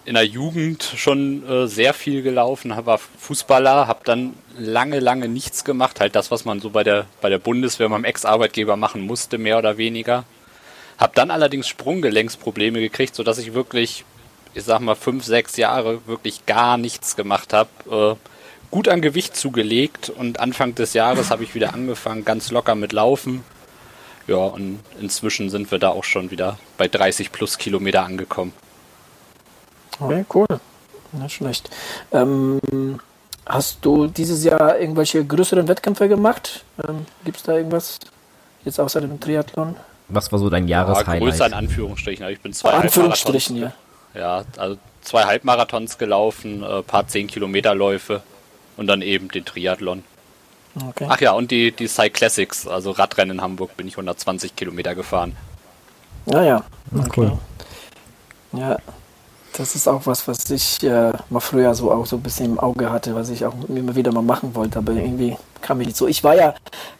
in 0.04 0.14
der 0.14 0.24
Jugend 0.24 0.82
schon 0.96 1.48
äh, 1.48 1.66
sehr 1.66 1.94
viel 1.94 2.22
gelaufen, 2.22 2.74
war 2.84 2.98
Fußballer, 2.98 3.86
habe 3.86 4.00
dann 4.04 4.34
lange, 4.58 4.98
lange 4.98 5.28
nichts 5.28 5.64
gemacht, 5.64 6.00
halt 6.00 6.16
das, 6.16 6.30
was 6.30 6.44
man 6.44 6.60
so 6.60 6.70
bei 6.70 6.82
der 6.82 7.06
bei 7.20 7.28
der 7.28 7.38
Bundeswehr 7.38 7.88
beim 7.88 8.04
Ex-Arbeitgeber 8.04 8.76
machen 8.76 9.02
musste, 9.02 9.38
mehr 9.38 9.58
oder 9.58 9.76
weniger. 9.76 10.24
Habe 10.98 11.12
dann 11.14 11.30
allerdings 11.30 11.68
Sprunggelenksprobleme 11.68 12.80
gekriegt, 12.80 13.14
sodass 13.14 13.38
ich 13.38 13.54
wirklich, 13.54 14.04
ich 14.54 14.64
sag 14.64 14.80
mal, 14.80 14.94
fünf, 14.94 15.24
sechs 15.24 15.56
Jahre 15.56 16.06
wirklich 16.06 16.46
gar 16.46 16.76
nichts 16.76 17.16
gemacht 17.16 17.52
habe. 17.52 17.70
Äh, 17.90 18.28
gut 18.70 18.88
an 18.88 19.02
Gewicht 19.02 19.36
zugelegt 19.36 20.10
und 20.10 20.40
Anfang 20.40 20.74
des 20.74 20.94
Jahres 20.94 21.30
habe 21.30 21.44
ich 21.44 21.54
wieder 21.54 21.74
angefangen, 21.74 22.24
ganz 22.24 22.50
locker 22.50 22.74
mit 22.74 22.92
Laufen. 22.92 23.44
Ja, 24.26 24.36
und 24.36 24.80
inzwischen 25.00 25.50
sind 25.50 25.70
wir 25.70 25.78
da 25.78 25.90
auch 25.90 26.04
schon 26.04 26.30
wieder 26.30 26.58
bei 26.78 26.88
30 26.88 27.32
plus 27.32 27.58
Kilometer 27.58 28.04
angekommen. 28.04 28.52
Okay, 30.05 30.24
cool. 30.34 30.46
Nicht 31.12 31.34
schlecht. 31.34 31.70
Ähm, 32.11 32.61
hast 33.46 33.84
du 33.84 34.07
dieses 34.07 34.44
Jahr 34.44 34.78
irgendwelche 34.78 35.24
größeren 35.24 35.68
Wettkämpfe 35.68 36.09
gemacht? 36.09 36.64
Ähm, 36.86 37.07
Gibt 37.24 37.38
es 37.38 37.42
da 37.42 37.57
irgendwas 37.57 37.98
jetzt 38.64 38.80
außer 38.80 39.00
dem 39.00 39.20
Triathlon? 39.20 39.76
Was 40.09 40.32
war 40.32 40.38
so 40.38 40.50
dein 40.50 40.68
Jahreshighlight? 40.68 41.22
Ja, 41.22 41.28
größer 41.28 41.46
in 41.46 41.55
Anführungsstrichen. 41.55 42.24
Also 42.24 42.34
ich 42.34 42.40
bin 42.40 42.53
zwei 42.53 42.70
Anführungsstrichen, 42.70 43.57
ja. 43.57 43.72
Ja, 44.14 44.44
also 44.59 44.76
zwei 45.00 45.24
Halbmarathons 45.24 45.96
gelaufen, 45.98 46.62
ein 46.62 46.80
äh, 46.80 46.82
paar 46.82 47.07
10 47.07 47.28
Kilometer 47.28 47.74
Läufe 47.74 48.22
und 48.76 48.86
dann 48.86 49.00
eben 49.03 49.28
den 49.28 49.44
Triathlon. 49.44 50.05
Okay. 50.88 51.07
Ach 51.09 51.20
ja, 51.20 51.32
und 51.32 51.50
die, 51.50 51.72
die 51.72 51.86
Cyclassics, 51.86 52.66
also 52.66 52.92
Radrennen 52.92 53.38
in 53.38 53.42
Hamburg, 53.42 53.76
bin 53.76 53.86
ich 53.86 53.94
120 53.94 54.57
Kilometer 54.57 54.94
gefahren. 54.94 55.36
Ja, 56.26 56.42
ja. 56.42 56.64
Okay. 56.94 57.11
Cool. 57.16 57.38
Ja, 58.53 58.76
das 59.57 59.74
ist 59.74 59.88
auch 59.88 60.07
was, 60.07 60.26
was 60.28 60.50
ich 60.50 60.82
äh, 60.82 61.12
mal 61.30 61.40
früher 61.40 61.74
so 61.74 61.90
auch 61.90 62.07
so 62.07 62.16
ein 62.16 62.22
bisschen 62.22 62.53
im 62.53 62.61
Auge 62.61 62.90
hatte, 62.90 63.14
was 63.14 63.28
ich 63.28 63.44
auch 63.44 63.55
immer 63.68 63.94
wieder 63.94 64.12
mal 64.12 64.22
machen 64.22 64.55
wollte, 64.55 64.78
aber 64.78 64.92
irgendwie 64.92 65.36
kam 65.61 65.80
ich 65.80 65.88
nicht 65.88 65.96
so. 65.96 66.07
Ich 66.07 66.24
war 66.24 66.34
ja 66.34 66.55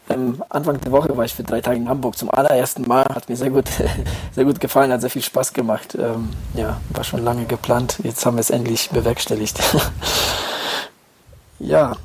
ähm, 0.09 0.43
Anfang 0.49 0.81
der 0.81 0.93
Woche 0.93 1.17
war 1.17 1.25
ich 1.25 1.35
für 1.35 1.43
drei 1.43 1.61
Tage 1.61 1.79
in 1.79 1.89
Hamburg 1.89 2.17
zum 2.17 2.31
allerersten 2.31 2.87
Mal, 2.87 3.05
hat 3.05 3.29
mir 3.29 3.37
sehr 3.37 3.51
gut, 3.51 3.69
sehr 4.33 4.45
gut 4.45 4.61
gefallen, 4.61 4.93
hat 4.93 5.01
sehr 5.01 5.11
viel 5.11 5.23
Spaß 5.23 5.53
gemacht. 5.53 5.95
Ähm, 5.95 6.31
ja, 6.55 6.81
war 6.91 7.05
schon 7.05 7.25
lange 7.25 7.45
geplant. 7.47 7.99
Jetzt 8.03 8.25
haben 8.27 8.37
wir 8.37 8.41
es 8.41 8.51
endlich 8.51 8.91
bewerkstelligt. 8.91 9.61
ja. 11.59 11.97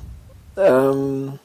Ähm, 0.56 1.40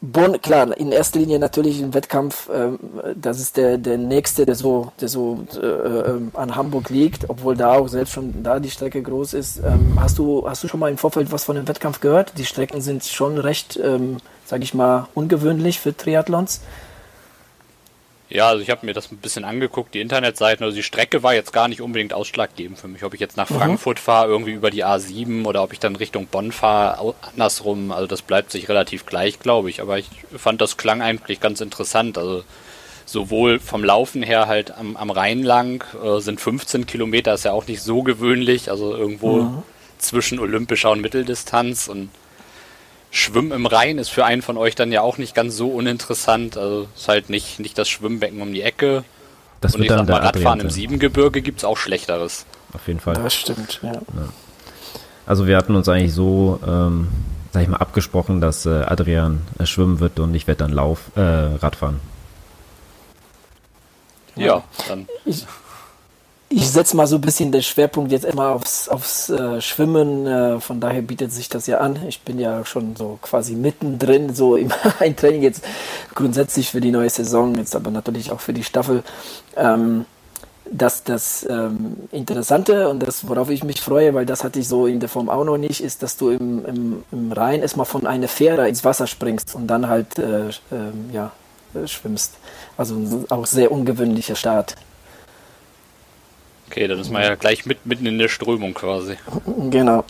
Bonn, 0.00 0.40
klar, 0.40 0.76
in 0.78 0.92
erster 0.92 1.18
Linie 1.18 1.40
natürlich 1.40 1.80
im 1.80 1.92
Wettkampf, 1.92 2.48
ähm, 2.54 2.78
das 3.16 3.40
ist 3.40 3.56
der, 3.56 3.78
der 3.78 3.98
nächste, 3.98 4.46
der 4.46 4.54
so, 4.54 4.92
der 5.00 5.08
so 5.08 5.44
äh, 5.60 5.66
ähm, 5.66 6.30
an 6.34 6.54
Hamburg 6.54 6.88
liegt, 6.88 7.28
obwohl 7.28 7.56
da 7.56 7.72
auch 7.72 7.88
selbst 7.88 8.12
schon 8.12 8.44
da 8.44 8.60
die 8.60 8.70
Strecke 8.70 9.02
groß 9.02 9.34
ist. 9.34 9.58
Ähm, 9.58 9.98
hast 9.98 10.16
du, 10.18 10.48
hast 10.48 10.62
du 10.62 10.68
schon 10.68 10.78
mal 10.78 10.88
im 10.88 10.98
Vorfeld 10.98 11.32
was 11.32 11.42
von 11.42 11.56
dem 11.56 11.66
Wettkampf 11.66 11.98
gehört? 11.98 12.38
Die 12.38 12.44
Strecken 12.44 12.80
sind 12.80 13.02
schon 13.04 13.38
recht, 13.38 13.76
ähm, 13.82 14.18
sage 14.44 14.62
ich 14.62 14.72
mal, 14.72 15.08
ungewöhnlich 15.14 15.80
für 15.80 15.96
Triathlons. 15.96 16.60
Ja, 18.30 18.48
also 18.48 18.62
ich 18.62 18.68
habe 18.68 18.84
mir 18.84 18.92
das 18.92 19.10
ein 19.10 19.16
bisschen 19.16 19.44
angeguckt, 19.44 19.94
die 19.94 20.00
Internetseiten. 20.00 20.62
Also 20.62 20.76
die 20.76 20.82
Strecke 20.82 21.22
war 21.22 21.34
jetzt 21.34 21.52
gar 21.52 21.66
nicht 21.66 21.80
unbedingt 21.80 22.12
ausschlaggebend 22.12 22.78
für 22.78 22.88
mich, 22.88 23.02
ob 23.02 23.14
ich 23.14 23.20
jetzt 23.20 23.38
nach 23.38 23.48
mhm. 23.48 23.54
Frankfurt 23.56 23.98
fahre, 23.98 24.28
irgendwie 24.28 24.52
über 24.52 24.70
die 24.70 24.84
A7 24.84 25.46
oder 25.46 25.62
ob 25.62 25.72
ich 25.72 25.80
dann 25.80 25.96
Richtung 25.96 26.26
Bonn 26.26 26.52
fahre, 26.52 27.14
andersrum. 27.32 27.90
Also 27.90 28.06
das 28.06 28.20
bleibt 28.20 28.50
sich 28.50 28.68
relativ 28.68 29.06
gleich, 29.06 29.40
glaube 29.40 29.70
ich. 29.70 29.80
Aber 29.80 29.98
ich 29.98 30.08
fand 30.36 30.60
das 30.60 30.76
klang 30.76 31.00
eigentlich 31.00 31.40
ganz 31.40 31.62
interessant. 31.62 32.18
Also 32.18 32.44
sowohl 33.06 33.60
vom 33.60 33.82
Laufen 33.82 34.22
her 34.22 34.46
halt 34.46 34.76
am, 34.76 34.96
am 34.96 35.10
Rhein 35.10 35.42
lang 35.42 35.82
äh, 36.02 36.20
sind 36.20 36.38
15 36.38 36.86
Kilometer, 36.86 37.32
ist 37.32 37.46
ja 37.46 37.52
auch 37.52 37.66
nicht 37.66 37.82
so 37.82 38.02
gewöhnlich. 38.02 38.70
Also 38.70 38.94
irgendwo 38.94 39.42
mhm. 39.42 39.62
zwischen 39.96 40.38
olympischer 40.38 40.90
und 40.90 41.00
Mitteldistanz 41.00 41.88
und 41.88 42.10
Schwimmen 43.10 43.52
im 43.52 43.66
Rhein 43.66 43.98
ist 43.98 44.10
für 44.10 44.24
einen 44.24 44.42
von 44.42 44.56
euch 44.56 44.74
dann 44.74 44.92
ja 44.92 45.00
auch 45.00 45.18
nicht 45.18 45.34
ganz 45.34 45.56
so 45.56 45.68
uninteressant. 45.68 46.56
Also 46.56 46.88
ist 46.94 47.08
halt 47.08 47.30
nicht, 47.30 47.58
nicht 47.58 47.78
das 47.78 47.88
Schwimmbecken 47.88 48.40
um 48.42 48.52
die 48.52 48.62
Ecke. 48.62 49.04
Das 49.60 49.74
Und 49.74 49.82
ich 49.82 49.88
sag 49.88 50.06
mal, 50.06 50.20
Radfahren 50.20 50.60
im 50.60 50.70
Siebengebirge 50.70 51.42
gibt 51.42 51.58
es 51.58 51.64
auch 51.64 51.76
Schlechteres. 51.76 52.46
Auf 52.72 52.86
jeden 52.86 53.00
Fall. 53.00 53.14
Das 53.14 53.34
stimmt, 53.34 53.80
ja. 53.82 53.92
ja. 53.92 54.02
Also 55.26 55.46
wir 55.46 55.56
hatten 55.56 55.74
uns 55.74 55.88
eigentlich 55.88 56.14
so, 56.14 56.60
ähm, 56.66 57.08
sag 57.52 57.62
ich 57.62 57.68
mal, 57.68 57.78
abgesprochen, 57.78 58.40
dass 58.40 58.66
äh, 58.66 58.82
Adrian 58.86 59.42
äh, 59.58 59.66
schwimmen 59.66 60.00
wird 60.00 60.20
und 60.20 60.34
ich 60.34 60.46
werde 60.46 60.58
dann 60.64 60.72
Lauf, 60.72 61.10
äh, 61.16 61.20
Radfahren. 61.20 62.00
Ja, 64.36 64.62
dann. 64.86 65.08
Ich, 65.24 65.44
ich 66.50 66.70
setze 66.70 66.96
mal 66.96 67.06
so 67.06 67.16
ein 67.16 67.20
bisschen 67.20 67.52
den 67.52 67.62
Schwerpunkt 67.62 68.10
jetzt 68.10 68.24
immer 68.24 68.50
aufs, 68.50 68.88
aufs 68.88 69.28
äh, 69.28 69.60
Schwimmen. 69.60 70.26
Äh, 70.26 70.60
von 70.60 70.80
daher 70.80 71.02
bietet 71.02 71.32
sich 71.32 71.48
das 71.48 71.66
ja 71.66 71.78
an. 71.78 71.98
Ich 72.08 72.22
bin 72.22 72.38
ja 72.38 72.64
schon 72.64 72.96
so 72.96 73.18
quasi 73.20 73.54
mittendrin, 73.54 74.34
so 74.34 74.56
im 74.56 74.72
ein 74.98 75.14
Training 75.14 75.42
jetzt 75.42 75.64
grundsätzlich 76.14 76.70
für 76.70 76.80
die 76.80 76.90
neue 76.90 77.10
Saison, 77.10 77.54
jetzt 77.56 77.76
aber 77.76 77.90
natürlich 77.90 78.32
auch 78.32 78.40
für 78.40 78.52
die 78.52 78.64
Staffel. 78.64 79.02
Ähm, 79.56 80.06
dass 80.70 81.02
das 81.02 81.46
ähm, 81.48 81.96
Interessante 82.12 82.90
und 82.90 83.00
das, 83.00 83.26
worauf 83.26 83.48
ich 83.48 83.64
mich 83.64 83.80
freue, 83.80 84.12
weil 84.12 84.26
das 84.26 84.44
hatte 84.44 84.58
ich 84.58 84.68
so 84.68 84.86
in 84.86 85.00
der 85.00 85.08
Form 85.08 85.30
auch 85.30 85.44
noch 85.44 85.56
nicht, 85.56 85.82
ist, 85.82 86.02
dass 86.02 86.18
du 86.18 86.28
im, 86.28 86.64
im, 86.66 87.04
im 87.10 87.32
Rhein 87.32 87.62
erstmal 87.62 87.86
von 87.86 88.06
einer 88.06 88.28
Fähre 88.28 88.68
ins 88.68 88.84
Wasser 88.84 89.06
springst 89.06 89.54
und 89.54 89.66
dann 89.66 89.88
halt 89.88 90.18
äh, 90.18 90.48
ähm, 90.70 91.08
ja, 91.10 91.32
äh, 91.74 91.86
schwimmst. 91.86 92.34
Also 92.76 93.24
auch 93.30 93.46
sehr 93.46 93.72
ungewöhnlicher 93.72 94.36
Start. 94.36 94.74
Okay, 96.70 96.86
dann 96.86 96.98
ist 96.98 97.10
man 97.10 97.22
ja 97.22 97.34
gleich 97.34 97.64
mit, 97.66 97.86
mitten 97.86 98.06
in 98.06 98.18
der 98.18 98.28
Strömung 98.28 98.74
quasi. 98.74 99.16
Genau. 99.70 100.04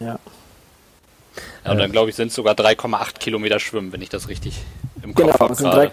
Ja. 0.00 0.18
Ja, 1.64 1.70
und 1.70 1.78
dann 1.78 1.92
glaube 1.92 2.10
ich, 2.10 2.16
sind 2.16 2.28
es 2.28 2.34
sogar 2.34 2.54
3,8 2.54 3.18
Kilometer 3.18 3.58
Schwimmen, 3.58 3.92
wenn 3.92 4.02
ich 4.02 4.08
das 4.08 4.28
richtig 4.28 4.58
im 5.02 5.14
Kopf 5.14 5.56
genau, 5.58 5.72
habe. 5.72 5.92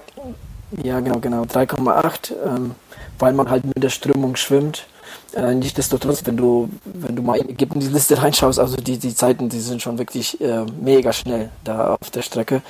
Ja, 0.84 1.00
genau, 1.00 1.20
genau. 1.20 1.44
3,8, 1.44 2.34
ähm, 2.46 2.76
weil 3.18 3.34
man 3.34 3.50
halt 3.50 3.66
mit 3.66 3.82
der 3.82 3.90
Strömung 3.90 4.36
schwimmt. 4.36 4.88
Äh, 5.34 5.54
Nichtsdestotrotz, 5.56 6.26
wenn 6.26 6.38
du, 6.38 6.70
wenn 6.86 7.16
du 7.16 7.22
mal 7.22 7.38
in 7.38 7.56
die 7.56 7.88
Liste 7.88 8.22
reinschaust, 8.22 8.60
also 8.60 8.78
die, 8.78 8.98
die 8.98 9.14
Zeiten, 9.14 9.50
die 9.50 9.60
sind 9.60 9.82
schon 9.82 9.98
wirklich 9.98 10.40
äh, 10.42 10.66
mega 10.82 11.14
schnell 11.14 11.50
da 11.64 11.96
auf 11.96 12.10
der 12.10 12.22
Strecke. 12.22 12.62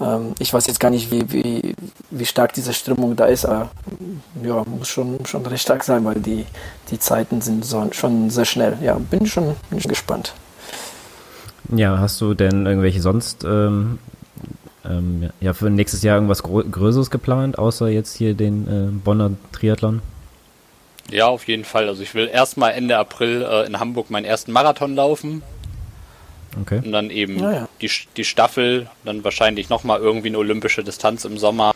Ähm, 0.00 0.34
ich 0.38 0.52
weiß 0.52 0.66
jetzt 0.66 0.80
gar 0.80 0.90
nicht, 0.90 1.10
wie, 1.10 1.32
wie, 1.32 1.74
wie 2.10 2.26
stark 2.26 2.52
diese 2.52 2.72
Strömung 2.72 3.16
da 3.16 3.26
ist, 3.26 3.44
aber 3.44 3.70
ja, 4.42 4.64
muss 4.64 4.88
schon, 4.88 5.24
schon 5.26 5.44
recht 5.46 5.62
stark 5.62 5.84
sein, 5.84 6.04
weil 6.04 6.16
die, 6.16 6.44
die 6.90 6.98
Zeiten 6.98 7.40
sind 7.40 7.64
so, 7.64 7.88
schon 7.92 8.30
sehr 8.30 8.44
schnell. 8.44 8.78
Ja, 8.82 8.94
bin 8.94 9.26
schon, 9.26 9.56
bin 9.70 9.80
schon 9.80 9.90
gespannt. 9.90 10.34
Ja, 11.74 11.98
hast 11.98 12.20
du 12.20 12.34
denn 12.34 12.64
irgendwelche 12.64 13.00
sonst 13.00 13.44
ähm, 13.44 13.98
ähm, 14.84 15.30
ja, 15.40 15.52
für 15.52 15.70
nächstes 15.70 16.02
Jahr 16.02 16.16
irgendwas 16.16 16.42
Größeres 16.42 17.10
geplant, 17.10 17.58
außer 17.58 17.88
jetzt 17.88 18.16
hier 18.16 18.34
den 18.34 18.66
äh, 18.66 18.90
Bonner 19.04 19.32
Triathlon? 19.52 20.00
Ja, 21.10 21.26
auf 21.26 21.46
jeden 21.48 21.64
Fall. 21.64 21.88
Also 21.88 22.02
ich 22.02 22.14
will 22.14 22.28
erstmal 22.28 22.72
Ende 22.72 22.96
April 22.96 23.42
äh, 23.42 23.66
in 23.66 23.80
Hamburg 23.80 24.10
meinen 24.10 24.24
ersten 24.24 24.52
Marathon 24.52 24.94
laufen. 24.94 25.42
Okay. 26.60 26.80
Und 26.84 26.92
dann 26.92 27.10
eben 27.10 27.38
ja, 27.38 27.52
ja. 27.52 27.68
Die, 27.80 27.90
die 28.16 28.24
Staffel, 28.24 28.88
dann 29.04 29.24
wahrscheinlich 29.24 29.68
nochmal 29.68 30.00
irgendwie 30.00 30.28
eine 30.28 30.38
olympische 30.38 30.82
Distanz 30.82 31.24
im 31.24 31.38
Sommer. 31.38 31.72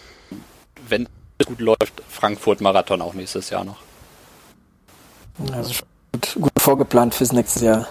Wenn 0.88 1.08
es 1.38 1.46
gut 1.46 1.60
läuft, 1.60 2.02
Frankfurt-Marathon 2.08 3.00
auch 3.02 3.14
nächstes 3.14 3.50
Jahr 3.50 3.64
noch. 3.64 3.78
Also 5.52 5.82
gut, 6.12 6.36
gut 6.40 6.52
vorgeplant 6.58 7.14
fürs 7.14 7.32
nächste 7.32 7.64
Jahr. 7.64 7.88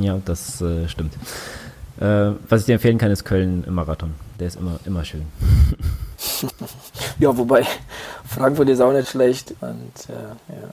Ja, 0.00 0.18
das 0.24 0.60
äh, 0.60 0.88
stimmt. 0.88 1.14
Äh, 2.00 2.32
was 2.48 2.62
ich 2.62 2.66
dir 2.66 2.74
empfehlen 2.74 2.98
kann, 2.98 3.10
ist 3.10 3.24
Köln 3.24 3.64
im 3.66 3.74
Marathon. 3.74 4.14
Der 4.40 4.48
ist 4.48 4.56
immer, 4.56 4.80
immer 4.84 5.04
schön. 5.04 5.26
ja, 7.18 7.36
wobei 7.36 7.64
Frankfurt 8.26 8.68
ist 8.68 8.80
auch 8.80 8.92
nicht 8.92 9.08
schlecht. 9.08 9.54
Und, 9.60 10.08
äh, 10.08 10.52
ja. 10.52 10.70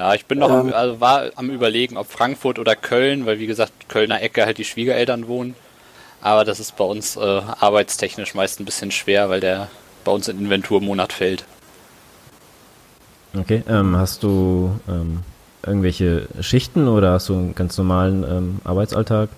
Ja, 0.00 0.14
ich 0.14 0.24
bin 0.24 0.38
noch 0.38 0.48
ähm, 0.48 0.56
am, 0.56 0.72
also 0.72 0.98
war 0.98 1.24
am 1.36 1.50
überlegen, 1.50 1.98
ob 1.98 2.10
Frankfurt 2.10 2.58
oder 2.58 2.74
Köln, 2.74 3.26
weil 3.26 3.38
wie 3.38 3.46
gesagt, 3.46 3.90
Kölner 3.90 4.22
Ecke 4.22 4.46
halt 4.46 4.56
die 4.56 4.64
Schwiegereltern 4.64 5.28
wohnen. 5.28 5.54
Aber 6.22 6.46
das 6.46 6.58
ist 6.58 6.74
bei 6.78 6.84
uns 6.84 7.16
äh, 7.16 7.20
arbeitstechnisch 7.20 8.34
meist 8.34 8.60
ein 8.60 8.64
bisschen 8.64 8.92
schwer, 8.92 9.28
weil 9.28 9.40
der 9.40 9.68
bei 10.02 10.10
uns 10.10 10.26
in 10.28 10.38
Inventurmonat 10.38 11.12
fällt. 11.12 11.44
Okay, 13.36 13.62
ähm, 13.68 13.94
hast 13.94 14.22
du 14.22 14.80
ähm, 14.88 15.20
irgendwelche 15.66 16.28
Schichten 16.40 16.88
oder 16.88 17.12
hast 17.12 17.28
du 17.28 17.34
einen 17.34 17.54
ganz 17.54 17.76
normalen 17.76 18.24
ähm, 18.24 18.60
Arbeitsalltag? 18.64 19.28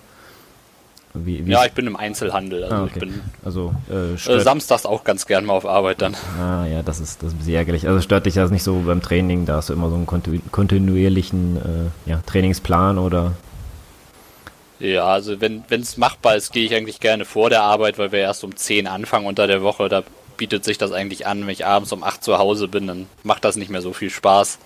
Wie, 1.15 1.45
wie 1.45 1.51
ja, 1.51 1.63
ich 1.65 1.73
bin 1.73 1.85
im 1.85 1.95
Einzelhandel. 1.95 2.63
Also 2.63 2.75
ah, 2.75 2.83
okay. 2.83 2.91
ich 2.95 2.99
bin 2.99 3.21
also, 3.45 3.75
äh, 3.89 4.13
äh, 4.13 4.39
samstags 4.39 4.85
auch 4.85 5.03
ganz 5.03 5.27
gern 5.27 5.45
mal 5.45 5.53
auf 5.53 5.65
Arbeit 5.65 6.01
dann. 6.01 6.15
Ah 6.39 6.65
ja, 6.65 6.81
das 6.81 6.99
ist, 6.99 7.21
das 7.21 7.29
ist 7.29 7.35
ein 7.35 7.37
bisschen 7.37 7.53
ärgerlich. 7.53 7.87
Also 7.87 8.01
stört 8.01 8.25
dich 8.25 8.33
das 8.33 8.49
nicht 8.49 8.63
so 8.63 8.79
beim 8.79 9.01
Training, 9.01 9.45
da 9.45 9.57
hast 9.57 9.69
du 9.69 9.73
immer 9.73 9.89
so 9.89 9.95
einen 9.95 10.07
kontinuierlichen 10.07 11.91
äh, 12.05 12.09
ja, 12.09 12.21
Trainingsplan 12.25 12.97
oder? 12.97 13.33
Ja, 14.79 15.05
also 15.05 15.39
wenn 15.39 15.63
es 15.69 15.97
machbar 15.97 16.35
ist, 16.35 16.51
gehe 16.51 16.65
ich 16.65 16.73
eigentlich 16.73 16.99
gerne 16.99 17.25
vor 17.25 17.49
der 17.49 17.61
Arbeit, 17.61 17.99
weil 17.99 18.11
wir 18.11 18.19
erst 18.19 18.43
um 18.43 18.55
10 18.55 18.87
anfangen 18.87 19.27
unter 19.27 19.45
der 19.45 19.61
Woche. 19.61 19.89
Da 19.89 20.03
bietet 20.35 20.65
sich 20.65 20.79
das 20.79 20.91
eigentlich 20.91 21.27
an, 21.27 21.41
wenn 21.41 21.49
ich 21.49 21.65
abends 21.65 21.91
um 21.93 22.03
8 22.03 22.23
zu 22.23 22.39
Hause 22.39 22.67
bin, 22.67 22.87
dann 22.87 23.05
macht 23.23 23.45
das 23.45 23.55
nicht 23.55 23.69
mehr 23.69 23.81
so 23.81 23.93
viel 23.93 24.09
Spaß. 24.09 24.57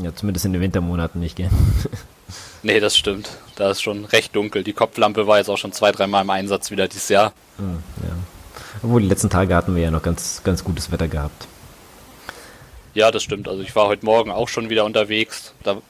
Ja, 0.00 0.14
zumindest 0.14 0.46
in 0.46 0.52
den 0.52 0.62
Wintermonaten 0.62 1.20
nicht, 1.20 1.36
gell? 1.36 1.50
Nee, 2.62 2.80
das 2.80 2.96
stimmt. 2.96 3.30
Da 3.56 3.70
ist 3.70 3.82
schon 3.82 4.04
recht 4.04 4.34
dunkel. 4.34 4.64
Die 4.64 4.72
Kopflampe 4.72 5.26
war 5.26 5.38
jetzt 5.38 5.48
auch 5.48 5.58
schon 5.58 5.72
zwei, 5.72 5.92
dreimal 5.92 6.22
im 6.22 6.30
Einsatz 6.30 6.70
wieder 6.70 6.88
dieses 6.88 7.08
Jahr. 7.08 7.32
Hm, 7.56 7.82
ja. 8.02 8.16
Obwohl, 8.82 9.02
die 9.02 9.08
letzten 9.08 9.30
Tage 9.30 9.54
hatten 9.54 9.74
wir 9.74 9.82
ja 9.82 9.90
noch 9.90 10.02
ganz, 10.02 10.42
ganz 10.44 10.64
gutes 10.64 10.90
Wetter 10.90 11.08
gehabt. 11.08 11.46
Ja, 12.94 13.10
das 13.10 13.22
stimmt. 13.22 13.48
Also 13.48 13.62
ich 13.62 13.74
war 13.76 13.86
heute 13.86 14.04
Morgen 14.04 14.30
auch 14.30 14.48
schon 14.48 14.70
wieder 14.70 14.84
unterwegs. 14.84 15.52
Da 15.62 15.80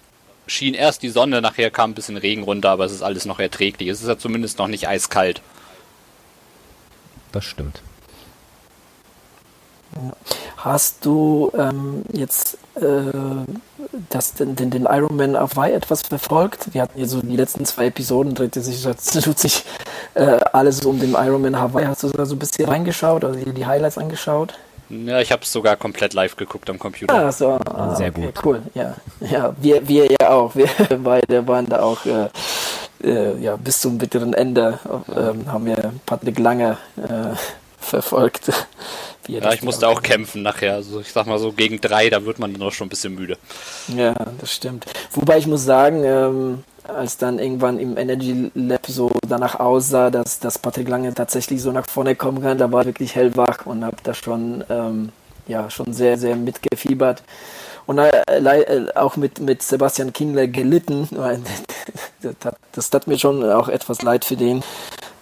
schien 0.46 0.74
erst 0.74 1.02
die 1.02 1.08
Sonne, 1.08 1.40
nachher 1.40 1.70
kam 1.70 1.90
ein 1.90 1.94
bisschen 1.94 2.16
Regen 2.16 2.42
runter, 2.42 2.70
aber 2.70 2.84
es 2.84 2.92
ist 2.92 3.02
alles 3.02 3.24
noch 3.24 3.38
erträglich. 3.38 3.88
Es 3.88 4.00
ist 4.00 4.08
ja 4.08 4.18
zumindest 4.18 4.58
noch 4.58 4.68
nicht 4.68 4.88
eiskalt. 4.88 5.40
Das 7.32 7.44
stimmt. 7.44 7.82
Hast 10.56 11.04
du 11.04 11.52
ähm, 11.56 12.02
jetzt 12.12 12.58
äh, 12.76 13.12
das, 14.10 14.34
den, 14.34 14.56
den, 14.56 14.70
den 14.70 14.84
Ironman 14.84 15.36
Hawaii 15.36 15.72
etwas 15.72 16.02
verfolgt? 16.02 16.74
Wir 16.74 16.82
hatten 16.82 16.98
hier 16.98 17.08
so 17.08 17.20
die 17.20 17.36
letzten 17.36 17.64
zwei 17.64 17.86
Episoden, 17.86 18.34
drehte 18.34 18.60
sich, 18.60 18.82
tut 19.22 19.38
sich 19.38 19.64
äh, 20.14 20.38
alles 20.52 20.84
um 20.84 20.98
den 20.98 21.12
Ironman 21.12 21.58
Hawaii. 21.58 21.86
Hast 21.86 22.02
du 22.02 22.10
da 22.10 22.26
so 22.26 22.34
ein 22.34 22.38
bisschen 22.38 22.68
reingeschaut 22.68 23.24
oder 23.24 23.36
die, 23.36 23.52
die 23.52 23.66
Highlights 23.66 23.98
angeschaut? 23.98 24.54
Ja, 24.90 25.20
ich 25.20 25.30
habe 25.32 25.42
es 25.42 25.52
sogar 25.52 25.76
komplett 25.76 26.14
live 26.14 26.36
geguckt 26.36 26.70
am 26.70 26.78
Computer. 26.78 27.14
Ah, 27.14 27.30
so, 27.30 27.58
ah, 27.66 27.94
sehr 27.94 28.08
okay, 28.08 28.26
gut. 28.26 28.44
Cool, 28.44 28.62
ja. 28.74 28.94
Ja, 29.20 29.54
wir, 29.60 29.86
wir 29.86 30.08
ja 30.10 30.30
auch. 30.30 30.54
Wir 30.54 30.68
beide 31.04 31.46
waren 31.46 31.66
da 31.66 31.82
auch 31.82 32.06
äh, 32.06 32.28
äh, 33.04 33.38
ja, 33.38 33.56
bis 33.56 33.80
zum 33.80 33.98
bitteren 33.98 34.32
Ende 34.32 34.78
äh, 35.08 35.48
haben 35.48 35.66
wir 35.66 35.92
Patrick 36.06 36.38
Lange 36.38 36.78
äh, 36.96 37.36
verfolgt. 37.78 38.50
Ja, 39.28 39.52
ich 39.52 39.62
musste 39.62 39.88
auch 39.88 40.02
kämpfen 40.02 40.42
nachher. 40.42 40.74
Also 40.74 41.00
ich 41.00 41.12
sag 41.12 41.26
mal 41.26 41.38
so 41.38 41.52
gegen 41.52 41.80
drei, 41.80 42.08
da 42.10 42.24
wird 42.24 42.38
man 42.38 42.52
dann 42.52 42.62
auch 42.62 42.72
schon 42.72 42.86
ein 42.86 42.90
bisschen 42.90 43.14
müde. 43.14 43.36
Ja, 43.94 44.14
das 44.40 44.52
stimmt. 44.52 44.86
Wobei 45.12 45.38
ich 45.38 45.46
muss 45.46 45.64
sagen, 45.64 46.02
ähm, 46.04 46.64
als 46.88 47.18
dann 47.18 47.38
irgendwann 47.38 47.78
im 47.78 47.96
Energy 47.98 48.50
Lab 48.54 48.86
so 48.86 49.10
danach 49.26 49.60
aussah, 49.60 50.10
dass, 50.10 50.40
dass 50.40 50.58
Patrick 50.58 50.88
Lange 50.88 51.12
tatsächlich 51.14 51.60
so 51.60 51.70
nach 51.70 51.86
vorne 51.86 52.16
kommen 52.16 52.42
kann, 52.42 52.58
da 52.58 52.72
war 52.72 52.80
ich 52.80 52.86
wirklich 52.86 53.14
hellwach 53.14 53.66
und 53.66 53.84
habe 53.84 53.96
da 54.02 54.14
schon, 54.14 54.64
ähm, 54.70 55.10
ja, 55.46 55.68
schon 55.70 55.92
sehr, 55.92 56.16
sehr 56.16 56.34
mitgefiebert. 56.36 57.22
Und 57.86 57.98
äh, 57.98 58.10
äh 58.26 58.94
auch 58.94 59.16
mit, 59.16 59.40
mit 59.40 59.62
Sebastian 59.62 60.12
Kindler 60.12 60.46
gelitten, 60.46 61.08
weil 61.12 61.40
das, 62.22 62.54
das 62.72 62.90
tat 62.90 63.06
mir 63.06 63.18
schon 63.18 63.44
auch 63.44 63.68
etwas 63.68 64.02
leid 64.02 64.24
für 64.24 64.36
den. 64.36 64.62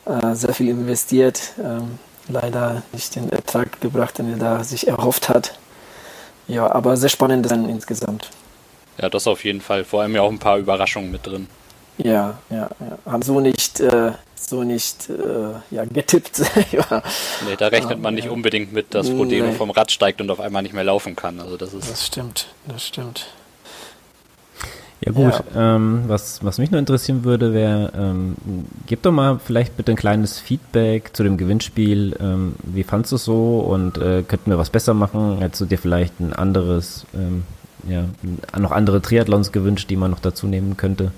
Äh, 0.04 0.34
sehr 0.34 0.54
viel 0.54 0.68
investiert. 0.68 1.40
Ähm, 1.58 1.98
leider 2.28 2.82
nicht 2.92 3.14
den 3.16 3.30
Ertrag 3.30 3.80
gebracht, 3.80 4.18
den 4.18 4.32
er 4.32 4.38
da 4.38 4.64
sich 4.64 4.88
erhofft 4.88 5.28
hat. 5.28 5.58
Ja, 6.48 6.70
aber 6.70 6.96
sehr 6.96 7.08
spannend 7.08 7.50
Rennen 7.50 7.68
insgesamt. 7.68 8.30
Ja, 8.98 9.08
das 9.08 9.26
auf 9.26 9.44
jeden 9.44 9.60
Fall. 9.60 9.84
Vor 9.84 10.02
allem 10.02 10.14
ja 10.14 10.22
auch 10.22 10.30
ein 10.30 10.38
paar 10.38 10.58
Überraschungen 10.58 11.10
mit 11.10 11.26
drin. 11.26 11.48
Ja, 11.98 12.38
ja, 12.50 12.68
ja. 12.80 12.98
Haben 13.10 13.22
so 13.22 13.40
nicht, 13.40 13.80
äh, 13.80 14.12
so 14.34 14.62
nicht 14.62 15.08
äh, 15.08 15.74
ja, 15.74 15.84
getippt. 15.84 16.42
ja. 16.72 17.02
Nee, 17.46 17.56
da 17.56 17.68
rechnet 17.68 18.00
man 18.00 18.14
nicht 18.14 18.28
unbedingt 18.28 18.72
mit, 18.72 18.94
dass 18.94 19.08
Rodeno 19.10 19.46
nee. 19.46 19.52
vom 19.52 19.70
Rad 19.70 19.90
steigt 19.90 20.20
und 20.20 20.30
auf 20.30 20.40
einmal 20.40 20.62
nicht 20.62 20.74
mehr 20.74 20.84
laufen 20.84 21.16
kann. 21.16 21.40
Also 21.40 21.56
das 21.56 21.72
ist. 21.72 21.90
Das 21.90 22.06
stimmt, 22.06 22.48
das 22.66 22.86
stimmt. 22.86 23.26
Ja 25.00 25.12
gut, 25.12 25.42
ja. 25.54 25.76
Ähm, 25.76 26.04
was, 26.06 26.42
was 26.42 26.58
mich 26.58 26.70
noch 26.70 26.78
interessieren 26.78 27.24
würde, 27.24 27.52
wäre, 27.52 27.92
ähm, 27.96 28.36
gib 28.86 29.02
doch 29.02 29.12
mal 29.12 29.38
vielleicht 29.38 29.76
bitte 29.76 29.92
ein 29.92 29.96
kleines 29.96 30.38
Feedback 30.40 31.14
zu 31.14 31.22
dem 31.22 31.36
Gewinnspiel. 31.36 32.16
Ähm, 32.18 32.54
wie 32.62 32.82
fandst 32.82 33.12
du 33.12 33.16
es 33.16 33.24
so 33.24 33.58
und 33.58 33.98
äh, 33.98 34.22
könnten 34.22 34.50
wir 34.50 34.58
was 34.58 34.70
besser 34.70 34.94
machen? 34.94 35.38
Hättest 35.38 35.60
du 35.60 35.66
dir 35.66 35.78
vielleicht 35.78 36.18
ein 36.18 36.32
anderes, 36.32 37.04
ähm, 37.14 37.44
ja, 37.86 38.04
noch 38.58 38.72
andere 38.72 39.02
Triathlons 39.02 39.52
gewünscht, 39.52 39.90
die 39.90 39.96
man 39.96 40.10
noch 40.10 40.20
dazu 40.20 40.46
nehmen 40.46 40.78
könnte? 40.78 41.12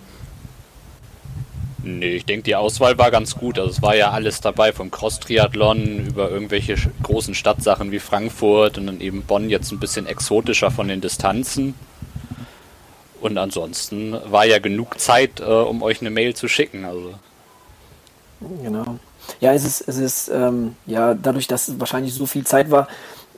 Nee, 1.84 2.16
ich 2.16 2.24
denke, 2.24 2.42
die 2.42 2.56
Auswahl 2.56 2.98
war 2.98 3.12
ganz 3.12 3.36
gut. 3.36 3.58
Also 3.58 3.70
es 3.70 3.80
war 3.80 3.94
ja 3.94 4.10
alles 4.10 4.40
dabei, 4.40 4.72
vom 4.72 4.90
Cross-Triathlon 4.90 6.08
über 6.08 6.28
irgendwelche 6.30 6.74
großen 7.02 7.34
Stadtsachen 7.34 7.92
wie 7.92 8.00
Frankfurt 8.00 8.76
und 8.76 8.86
dann 8.88 9.00
eben 9.00 9.22
Bonn 9.22 9.48
jetzt 9.48 9.70
ein 9.70 9.78
bisschen 9.78 10.06
exotischer 10.06 10.72
von 10.72 10.88
den 10.88 11.00
Distanzen. 11.00 11.74
Und 13.20 13.36
ansonsten 13.38 14.16
war 14.30 14.44
ja 14.44 14.58
genug 14.58 15.00
Zeit, 15.00 15.40
äh, 15.40 15.44
um 15.44 15.82
euch 15.82 16.00
eine 16.00 16.10
Mail 16.10 16.34
zu 16.34 16.48
schicken. 16.48 16.84
Also. 16.84 17.14
Genau. 18.62 18.98
Ja, 19.40 19.52
es 19.52 19.64
ist, 19.64 19.88
es 19.88 19.98
ist 19.98 20.28
ähm, 20.28 20.76
ja 20.86 21.14
dadurch, 21.14 21.46
dass 21.46 21.78
wahrscheinlich 21.80 22.14
so 22.14 22.26
viel 22.26 22.46
Zeit 22.46 22.70
war, 22.70 22.88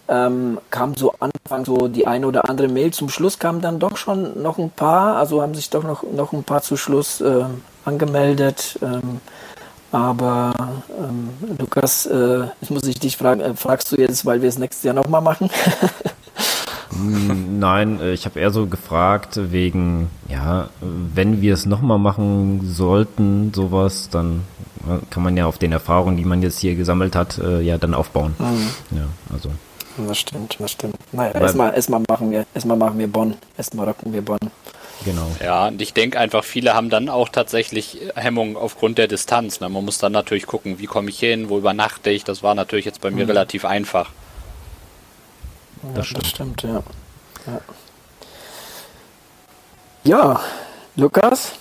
ähm, 0.08 0.58
kam 0.70 0.96
so 0.96 1.14
Anfang 1.20 1.64
so 1.64 1.88
die 1.88 2.06
eine 2.06 2.26
oder 2.26 2.48
andere 2.48 2.68
Mail. 2.68 2.92
Zum 2.92 3.08
Schluss 3.08 3.38
kamen 3.38 3.60
dann 3.60 3.78
doch 3.78 3.96
schon 3.96 4.42
noch 4.42 4.58
ein 4.58 4.70
paar, 4.70 5.16
also 5.16 5.40
haben 5.40 5.54
sich 5.54 5.70
doch 5.70 5.84
noch, 5.84 6.02
noch 6.02 6.32
ein 6.32 6.44
paar 6.44 6.62
zu 6.62 6.76
Schluss 6.76 7.20
äh, 7.20 7.44
angemeldet. 7.84 8.78
Ähm, 8.82 9.20
aber 9.92 10.52
ähm, 10.98 11.30
Lukas, 11.58 12.06
äh, 12.06 12.44
jetzt 12.60 12.70
muss 12.70 12.84
ich 12.84 12.98
dich 12.98 13.16
fragen, 13.16 13.40
äh, 13.40 13.54
fragst 13.54 13.90
du 13.90 13.96
jetzt, 13.96 14.24
weil 14.26 14.42
wir 14.42 14.48
es 14.48 14.58
nächstes 14.58 14.84
Jahr 14.84 14.94
nochmal 14.94 15.22
machen? 15.22 15.50
Nein, 17.58 18.00
äh, 18.00 18.12
ich 18.12 18.24
habe 18.24 18.40
eher 18.40 18.50
so 18.50 18.66
gefragt 18.66 19.38
wegen, 19.50 20.10
ja, 20.28 20.68
wenn 20.80 21.40
wir 21.40 21.54
es 21.54 21.66
nochmal 21.66 21.98
machen 21.98 22.60
sollten, 22.64 23.52
sowas, 23.54 24.08
dann 24.10 24.42
kann 25.10 25.22
man 25.22 25.36
ja 25.36 25.46
auf 25.46 25.58
den 25.58 25.72
Erfahrungen, 25.72 26.16
die 26.16 26.24
man 26.24 26.42
jetzt 26.42 26.58
hier 26.58 26.74
gesammelt 26.74 27.14
hat, 27.14 27.38
äh, 27.38 27.60
ja 27.60 27.78
dann 27.78 27.94
aufbauen. 27.94 28.34
Mhm. 28.38 28.96
Ja, 28.96 29.04
also. 29.32 29.50
Das 30.06 30.18
stimmt, 30.18 30.56
das 30.58 30.70
stimmt. 30.70 30.96
Naja, 31.12 31.32
erstmal 31.32 31.74
erst 31.74 31.90
machen 31.90 32.30
wir, 32.30 32.46
erstmal 32.54 32.76
machen 32.76 32.98
wir 32.98 33.08
Bonn, 33.08 33.34
erstmal 33.56 33.86
rocken 33.86 34.12
wir 34.12 34.22
Bonn. 34.22 34.38
Genau. 35.04 35.30
Ja, 35.42 35.68
und 35.68 35.80
ich 35.80 35.94
denke 35.94 36.18
einfach, 36.18 36.44
viele 36.44 36.74
haben 36.74 36.90
dann 36.90 37.08
auch 37.08 37.28
tatsächlich 37.28 37.98
Hemmungen 38.14 38.56
aufgrund 38.56 38.98
der 38.98 39.08
Distanz. 39.08 39.60
Ne? 39.60 39.68
Man 39.68 39.84
muss 39.84 39.98
dann 39.98 40.12
natürlich 40.12 40.46
gucken, 40.46 40.78
wie 40.78 40.86
komme 40.86 41.08
ich 41.10 41.18
hin, 41.18 41.48
wo 41.48 41.58
übernachte 41.58 42.10
ich. 42.10 42.24
Das 42.24 42.42
war 42.42 42.54
natürlich 42.54 42.84
jetzt 42.84 43.00
bei 43.00 43.10
mir 43.10 43.24
mhm. 43.24 43.30
relativ 43.30 43.64
einfach. 43.64 44.10
Ja, 45.82 45.92
das 45.94 46.06
stimmt, 46.06 46.22
das 46.24 46.30
stimmt 46.30 46.62
ja. 46.62 46.82
ja. 47.46 47.60
Ja, 50.02 50.40
Lukas, 50.96 51.52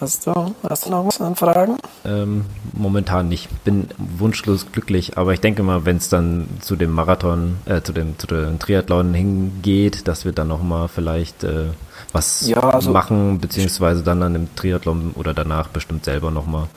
Hast 0.00 0.26
du, 0.26 0.54
hast 0.66 0.86
du 0.86 0.90
noch 0.90 1.04
was 1.04 1.20
an 1.20 1.36
Fragen? 1.36 1.76
Ähm, 2.06 2.46
momentan 2.72 3.28
nicht. 3.28 3.50
Bin 3.64 3.88
wunschlos 3.98 4.72
glücklich, 4.72 5.18
aber 5.18 5.34
ich 5.34 5.40
denke 5.40 5.62
mal, 5.62 5.84
wenn 5.84 5.98
es 5.98 6.08
dann 6.08 6.48
zu 6.60 6.74
dem 6.74 6.90
Marathon, 6.90 7.58
äh, 7.66 7.82
zu 7.82 7.92
dem, 7.92 8.18
zu 8.18 8.26
dem 8.26 8.58
Triathlon 8.58 9.12
hingeht, 9.12 10.08
dass 10.08 10.24
wir 10.24 10.32
dann 10.32 10.48
nochmal 10.48 10.88
vielleicht 10.88 11.44
äh, 11.44 11.66
was 12.12 12.48
ja, 12.48 12.60
also 12.60 12.92
machen, 12.92 13.40
beziehungsweise 13.40 14.02
dann 14.02 14.22
an 14.22 14.32
dem 14.32 14.54
Triathlon 14.56 15.12
oder 15.16 15.34
danach 15.34 15.68
bestimmt 15.68 16.06
selber 16.06 16.30
nochmal. 16.30 16.68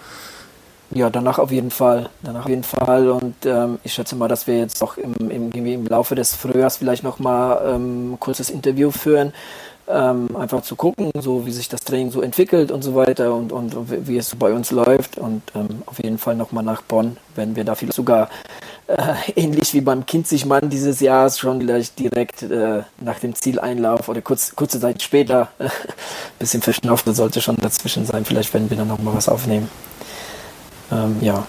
Ja, 0.96 1.10
danach 1.10 1.40
auf 1.40 1.52
jeden 1.52 1.72
Fall. 1.72 2.10
Danach 2.22 2.44
auf 2.44 2.50
jeden 2.50 2.64
Fall. 2.64 3.10
Und 3.10 3.36
ähm, 3.46 3.80
ich 3.84 3.94
schätze 3.94 4.16
mal, 4.16 4.28
dass 4.28 4.48
wir 4.48 4.58
jetzt 4.58 4.82
auch 4.84 4.98
im, 4.98 5.30
im, 5.30 5.52
im 5.52 5.88
Laufe 5.88 6.16
des 6.16 6.36
Frühjahrs 6.36 6.78
vielleicht 6.78 7.04
nochmal 7.04 7.76
ähm, 7.76 8.14
ein 8.14 8.20
kurzes 8.20 8.50
Interview 8.50 8.92
führen 8.92 9.34
ähm, 9.88 10.36
einfach 10.36 10.62
zu 10.62 10.76
gucken, 10.76 11.12
so 11.20 11.46
wie 11.46 11.52
sich 11.52 11.68
das 11.68 11.82
Training 11.82 12.12
so 12.12 12.22
entwickelt 12.22 12.72
und 12.72 12.84
so 12.84 12.96
weiter 12.96 13.34
und, 13.36 13.52
und 13.52 13.76
wie 14.08 14.18
es 14.18 14.34
bei 14.36 14.52
uns 14.54 14.72
läuft. 14.72 15.18
Und 15.18 15.42
ähm, 15.56 15.84
auf 15.86 16.02
jeden 16.02 16.18
Fall 16.18 16.36
nochmal 16.36 16.64
nach 16.64 16.82
Bonn, 16.82 17.18
wenn 17.36 17.56
wir 17.56 17.64
da 17.64 17.76
vielleicht 17.76 17.96
sogar 17.96 18.30
äh, 18.88 19.14
ähnlich 19.36 19.74
wie 19.74 19.82
beim 19.82 20.06
Kinzigmann 20.06 20.70
dieses 20.70 21.00
Jahres 21.00 21.38
schon 21.38 21.60
gleich 21.60 21.94
direkt 21.96 22.44
äh, 22.44 22.84
nach 23.02 23.20
dem 23.20 23.36
Zieleinlauf 23.36 24.08
oder 24.08 24.22
kurz, 24.22 24.56
kurze 24.56 24.80
Zeit 24.80 25.02
später, 25.02 25.50
äh, 25.60 25.70
bisschen 26.40 26.62
verschnauft 26.62 27.06
sollte 27.08 27.42
schon 27.42 27.58
dazwischen 27.58 28.06
sein. 28.06 28.24
Vielleicht 28.24 28.54
werden 28.54 28.70
wir 28.70 28.78
dann 28.78 28.88
nochmal 28.88 29.16
was 29.16 29.28
aufnehmen. 29.28 29.70
Ähm, 30.92 31.18
ja. 31.22 31.48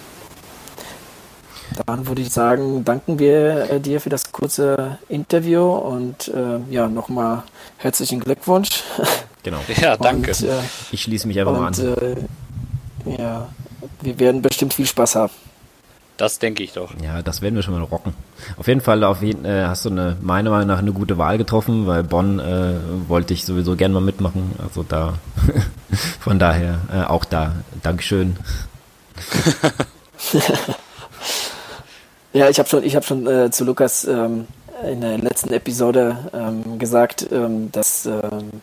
Dann 1.85 2.07
würde 2.07 2.21
ich 2.21 2.31
sagen, 2.31 2.85
danken 2.85 3.19
wir 3.19 3.69
äh, 3.69 3.79
dir 3.79 3.99
für 3.99 4.09
das 4.09 4.31
kurze 4.31 4.97
Interview 5.09 5.63
und 5.63 6.29
äh, 6.29 6.59
ja, 6.69 6.87
nochmal 6.87 7.43
herzlichen 7.77 8.19
Glückwunsch. 8.19 8.83
Genau. 9.45 9.59
Ja, 9.79 9.95
danke. 9.95 10.31
Und, 10.31 10.41
äh, 10.41 10.57
ich 10.91 11.03
schließe 11.03 11.27
mich 11.27 11.39
einfach 11.39 11.53
und, 11.53 11.59
mal 11.59 11.67
an. 11.67 12.25
Äh, 13.05 13.15
ja, 13.21 13.47
wir 14.01 14.19
werden 14.19 14.41
bestimmt 14.41 14.73
viel 14.73 14.87
Spaß 14.87 15.13
haben. 15.13 15.33
Das 16.17 16.39
denke 16.39 16.63
ich 16.63 16.73
doch. 16.73 16.91
Ja, 17.03 17.21
das 17.21 17.41
werden 17.41 17.55
wir 17.55 17.61
schon 17.61 17.73
mal 17.73 17.83
rocken. 17.83 18.13
Auf 18.57 18.67
jeden 18.67 18.81
Fall 18.81 19.03
auf 19.03 19.21
jeden, 19.21 19.43
äh, 19.43 19.65
hast 19.65 19.83
du 19.85 19.89
eine, 19.89 20.15
meiner 20.21 20.49
Meinung 20.49 20.67
nach 20.67 20.79
eine 20.79 20.93
gute 20.93 21.17
Wahl 21.17 21.37
getroffen, 21.37 21.87
weil 21.87 22.03
Bonn 22.03 22.39
äh, 22.39 22.73
wollte 23.07 23.33
ich 23.33 23.45
sowieso 23.45 23.75
gern 23.75 23.91
mal 23.91 24.01
mitmachen. 24.01 24.53
Also 24.57 24.83
da, 24.83 25.15
von 26.19 26.39
daher 26.39 26.79
äh, 26.91 27.03
auch 27.03 27.25
da. 27.25 27.53
Dankeschön. 27.83 28.37
Ja, 32.35 32.49
ich 32.49 32.59
habe 32.59 32.67
schon, 32.67 32.83
ich 32.83 32.97
habe 32.97 33.05
schon 33.05 33.25
äh, 33.27 33.49
zu 33.49 33.63
Lukas 33.63 34.03
ähm, 34.03 34.45
in 34.83 34.99
der 34.99 35.17
letzten 35.17 35.53
Episode 35.53 36.17
ähm, 36.33 36.77
gesagt, 36.77 37.25
ähm, 37.31 37.71
dass 37.71 38.05
ähm, 38.05 38.61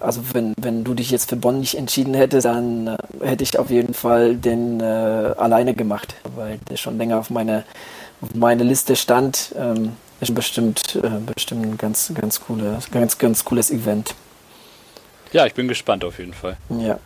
also 0.00 0.20
wenn, 0.32 0.52
wenn 0.60 0.82
du 0.82 0.94
dich 0.94 1.12
jetzt 1.12 1.30
für 1.30 1.36
Bonn 1.36 1.60
nicht 1.60 1.76
entschieden 1.76 2.14
hättest, 2.14 2.46
dann 2.46 2.88
äh, 2.88 2.96
hätte 3.22 3.44
ich 3.44 3.56
auf 3.56 3.70
jeden 3.70 3.94
Fall 3.94 4.34
den 4.34 4.80
äh, 4.80 4.84
alleine 4.84 5.74
gemacht, 5.74 6.16
weil 6.34 6.58
der 6.68 6.76
schon 6.76 6.98
länger 6.98 7.20
auf 7.20 7.30
meine 7.30 7.62
auf 8.20 8.34
meine 8.34 8.64
Liste 8.64 8.96
stand. 8.96 9.54
Ähm, 9.56 9.92
ist 10.20 10.34
bestimmt 10.34 10.96
äh, 10.96 11.20
bestimmt 11.32 11.66
ein 11.66 11.78
ganz 11.78 12.12
ganz 12.20 12.40
cooles 12.40 12.90
ganz 12.90 13.18
ganz 13.18 13.44
cooles 13.44 13.70
Event. 13.70 14.16
Ja, 15.32 15.46
ich 15.46 15.54
bin 15.54 15.68
gespannt 15.68 16.04
auf 16.04 16.18
jeden 16.18 16.34
Fall. 16.34 16.56
Ja, 16.68 16.98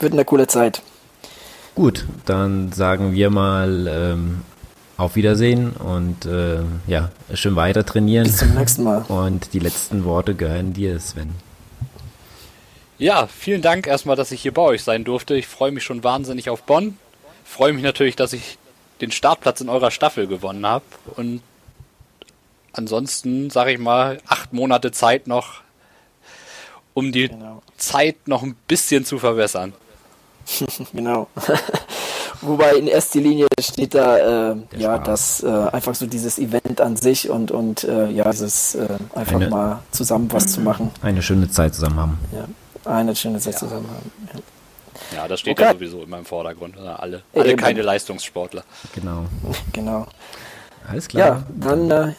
wird 0.00 0.14
eine 0.14 0.24
coole 0.24 0.48
Zeit. 0.48 0.82
Gut, 1.74 2.04
dann 2.26 2.72
sagen 2.72 3.12
wir 3.12 3.30
mal 3.30 3.86
ähm, 3.88 4.42
auf 4.96 5.16
Wiedersehen 5.16 5.72
und 5.72 6.26
äh, 6.26 6.60
ja, 6.86 7.10
schön 7.32 7.56
weiter 7.56 7.86
trainieren. 7.86 8.24
Bis 8.24 8.38
zum 8.38 8.54
nächsten 8.54 8.84
Mal. 8.84 9.04
Und 9.08 9.54
die 9.54 9.58
letzten 9.58 10.04
Worte 10.04 10.34
gehören 10.34 10.72
dir, 10.72 10.98
Sven. 11.00 11.30
Ja, 12.98 13.26
vielen 13.26 13.62
Dank 13.62 13.86
erstmal, 13.86 14.14
dass 14.14 14.30
ich 14.30 14.42
hier 14.42 14.52
bei 14.52 14.60
euch 14.60 14.84
sein 14.84 15.04
durfte. 15.04 15.34
Ich 15.34 15.46
freue 15.46 15.72
mich 15.72 15.84
schon 15.84 16.04
wahnsinnig 16.04 16.50
auf 16.50 16.64
Bonn. 16.64 16.98
Freue 17.44 17.72
mich 17.72 17.82
natürlich, 17.82 18.14
dass 18.14 18.34
ich 18.34 18.58
den 19.00 19.10
Startplatz 19.10 19.62
in 19.62 19.70
eurer 19.70 19.90
Staffel 19.90 20.26
gewonnen 20.26 20.66
habe. 20.66 20.84
Und 21.16 21.40
ansonsten, 22.72 23.48
sage 23.48 23.72
ich 23.72 23.78
mal, 23.78 24.20
acht 24.26 24.52
Monate 24.52 24.92
Zeit 24.92 25.26
noch, 25.26 25.62
um 26.92 27.10
die 27.10 27.28
genau. 27.28 27.62
Zeit 27.78 28.28
noch 28.28 28.42
ein 28.42 28.54
bisschen 28.68 29.06
zu 29.06 29.18
verbessern. 29.18 29.72
genau. 30.92 31.28
Wobei 32.42 32.72
in 32.76 32.86
erster 32.86 33.20
Linie 33.20 33.46
steht 33.60 33.94
da 33.94 34.52
äh, 34.52 34.56
ja, 34.76 34.98
dass 34.98 35.42
äh, 35.42 35.46
einfach 35.46 35.94
so 35.94 36.06
dieses 36.06 36.38
Event 36.38 36.80
an 36.80 36.96
sich 36.96 37.28
und, 37.28 37.50
und 37.50 37.84
äh, 37.84 38.08
ja, 38.10 38.30
dieses 38.30 38.74
äh, 38.74 38.88
einfach 39.14 39.36
eine, 39.36 39.50
mal 39.50 39.82
zusammen 39.90 40.32
was 40.32 40.46
zu 40.48 40.60
machen. 40.60 40.90
Eine 41.02 41.20
schöne 41.22 41.50
Zeit 41.50 41.74
zusammen 41.74 41.98
haben. 41.98 42.18
Ja, 42.32 42.90
eine 42.90 43.14
schöne 43.14 43.38
Zeit 43.40 43.54
ja. 43.54 43.58
zusammen 43.58 43.88
haben. 43.88 44.12
Ja, 45.12 45.18
ja 45.18 45.28
das 45.28 45.40
steht 45.40 45.58
okay. 45.58 45.64
ja 45.68 45.72
sowieso 45.74 46.02
immer 46.02 46.18
im 46.18 46.24
Vordergrund. 46.24 46.78
Alle, 46.78 47.22
alle 47.34 47.56
keine 47.56 47.82
Leistungssportler. 47.82 48.64
Genau. 48.94 49.26
Genau. 49.72 50.06
Alles 50.88 51.08
klar. 51.08 51.26
Ja, 51.26 51.42
dann 51.54 51.90
äh, 51.90 52.12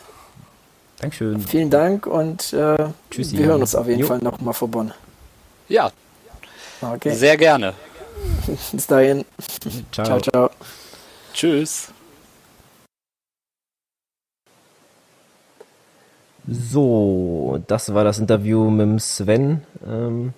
Dankeschön. 0.99 1.41
Vielen 1.41 1.71
Dank 1.71 2.05
und 2.05 2.53
äh, 2.53 2.77
Tschüssi. 3.09 3.37
wir 3.37 3.47
hören 3.47 3.61
uns 3.61 3.73
auf 3.73 3.87
jeden 3.87 4.01
jo. 4.01 4.07
Fall 4.07 4.19
nochmal 4.19 4.53
vor 4.53 4.67
Bonn. 4.67 4.93
Ja. 5.67 5.91
Okay. 6.79 7.15
Sehr 7.15 7.37
gerne. 7.37 7.73
Bis 8.71 8.87
dahin. 8.87 9.25
Ciao. 9.91 10.05
ciao, 10.05 10.19
ciao. 10.19 10.49
Tschüss. 11.33 11.91
So, 16.47 17.59
das 17.67 17.93
war 17.93 18.03
das 18.03 18.19
Interview 18.19 18.69
mit 18.69 19.01
Sven. 19.01 19.61
Ähm, 19.87 20.33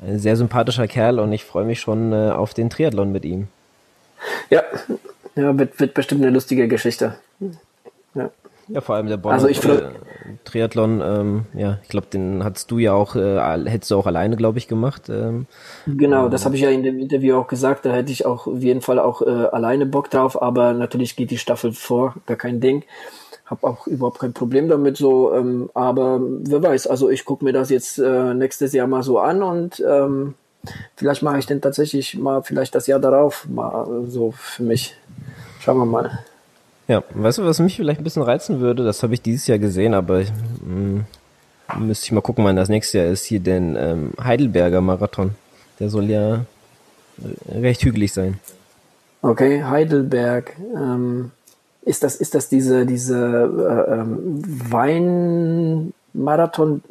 ein 0.00 0.18
sehr 0.18 0.36
sympathischer 0.36 0.88
Kerl 0.88 1.18
und 1.18 1.32
ich 1.32 1.44
freue 1.44 1.64
mich 1.64 1.80
schon 1.80 2.12
äh, 2.12 2.30
auf 2.30 2.54
den 2.54 2.70
Triathlon 2.70 3.12
mit 3.12 3.24
ihm. 3.24 3.48
Ja, 4.50 4.62
ja 5.34 5.58
wird, 5.58 5.78
wird 5.80 5.94
bestimmt 5.94 6.22
eine 6.22 6.30
lustige 6.30 6.68
Geschichte. 6.68 7.18
Ja. 8.14 8.30
Ja, 8.68 8.80
vor 8.80 8.94
allem 8.94 9.08
der 9.08 9.16
Bonner 9.16 9.34
also 9.34 9.48
ich 9.48 9.62
äh, 9.64 9.90
Triathlon, 10.44 11.00
ähm, 11.02 11.44
ja, 11.54 11.78
ich 11.82 11.88
glaube, 11.88 12.06
den 12.06 12.44
hattest 12.44 12.70
du 12.70 12.78
ja 12.78 12.92
auch, 12.92 13.16
äh, 13.16 13.38
hättest 13.68 13.90
du 13.90 13.96
auch 13.96 14.06
alleine, 14.06 14.36
glaube 14.36 14.58
ich, 14.58 14.68
gemacht. 14.68 15.08
Ähm, 15.08 15.46
genau, 15.86 16.28
das 16.28 16.44
habe 16.44 16.54
ich 16.54 16.62
ja 16.62 16.70
in 16.70 16.82
dem 16.82 16.98
Interview 16.98 17.36
auch 17.36 17.48
gesagt, 17.48 17.84
da 17.84 17.92
hätte 17.92 18.12
ich 18.12 18.24
auch 18.24 18.46
auf 18.46 18.62
jeden 18.62 18.80
Fall 18.80 18.98
auch 18.98 19.22
äh, 19.22 19.30
alleine 19.30 19.86
Bock 19.86 20.10
drauf, 20.10 20.40
aber 20.40 20.72
natürlich 20.72 21.16
geht 21.16 21.30
die 21.30 21.38
Staffel 21.38 21.72
vor, 21.72 22.14
gar 22.26 22.36
kein 22.36 22.60
Ding. 22.60 22.84
Hab 23.46 23.64
auch 23.64 23.86
überhaupt 23.86 24.20
kein 24.20 24.32
Problem 24.32 24.68
damit 24.68 24.96
so, 24.96 25.34
ähm, 25.34 25.68
aber 25.74 26.20
wer 26.22 26.62
weiß, 26.62 26.86
also 26.86 27.10
ich 27.10 27.24
gucke 27.24 27.44
mir 27.44 27.52
das 27.52 27.68
jetzt 27.70 27.98
äh, 27.98 28.34
nächstes 28.34 28.72
Jahr 28.72 28.86
mal 28.86 29.02
so 29.02 29.18
an 29.18 29.42
und 29.42 29.84
ähm, 29.86 30.34
vielleicht 30.96 31.22
mache 31.22 31.38
ich 31.38 31.46
den 31.46 31.60
tatsächlich 31.60 32.16
mal 32.16 32.42
vielleicht 32.42 32.74
das 32.74 32.86
Jahr 32.86 33.00
darauf 33.00 33.46
mal 33.48 34.04
so 34.06 34.32
für 34.32 34.62
mich. 34.62 34.96
Schauen 35.60 35.78
wir 35.78 35.86
mal. 35.86 36.18
Ja, 36.88 37.02
weißt 37.14 37.38
du, 37.38 37.44
was 37.44 37.58
mich 37.60 37.76
vielleicht 37.76 38.00
ein 38.00 38.04
bisschen 38.04 38.22
reizen 38.22 38.60
würde? 38.60 38.84
Das 38.84 39.02
habe 39.02 39.14
ich 39.14 39.22
dieses 39.22 39.46
Jahr 39.46 39.58
gesehen, 39.58 39.94
aber 39.94 40.20
ich, 40.20 40.30
mh, 40.30 41.04
hm, 41.68 41.86
müsste 41.86 42.06
ich 42.06 42.12
mal 42.12 42.20
gucken, 42.20 42.44
wann 42.44 42.56
das 42.56 42.68
nächste 42.68 42.98
Jahr 42.98 43.06
ist. 43.08 43.24
Hier 43.24 43.40
den 43.40 43.76
ähm, 43.76 44.12
Heidelberger 44.22 44.80
Marathon. 44.80 45.34
Der 45.78 45.88
soll 45.88 46.10
ja 46.10 46.44
recht 47.48 47.82
hügelig 47.84 48.12
sein. 48.12 48.38
Okay, 49.22 49.62
Heidelberg. 49.64 50.56
Ähm, 50.74 51.30
ist 51.84 52.02
das 52.04 52.16
ist 52.16 52.34
das 52.34 52.48
diese 52.48 52.86
diese 52.86 53.16
äh, 53.16 53.92
ähm, 53.94 54.42
Weinmarathon? 56.14 56.82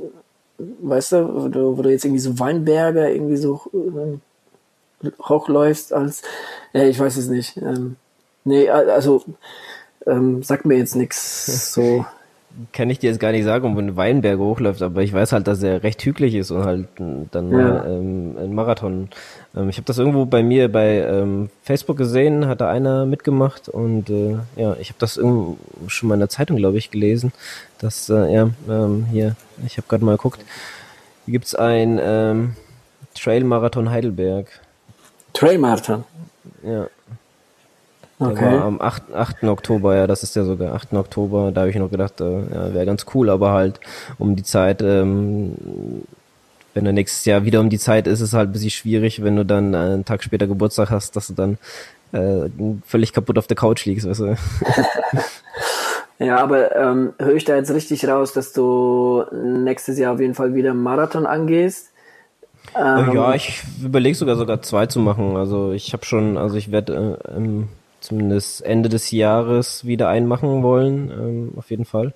Weißt 0.57 1.13
du, 1.13 1.33
wo 1.33 1.47
du, 1.47 1.77
wo 1.77 1.81
du 1.81 1.89
jetzt 1.89 2.05
irgendwie 2.05 2.21
so 2.21 2.37
Weinberger 2.39 3.09
irgendwie 3.09 3.37
so 3.37 3.61
äh, 3.73 4.19
hochläufst 5.23 5.91
als, 5.93 6.21
ja, 6.73 6.83
ich 6.83 6.99
weiß 6.99 7.17
es 7.17 7.27
nicht. 7.27 7.57
Ähm, 7.57 7.95
nee, 8.43 8.69
also 8.69 9.23
ähm, 10.07 10.43
sagt 10.43 10.65
mir 10.65 10.77
jetzt 10.77 10.95
nichts 10.95 11.73
so. 11.73 12.05
Kann 12.73 12.89
ich 12.89 12.99
dir 12.99 13.09
jetzt 13.09 13.19
gar 13.21 13.31
nicht 13.31 13.45
sagen, 13.45 13.71
ob 13.71 13.77
ein 13.77 13.95
Weinberg 13.95 14.37
hochläuft, 14.37 14.81
aber 14.81 15.01
ich 15.03 15.13
weiß 15.13 15.31
halt, 15.31 15.47
dass 15.47 15.63
er 15.63 15.83
recht 15.83 16.03
hügelig 16.03 16.35
ist 16.35 16.51
und 16.51 16.65
halt 16.65 16.87
dann 16.97 17.49
ja. 17.49 17.57
mal 17.57 17.85
ähm, 17.87 18.37
ein 18.37 18.53
Marathon. 18.53 19.07
Ähm, 19.55 19.69
ich 19.69 19.77
habe 19.77 19.85
das 19.85 19.97
irgendwo 19.97 20.25
bei 20.25 20.43
mir 20.43 20.69
bei 20.69 20.97
ähm, 20.97 21.49
Facebook 21.63 21.95
gesehen, 21.95 22.47
hat 22.47 22.59
da 22.59 22.69
einer 22.69 23.05
mitgemacht 23.05 23.69
und 23.69 24.09
äh, 24.09 24.37
ja, 24.57 24.75
ich 24.81 24.89
habe 24.89 24.99
das 24.99 25.15
irgendwo 25.15 25.57
schon 25.87 26.09
mal 26.09 26.15
in 26.15 26.19
der 26.19 26.29
Zeitung, 26.29 26.57
glaube 26.57 26.77
ich, 26.77 26.91
gelesen, 26.91 27.31
dass 27.79 28.09
äh, 28.09 28.33
ja 28.33 28.49
ähm, 28.69 29.05
hier, 29.09 29.37
ich 29.65 29.77
habe 29.77 29.87
gerade 29.87 30.03
mal 30.03 30.17
geguckt, 30.17 30.43
hier 31.25 31.31
gibt's 31.31 31.55
ein 31.55 31.99
ähm, 32.03 32.55
Trail 33.15 33.45
Marathon 33.45 33.89
Heidelberg. 33.89 34.47
Trail 35.33 35.57
Marathon? 35.57 36.03
Ja. 36.63 36.87
Okay. 38.21 38.39
Der 38.39 38.51
war 38.51 38.65
am 38.65 38.79
8, 38.79 39.13
8. 39.15 39.43
Oktober, 39.45 39.95
ja, 39.95 40.05
das 40.05 40.21
ist 40.21 40.35
ja 40.35 40.43
sogar 40.43 40.75
8. 40.75 40.93
Oktober. 40.93 41.51
Da 41.51 41.61
habe 41.61 41.71
ich 41.71 41.75
noch 41.75 41.89
gedacht, 41.89 42.21
äh, 42.21 42.41
ja, 42.53 42.73
wäre 42.73 42.85
ganz 42.85 43.07
cool, 43.15 43.31
aber 43.31 43.51
halt 43.51 43.79
um 44.19 44.35
die 44.35 44.43
Zeit, 44.43 44.83
ähm, 44.83 45.55
wenn 46.75 46.85
du 46.85 46.93
nächstes 46.93 47.25
Jahr 47.25 47.45
wieder 47.45 47.59
um 47.59 47.69
die 47.69 47.79
Zeit 47.79 48.05
ist, 48.05 48.21
ist 48.21 48.29
es 48.29 48.33
halt 48.33 48.49
ein 48.49 48.51
bisschen 48.51 48.69
schwierig, 48.69 49.23
wenn 49.23 49.35
du 49.35 49.43
dann 49.43 49.73
einen 49.73 50.05
Tag 50.05 50.23
später 50.23 50.45
Geburtstag 50.45 50.91
hast, 50.91 51.15
dass 51.15 51.27
du 51.27 51.33
dann 51.33 51.57
äh, 52.11 52.49
völlig 52.85 53.11
kaputt 53.11 53.39
auf 53.39 53.47
der 53.47 53.57
Couch 53.57 53.85
liegst, 53.85 54.07
weißt 54.07 54.19
du. 54.19 54.35
ja, 56.19 56.37
aber 56.37 56.75
ähm, 56.75 57.13
höre 57.17 57.35
ich 57.35 57.45
da 57.45 57.55
jetzt 57.55 57.73
richtig 57.73 58.07
raus, 58.07 58.33
dass 58.33 58.53
du 58.53 59.23
nächstes 59.33 59.97
Jahr 59.97 60.13
auf 60.13 60.19
jeden 60.19 60.35
Fall 60.35 60.53
wieder 60.53 60.75
Marathon 60.75 61.25
angehst? 61.25 61.91
Ähm, 62.75 63.13
ja, 63.13 63.33
ich 63.33 63.63
überlege 63.83 64.15
sogar 64.15 64.35
sogar 64.35 64.61
zwei 64.61 64.85
zu 64.85 64.99
machen. 64.99 65.35
Also 65.35 65.71
ich 65.71 65.93
habe 65.93 66.05
schon, 66.05 66.37
also 66.37 66.55
ich 66.55 66.71
werde 66.71 67.17
äh, 67.25 67.35
ähm, 67.35 67.69
zumindest 68.11 68.61
Ende 68.65 68.89
des 68.89 69.09
Jahres 69.11 69.85
wieder 69.85 70.09
einen 70.09 70.27
machen 70.27 70.63
wollen, 70.63 71.09
ähm, 71.11 71.51
auf 71.55 71.71
jeden 71.71 71.85
Fall. 71.85 72.13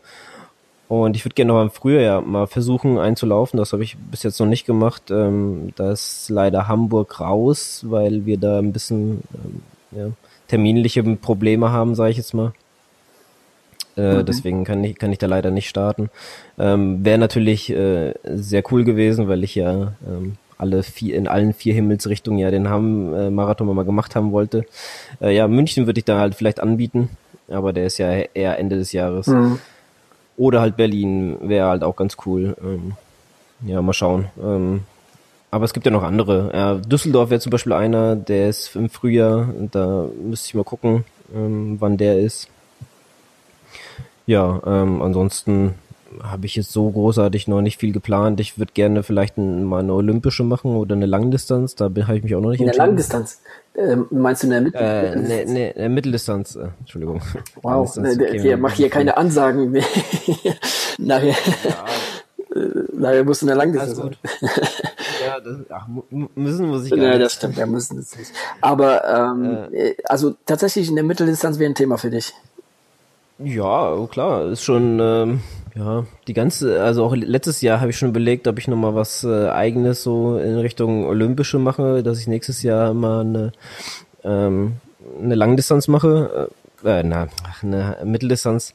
Und 0.90 1.16
ich 1.16 1.24
würde 1.24 1.36
gerne 1.36 1.54
noch 1.54 1.62
im 1.62 1.72
Frühjahr 1.72 2.22
mal 2.22 2.48
versuchen 2.48 3.00
einzulaufen. 3.00 3.58
Das 3.58 3.72
habe 3.72 3.84
ich 3.84 3.98
bis 3.98 4.24
jetzt 4.24 4.40
noch 4.40 4.46
nicht 4.46 4.66
gemacht. 4.66 5.04
Ähm, 5.10 5.70
da 5.78 5.94
ist 5.94 6.30
leider 6.30 6.68
Hamburg 6.68 7.22
raus, 7.22 7.86
weil 7.88 8.26
wir 8.26 8.38
da 8.38 8.60
ein 8.60 8.74
bisschen 8.74 9.22
ähm, 9.34 9.62
ja, 9.98 10.08
terminliche 10.48 11.02
Probleme 11.16 11.72
haben, 11.72 11.96
sage 11.96 12.12
ich 12.12 12.18
jetzt 12.18 12.34
mal. 12.34 12.52
Äh, 13.96 14.18
mhm. 14.18 14.26
Deswegen 14.26 14.64
kann 14.66 14.84
ich, 14.84 14.98
kann 15.00 15.14
ich 15.14 15.18
da 15.18 15.28
leider 15.28 15.50
nicht 15.50 15.70
starten. 15.70 16.10
Ähm, 16.60 17.06
Wäre 17.06 17.18
natürlich 17.18 17.72
äh, 17.72 18.14
sehr 18.26 18.64
cool 18.72 18.84
gewesen, 18.84 19.30
weil 19.30 19.46
ich 19.46 19.56
ja 19.56 19.94
ähm, 20.06 20.34
alle 20.58 20.84
vier, 20.84 21.16
in 21.16 21.28
allen 21.28 21.54
vier 21.54 21.74
Himmelsrichtungen 21.74 22.40
ja 22.40 22.52
den 22.52 22.70
Hamm 22.70 23.14
äh, 23.14 23.30
Marathon 23.30 23.74
mal 23.74 23.86
gemacht 23.86 24.16
haben 24.16 24.32
wollte. 24.32 24.66
Äh, 25.22 25.36
ja, 25.36 25.48
München 25.48 25.86
würde 25.86 26.00
ich 26.00 26.06
da 26.06 26.20
halt 26.20 26.36
vielleicht 26.36 26.60
anbieten, 26.60 27.10
aber 27.50 27.74
der 27.74 27.86
ist 27.86 27.98
ja 27.98 28.10
eher 28.12 28.58
Ende 28.58 28.78
des 28.78 28.92
Jahres. 28.92 29.28
Mhm. 29.28 29.60
Oder 30.38 30.62
halt 30.62 30.78
Berlin 30.78 31.38
wäre 31.42 31.70
halt 31.70 31.84
auch 31.84 31.96
ganz 31.96 32.18
cool. 32.26 32.56
Ähm, 32.62 32.94
ja, 33.66 33.82
mal 33.82 33.94
schauen. 33.94 34.26
Ähm, 34.42 34.82
aber 35.52 35.64
es 35.64 35.74
gibt 35.74 35.86
ja 35.86 35.92
noch 35.92 36.04
andere. 36.04 36.52
Ja, 36.54 36.76
Düsseldorf 36.76 37.30
wäre 37.30 37.40
zum 37.40 37.50
Beispiel 37.50 37.72
einer, 37.72 38.16
der 38.16 38.50
ist 38.50 38.76
im 38.76 38.90
Frühjahr. 38.90 39.48
Da 39.72 40.08
müsste 40.22 40.48
ich 40.48 40.54
mal 40.54 40.66
gucken, 40.66 41.06
ähm, 41.34 41.78
wann 41.80 41.98
der 41.98 42.20
ist. 42.20 42.50
Ja, 44.26 44.62
ähm, 44.66 45.02
ansonsten 45.02 45.76
habe 46.24 46.46
ich 46.46 46.56
jetzt 46.56 46.72
so 46.72 46.90
großartig 46.90 47.48
noch 47.48 47.62
nicht 47.62 47.80
viel 47.80 47.92
geplant. 47.92 48.40
Ich 48.40 48.58
würde 48.58 48.74
gerne 48.74 49.04
vielleicht 49.04 49.38
mal 49.38 49.80
eine 49.80 49.94
olympische 49.94 50.44
machen 50.44 50.76
oder 50.76 50.96
eine 50.96 51.06
Langdistanz. 51.06 51.76
Da 51.76 51.86
habe 51.86 52.18
ich 52.18 52.24
mich 52.24 52.36
auch 52.36 52.42
noch 52.42 52.52
nicht 52.52 52.62
entschieden. 52.62 52.82
Eine 52.82 52.90
Langdistanz? 52.90 53.42
Ähm, 53.78 54.08
meinst 54.10 54.44
du 54.44 54.48
eine 54.48 54.62
Mitteldistanz? 54.62 55.30
Äh, 55.30 55.46
ne, 55.46 55.54
ne, 55.54 55.74
eine 55.76 55.90
Mitteldistanz. 55.90 56.56
Äh, 56.56 56.68
Entschuldigung. 56.80 57.22
Wow, 57.62 57.96
ne, 57.98 58.12
okay, 58.12 58.56
mach 58.58 58.74
hier 58.74 58.90
keine 58.90 59.18
Ansagen. 59.18 59.74
nachher, 60.98 61.30
ja. 61.30 61.86
nachher 62.94 63.24
musst 63.24 63.42
du 63.42 63.48
eine 63.48 63.56
Langdistanz 63.56 63.98
machen. 63.98 64.16
ja, 65.26 65.40
das, 65.40 65.58
ach, 65.70 65.88
müssen 66.36 66.68
muss 66.68 66.86
ich 66.86 66.92
gar 66.92 66.98
nicht. 66.98 67.08
Ja, 67.08 67.18
das 67.18 67.34
stimmt, 67.34 67.58
ja, 67.58 67.66
müssen 67.66 67.98
es 68.00 68.18
nicht. 68.18 68.32
Aber 68.62 69.04
ähm, 69.06 69.74
äh, 69.74 69.96
also 70.06 70.36
tatsächlich 70.46 70.90
in 70.90 70.96
der 70.96 71.04
Mitteldistanz 71.04 71.60
wäre 71.60 71.72
ein 71.72 71.76
Thema 71.76 71.98
für 71.98 72.10
dich. 72.10 72.34
Ja, 73.40 74.08
klar, 74.10 74.46
ist 74.46 74.64
schon 74.64 75.00
ähm, 75.02 75.42
ja 75.76 76.06
die 76.28 76.34
ganze, 76.34 76.82
also 76.84 77.04
auch 77.04 77.16
letztes 77.16 77.62
Jahr 77.62 77.82
habe 77.82 77.92
ich 77.92 77.98
schon 77.98 78.10
überlegt, 78.10 78.48
ob 78.48 78.58
ich 78.60 78.68
noch 78.68 78.78
mal 78.78 78.96
was 78.96 79.24
äh, 79.24 79.50
eigenes 79.50 80.04
so 80.04 80.38
in 80.38 80.58
Richtung 80.58 81.06
Olympische 81.06 81.60
mache, 81.60 82.04
dass 82.04 82.20
ich 82.20 82.28
nächstes 82.28 82.64
Jahr 82.64 82.94
mal 82.94 83.22
eine 83.22 83.52
ähm, 84.24 84.78
eine 85.22 85.36
Langdistanz 85.36 85.88
mache, 85.88 86.50
äh, 86.84 87.00
äh 87.00 87.04
na, 87.04 87.28
eine 87.62 87.98
Mitteldistanz. 88.04 88.74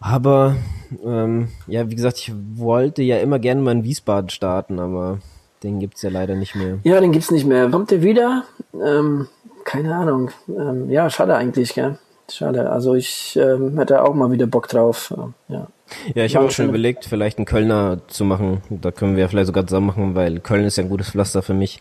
Aber 0.00 0.56
ähm, 1.04 1.48
ja, 1.66 1.90
wie 1.90 1.96
gesagt, 1.96 2.18
ich 2.18 2.32
wollte 2.54 3.02
ja 3.02 3.18
immer 3.18 3.38
gerne 3.38 3.60
mal 3.60 3.72
in 3.72 3.84
Wiesbaden 3.84 4.30
starten, 4.30 4.78
aber 4.78 5.18
den 5.62 5.80
gibt's 5.80 6.02
ja 6.02 6.10
leider 6.10 6.36
nicht 6.36 6.54
mehr. 6.54 6.78
Ja, 6.84 7.00
den 7.00 7.12
gibt's 7.12 7.30
nicht 7.30 7.46
mehr. 7.46 7.68
Kommt 7.68 7.90
der 7.90 8.02
wieder? 8.02 8.44
Ähm, 8.74 9.26
keine 9.64 9.96
Ahnung. 9.96 10.30
Ähm, 10.48 10.88
ja, 10.90 11.10
schade 11.10 11.34
eigentlich, 11.34 11.74
gell? 11.74 11.98
Schade. 12.30 12.70
Also 12.70 12.94
ich 12.94 13.38
ähm, 13.40 13.78
hätte 13.78 14.02
auch 14.02 14.14
mal 14.14 14.30
wieder 14.30 14.46
Bock 14.46 14.68
drauf. 14.68 15.14
Ja, 15.48 15.66
ja 16.14 16.24
ich 16.24 16.36
habe 16.36 16.46
auch 16.46 16.50
schon 16.50 16.68
überlegt, 16.68 17.04
vielleicht 17.04 17.38
einen 17.38 17.46
Kölner 17.46 18.00
zu 18.08 18.24
machen. 18.24 18.62
Da 18.70 18.90
können 18.90 19.16
wir 19.16 19.28
vielleicht 19.28 19.46
sogar 19.46 19.66
zusammen 19.66 19.86
machen, 19.86 20.14
weil 20.14 20.40
Köln 20.40 20.64
ist 20.64 20.76
ja 20.76 20.84
ein 20.84 20.90
gutes 20.90 21.10
Pflaster 21.10 21.42
für 21.42 21.54
mich. 21.54 21.80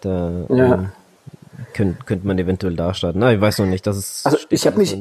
Da 0.00 0.30
ja. 0.48 0.74
ähm, 0.74 0.88
könnte 1.72 2.04
könnt 2.04 2.24
man 2.24 2.38
eventuell 2.38 2.74
da 2.74 2.94
starten. 2.94 3.20
Na, 3.20 3.32
ich 3.32 3.40
weiß 3.40 3.58
noch 3.60 3.66
nicht. 3.66 3.86
Das 3.86 3.96
ist 3.96 4.26
also 4.26 4.38
ich 4.50 4.66
habe 4.66 4.78
mich 4.78 4.96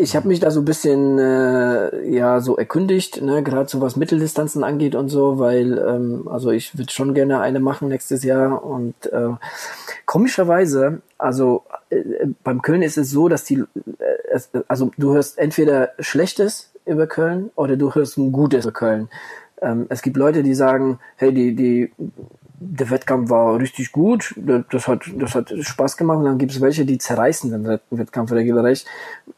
ich 0.00 0.16
habe 0.16 0.28
mich 0.28 0.40
da 0.40 0.50
so 0.50 0.60
ein 0.60 0.64
bisschen 0.64 1.18
äh, 1.18 2.08
ja 2.08 2.40
so 2.40 2.56
erkundigt, 2.56 3.20
ne, 3.22 3.42
gerade 3.42 3.68
so 3.68 3.80
was 3.80 3.96
Mitteldistanzen 3.96 4.64
angeht 4.64 4.94
und 4.94 5.08
so, 5.08 5.38
weil 5.38 5.78
ähm, 5.78 6.28
also 6.28 6.50
ich 6.50 6.76
würde 6.78 6.92
schon 6.92 7.14
gerne 7.14 7.40
eine 7.40 7.60
machen 7.60 7.88
nächstes 7.88 8.22
Jahr 8.24 8.64
und 8.64 8.94
äh, 9.12 9.30
komischerweise, 10.06 11.02
also 11.18 11.64
äh, 11.90 12.02
beim 12.42 12.62
Köln 12.62 12.82
ist 12.82 12.98
es 12.98 13.10
so, 13.10 13.28
dass 13.28 13.44
die, 13.44 13.64
äh, 13.98 14.62
also 14.68 14.90
du 14.96 15.14
hörst 15.14 15.38
entweder 15.38 15.90
Schlechtes 15.98 16.70
über 16.86 17.06
Köln 17.06 17.50
oder 17.54 17.76
du 17.76 17.94
hörst 17.94 18.18
ein 18.18 18.32
Gutes 18.32 18.64
über 18.64 18.72
Köln. 18.72 19.08
Ähm, 19.60 19.86
es 19.88 20.02
gibt 20.02 20.16
Leute, 20.16 20.42
die 20.42 20.54
sagen, 20.54 20.98
hey, 21.16 21.32
die, 21.32 21.54
die 21.54 21.92
der 22.60 22.90
Wettkampf 22.90 23.30
war 23.30 23.58
richtig 23.58 23.92
gut, 23.92 24.34
das 24.70 24.88
hat, 24.88 25.02
das 25.16 25.34
hat 25.34 25.52
Spaß 25.60 25.96
gemacht 25.96 26.18
und 26.18 26.24
dann 26.24 26.38
gibt 26.38 26.52
es 26.52 26.60
welche, 26.60 26.84
die 26.84 26.98
zerreißen 26.98 27.50
den 27.50 27.78
Wettkampf 27.90 28.32
regelrecht 28.32 28.86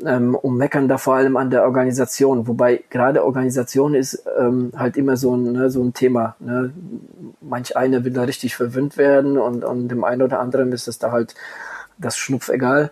ähm, 0.05 0.35
und 0.35 0.57
meckern 0.57 0.89
da 0.89 0.97
vor 0.97 1.16
allem 1.16 1.37
an 1.37 1.51
der 1.51 1.64
Organisation, 1.64 2.49
wobei 2.49 2.83
gerade 2.89 3.25
Organisation 3.25 3.95
ist 3.95 4.25
ähm, 4.39 4.73
halt 4.75 4.97
immer 4.97 5.18
so 5.18 5.37
ein, 5.37 5.53
ne, 5.53 5.71
so 5.71 5.83
ein 5.83 5.93
Thema. 5.93 6.37
Ne? 6.39 6.73
Manch 7.43 7.77
einer 7.77 8.05
will 8.05 8.12
da 8.12 8.23
richtig 8.23 8.57
verwöhnt 8.57 8.97
werden 8.97 9.37
und, 9.37 9.64
und 9.64 9.89
dem 9.89 10.03
einen 10.03 10.23
oder 10.23 10.41
anderen 10.41 10.73
ist 10.73 10.89
es 10.89 10.99
da 10.99 11.12
halt 11.12 11.35
das 11.99 12.16
Schnupf 12.16 12.49
egal. 12.49 12.91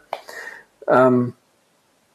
Ähm, 0.86 1.32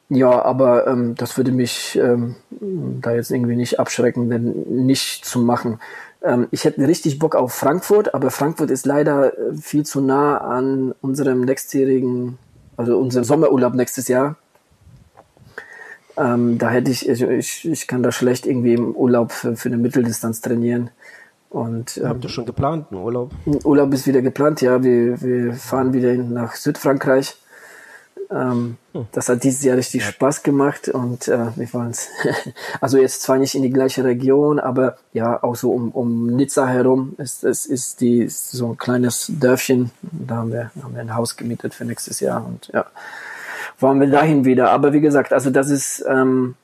ja, 0.08 0.44
aber 0.44 0.86
ähm, 0.86 1.14
das 1.16 1.36
würde 1.36 1.50
mich 1.50 1.98
ähm, 2.00 2.36
da 2.50 3.12
jetzt 3.12 3.30
irgendwie 3.30 3.56
nicht 3.56 3.80
abschrecken, 3.80 4.30
denn 4.30 4.52
nicht 4.86 5.24
zu 5.24 5.40
machen. 5.40 5.80
Ähm, 6.24 6.48
ich 6.50 6.64
hätte 6.64 6.86
richtig 6.88 7.18
Bock 7.18 7.36
auf 7.36 7.52
Frankfurt, 7.52 8.14
aber 8.14 8.30
Frankfurt 8.30 8.70
ist 8.70 8.86
leider 8.86 9.38
äh, 9.38 9.54
viel 9.54 9.84
zu 9.84 10.00
nah 10.00 10.38
an 10.38 10.94
unserem 11.02 11.42
nächstjährigen, 11.42 12.38
also 12.76 12.98
unserem 12.98 13.24
Sommerurlaub 13.24 13.74
nächstes 13.74 14.08
Jahr. 14.08 14.36
Ähm, 16.16 16.58
da 16.58 16.70
hätte 16.70 16.90
ich, 16.90 17.08
ich, 17.08 17.68
ich 17.68 17.86
kann 17.86 18.02
da 18.02 18.10
schlecht 18.10 18.46
irgendwie 18.46 18.74
im 18.74 18.96
Urlaub 18.96 19.32
für, 19.32 19.56
für 19.56 19.68
eine 19.68 19.76
Mitteldistanz 19.76 20.40
trainieren. 20.40 20.90
Und, 21.50 21.98
ähm, 21.98 22.08
Habt 22.08 22.24
ihr 22.24 22.30
schon 22.30 22.46
geplant, 22.46 22.86
einen 22.90 23.02
Urlaub? 23.02 23.32
Urlaub 23.64 23.92
ist 23.92 24.06
wieder 24.06 24.22
geplant, 24.22 24.60
ja. 24.60 24.82
Wir, 24.82 25.20
wir 25.20 25.52
fahren 25.52 25.92
wieder 25.92 26.14
nach 26.14 26.54
Südfrankreich. 26.54 27.36
Ähm, 28.34 28.76
hm. 28.92 29.06
Das 29.12 29.28
hat 29.28 29.44
dieses 29.44 29.62
Jahr 29.62 29.76
richtig. 29.76 30.04
Spaß 30.04 30.42
gemacht 30.42 30.88
und 30.88 31.28
äh, 31.28 31.56
wir 31.56 31.72
wollen 31.72 31.90
es. 31.90 32.08
also 32.80 32.98
jetzt 32.98 33.22
zwar 33.22 33.38
nicht 33.38 33.54
in 33.54 33.62
die 33.62 33.70
gleiche 33.70 34.02
Region, 34.02 34.58
aber 34.58 34.96
ja, 35.12 35.40
auch 35.42 35.54
so 35.54 35.70
um, 35.72 35.90
um 35.92 36.26
Nizza 36.34 36.66
herum 36.66 37.14
ist 37.18 37.44
es 37.44 37.64
ist 37.64 38.00
die 38.00 38.28
so 38.28 38.72
ein 38.72 38.78
kleines 38.78 39.30
Dörfchen. 39.38 39.92
Da 40.02 40.36
haben 40.36 40.52
wir, 40.52 40.72
haben 40.82 40.94
wir 40.94 41.00
ein 41.00 41.14
Haus 41.14 41.36
gemietet 41.36 41.74
für 41.74 41.84
nächstes 41.84 42.18
Jahr 42.20 42.44
und 42.44 42.70
ja, 42.72 42.86
wollen 43.78 44.00
wir 44.00 44.08
dahin 44.08 44.44
wieder. 44.44 44.70
Aber 44.70 44.92
wie 44.92 45.00
gesagt, 45.00 45.32
also 45.32 45.50
das 45.50 45.70
ist 45.70 46.04
ähm, 46.08 46.56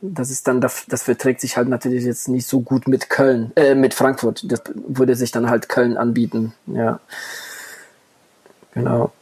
das 0.00 0.30
ist 0.30 0.46
dann, 0.48 0.60
das, 0.60 0.84
das 0.86 1.02
verträgt 1.02 1.40
sich 1.40 1.56
halt 1.56 1.68
natürlich 1.68 2.04
jetzt 2.04 2.28
nicht 2.28 2.46
so 2.46 2.60
gut 2.60 2.88
mit 2.88 3.08
Köln, 3.08 3.52
äh, 3.56 3.74
mit 3.74 3.94
Frankfurt. 3.94 4.50
Das 4.50 4.62
würde 4.74 5.14
sich 5.14 5.30
dann 5.30 5.48
halt 5.48 5.68
Köln 5.68 5.96
anbieten, 5.96 6.52
ja. 6.66 7.00
Genau. 8.72 9.12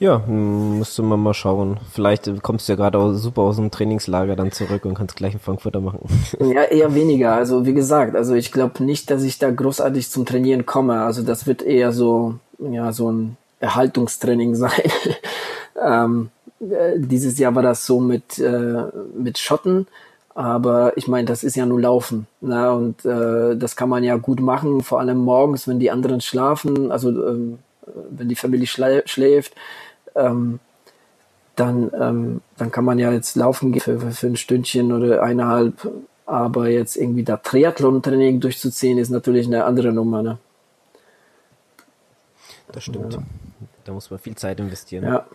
Ja, 0.00 0.16
müsste 0.26 1.02
man 1.02 1.20
mal 1.20 1.34
schauen. 1.34 1.78
Vielleicht 1.92 2.42
kommst 2.42 2.66
du 2.66 2.72
ja 2.72 2.76
gerade 2.76 3.14
super 3.16 3.42
aus 3.42 3.56
dem 3.56 3.70
Trainingslager 3.70 4.34
dann 4.34 4.50
zurück 4.50 4.86
und 4.86 4.94
kannst 4.94 5.14
gleich 5.14 5.32
einen 5.32 5.40
Frankfurter 5.40 5.80
machen. 5.80 6.00
Ja, 6.40 6.62
eher 6.62 6.94
weniger. 6.94 7.34
Also 7.34 7.66
wie 7.66 7.74
gesagt, 7.74 8.16
also 8.16 8.34
ich 8.34 8.50
glaube 8.50 8.82
nicht, 8.82 9.10
dass 9.10 9.22
ich 9.22 9.38
da 9.38 9.50
großartig 9.50 10.10
zum 10.10 10.24
Trainieren 10.24 10.64
komme. 10.64 11.02
Also 11.02 11.22
das 11.22 11.46
wird 11.46 11.60
eher 11.60 11.92
so, 11.92 12.36
ja, 12.58 12.92
so 12.92 13.12
ein 13.12 13.36
Erhaltungstraining 13.60 14.54
sein. 14.54 14.90
ähm, 15.84 16.30
äh, 16.60 16.98
dieses 16.98 17.38
Jahr 17.38 17.54
war 17.54 17.62
das 17.62 17.84
so 17.84 18.00
mit, 18.00 18.38
äh, 18.38 18.84
mit 19.14 19.36
Schotten. 19.36 19.86
Aber 20.34 20.96
ich 20.96 21.08
meine, 21.08 21.26
das 21.26 21.44
ist 21.44 21.56
ja 21.56 21.66
nur 21.66 21.80
Laufen. 21.80 22.26
Ne? 22.40 22.72
Und 22.72 23.04
äh, 23.04 23.54
das 23.54 23.76
kann 23.76 23.90
man 23.90 24.02
ja 24.02 24.16
gut 24.16 24.40
machen, 24.40 24.80
vor 24.80 24.98
allem 24.98 25.18
morgens, 25.18 25.68
wenn 25.68 25.78
die 25.78 25.90
anderen 25.90 26.22
schlafen, 26.22 26.90
also 26.90 27.10
ähm, 27.10 27.58
wenn 28.10 28.30
die 28.30 28.36
Familie 28.36 28.66
schläft 28.66 29.52
ähm, 30.14 30.60
dann, 31.56 31.90
ähm, 31.98 32.40
dann 32.56 32.70
kann 32.70 32.84
man 32.84 32.98
ja 32.98 33.12
jetzt 33.12 33.36
laufen 33.36 33.72
gehen 33.72 33.82
für, 33.82 34.00
für 34.00 34.26
ein 34.26 34.36
Stündchen 34.36 34.92
oder 34.92 35.22
eineinhalb. 35.22 35.74
Aber 36.26 36.68
jetzt 36.68 36.96
irgendwie 36.96 37.24
da 37.24 37.36
Triathlon-Training 37.36 38.40
durchzuziehen, 38.40 38.98
ist 38.98 39.10
natürlich 39.10 39.46
eine 39.46 39.64
andere 39.64 39.92
Nummer. 39.92 40.22
Ne? 40.22 40.38
Das 42.72 42.84
stimmt. 42.84 43.14
Ja. 43.14 43.22
Da 43.84 43.92
muss 43.92 44.10
man 44.10 44.20
viel 44.20 44.36
Zeit 44.36 44.60
investieren. 44.60 45.04
Ja. 45.04 45.26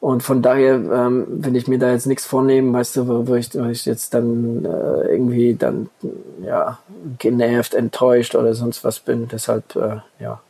Und 0.00 0.22
von 0.22 0.42
daher, 0.42 0.74
ähm, 0.74 1.26
wenn 1.28 1.54
ich 1.54 1.66
mir 1.66 1.78
da 1.78 1.92
jetzt 1.92 2.06
nichts 2.06 2.24
vornehme, 2.24 2.72
weißt 2.72 2.96
du, 2.96 3.08
wo, 3.08 3.26
wo, 3.26 3.34
ich, 3.34 3.54
wo 3.54 3.64
ich 3.64 3.84
jetzt 3.84 4.14
dann 4.14 4.64
äh, 4.64 5.12
irgendwie 5.12 5.54
dann 5.54 5.90
ja 6.42 6.78
genervt, 7.18 7.74
enttäuscht 7.74 8.34
oder 8.34 8.54
sonst 8.54 8.82
was 8.82 9.00
bin, 9.00 9.28
deshalb 9.28 9.76
äh, 9.76 9.98
ja 10.18 10.40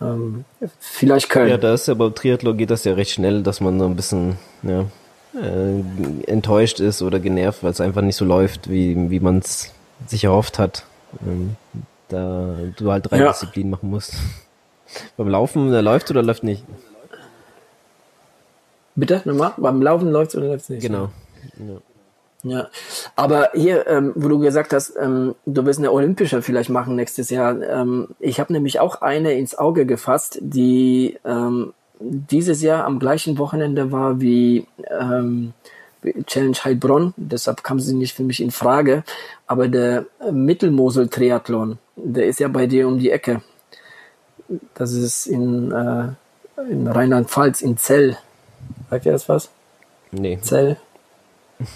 ähm, 0.00 0.44
vielleicht 0.78 1.28
Köln. 1.30 1.48
Ja, 1.48 1.56
da 1.56 1.74
ist 1.74 1.88
ja 1.88 1.94
beim 1.94 2.14
Triathlon 2.14 2.56
geht 2.56 2.70
das 2.70 2.84
ja 2.84 2.94
recht 2.94 3.12
schnell, 3.12 3.42
dass 3.42 3.60
man 3.60 3.78
so 3.78 3.86
ein 3.86 3.96
bisschen 3.96 4.36
ja, 4.62 4.84
äh, 5.40 5.80
enttäuscht 6.26 6.80
ist 6.80 7.02
oder 7.02 7.20
genervt, 7.20 7.62
weil 7.62 7.70
es 7.70 7.80
einfach 7.80 8.02
nicht 8.02 8.16
so 8.16 8.24
läuft, 8.24 8.70
wie, 8.70 9.10
wie 9.10 9.20
man 9.20 9.38
es 9.38 9.72
sich 10.06 10.24
erhofft 10.24 10.58
hat. 10.58 10.84
Ähm, 11.26 11.56
da 12.08 12.56
du 12.76 12.90
halt 12.90 13.10
drei 13.10 13.18
Ja. 13.18 13.28
Disziplinen 13.28 13.70
machen 13.70 13.90
musst. 13.90 14.14
Beim 15.16 15.28
Laufen, 15.28 15.70
der 15.70 15.82
läuft 15.82 16.10
oder 16.10 16.22
läuft 16.22 16.44
nicht? 16.44 16.64
Bitte, 18.94 19.22
nochmal? 19.24 19.54
Beim 19.56 19.82
Laufen 19.82 20.10
läuft's 20.10 20.36
oder 20.36 20.48
läuft's 20.48 20.68
nicht? 20.68 20.82
Genau. 20.82 21.10
Ja, 21.58 21.78
aber 23.16 23.50
hier, 23.54 23.86
ähm, 23.86 24.12
wo 24.14 24.28
du 24.28 24.38
gesagt 24.38 24.72
hast, 24.72 24.94
ähm, 25.00 25.34
du 25.46 25.64
wirst 25.64 25.78
eine 25.78 25.92
Olympische 25.92 26.42
vielleicht 26.42 26.70
machen 26.70 26.96
nächstes 26.96 27.30
Jahr. 27.30 27.60
Ähm, 27.62 28.08
ich 28.20 28.38
habe 28.40 28.52
nämlich 28.52 28.80
auch 28.80 29.02
eine 29.02 29.32
ins 29.32 29.56
Auge 29.56 29.86
gefasst, 29.86 30.38
die 30.40 31.18
ähm, 31.24 31.72
dieses 32.00 32.60
Jahr 32.62 32.84
am 32.84 32.98
gleichen 32.98 33.38
Wochenende 33.38 33.92
war 33.92 34.20
wie 34.20 34.66
ähm, 34.90 35.54
Challenge 36.26 36.56
Heilbronn. 36.64 37.14
Deshalb 37.16 37.64
kam 37.64 37.80
sie 37.80 37.94
nicht 37.94 38.14
für 38.14 38.24
mich 38.24 38.40
in 38.40 38.50
Frage. 38.50 39.04
Aber 39.46 39.68
der 39.68 40.06
Mittelmosel-Triathlon, 40.30 41.78
der 41.96 42.26
ist 42.26 42.40
ja 42.40 42.48
bei 42.48 42.66
dir 42.66 42.86
um 42.88 42.98
die 42.98 43.10
Ecke. 43.10 43.42
Das 44.74 44.92
ist 44.92 45.26
in, 45.26 45.72
äh, 45.72 46.08
in 46.70 46.86
Rheinland-Pfalz, 46.86 47.62
in 47.62 47.78
Zell. 47.78 48.18
Sagt 48.90 49.06
ihr 49.06 49.12
das 49.12 49.28
was? 49.28 49.50
Nee. 50.10 50.38
Zell? 50.42 50.76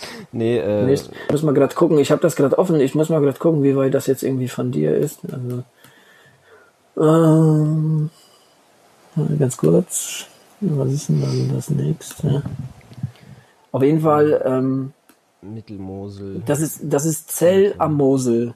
Nee, 0.32 0.58
äh, 0.58 0.84
Nicht. 0.84 1.10
Muss 1.30 1.42
mal 1.42 1.54
gerade 1.54 1.74
gucken. 1.74 1.98
Ich 1.98 2.10
habe 2.10 2.20
das 2.20 2.36
gerade 2.36 2.58
offen. 2.58 2.80
Ich 2.80 2.94
muss 2.94 3.08
mal 3.08 3.20
gerade 3.20 3.38
gucken, 3.38 3.62
wie 3.62 3.76
weit 3.76 3.94
das 3.94 4.06
jetzt 4.06 4.22
irgendwie 4.22 4.48
von 4.48 4.70
dir 4.70 4.94
ist. 4.94 5.20
Also, 5.32 5.62
ähm, 7.00 8.10
ganz 9.38 9.56
kurz. 9.56 10.26
Was 10.60 10.92
ist 10.92 11.08
denn 11.08 11.20
dann 11.20 11.54
das 11.54 11.70
nächste? 11.70 12.42
Auf 13.70 13.82
jeden 13.82 14.00
Fall, 14.00 14.42
ähm, 14.44 14.92
Mittelmosel. 15.40 16.42
das 16.44 16.60
ist 16.60 16.80
das 16.82 17.04
ist 17.04 17.30
Zell 17.30 17.74
am 17.78 17.94
Mosel. 17.94 18.54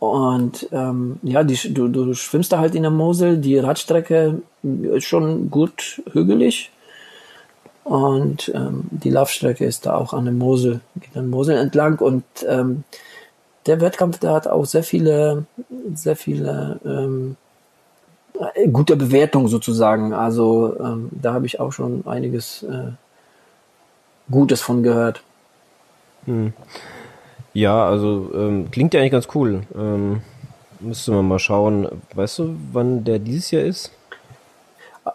Und 0.00 0.68
ähm, 0.72 1.18
ja, 1.22 1.44
die, 1.44 1.72
du, 1.72 1.88
du 1.88 2.12
schwimmst 2.14 2.52
da 2.52 2.58
halt 2.58 2.74
in 2.74 2.82
der 2.82 2.90
Mosel. 2.90 3.38
Die 3.38 3.58
Radstrecke 3.58 4.42
ist 4.62 5.04
schon 5.04 5.50
gut 5.50 6.02
hügelig. 6.12 6.70
Und 7.84 8.50
ähm, 8.54 8.84
die 8.90 9.10
Laufstrecke 9.10 9.64
ist 9.64 9.86
da 9.86 9.94
auch 9.94 10.14
an 10.14 10.24
der 10.24 10.34
Mosel, 10.34 10.80
geht 11.00 11.16
an 11.16 11.28
Mosel 11.28 11.56
entlang. 11.58 11.98
Und 11.98 12.24
ähm, 12.48 12.84
der 13.66 13.80
Wettkampf, 13.80 14.18
der 14.18 14.32
hat 14.32 14.48
auch 14.48 14.64
sehr 14.64 14.82
viele, 14.82 15.44
sehr 15.94 16.16
viele 16.16 16.80
ähm, 16.84 17.36
äh, 18.54 18.68
gute 18.68 18.96
Bewertungen 18.96 19.48
sozusagen. 19.48 20.12
Also 20.14 20.76
ähm, 20.80 21.10
da 21.12 21.34
habe 21.34 21.46
ich 21.46 21.60
auch 21.60 21.72
schon 21.72 22.06
einiges 22.06 22.62
äh, 22.62 22.92
Gutes 24.30 24.62
von 24.62 24.82
gehört. 24.82 25.22
Ja, 27.52 27.86
also 27.86 28.30
ähm, 28.34 28.70
klingt 28.70 28.94
ja 28.94 29.00
eigentlich 29.00 29.12
ganz 29.12 29.28
cool. 29.34 29.62
Ähm, 29.76 30.22
müsste 30.80 31.12
man 31.12 31.28
mal 31.28 31.38
schauen. 31.38 31.86
Weißt 32.14 32.38
du, 32.38 32.56
wann 32.72 33.04
der 33.04 33.18
dieses 33.18 33.50
Jahr 33.50 33.62
ist? 33.62 33.92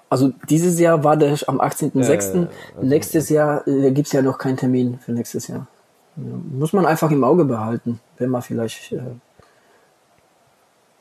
Also 0.10 0.32
dieses 0.50 0.80
Jahr 0.80 1.04
war 1.04 1.18
der 1.18 1.38
am 1.48 1.60
18.06. 1.62 2.36
Äh, 2.36 2.38
also- 2.38 2.48
nächstes 2.82 3.30
Jahr 3.30 3.68
äh, 3.68 3.92
gibt's 3.92 4.12
ja 4.12 4.22
noch 4.22 4.38
keinen 4.38 4.58
Termin 4.58 5.00
für 5.00 5.12
nächstes 5.12 5.48
Jahr. 5.48 5.68
Ja, 6.16 6.24
muss 6.52 6.74
man 6.74 6.86
einfach 6.86 7.10
im 7.12 7.24
Auge 7.24 7.46
behalten, 7.46 8.00
wenn 8.18 8.30
man 8.30 8.42
vielleicht. 8.42 8.92
Äh, 8.92 9.00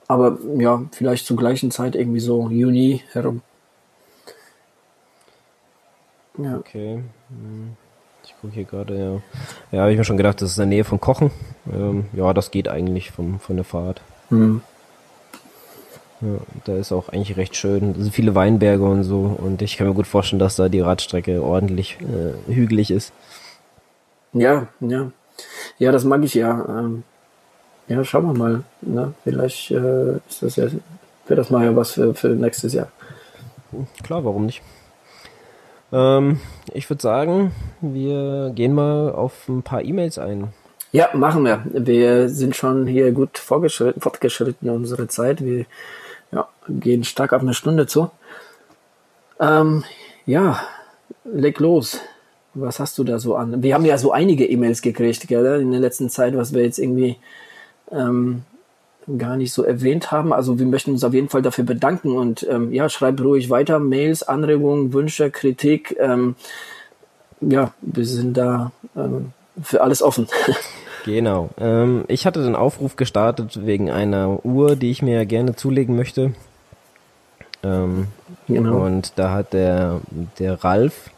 aber 0.06 0.38
ja, 0.56 0.82
vielleicht 0.92 1.26
zur 1.26 1.36
gleichen 1.36 1.70
Zeit 1.70 1.94
irgendwie 1.96 2.20
so 2.20 2.48
Juni 2.48 3.02
herum. 3.12 3.42
Ja, 6.38 6.56
Okay. 6.56 7.02
Hm. 7.28 7.76
Ich 8.24 8.34
gucke 8.40 8.52
hier 8.54 8.64
gerade, 8.64 8.96
ja. 8.98 9.20
Ja, 9.72 9.82
habe 9.82 9.92
ich 9.92 9.98
mir 9.98 10.04
schon 10.04 10.18
gedacht, 10.18 10.40
das 10.42 10.50
ist 10.50 10.58
in 10.58 10.62
der 10.62 10.66
Nähe 10.68 10.84
von 10.84 11.00
Kochen. 11.00 11.30
Ähm, 11.72 12.06
ja, 12.12 12.32
das 12.34 12.50
geht 12.50 12.68
eigentlich 12.68 13.10
vom, 13.10 13.40
von 13.40 13.56
der 13.56 13.64
Fahrt. 13.64 14.00
hm. 14.28 14.62
Ja, 16.20 16.38
da 16.64 16.76
ist 16.76 16.90
auch 16.90 17.08
eigentlich 17.10 17.36
recht 17.36 17.54
schön. 17.54 17.94
Sind 17.94 18.12
viele 18.12 18.34
Weinberge 18.34 18.84
und 18.84 19.04
so. 19.04 19.36
Und 19.38 19.62
ich 19.62 19.76
kann 19.76 19.86
mir 19.86 19.94
gut 19.94 20.06
vorstellen, 20.06 20.40
dass 20.40 20.56
da 20.56 20.68
die 20.68 20.80
Radstrecke 20.80 21.42
ordentlich 21.42 21.98
äh, 22.00 22.52
hügelig 22.52 22.90
ist. 22.90 23.12
ja, 24.32 24.68
ja. 24.80 25.10
Ja, 25.78 25.92
das 25.92 26.02
mag 26.02 26.24
ich 26.24 26.34
ja. 26.34 26.66
Ähm, 26.68 27.04
ja, 27.86 28.02
schauen 28.04 28.26
wir 28.26 28.34
mal. 28.34 28.64
Ne? 28.80 29.14
Vielleicht 29.22 29.70
äh, 29.70 30.16
ist 30.28 30.42
das 30.42 30.56
ja, 30.56 30.64
wäre 30.64 31.36
das 31.36 31.50
mal 31.50 31.64
ja 31.64 31.76
was 31.76 31.92
für, 31.92 32.14
für 32.14 32.28
nächstes 32.28 32.72
Jahr. 32.72 32.88
Klar, 34.02 34.24
warum 34.24 34.46
nicht? 34.46 34.62
Ähm, 35.92 36.40
ich 36.72 36.88
würde 36.90 37.02
sagen, 37.02 37.52
wir 37.80 38.50
gehen 38.54 38.74
mal 38.74 39.12
auf 39.12 39.48
ein 39.48 39.62
paar 39.62 39.82
E-Mails 39.82 40.18
ein. 40.18 40.48
Ja, 40.90 41.10
machen 41.14 41.44
wir. 41.44 41.62
Wir 41.72 42.28
sind 42.28 42.56
schon 42.56 42.86
hier 42.86 43.12
gut 43.12 43.38
vorgeschritten, 43.38 44.00
fortgeschritten 44.00 44.68
in 44.68 44.74
unserer 44.74 45.08
Zeit. 45.08 45.44
Wir 45.44 45.66
ja, 46.32 46.48
gehen 46.68 47.04
stark 47.04 47.32
auf 47.32 47.42
eine 47.42 47.54
Stunde 47.54 47.86
zu. 47.86 48.10
Ähm, 49.40 49.84
ja, 50.26 50.60
leg 51.24 51.58
los. 51.60 52.00
Was 52.54 52.80
hast 52.80 52.98
du 52.98 53.04
da 53.04 53.18
so 53.18 53.36
an? 53.36 53.62
Wir 53.62 53.74
haben 53.74 53.84
ja 53.84 53.98
so 53.98 54.12
einige 54.12 54.46
E-Mails 54.46 54.82
gekriegt, 54.82 55.28
gell, 55.28 55.60
in 55.60 55.70
der 55.70 55.80
letzten 55.80 56.10
Zeit, 56.10 56.36
was 56.36 56.52
wir 56.54 56.62
jetzt 56.62 56.78
irgendwie 56.78 57.16
ähm, 57.90 58.42
gar 59.16 59.36
nicht 59.36 59.52
so 59.52 59.62
erwähnt 59.62 60.10
haben. 60.10 60.32
Also 60.32 60.58
wir 60.58 60.66
möchten 60.66 60.90
uns 60.90 61.04
auf 61.04 61.14
jeden 61.14 61.28
Fall 61.28 61.42
dafür 61.42 61.64
bedanken 61.64 62.16
und 62.16 62.46
ähm, 62.48 62.72
ja, 62.72 62.88
schreib 62.88 63.20
ruhig 63.20 63.48
weiter. 63.48 63.78
Mails, 63.78 64.22
Anregungen, 64.22 64.92
Wünsche, 64.92 65.30
Kritik. 65.30 65.96
Ähm, 65.98 66.34
ja, 67.40 67.72
wir 67.80 68.04
sind 68.04 68.36
da 68.36 68.72
ähm, 68.96 69.32
für 69.62 69.80
alles 69.82 70.02
offen. 70.02 70.26
Genau. 71.04 71.50
Ähm, 71.58 72.04
ich 72.08 72.26
hatte 72.26 72.42
den 72.42 72.56
Aufruf 72.56 72.96
gestartet 72.96 73.66
wegen 73.66 73.90
einer 73.90 74.44
Uhr, 74.44 74.76
die 74.76 74.90
ich 74.90 75.02
mir 75.02 75.24
gerne 75.26 75.56
zulegen 75.56 75.96
möchte. 75.96 76.32
Ähm, 77.62 78.08
Genau. 78.48 78.84
Und 78.84 79.12
da 79.16 79.32
hat 79.32 79.52
der, 79.52 80.00
der 80.38 80.64
Ralf 80.64 81.10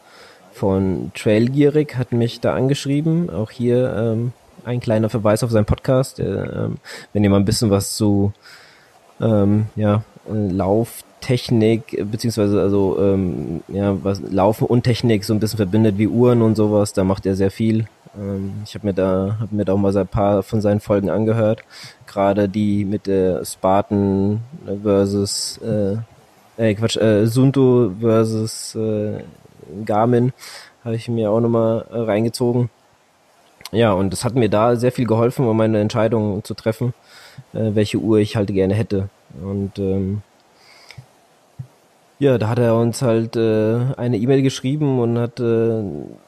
von 0.52 1.12
Trailgierig 1.14 1.96
hat 1.96 2.12
mich 2.12 2.40
da 2.40 2.54
angeschrieben. 2.54 3.30
Auch 3.30 3.50
hier 3.50 3.94
ähm, 3.96 4.32
ein 4.64 4.80
kleiner 4.80 5.08
Verweis 5.08 5.44
auf 5.44 5.50
seinen 5.50 5.64
Podcast. 5.64 6.18
Der, 6.18 6.52
ähm, 6.52 6.76
wenn 7.12 7.24
ihr 7.24 7.30
mal 7.30 7.36
ein 7.36 7.44
bisschen 7.44 7.70
was 7.70 7.94
zu 7.94 8.32
ähm, 9.20 9.66
ja, 9.76 10.02
Lauftechnik, 10.28 11.94
äh, 11.94 12.04
beziehungsweise 12.04 12.60
also 12.60 12.98
ähm, 13.00 13.62
ja, 13.68 13.96
was 14.02 14.20
Laufen 14.20 14.66
und 14.66 14.82
Technik 14.82 15.24
so 15.24 15.32
ein 15.32 15.40
bisschen 15.40 15.58
verbindet 15.58 15.98
wie 15.98 16.08
Uhren 16.08 16.42
und 16.42 16.56
sowas, 16.56 16.92
da 16.92 17.04
macht 17.04 17.26
er 17.26 17.36
sehr 17.36 17.50
viel. 17.50 17.86
Ähm, 18.18 18.62
ich 18.64 18.74
habe 18.74 18.86
mir 18.86 18.94
da 18.94 19.36
hab 19.40 19.52
mir 19.52 19.64
da 19.64 19.72
auch 19.74 19.78
mal 19.78 19.96
ein 19.96 20.06
paar 20.06 20.42
von 20.42 20.61
seinen 20.61 20.80
Folgen 20.80 21.11
angehört. 21.11 21.62
Gerade 22.06 22.48
die 22.48 22.84
mit 22.84 23.06
der 23.06 23.44
Spartan 23.44 24.40
versus 24.82 25.58
äh, 25.58 25.96
äh, 26.56 26.74
Quatsch, 26.74 26.96
äh, 26.96 27.26
Sunto 27.26 27.92
versus 28.00 28.74
äh, 28.74 29.22
Garmin 29.84 30.32
habe 30.84 30.96
ich 30.96 31.08
mir 31.08 31.30
auch 31.30 31.40
nochmal 31.40 31.86
äh, 31.90 31.98
reingezogen. 31.98 32.70
Ja, 33.72 33.92
und 33.92 34.11
das 34.11 34.24
hat 34.24 34.34
mir 34.34 34.48
da 34.48 34.76
sehr 34.76 34.92
viel 34.92 35.06
geholfen, 35.06 35.46
um 35.46 35.56
meine 35.56 35.80
Entscheidung 35.80 36.42
zu 36.42 36.54
treffen, 36.54 36.92
äh, 37.52 37.74
welche 37.74 37.98
Uhr 37.98 38.18
ich 38.18 38.36
halt 38.36 38.48
gerne 38.48 38.74
hätte. 38.74 39.08
Und 39.40 39.78
ähm, 39.78 40.22
ja, 42.20 42.36
da 42.36 42.50
hat 42.50 42.58
er 42.58 42.76
uns 42.76 43.00
halt 43.00 43.34
äh, 43.34 43.78
eine 43.96 44.18
E-Mail 44.18 44.42
geschrieben 44.42 44.98
und 45.00 45.18
hat 45.18 45.40
äh, 45.40 45.82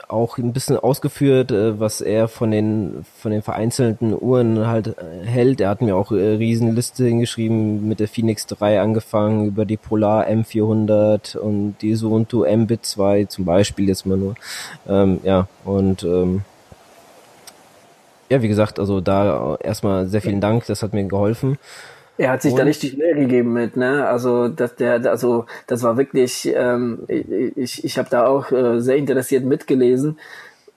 auch 0.09 0.38
ein 0.38 0.55
bisschen 0.55 0.78
ausgeführt, 0.78 1.53
äh, 1.53 1.78
was 1.78 2.01
er 2.01 2.28
von 2.28 2.51
den 2.51 3.05
von 3.18 3.30
den 3.30 3.43
vereinzelten 3.43 4.16
Uhren 4.18 4.66
halt 4.66 4.86
äh, 4.86 5.26
hält. 5.26 5.61
Er 5.61 5.68
hat 5.68 5.82
mir 5.82 5.95
auch 5.95 6.11
äh, 6.11 6.36
Riesenliste 6.36 7.05
hingeschrieben 7.05 7.86
mit 7.86 8.01
der 8.01 8.09
Phoenix 8.09 8.47
3 8.47 8.80
angefangen 8.80 9.45
über 9.47 9.66
die 9.66 9.76
Polar 9.76 10.26
M400 10.28 11.36
und 11.36 11.76
die 11.82 11.95
Suunto 11.95 12.47
Mbit 12.51 12.86
2 12.86 13.26
zum 13.26 13.45
Beispiel 13.45 13.88
jetzt 13.88 14.07
mal 14.07 14.16
nur. 14.16 14.34
Ähm, 14.88 15.20
ja 15.24 15.47
und 15.62 16.05
ähm, 16.05 16.40
ja, 18.30 18.40
wie 18.40 18.49
gesagt, 18.49 18.78
also 18.78 19.03
da 19.03 19.57
erstmal 19.57 20.07
sehr 20.07 20.22
vielen 20.22 20.40
Dank, 20.40 20.64
das 20.64 20.82
hat 20.82 20.95
mir 20.95 21.05
geholfen. 21.05 21.59
Er 22.19 22.31
hat 22.31 22.43
sich 22.43 22.55
da 22.55 22.61
Und- 22.63 22.69
richtig 22.69 22.97
Mühe 22.99 23.15
gegeben 23.15 23.53
mit, 23.53 23.77
ne? 23.77 24.07
Also 24.07 24.49
dass 24.49 24.77
der, 24.77 24.95
also 25.11 25.47
das 25.67 25.83
war 25.83 25.97
wirklich, 25.97 26.53
ähm, 26.55 27.05
ich, 27.09 27.85
ich 27.85 27.99
habe 27.99 28.11
da 28.11 28.27
auch 28.27 28.53
äh, 28.53 28.81
sehr 28.81 28.97
interessiert 28.97 29.45
mitgelesen 29.45 30.19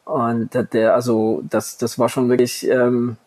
und 0.06 0.50
der, 0.74 0.94
also 0.96 1.44
das, 1.50 1.78
das 1.78 2.00
war 2.00 2.10
schon 2.10 2.30
wirklich, 2.30 2.68
ähm, 2.70 3.18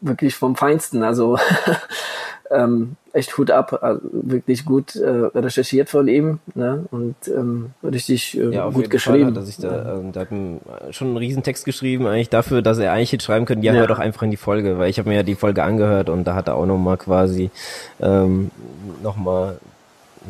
wirklich 0.00 0.34
vom 0.34 0.56
Feinsten. 0.56 1.02
Also 1.02 1.38
ähm, 2.50 2.96
echt 3.12 3.36
Hut 3.36 3.50
ab, 3.50 3.78
also 3.82 4.00
wirklich 4.12 4.64
gut 4.64 4.96
äh, 4.96 5.08
recherchiert 5.08 5.88
von 5.90 6.08
ihm, 6.08 6.38
ne? 6.54 6.84
Und 6.90 7.16
ähm, 7.28 7.70
richtig 7.82 8.38
äh, 8.38 8.50
Ja, 8.54 8.66
gut 8.66 8.84
Fall 8.84 8.88
geschrieben. 8.88 9.36
er 9.36 9.42
sich 9.42 9.58
da, 9.58 9.96
ähm, 9.96 10.12
da 10.12 10.20
hat 10.20 10.28
schon 10.94 11.08
einen 11.08 11.16
riesen 11.16 11.42
Text 11.42 11.64
geschrieben, 11.64 12.06
eigentlich 12.06 12.28
dafür, 12.30 12.62
dass 12.62 12.78
er 12.78 12.92
eigentlich 12.92 13.12
hätte 13.12 13.24
schreiben 13.24 13.44
können, 13.44 13.62
ja, 13.62 13.72
Ja. 13.72 13.80
hör 13.80 13.86
doch 13.86 13.98
einfach 13.98 14.22
in 14.22 14.30
die 14.30 14.36
Folge, 14.36 14.78
weil 14.78 14.88
ich 14.90 14.98
habe 14.98 15.08
mir 15.08 15.16
ja 15.16 15.22
die 15.22 15.34
Folge 15.34 15.62
angehört 15.62 16.08
und 16.08 16.24
da 16.24 16.34
hat 16.34 16.48
er 16.48 16.54
auch 16.56 16.66
nochmal 16.66 16.96
quasi 16.96 17.50
ähm, 18.00 18.50
nochmal, 19.02 19.58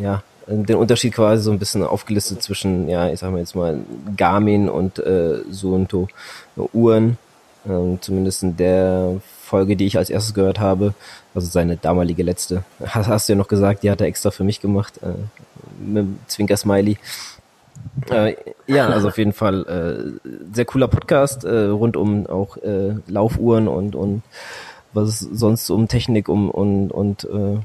ja, 0.01 0.23
den 0.47 0.77
Unterschied 0.77 1.13
quasi 1.15 1.43
so 1.43 1.51
ein 1.51 1.59
bisschen 1.59 1.83
aufgelistet 1.85 2.43
zwischen, 2.43 2.89
ja, 2.89 3.11
ich 3.11 3.21
sag 3.21 3.31
mal 3.33 3.39
jetzt 3.39 3.55
mal 3.55 3.81
Garmin 4.17 4.69
und 4.71 4.99
äh, 4.99 5.41
Suunto 5.53 6.09
Uhren. 6.73 7.19
ähm, 7.69 7.99
zumindest 8.01 8.43
in 8.43 8.57
der 8.57 9.17
Folge, 9.49 9.77
die 9.77 9.87
ich 9.87 9.97
als 9.99 10.11
erstes 10.11 10.35
gehört 10.35 10.61
habe, 10.61 10.95
also 11.35 11.49
seine 11.49 11.77
damalige 11.77 12.23
letzte. 12.23 12.65
Hast, 12.85 13.09
hast 13.09 13.29
du 13.29 13.33
ja 13.33 13.37
noch 13.37 13.49
gesagt, 13.49 13.83
die 13.83 13.91
hat 13.91 14.01
er 14.01 14.07
extra 14.07 14.31
für 14.31 14.45
mich 14.45 14.61
gemacht, 14.61 15.01
äh, 15.03 15.09
mit 15.81 16.05
dem 16.05 16.19
Zwinker-Smiley. 16.27 16.99
Äh, 18.11 18.37
ja, 18.67 18.89
also 18.89 19.09
auf 19.09 19.19
jeden 19.19 19.33
Fall 19.33 20.19
äh, 20.25 20.31
sehr 20.53 20.65
cooler 20.65 20.89
Podcast 20.89 21.45
äh, 21.45 21.65
rund 21.67 21.97
um 21.97 22.27
auch 22.27 22.57
äh, 22.59 22.95
Laufuhren 23.07 23.69
und 23.69 23.95
und 23.95 24.23
was 24.93 25.21
sonst 25.21 25.69
um 25.71 25.89
Technik 25.89 26.29
um 26.29 26.51
und 26.51 26.91
und 26.91 27.25
äh, 27.25 27.59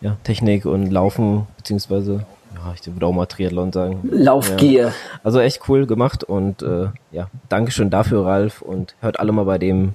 ja 0.00 0.16
Technik 0.24 0.64
und 0.66 0.90
Laufen 0.90 1.46
beziehungsweise 1.56 2.24
ja 2.54 2.74
ich 2.74 2.86
würde 2.86 3.06
auch 3.06 3.12
mal 3.12 3.26
Triathlon 3.26 3.72
sagen. 3.72 4.00
Laufgier. 4.10 4.88
Ja. 4.88 4.92
Also 5.22 5.40
echt 5.40 5.68
cool 5.68 5.86
gemacht 5.86 6.24
und 6.24 6.62
äh, 6.62 6.88
ja 7.12 7.28
Dankeschön 7.48 7.90
dafür 7.90 8.24
Ralf 8.26 8.62
und 8.62 8.94
hört 9.00 9.20
alle 9.20 9.32
mal 9.32 9.44
bei 9.44 9.58
dem 9.58 9.92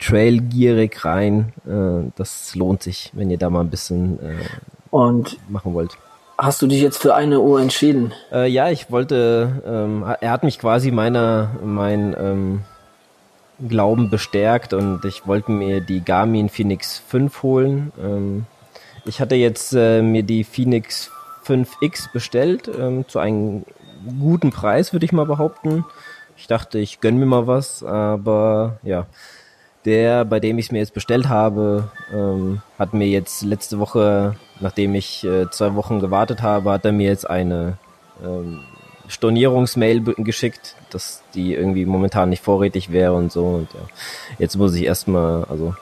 Trailgierig 0.00 1.04
rein. 1.04 1.52
Äh, 1.66 2.10
das 2.16 2.54
lohnt 2.54 2.82
sich, 2.82 3.10
wenn 3.14 3.30
ihr 3.30 3.38
da 3.38 3.50
mal 3.50 3.60
ein 3.60 3.70
bisschen 3.70 4.18
äh, 4.20 4.34
und 4.90 5.38
machen 5.48 5.74
wollt. 5.74 5.96
Hast 6.38 6.62
du 6.62 6.66
dich 6.66 6.80
jetzt 6.80 6.96
für 6.96 7.14
eine 7.14 7.40
Uhr 7.40 7.60
entschieden? 7.60 8.14
Äh, 8.32 8.48
ja, 8.48 8.70
ich 8.70 8.90
wollte, 8.90 9.62
ähm, 9.66 10.04
er 10.20 10.30
hat 10.30 10.42
mich 10.42 10.58
quasi 10.58 10.90
meiner, 10.90 11.50
mein 11.62 12.16
ähm, 12.18 12.62
Glauben 13.68 14.08
bestärkt 14.08 14.72
und 14.72 15.04
ich 15.04 15.26
wollte 15.26 15.50
mir 15.52 15.82
die 15.82 16.02
Garmin 16.02 16.48
Phoenix 16.48 17.02
5 17.08 17.42
holen. 17.42 17.92
Ähm, 18.02 18.46
ich 19.04 19.20
hatte 19.20 19.34
jetzt 19.34 19.74
äh, 19.74 20.00
mir 20.00 20.22
die 20.22 20.44
Phoenix 20.44 21.10
5X 21.46 22.10
bestellt, 22.10 22.70
ähm, 22.74 23.06
zu 23.06 23.18
einem 23.18 23.64
guten 24.18 24.50
Preis, 24.50 24.94
würde 24.94 25.04
ich 25.04 25.12
mal 25.12 25.26
behaupten. 25.26 25.84
Ich 26.38 26.46
dachte, 26.46 26.78
ich 26.78 27.00
gönn 27.00 27.18
mir 27.18 27.26
mal 27.26 27.46
was, 27.46 27.82
aber 27.82 28.78
ja, 28.82 29.06
der, 29.84 30.24
bei 30.24 30.40
dem 30.40 30.58
ich 30.58 30.66
es 30.66 30.72
mir 30.72 30.78
jetzt 30.78 30.94
bestellt 30.94 31.28
habe, 31.28 31.90
ähm, 32.12 32.62
hat 32.78 32.92
mir 32.94 33.06
jetzt 33.06 33.42
letzte 33.42 33.78
Woche, 33.78 34.36
nachdem 34.60 34.94
ich 34.94 35.24
äh, 35.24 35.50
zwei 35.50 35.74
Wochen 35.74 36.00
gewartet 36.00 36.42
habe, 36.42 36.70
hat 36.70 36.84
er 36.84 36.92
mir 36.92 37.08
jetzt 37.08 37.28
eine 37.28 37.78
ähm, 38.24 38.60
Stornierungsmail 39.08 40.00
geschickt, 40.18 40.76
dass 40.90 41.22
die 41.34 41.54
irgendwie 41.54 41.84
momentan 41.84 42.28
nicht 42.28 42.42
vorrätig 42.42 42.92
wäre 42.92 43.14
und 43.14 43.32
so. 43.32 43.46
Und 43.46 43.72
ja, 43.72 43.80
jetzt 44.38 44.56
muss 44.56 44.74
ich 44.74 44.84
erstmal, 44.84 45.44
also 45.44 45.74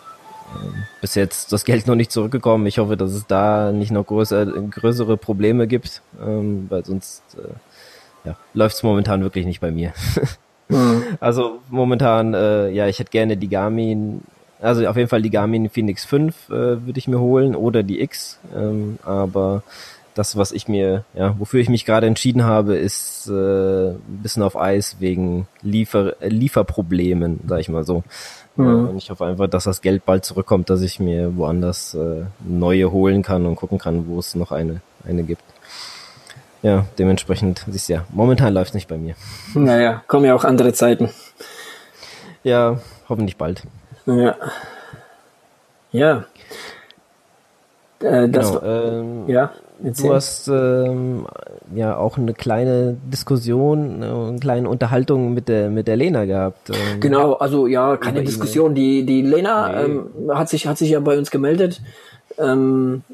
ähm, 0.55 0.85
bis 1.01 1.15
jetzt 1.15 1.53
das 1.53 1.65
Geld 1.65 1.87
noch 1.87 1.95
nicht 1.95 2.13
zurückgekommen. 2.13 2.67
Ich 2.67 2.79
hoffe, 2.79 2.97
dass 2.97 3.13
es 3.13 3.27
da 3.27 3.73
nicht 3.73 3.91
noch 3.91 4.07
größer, 4.07 4.47
größere 4.47 5.17
Probleme 5.17 5.67
gibt, 5.67 6.03
ähm, 6.25 6.67
weil 6.71 6.85
sonst 6.85 7.23
äh, 7.37 8.29
ja, 8.29 8.37
läuft 8.55 8.77
es 8.77 8.83
momentan 8.83 9.23
wirklich 9.23 9.47
nicht 9.47 9.61
bei 9.61 9.71
mir. 9.71 9.93
Mhm. 10.69 11.03
Also 11.21 11.61
momentan, 11.71 12.35
äh, 12.35 12.71
ja, 12.71 12.87
ich 12.87 12.99
hätte 12.99 13.11
gerne 13.11 13.37
die 13.37 13.49
Garmin, 13.49 14.23
also 14.61 14.87
auf 14.87 14.97
jeden 14.97 15.09
Fall 15.09 15.23
die 15.23 15.31
Garmin 15.31 15.71
Phoenix 15.71 16.05
5 16.05 16.49
äh, 16.49 16.53
würde 16.53 16.99
ich 16.99 17.09
mir 17.09 17.21
holen 17.21 17.55
oder 17.55 17.83
die 17.83 18.01
X, 18.01 18.39
ähm, 18.55 18.99
aber 19.05 19.63
das, 20.15 20.37
was 20.37 20.51
ich 20.51 20.67
mir, 20.67 21.05
ja, 21.15 21.39
wofür 21.39 21.61
ich 21.61 21.69
mich 21.69 21.85
gerade 21.85 22.09
entschieden 22.09 22.45
habe, 22.45 22.77
ist 22.77 23.29
äh, 23.29 23.91
ein 23.91 24.21
bisschen 24.23 24.43
auf 24.43 24.57
Eis 24.57 24.97
wegen 24.99 25.47
Liefer 25.63 26.17
Lieferproblemen, 26.21 27.41
sag 27.47 27.61
ich 27.61 27.69
mal 27.69 27.85
so. 27.85 28.03
Mhm. 28.57 28.89
Und 28.89 28.99
ich 28.99 29.11
hoffe 29.11 29.25
einfach, 29.25 29.49
dass 29.49 29.65
das 29.65 29.81
Geld 29.81 30.05
bald 30.05 30.25
zurückkommt, 30.25 30.71
dass 30.71 30.83
ich 30.83 30.99
mir 30.99 31.37
woanders 31.37 31.95
äh, 31.95 32.25
neue 32.41 32.91
holen 32.91 33.23
kann 33.23 33.47
und 33.47 33.55
gucken 33.55 33.79
kann, 33.79 34.09
wo 34.09 34.19
es 34.19 34.35
noch 34.35 34.51
eine, 34.51 34.81
eine 35.07 35.23
gibt 35.23 35.43
ja, 36.63 36.87
dementsprechend 36.99 37.65
siehst 37.69 37.89
du 37.89 37.95
ja, 37.95 38.05
momentan 38.11 38.53
läuft 38.53 38.75
nicht 38.75 38.89
bei 38.89 38.97
mir. 38.97 39.15
Naja, 39.55 40.03
kommen 40.07 40.25
ja 40.25 40.35
auch 40.35 40.45
andere 40.45 40.73
Zeiten. 40.73 41.11
Ja, 42.43 42.79
hoffentlich 43.09 43.37
bald. 43.37 43.63
Ja. 44.07 44.37
Ja. 45.93 46.25
Äh, 48.01 48.29
das 48.29 48.53
genau, 48.53 48.63
ähm, 48.63 49.29
ja. 49.29 49.53
Erzähl. 49.83 50.09
Du 50.09 50.15
hast 50.15 50.49
ähm, 50.49 51.27
ja 51.73 51.97
auch 51.97 52.19
eine 52.19 52.35
kleine 52.35 52.97
Diskussion, 53.05 54.03
eine 54.03 54.39
kleine 54.41 54.69
Unterhaltung 54.69 55.35
mit 55.35 55.49
der 55.49 55.71
mit 55.71 55.87
der 55.87 55.97
Lena 55.97 56.25
gehabt. 56.25 56.71
Ähm, 56.71 57.01
genau, 57.01 57.35
also 57.35 57.69
ja, 57.69 57.97
keine 57.97 58.25
Diskussion. 58.25 58.75
Die 58.75 59.07
die 59.07 59.23
Lena 59.23 59.69
nee. 59.69 59.85
ähm, 59.85 60.11
hat 60.35 60.49
sich 60.49 60.67
hat 60.67 60.79
sich 60.79 60.91
ja 60.91 61.01
bei 61.01 61.17
uns 61.17 61.31
gemeldet. 61.31 61.81
Ähm, 62.39 63.05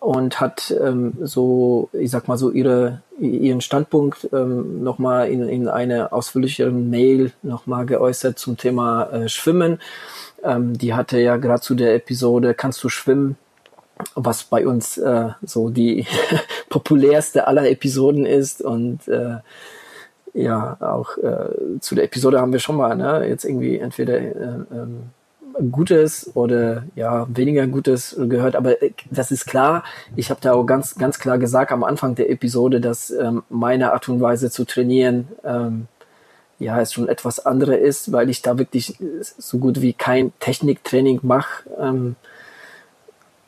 und 0.00 0.40
hat 0.40 0.74
ähm, 0.82 1.12
so, 1.20 1.90
ich 1.92 2.10
sag 2.10 2.26
mal 2.26 2.38
so, 2.38 2.50
ihre, 2.50 3.02
ihren 3.18 3.60
Standpunkt 3.60 4.28
ähm, 4.32 4.82
nochmal 4.82 5.28
in, 5.28 5.46
in 5.48 5.68
eine 5.68 6.12
ausführlichere 6.12 6.70
Mail 6.70 7.32
nochmal 7.42 7.86
geäußert 7.86 8.38
zum 8.38 8.56
Thema 8.56 9.04
äh, 9.10 9.28
Schwimmen. 9.28 9.78
Ähm, 10.42 10.76
die 10.76 10.94
hatte 10.94 11.20
ja 11.20 11.36
gerade 11.36 11.60
zu 11.60 11.74
der 11.74 11.94
Episode 11.94 12.54
Kannst 12.54 12.82
du 12.82 12.88
schwimmen? 12.88 13.36
was 14.14 14.44
bei 14.44 14.66
uns 14.66 14.96
äh, 14.98 15.28
so 15.42 15.68
die 15.70 16.06
populärste 16.70 17.46
aller 17.46 17.68
Episoden 17.68 18.26
ist 18.26 18.62
und 18.62 19.06
äh, 19.08 19.36
ja, 20.32 20.76
auch 20.80 21.18
äh, 21.18 21.80
zu 21.80 21.94
der 21.94 22.04
Episode 22.04 22.40
haben 22.40 22.52
wir 22.52 22.60
schon 22.60 22.76
mal, 22.76 22.94
ne, 22.96 23.26
jetzt 23.28 23.44
irgendwie 23.44 23.78
entweder 23.78 24.18
äh, 24.18 24.30
ähm, 24.72 25.10
Gutes 25.62 26.30
oder 26.34 26.84
ja 26.94 27.26
weniger 27.30 27.66
Gutes 27.66 28.16
gehört, 28.18 28.56
aber 28.56 28.82
äh, 28.82 28.92
das 29.10 29.30
ist 29.30 29.46
klar. 29.46 29.84
Ich 30.16 30.30
habe 30.30 30.40
da 30.40 30.52
auch 30.52 30.64
ganz 30.64 30.94
ganz 30.96 31.18
klar 31.18 31.38
gesagt 31.38 31.72
am 31.72 31.84
Anfang 31.84 32.14
der 32.14 32.30
Episode, 32.30 32.80
dass 32.80 33.10
ähm, 33.10 33.42
meine 33.48 33.92
Art 33.92 34.08
und 34.08 34.20
Weise 34.20 34.50
zu 34.50 34.64
trainieren 34.64 35.28
ähm, 35.44 35.86
ja 36.58 36.80
es 36.80 36.92
schon 36.92 37.08
etwas 37.08 37.44
andere 37.44 37.76
ist, 37.76 38.12
weil 38.12 38.30
ich 38.30 38.42
da 38.42 38.58
wirklich 38.58 38.96
so 39.38 39.58
gut 39.58 39.80
wie 39.80 39.92
kein 39.92 40.32
Techniktraining 40.40 41.20
mache. 41.22 41.68
Ähm, 41.80 42.16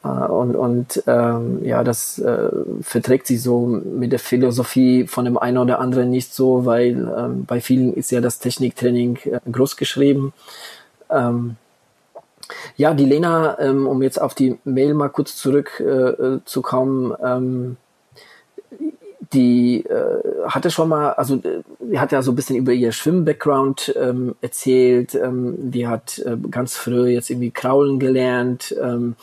äh, 0.05 0.09
und 0.09 0.57
und 0.57 1.03
ähm, 1.07 1.65
ja, 1.65 1.85
das 1.85 2.19
äh, 2.19 2.51
verträgt 2.81 3.27
sich 3.27 3.43
so 3.43 3.67
mit 3.67 4.13
der 4.13 4.19
Philosophie 4.19 5.07
von 5.07 5.25
dem 5.25 5.39
einen 5.39 5.59
oder 5.59 5.79
anderen 5.79 6.11
nicht 6.11 6.35
so, 6.35 6.67
weil 6.67 7.13
ähm, 7.17 7.45
bei 7.45 7.61
vielen 7.61 7.95
ist 7.95 8.11
ja 8.11 8.21
das 8.21 8.39
Techniktraining 8.39 9.19
äh, 9.25 9.41
groß 9.51 9.77
geschrieben. 9.77 10.33
Ähm, 11.11 11.57
ja, 12.77 12.95
die 12.95 13.05
Lena, 13.05 13.59
ähm, 13.59 13.87
um 13.87 14.03
jetzt 14.03 14.21
auf 14.21 14.35
die 14.35 14.59
Mail 14.65 14.95
mal 14.95 15.09
kurz 15.09 15.37
zurückzukommen, 15.37 17.13
äh, 17.13 17.27
ähm, 17.27 17.77
die 19.33 19.85
äh, 19.87 20.47
hatte 20.47 20.71
schon 20.71 20.89
mal, 20.89 21.13
also 21.13 21.41
die 21.81 21.99
hat 21.99 22.13
ja 22.13 22.23
so 22.23 22.33
ein 22.33 22.37
bisschen 22.37 22.57
über 22.57 22.73
ihr 22.73 22.93
Schwimm-Background 22.93 23.95
ähm, 23.99 24.35
erzählt. 24.41 25.15
Ähm, 25.15 25.71
die 25.71 25.89
hat 25.89 26.19
äh, 26.19 26.37
ganz 26.51 26.77
früh 26.77 27.09
jetzt 27.09 27.31
irgendwie 27.31 27.51
kraulen 27.51 27.99
gelernt, 27.99 28.75
ähm, 28.81 29.17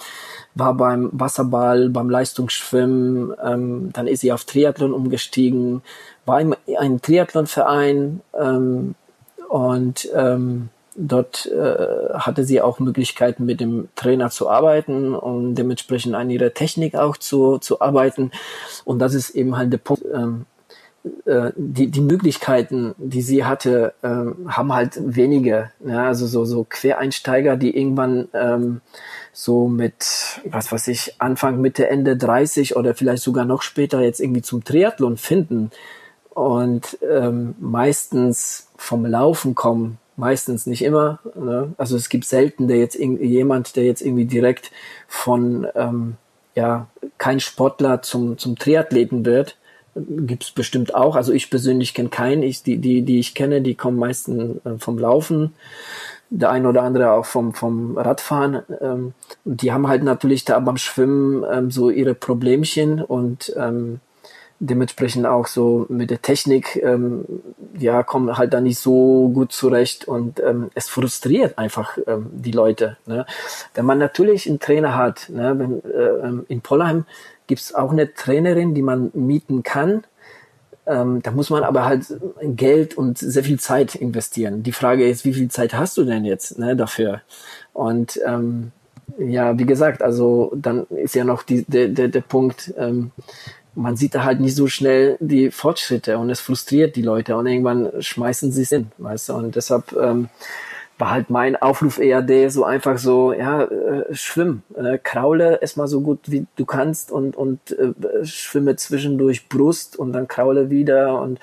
war 0.56 0.74
beim 0.74 1.10
Wasserball, 1.12 1.90
beim 1.90 2.10
Leistungsschwimmen, 2.10 3.34
ähm, 3.44 3.90
dann 3.94 4.08
ist 4.08 4.22
sie 4.22 4.32
auf 4.32 4.46
Triathlon 4.46 4.94
umgestiegen, 4.94 5.82
war 6.26 6.42
im 6.42 6.56
einem 6.78 7.02
Triathlonverein 7.02 8.22
ähm, 8.40 8.96
und 9.48 10.10
ähm, 10.16 10.70
Dort 11.02 11.46
äh, 11.46 12.14
hatte 12.14 12.44
sie 12.44 12.62
auch 12.62 12.80
Möglichkeiten, 12.80 13.46
mit 13.46 13.62
dem 13.62 13.88
Trainer 13.96 14.30
zu 14.30 14.50
arbeiten 14.50 15.16
und 15.16 15.56
dementsprechend 15.56 16.14
an 16.14 16.30
ihrer 16.30 16.54
Technik 16.54 16.96
auch 16.96 17.16
zu, 17.16 17.58
zu 17.58 17.80
arbeiten. 17.80 18.32
Und 18.84 19.00
das 19.00 19.14
ist 19.14 19.30
eben 19.30 19.56
halt 19.56 19.72
der 19.72 19.78
Punkt. 19.78 20.04
Ähm, 20.14 20.46
äh, 21.26 21.52
die, 21.56 21.88
die 21.88 22.02
Möglichkeiten, 22.02 22.94
die 22.98 23.22
sie 23.22 23.46
hatte, 23.46 23.94
ähm, 24.04 24.50
haben 24.50 24.74
halt 24.74 25.00
wenige. 25.00 25.72
Ja, 25.86 26.08
also 26.08 26.28
so, 26.28 26.44
so 26.44 26.66
Quereinsteiger, 26.70 27.56
die 27.56 27.78
irgendwann 27.78 28.28
ähm, 28.34 28.82
so 29.32 29.70
mit, 29.70 30.42
was 30.44 30.72
weiß 30.72 30.90
ich, 30.90 31.16
Anfang, 31.20 31.62
Mitte, 31.62 31.90
Ende 31.90 32.18
30 32.18 32.76
oder 32.76 32.94
vielleicht 32.94 33.24
sogar 33.24 33.46
noch 33.46 33.62
später 33.62 34.02
jetzt 34.02 34.20
irgendwie 34.20 34.42
zum 34.42 34.66
Triathlon 34.66 35.16
finden 35.16 35.72
und 36.32 36.98
ähm, 37.10 37.56
meistens 37.60 38.68
vom 38.76 39.06
Laufen 39.06 39.56
kommen, 39.56 39.98
meistens 40.20 40.66
nicht 40.66 40.84
immer. 40.84 41.20
Ne? 41.36 41.74
Also 41.78 41.96
es 41.96 42.10
gibt 42.10 42.26
selten 42.26 42.68
der 42.68 42.78
jetzt 42.78 43.00
jemand, 43.00 43.76
der 43.76 43.86
jetzt 43.86 44.02
irgendwie 44.02 44.26
direkt 44.26 44.72
von 45.08 45.68
ähm, 45.76 46.16
ja 46.56 46.88
kein 47.18 47.40
Sportler 47.40 48.02
zum 48.02 48.38
zum 48.38 48.58
Triathleten 48.58 49.26
wird. 49.26 49.58
Gibt's 49.96 50.52
bestimmt 50.52 50.94
auch. 50.94 51.16
Also 51.16 51.34
ich 51.34 51.50
persönlich 51.50 51.94
kenne 51.94 52.10
keinen. 52.10 52.44
Ich, 52.44 52.64
die, 52.64 52.78
die, 52.78 53.02
die 53.02 53.20
ich 53.20 53.34
kenne, 53.34 53.62
die 53.62 53.76
kommen 53.76 53.98
meistens 53.98 54.64
äh, 54.66 54.78
vom 54.78 55.00
Laufen. 55.00 55.54
Der 56.30 56.52
eine 56.52 56.70
oder 56.70 56.84
andere 56.84 57.12
auch 57.12 57.26
vom, 57.26 57.54
vom 57.56 57.98
Radfahren. 57.98 58.62
Ähm, 58.82 59.14
die 59.46 59.74
haben 59.74 59.88
halt 59.88 60.04
natürlich 60.04 60.46
da 60.46 60.60
beim 60.60 60.78
Schwimmen 60.78 61.44
ähm, 61.52 61.72
so 61.72 61.90
ihre 61.90 62.14
Problemchen 62.14 63.02
und 63.02 63.52
ähm, 63.58 64.00
dementsprechend 64.60 65.26
auch 65.26 65.48
so 65.48 65.86
mit 65.90 66.10
der 66.10 66.22
Technik, 66.22 66.76
ähm, 66.84 67.26
ja, 67.78 68.04
kommen 68.04 68.38
halt 68.38 68.54
da 68.54 68.62
nicht 68.62 68.80
so 68.80 69.30
gut 69.34 69.52
zurecht 69.52 70.08
und 70.08 70.40
ähm, 70.40 70.70
es 70.76 70.90
frustriert 70.90 71.58
einfach 71.58 71.98
ähm, 72.08 72.28
die 72.32 72.52
Leute. 72.52 72.98
Ne? 73.06 73.26
Wenn 73.74 73.86
man 73.86 73.98
natürlich 73.98 74.48
einen 74.48 74.60
Trainer 74.60 74.96
hat, 74.96 75.30
ne, 75.30 75.58
wenn, 75.58 75.84
äh, 75.92 76.28
ähm, 76.28 76.46
in 76.50 76.62
Pollheim 76.62 77.06
gibt's 77.48 77.74
auch 77.74 77.92
eine 77.92 78.14
Trainerin, 78.14 78.74
die 78.74 78.84
man 78.84 79.12
mieten 79.14 79.64
kann, 79.64 80.04
Ähm, 80.90 81.22
da 81.22 81.32
muss 81.32 81.52
man 81.52 81.64
aber 81.64 81.86
halt 81.86 82.06
Geld 82.42 82.98
und 82.98 83.20
sehr 83.20 83.44
viel 83.44 83.60
Zeit 83.60 83.94
investieren. 83.94 84.64
Die 84.64 84.72
Frage 84.72 85.08
ist, 85.08 85.24
wie 85.24 85.34
viel 85.34 85.52
Zeit 85.52 85.74
hast 85.74 85.98
du 85.98 86.04
denn 86.04 86.26
jetzt 86.26 86.58
ne, 86.58 86.76
dafür? 86.76 87.22
Und 87.74 88.20
ähm, 88.26 88.72
ja, 89.20 89.54
wie 89.60 89.68
gesagt, 89.68 90.02
also 90.02 90.52
dann 90.56 90.88
ist 90.90 91.14
ja 91.14 91.24
noch 91.24 91.44
die, 91.44 91.64
der, 91.68 91.90
der, 91.90 92.08
der 92.08 92.22
Punkt, 92.22 92.74
ähm, 92.76 93.12
man 93.80 93.96
sieht 93.96 94.14
da 94.14 94.24
halt 94.24 94.40
nicht 94.40 94.56
so 94.56 94.68
schnell 94.68 95.18
die 95.20 95.52
Fortschritte 95.52 96.18
und 96.18 96.30
es 96.30 96.42
frustriert 96.42 96.96
die 96.96 97.02
Leute 97.02 97.38
und 97.38 97.48
irgendwann 97.48 97.90
schmeißen 98.00 98.52
sie 98.52 98.64
es 98.64 98.70
hin, 98.70 98.92
weißt 98.98 99.30
du, 99.30 99.34
und 99.36 99.56
deshalb 99.56 99.94
ähm, 99.94 100.30
war 100.98 101.12
halt 101.12 101.30
mein 101.30 101.56
Aufruf 101.56 101.98
eher 101.98 102.22
der 102.22 102.52
so 102.52 102.66
einfach 102.66 102.98
so, 102.98 103.32
ja, 103.32 103.64
äh, 103.64 104.14
schwimm, 104.14 104.64
äh, 104.76 104.98
kraule 104.98 105.62
erstmal 105.62 105.88
so 105.88 106.02
gut 106.02 106.20
wie 106.26 106.46
du 106.58 106.66
kannst 106.66 107.10
und, 107.10 107.38
und 107.38 107.72
äh, 107.72 108.26
schwimme 108.26 108.76
zwischendurch 108.76 109.48
Brust 109.48 109.98
und 109.98 110.12
dann 110.12 110.28
kraule 110.28 110.70
wieder 110.70 111.22
und 111.22 111.40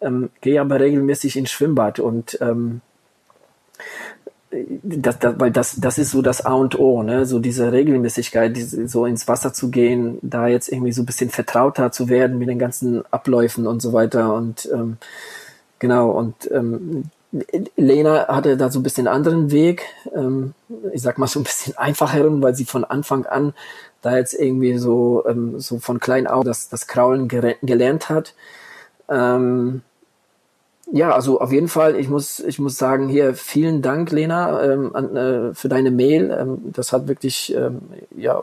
ähm, 0.00 0.30
gehe 0.40 0.60
aber 0.60 0.80
regelmäßig 0.80 1.36
ins 1.36 1.50
Schwimmbad 1.50 2.00
und 2.00 2.38
ähm, 2.40 2.80
das, 4.50 5.18
das, 5.18 5.38
weil 5.38 5.50
das, 5.50 5.76
das 5.76 5.98
ist 5.98 6.10
so 6.10 6.22
das 6.22 6.44
A 6.44 6.54
und 6.54 6.78
O, 6.78 7.02
ne? 7.02 7.26
so 7.26 7.38
diese 7.38 7.72
Regelmäßigkeit, 7.72 8.56
diese, 8.56 8.88
so 8.88 9.04
ins 9.04 9.28
Wasser 9.28 9.52
zu 9.52 9.70
gehen, 9.70 10.18
da 10.22 10.46
jetzt 10.46 10.70
irgendwie 10.70 10.92
so 10.92 11.02
ein 11.02 11.06
bisschen 11.06 11.30
vertrauter 11.30 11.92
zu 11.92 12.08
werden 12.08 12.38
mit 12.38 12.48
den 12.48 12.58
ganzen 12.58 13.02
Abläufen 13.12 13.66
und 13.66 13.82
so 13.82 13.92
weiter 13.92 14.34
und 14.34 14.68
ähm, 14.72 14.96
genau 15.78 16.10
und 16.10 16.50
ähm, 16.50 17.04
Lena 17.76 18.28
hatte 18.28 18.56
da 18.56 18.70
so 18.70 18.80
ein 18.80 18.82
bisschen 18.82 19.06
anderen 19.06 19.50
Weg, 19.50 19.82
ähm, 20.14 20.54
ich 20.92 21.02
sag 21.02 21.18
mal 21.18 21.26
so 21.26 21.40
ein 21.40 21.44
bisschen 21.44 21.76
einfacheren, 21.76 22.40
weil 22.42 22.54
sie 22.54 22.64
von 22.64 22.84
Anfang 22.84 23.26
an 23.26 23.52
da 24.00 24.16
jetzt 24.16 24.32
irgendwie 24.32 24.78
so, 24.78 25.24
ähm, 25.26 25.60
so 25.60 25.78
von 25.78 26.00
klein 26.00 26.26
auf 26.26 26.44
das, 26.44 26.68
das 26.68 26.86
Kraulen 26.86 27.28
gelernt 27.28 28.08
hat. 28.08 28.34
Ähm, 29.10 29.82
ja, 30.92 31.12
also 31.12 31.40
auf 31.40 31.52
jeden 31.52 31.68
Fall, 31.68 31.96
ich 31.96 32.08
muss, 32.08 32.40
ich 32.40 32.58
muss 32.58 32.78
sagen, 32.78 33.08
hier 33.08 33.34
vielen 33.34 33.82
Dank, 33.82 34.10
Lena, 34.10 34.62
ähm, 34.62 34.94
an, 34.94 35.16
äh, 35.16 35.54
für 35.54 35.68
deine 35.68 35.90
Mail. 35.90 36.30
Ähm, 36.30 36.58
das 36.72 36.92
hat 36.92 37.08
wirklich 37.08 37.54
ähm, 37.54 37.80
ja, 38.16 38.42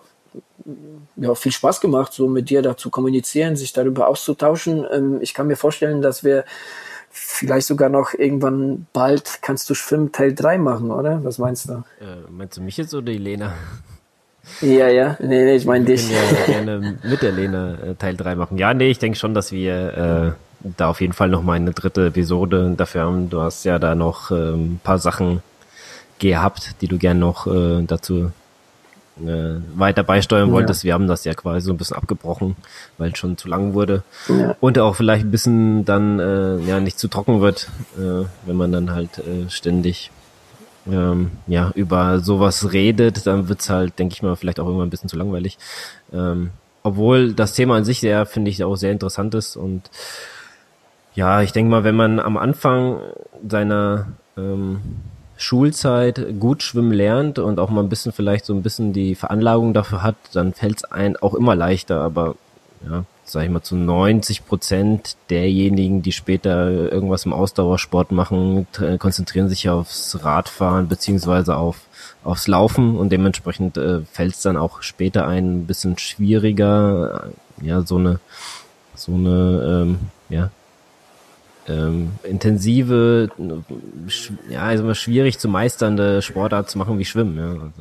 ja, 1.16 1.36
viel 1.36 1.52
Spaß 1.52 1.82
gemacht, 1.82 2.14
so 2.14 2.28
mit 2.28 2.50
dir 2.50 2.62
da 2.62 2.78
zu 2.78 2.90
kommunizieren, 2.90 3.56
sich 3.56 3.74
darüber 3.74 4.08
auszutauschen. 4.08 4.86
Ähm, 4.92 5.20
ich 5.22 5.34
kann 5.34 5.48
mir 5.48 5.56
vorstellen, 5.56 6.02
dass 6.02 6.24
wir 6.24 6.46
vielleicht 7.10 7.68
sogar 7.68 7.90
noch 7.90 8.14
irgendwann 8.14 8.88
bald 8.94 9.40
kannst 9.42 9.70
du 9.70 9.74
Schwimmen 9.74 10.12
Teil 10.12 10.36
3 10.36 10.58
machen, 10.58 10.92
oder? 10.92 11.24
Was 11.24 11.38
meinst 11.38 11.70
du? 11.70 11.74
Äh, 12.02 12.30
meinst 12.30 12.58
du 12.58 12.62
mich 12.62 12.78
jetzt 12.78 12.94
oder 12.94 13.12
die 13.12 13.18
Lena? 13.18 13.54
Ja, 14.62 14.90
ja, 14.90 15.18
nee, 15.20 15.44
nee, 15.44 15.56
ich 15.56 15.66
meine 15.66 15.86
dich. 15.86 16.12
Ich 16.12 16.12
ja 16.12 16.46
gerne 16.46 17.00
mit 17.04 17.22
der 17.22 17.32
Lena 17.32 17.80
äh, 17.82 17.96
Teil 17.96 18.16
3 18.16 18.36
machen. 18.36 18.58
Ja, 18.58 18.74
nee, 18.74 18.92
ich 18.92 19.00
denke 19.00 19.18
schon, 19.18 19.34
dass 19.34 19.52
wir 19.52 20.36
äh, 20.38 20.45
da 20.78 20.90
auf 20.90 21.02
jeden 21.02 21.14
Fall 21.14 21.30
noch 21.30 21.44
mal 21.44 21.54
eine 21.54 21.72
dritte 21.72 22.08
Episode 22.08 22.74
dafür 22.76 23.04
haben. 23.04 23.30
Du 23.30 23.42
hast 23.42 23.64
ja 23.66 23.80
da 23.80 23.96
noch 23.96 24.32
äh, 24.32 24.54
ein 24.54 24.80
paar 24.84 25.00
Sachen 25.00 25.42
gehabt, 26.20 26.82
die 26.82 26.88
du 26.88 26.98
gern 26.98 27.20
noch 27.20 27.48
äh, 27.48 27.84
dazu 27.84 28.32
äh, 29.20 29.60
weiter 29.76 30.04
beisteuern 30.04 30.52
wolltest. 30.52 30.84
Ja. 30.84 30.88
Wir 30.88 30.94
haben 30.96 31.08
das 31.08 31.24
ja 31.24 31.34
quasi 31.34 31.68
so 31.68 31.74
ein 31.74 31.78
bisschen 31.78 31.98
abgebrochen, 31.98 32.56
weil 32.98 33.12
es 33.12 33.18
schon 33.18 33.38
zu 33.38 33.48
lang 33.48 33.74
wurde. 33.74 34.04
Ja. 34.28 34.56
Und 34.60 34.80
auch 34.80 34.96
vielleicht 34.96 35.26
ein 35.26 35.32
bisschen 35.32 35.86
dann 35.86 36.20
äh, 36.20 36.58
ja 36.60 36.80
nicht 36.80 37.00
zu 37.00 37.08
trocken 37.08 37.42
wird, 37.42 37.70
äh, 37.98 38.26
wenn 38.46 38.56
man 38.56 38.72
dann 38.72 38.92
halt 38.92 39.20
äh, 39.20 39.50
ständig 39.50 40.12
ähm, 40.88 41.32
ja 41.48 41.72
über 41.76 42.20
sowas 42.20 42.74
redet, 42.74 43.26
dann 43.26 43.50
wird's 43.50 43.70
halt, 43.70 43.98
denke 44.00 44.14
ich 44.14 44.24
mal, 44.24 44.36
vielleicht 44.36 44.60
auch 44.60 44.66
irgendwann 44.66 44.88
ein 44.88 44.92
bisschen 44.92 45.10
zu 45.10 45.18
langweilig. 45.18 45.58
Ähm, 46.14 46.52
obwohl 46.84 47.34
das 47.34 47.54
Thema 47.54 47.78
an 47.78 47.84
sich 47.84 48.00
sehr, 48.00 48.26
finde 48.26 48.52
ich, 48.52 48.64
auch 48.64 48.76
sehr 48.76 48.92
interessant 48.92 49.34
ist 49.34 49.56
und 49.56 49.90
ja, 51.16 51.42
ich 51.42 51.52
denke 51.54 51.72
mal, 51.72 51.84
wenn 51.84 51.96
man 51.96 52.20
am 52.20 52.38
Anfang 52.38 53.00
seiner 53.48 54.08
ähm, 54.38 54.82
Schulzeit 55.38 56.40
gut 56.40 56.64
schwimmen 56.64 56.92
lernt 56.92 57.40
und 57.40 57.60
auch 57.60 57.70
mal 57.70 57.82
ein 57.82 57.90
bisschen 57.90 58.12
vielleicht 58.12 58.46
so 58.46 58.54
ein 58.54 58.62
bisschen 58.62 58.94
die 58.94 59.16
Veranlagung 59.16 59.74
dafür 59.74 60.04
hat, 60.04 60.16
dann 60.34 60.54
fällt 60.54 60.78
es 60.78 60.84
einem 60.86 61.16
auch 61.18 61.34
immer 61.34 61.56
leichter. 61.56 62.02
Aber 62.02 62.36
ja, 62.88 63.06
sag 63.24 63.44
ich 63.44 63.50
mal, 63.50 63.62
zu 63.62 63.76
90 63.76 64.46
Prozent 64.46 65.18
derjenigen, 65.30 66.02
die 66.02 66.12
später 66.12 66.70
irgendwas 66.70 67.26
im 67.26 67.34
Ausdauersport 67.34 68.12
machen, 68.12 68.68
konzentrieren 69.00 69.50
sich 69.50 69.70
aufs 69.70 70.24
Radfahren 70.24 70.88
beziehungsweise 70.88 71.58
auf 71.58 71.82
aufs 72.24 72.48
Laufen 72.48 72.98
und 72.98 73.12
dementsprechend 73.12 73.78
äh, 73.78 74.02
fällt 74.12 74.34
es 74.34 74.42
dann 74.42 74.58
auch 74.58 74.82
später 74.82 75.28
ein 75.28 75.68
bisschen 75.68 75.98
schwieriger, 76.00 77.30
ja, 77.62 77.82
so 77.82 77.98
eine 77.98 78.20
so 78.96 79.14
eine 79.14 79.84
ähm, 79.84 80.00
ja, 80.30 80.50
ähm, 81.68 82.12
intensive, 82.24 83.30
ja, 84.50 84.64
also 84.64 84.94
schwierig 84.94 85.40
zu 85.40 85.48
meisternde 85.50 86.22
Sportart 86.22 86.70
zu 86.70 86.78
machen 86.78 87.00
wie 87.00 87.06
Schwimmen. 87.06 87.38
Ja, 87.38 87.50
also. 87.52 87.72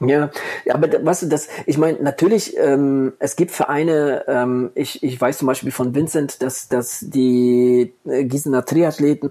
Ja, 0.00 0.30
aber 0.70 0.88
was 1.04 1.26
das, 1.28 1.48
ich 1.66 1.78
meine, 1.78 2.02
natürlich, 2.02 2.56
ähm, 2.58 3.12
es 3.18 3.36
gibt 3.36 3.52
Vereine, 3.52 4.24
ähm, 4.26 4.70
ich, 4.74 5.02
ich 5.02 5.18
weiß 5.20 5.38
zum 5.38 5.46
Beispiel 5.46 5.70
von 5.70 5.94
Vincent, 5.94 6.42
dass, 6.42 6.68
dass 6.68 7.00
die 7.00 7.94
äh, 8.04 8.24
Gießener 8.24 8.64
Triathleten 8.64 9.30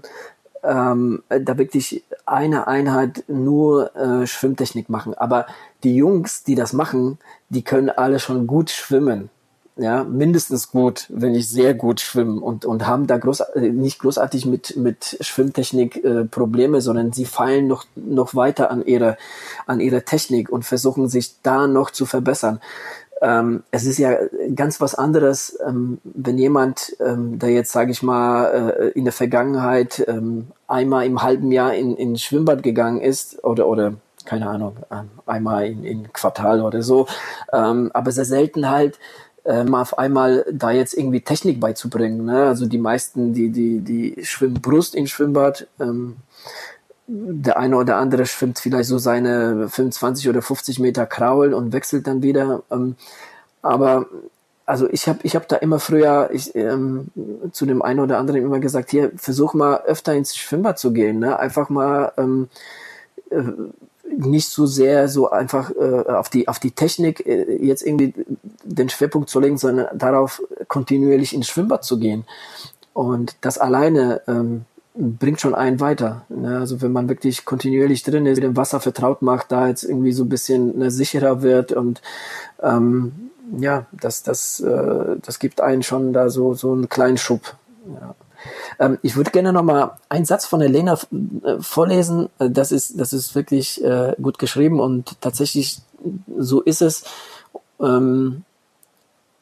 ähm, 0.64 1.22
da 1.28 1.58
wirklich 1.58 2.04
eine 2.26 2.66
Einheit 2.66 3.24
nur 3.28 3.94
äh, 3.94 4.26
Schwimmtechnik 4.26 4.88
machen. 4.88 5.14
Aber 5.14 5.46
die 5.84 5.94
Jungs, 5.94 6.42
die 6.44 6.54
das 6.54 6.72
machen, 6.72 7.18
die 7.50 7.62
können 7.62 7.90
alle 7.90 8.18
schon 8.18 8.46
gut 8.46 8.70
schwimmen 8.70 9.30
ja, 9.76 10.04
mindestens 10.04 10.70
gut, 10.70 11.06
wenn 11.08 11.32
nicht 11.32 11.48
sehr 11.48 11.74
gut 11.74 12.00
schwimmen 12.00 12.38
und, 12.38 12.64
und 12.64 12.86
haben 12.86 13.08
da 13.08 13.18
groß, 13.18 13.40
äh, 13.40 13.70
nicht 13.70 13.98
großartig 13.98 14.46
mit, 14.46 14.76
mit 14.76 15.16
Schwimmtechnik 15.20 16.04
äh, 16.04 16.24
Probleme, 16.24 16.80
sondern 16.80 17.12
sie 17.12 17.24
fallen 17.24 17.66
noch, 17.66 17.84
noch 17.96 18.36
weiter 18.36 18.70
an 18.70 18.84
ihre, 18.86 19.16
an 19.66 19.80
ihre 19.80 20.04
Technik 20.04 20.48
und 20.48 20.64
versuchen 20.64 21.08
sich 21.08 21.42
da 21.42 21.66
noch 21.66 21.90
zu 21.90 22.06
verbessern. 22.06 22.60
Ähm, 23.20 23.64
es 23.72 23.84
ist 23.84 23.98
ja 23.98 24.16
ganz 24.54 24.80
was 24.80 24.94
anderes, 24.94 25.58
ähm, 25.66 25.98
wenn 26.04 26.38
jemand, 26.38 26.96
ähm, 27.00 27.38
der 27.40 27.50
jetzt, 27.50 27.72
sage 27.72 27.90
ich 27.90 28.02
mal, 28.02 28.46
äh, 28.46 28.88
in 28.90 29.04
der 29.04 29.12
Vergangenheit 29.12 30.04
ähm, 30.06 30.48
einmal 30.68 31.04
im 31.06 31.22
halben 31.22 31.50
Jahr 31.50 31.74
in, 31.74 31.96
in 31.96 32.16
Schwimmbad 32.16 32.62
gegangen 32.62 33.00
ist 33.00 33.42
oder, 33.42 33.66
oder 33.66 33.94
keine 34.24 34.48
Ahnung, 34.48 34.76
ähm, 34.90 35.10
einmal 35.26 35.66
in, 35.66 35.84
in 35.84 36.12
Quartal 36.12 36.60
oder 36.60 36.82
so, 36.82 37.06
ähm, 37.52 37.90
aber 37.92 38.12
sehr 38.12 38.24
selten 38.24 38.70
halt 38.70 38.98
ähm, 39.44 39.74
auf 39.74 39.98
einmal 39.98 40.46
da 40.50 40.70
jetzt 40.70 40.94
irgendwie 40.94 41.20
Technik 41.20 41.60
beizubringen. 41.60 42.24
Ne? 42.24 42.46
Also 42.46 42.66
die 42.66 42.78
meisten, 42.78 43.34
die, 43.34 43.50
die, 43.50 43.80
die 43.80 44.24
schwimmen 44.24 44.60
Brust 44.60 44.94
in 44.94 45.06
Schwimmbad. 45.06 45.66
Ähm, 45.80 46.16
der 47.06 47.58
eine 47.58 47.76
oder 47.76 47.96
andere 47.96 48.24
schwimmt 48.24 48.58
vielleicht 48.58 48.88
so 48.88 48.96
seine 48.96 49.68
25 49.68 50.28
oder 50.28 50.40
50 50.40 50.78
Meter 50.78 51.04
Kraul 51.04 51.52
und 51.52 51.72
wechselt 51.72 52.06
dann 52.06 52.22
wieder. 52.22 52.62
Ähm, 52.70 52.96
aber 53.60 54.06
also 54.66 54.88
ich 54.90 55.08
habe 55.08 55.18
ich 55.22 55.36
hab 55.36 55.46
da 55.48 55.56
immer 55.56 55.78
früher 55.78 56.30
ich, 56.32 56.54
ähm, 56.54 57.08
zu 57.52 57.66
dem 57.66 57.82
einen 57.82 58.00
oder 58.00 58.18
anderen 58.18 58.42
immer 58.42 58.60
gesagt, 58.60 58.90
hier, 58.90 59.12
versuch 59.16 59.52
mal 59.52 59.82
öfter 59.84 60.14
ins 60.14 60.34
Schwimmbad 60.36 60.78
zu 60.78 60.92
gehen. 60.92 61.18
Ne? 61.18 61.38
Einfach 61.38 61.68
mal 61.68 62.12
ähm, 62.16 62.48
äh, 63.30 63.42
nicht 64.16 64.48
so 64.48 64.66
sehr 64.66 65.08
so 65.08 65.30
einfach 65.30 65.70
äh, 65.70 66.10
auf 66.10 66.28
die 66.28 66.48
auf 66.48 66.58
die 66.58 66.72
Technik 66.72 67.26
äh, 67.26 67.56
jetzt 67.64 67.82
irgendwie 67.82 68.14
den 68.62 68.88
Schwerpunkt 68.88 69.28
zu 69.30 69.40
legen, 69.40 69.58
sondern 69.58 69.98
darauf 69.98 70.42
kontinuierlich 70.68 71.34
ins 71.34 71.48
Schwimmbad 71.48 71.84
zu 71.84 71.98
gehen. 71.98 72.24
Und 72.92 73.36
das 73.40 73.58
alleine 73.58 74.22
ähm, 74.28 74.66
bringt 74.94 75.40
schon 75.40 75.54
einen 75.54 75.80
weiter. 75.80 76.24
Ne? 76.28 76.58
Also 76.58 76.80
wenn 76.80 76.92
man 76.92 77.08
wirklich 77.08 77.44
kontinuierlich 77.44 78.02
drin 78.04 78.26
ist, 78.26 78.36
mit 78.36 78.44
dem 78.44 78.56
Wasser 78.56 78.80
vertraut 78.80 79.22
macht, 79.22 79.50
da 79.50 79.68
jetzt 79.68 79.82
irgendwie 79.82 80.12
so 80.12 80.24
ein 80.24 80.28
bisschen 80.28 80.78
ne, 80.78 80.90
sicherer 80.90 81.42
wird 81.42 81.72
und 81.72 82.00
ähm, 82.62 83.30
ja, 83.58 83.86
das, 83.92 84.22
das, 84.22 84.60
äh, 84.60 85.16
das 85.20 85.38
gibt 85.38 85.60
einen 85.60 85.82
schon 85.82 86.12
da 86.12 86.30
so, 86.30 86.54
so 86.54 86.72
einen 86.72 86.88
kleinen 86.88 87.18
Schub. 87.18 87.56
Ja. 88.00 88.14
Ähm, 88.78 88.98
ich 89.02 89.16
würde 89.16 89.30
gerne 89.30 89.52
noch 89.52 89.62
mal 89.62 89.98
einen 90.08 90.24
Satz 90.24 90.46
von 90.46 90.60
Elena 90.60 90.94
äh, 90.94 91.60
vorlesen. 91.60 92.28
Äh, 92.38 92.50
das 92.50 92.72
ist, 92.72 92.98
das 93.00 93.12
ist 93.12 93.34
wirklich 93.34 93.82
äh, 93.84 94.14
gut 94.20 94.38
geschrieben 94.38 94.80
und 94.80 95.20
tatsächlich 95.20 95.78
so 96.36 96.60
ist 96.60 96.82
es. 96.82 97.04
Ähm, 97.80 98.44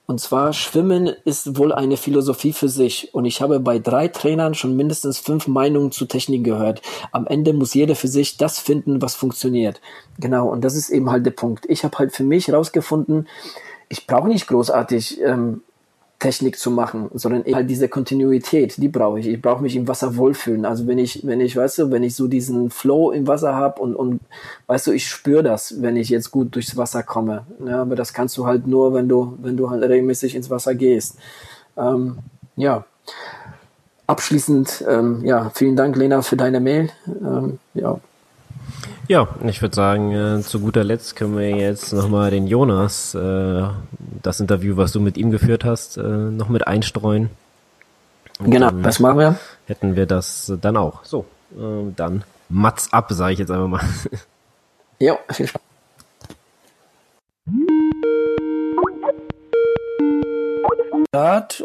und 0.07 0.21
zwar, 0.21 0.53
Schwimmen 0.53 1.07
ist 1.25 1.57
wohl 1.57 1.73
eine 1.73 1.97
Philosophie 1.97 2.53
für 2.53 2.69
sich. 2.69 3.15
Und 3.15 3.25
ich 3.25 3.41
habe 3.41 3.61
bei 3.61 3.79
drei 3.79 4.09
Trainern 4.09 4.55
schon 4.55 4.77
mindestens 4.77 5.19
fünf 5.19 5.47
Meinungen 5.47 5.93
zu 5.93 6.07
Technik 6.07 6.45
gehört. 6.45 6.83
Am 7.13 7.27
Ende 7.27 7.53
muss 7.53 7.73
jeder 7.73 7.95
für 7.95 8.09
sich 8.09 8.37
das 8.37 8.59
finden, 8.59 9.01
was 9.01 9.15
funktioniert. 9.15 9.81
Genau, 10.19 10.49
und 10.49 10.63
das 10.65 10.75
ist 10.75 10.91
eben 10.91 11.11
halt 11.11 11.25
der 11.25 11.31
Punkt. 11.31 11.65
Ich 11.69 11.85
habe 11.85 11.97
halt 11.99 12.15
für 12.15 12.25
mich 12.25 12.49
herausgefunden, 12.49 13.29
ich 13.89 14.07
brauche 14.07 14.29
nicht 14.29 14.49
großartig 14.49 15.21
ähm, 15.23 15.63
Technik 16.23 16.57
zu 16.57 16.71
machen, 16.71 17.11
sondern 17.15 17.43
halt 17.53 17.69
diese 17.69 17.89
Kontinuität, 17.89 18.77
die 18.77 18.87
brauche 18.87 19.19
ich. 19.19 19.27
Ich 19.27 19.43
brauche 19.43 19.61
mich 19.61 19.75
im 19.75 19.89
Wasser 19.89 20.17
wohlfühlen. 20.17 20.65
Also 20.65 20.87
wenn 20.87 20.99
ich, 20.99 21.27
wenn 21.27 21.41
ich, 21.41 21.57
weißt 21.57 21.79
du, 21.79 21.91
wenn 21.91 22.05
ich 22.05 22.15
so 22.15 22.29
diesen 22.29 22.71
Flow 22.71 23.11
im 23.11 23.27
Wasser 23.27 23.57
habe 23.57 23.83
und, 23.83 23.97
und 23.97 24.21
weißt 24.69 24.87
du, 24.87 24.93
ich 24.93 25.09
spüre 25.09 25.43
das, 25.43 25.83
wenn 25.83 25.97
ich 25.97 26.11
jetzt 26.11 26.31
gut 26.31 26.55
durchs 26.55 26.77
Wasser 26.77 27.03
komme. 27.03 27.45
Ja, 27.67 27.83
aber 27.83 27.97
das 27.97 28.13
kannst 28.13 28.39
du 28.39 28.47
halt 28.47 28.69
nur, 28.69 28.95
wenn 28.95 29.09
du, 29.09 29.37
wenn 29.43 29.57
du 29.57 29.69
halt 29.69 29.83
regelmäßig 29.83 30.37
ins 30.37 30.49
Wasser 30.49 30.77
gehst. 30.77 31.17
Ähm, 31.77 32.19
ja, 32.55 32.85
abschließend, 34.07 34.85
ähm, 34.89 35.25
ja, 35.25 35.51
vielen 35.53 35.75
Dank, 35.75 35.97
Lena, 35.97 36.23
für 36.23 36.37
deine 36.37 36.61
Mail. 36.61 36.91
Ähm, 37.09 37.59
ja. 37.75 37.99
Ja, 39.13 39.29
ich 39.45 39.61
würde 39.61 39.77
sagen, 39.77 40.13
äh, 40.13 40.41
zu 40.41 40.61
guter 40.61 40.85
Letzt 40.85 41.17
können 41.17 41.37
wir 41.37 41.51
jetzt 41.51 41.93
nochmal 41.93 42.31
den 42.31 42.47
Jonas, 42.47 43.15
äh, 43.15 43.65
das 44.23 44.41
Interview, 44.41 44.79
was 44.79 44.93
du 44.93 45.01
mit 45.01 45.19
ihm 45.19 45.31
geführt 45.31 45.67
hast, 45.67 45.99
äh, 45.99 46.01
noch 46.01 46.49
mit 46.49 46.67
einstreuen. 46.67 47.29
Und 48.39 48.51
genau, 48.51 48.71
das 48.71 49.01
machen 49.01 49.19
wir. 49.19 49.39
Hätten 49.67 49.97
wir 49.97 50.07
das 50.07 50.51
dann 50.63 50.79
auch. 50.79 51.05
So, 51.05 51.27
äh, 51.55 51.93
dann 51.95 52.25
Mats 52.49 52.91
ab, 52.95 53.09
sage 53.13 53.35
ich 53.35 53.39
jetzt 53.39 53.51
einfach 53.51 53.69
mal. 53.69 53.83
Ja, 54.99 55.19
viel 55.31 55.47
Spaß. 55.47 55.61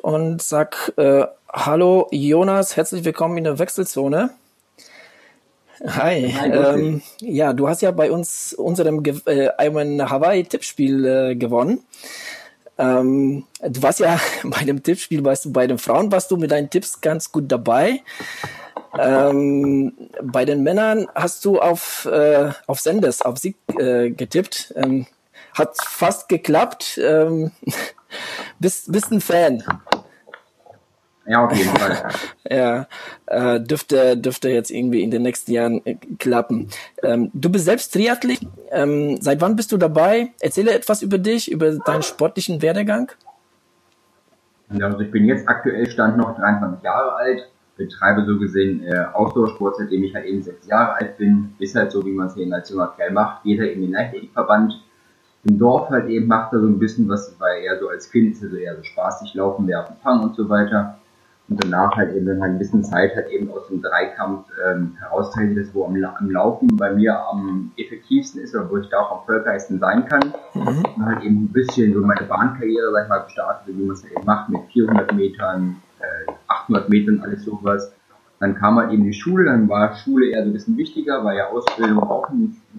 Und 0.01 0.41
sag 0.41 0.91
äh, 0.97 1.27
Hallo 1.47 2.09
Jonas, 2.11 2.75
herzlich 2.75 3.05
willkommen 3.05 3.37
in 3.37 3.45
der 3.45 3.57
Wechselzone. 3.57 4.31
Hi. 5.85 6.33
Ähm, 6.43 7.01
ja, 7.21 7.53
du 7.53 7.67
hast 7.67 7.81
ja 7.81 7.91
bei 7.91 8.11
uns 8.11 8.53
unserem 8.53 9.03
äh, 9.25 9.49
einem 9.57 10.09
Hawaii-Tippspiel 10.09 11.05
äh, 11.05 11.35
gewonnen. 11.35 11.83
Ähm, 12.77 13.45
du 13.61 13.81
warst 13.81 13.99
ja 13.99 14.19
bei 14.43 14.63
dem 14.63 14.81
Tippspiel, 14.81 15.23
weißt 15.23 15.45
du, 15.45 15.51
bei 15.51 15.67
den 15.67 15.77
Frauen 15.77 16.11
warst 16.11 16.31
du 16.31 16.37
mit 16.37 16.51
deinen 16.51 16.69
Tipps 16.69 17.01
ganz 17.01 17.31
gut 17.31 17.51
dabei. 17.51 18.01
Ähm, 18.97 19.93
bei 20.21 20.45
den 20.45 20.63
Männern 20.63 21.07
hast 21.13 21.45
du 21.45 21.59
auf, 21.59 22.05
äh, 22.05 22.51
auf 22.65 22.79
Senders, 22.79 23.21
auf 23.21 23.37
Sieg 23.37 23.57
äh, 23.77 24.09
getippt. 24.09 24.73
Ähm, 24.75 25.05
hat 25.53 25.77
fast 25.77 26.29
geklappt. 26.29 26.99
Ähm, 27.03 27.51
bist, 28.59 28.91
bist 28.91 29.11
ein 29.11 29.21
Fan. 29.21 29.63
Ja, 31.27 31.45
auf 31.45 31.53
jeden 31.53 31.75
Fall. 31.75 32.09
ja, 32.49 32.87
äh, 33.25 33.59
dürfte, 33.59 34.15
dürfte 34.15 34.49
jetzt 34.49 34.71
irgendwie 34.71 35.03
in 35.03 35.11
den 35.11 35.23
nächsten 35.23 35.51
Jahren 35.51 35.85
äh, 35.85 35.95
klappen. 36.17 36.69
Ähm, 37.03 37.29
du 37.33 37.49
bist 37.49 37.65
selbst 37.65 37.93
Triathlet. 37.93 38.39
Ähm, 38.71 39.17
seit 39.19 39.41
wann 39.41 39.57
bist 39.57 39.73
du 39.73 39.77
dabei? 39.77 40.29
Erzähle 40.39 40.73
etwas 40.73 41.01
über 41.01 41.17
dich, 41.17 41.51
über 41.51 41.71
deinen 41.73 42.03
sportlichen 42.03 42.61
Werdegang. 42.61 43.11
Ja, 44.71 44.85
also 44.87 45.01
ich 45.01 45.11
bin 45.11 45.25
jetzt 45.25 45.47
aktuell 45.49 45.89
Stand 45.89 46.17
noch 46.17 46.35
23 46.37 46.83
Jahre 46.83 47.13
alt, 47.15 47.49
betreibe 47.75 48.25
so 48.25 48.37
gesehen 48.39 48.83
äh, 48.83 49.05
Ausdauersport, 49.13 49.75
seitdem 49.77 50.03
ich 50.03 50.15
halt 50.15 50.25
eben 50.25 50.41
sechs 50.41 50.65
Jahre 50.65 50.93
alt 50.93 51.17
bin. 51.17 51.55
Ist 51.59 51.75
halt 51.75 51.91
so, 51.91 52.05
wie 52.05 52.11
man 52.13 52.27
es 52.27 52.37
eben 52.37 52.53
als 52.53 52.69
junger 52.69 52.93
Kerl 52.95 53.11
macht. 53.11 53.43
Jeder 53.43 53.69
in 53.69 53.81
den 53.81 53.91
Leichtathletikverband. 53.91 54.81
Im 55.43 55.59
Dorf 55.59 55.89
halt 55.89 56.09
eben 56.09 56.27
macht 56.27 56.53
er 56.53 56.59
so 56.59 56.67
ein 56.67 56.79
bisschen 56.79 57.07
was, 57.09 57.35
weil 57.37 57.63
er 57.63 57.79
so 57.79 57.89
als 57.89 58.09
Kind 58.09 58.35
also 58.41 58.55
eher 58.55 58.75
so 58.77 58.83
spaßig 58.83 59.33
laufen, 59.33 59.67
werfen, 59.67 59.95
fangen 60.01 60.23
und 60.23 60.35
so 60.35 60.47
weiter 60.49 60.97
und 61.49 61.63
danach 61.63 61.95
halt 61.95 62.13
eben 62.13 62.25
dann 62.25 62.41
halt 62.41 62.53
ein 62.53 62.59
bisschen 62.59 62.83
Zeit 62.83 63.15
halt 63.15 63.29
eben 63.29 63.49
aus 63.51 63.67
dem 63.67 63.81
Dreikampf 63.81 64.47
ähm, 64.65 64.97
heraustreten, 64.99 65.55
das 65.55 65.73
wo 65.73 65.85
am, 65.85 65.95
am, 65.95 66.29
Laufen 66.29 66.67
bei 66.75 66.93
mir 66.93 67.17
am 67.29 67.71
effektivsten 67.77 68.41
ist 68.41 68.53
oder 68.53 68.69
wo 68.69 68.77
ich 68.77 68.89
da 68.89 68.99
auch 68.99 69.11
am 69.11 69.17
erfolgreichsten 69.19 69.79
sein 69.79 70.05
kann. 70.05 70.33
Mhm. 70.53 70.83
Und 70.95 71.05
halt 71.05 71.23
eben 71.23 71.45
ein 71.45 71.53
bisschen 71.53 71.93
so 71.93 72.01
meine 72.01 72.23
Bahnkarriere, 72.23 72.91
sag 72.91 73.03
ich 73.03 73.09
mal, 73.09 73.19
gestartet, 73.19 73.77
wie 73.77 73.83
man 73.83 73.93
es 73.93 74.03
halt 74.03 74.13
eben 74.13 74.25
macht, 74.25 74.49
mit 74.49 74.61
400 74.73 75.13
Metern, 75.13 75.77
äh, 75.99 76.31
800 76.47 76.89
Metern, 76.89 77.21
alles 77.23 77.45
sowas. 77.45 77.93
Dann 78.39 78.55
kam 78.55 78.77
halt 78.77 78.91
eben 78.91 79.03
die 79.03 79.13
Schule, 79.13 79.45
dann 79.45 79.69
war 79.69 79.95
Schule 79.95 80.27
eher 80.27 80.43
so 80.43 80.49
ein 80.49 80.53
bisschen 80.53 80.77
wichtiger, 80.77 81.23
weil 81.23 81.37
ja 81.37 81.47
Ausbildung 81.47 82.03
auch 82.03 82.27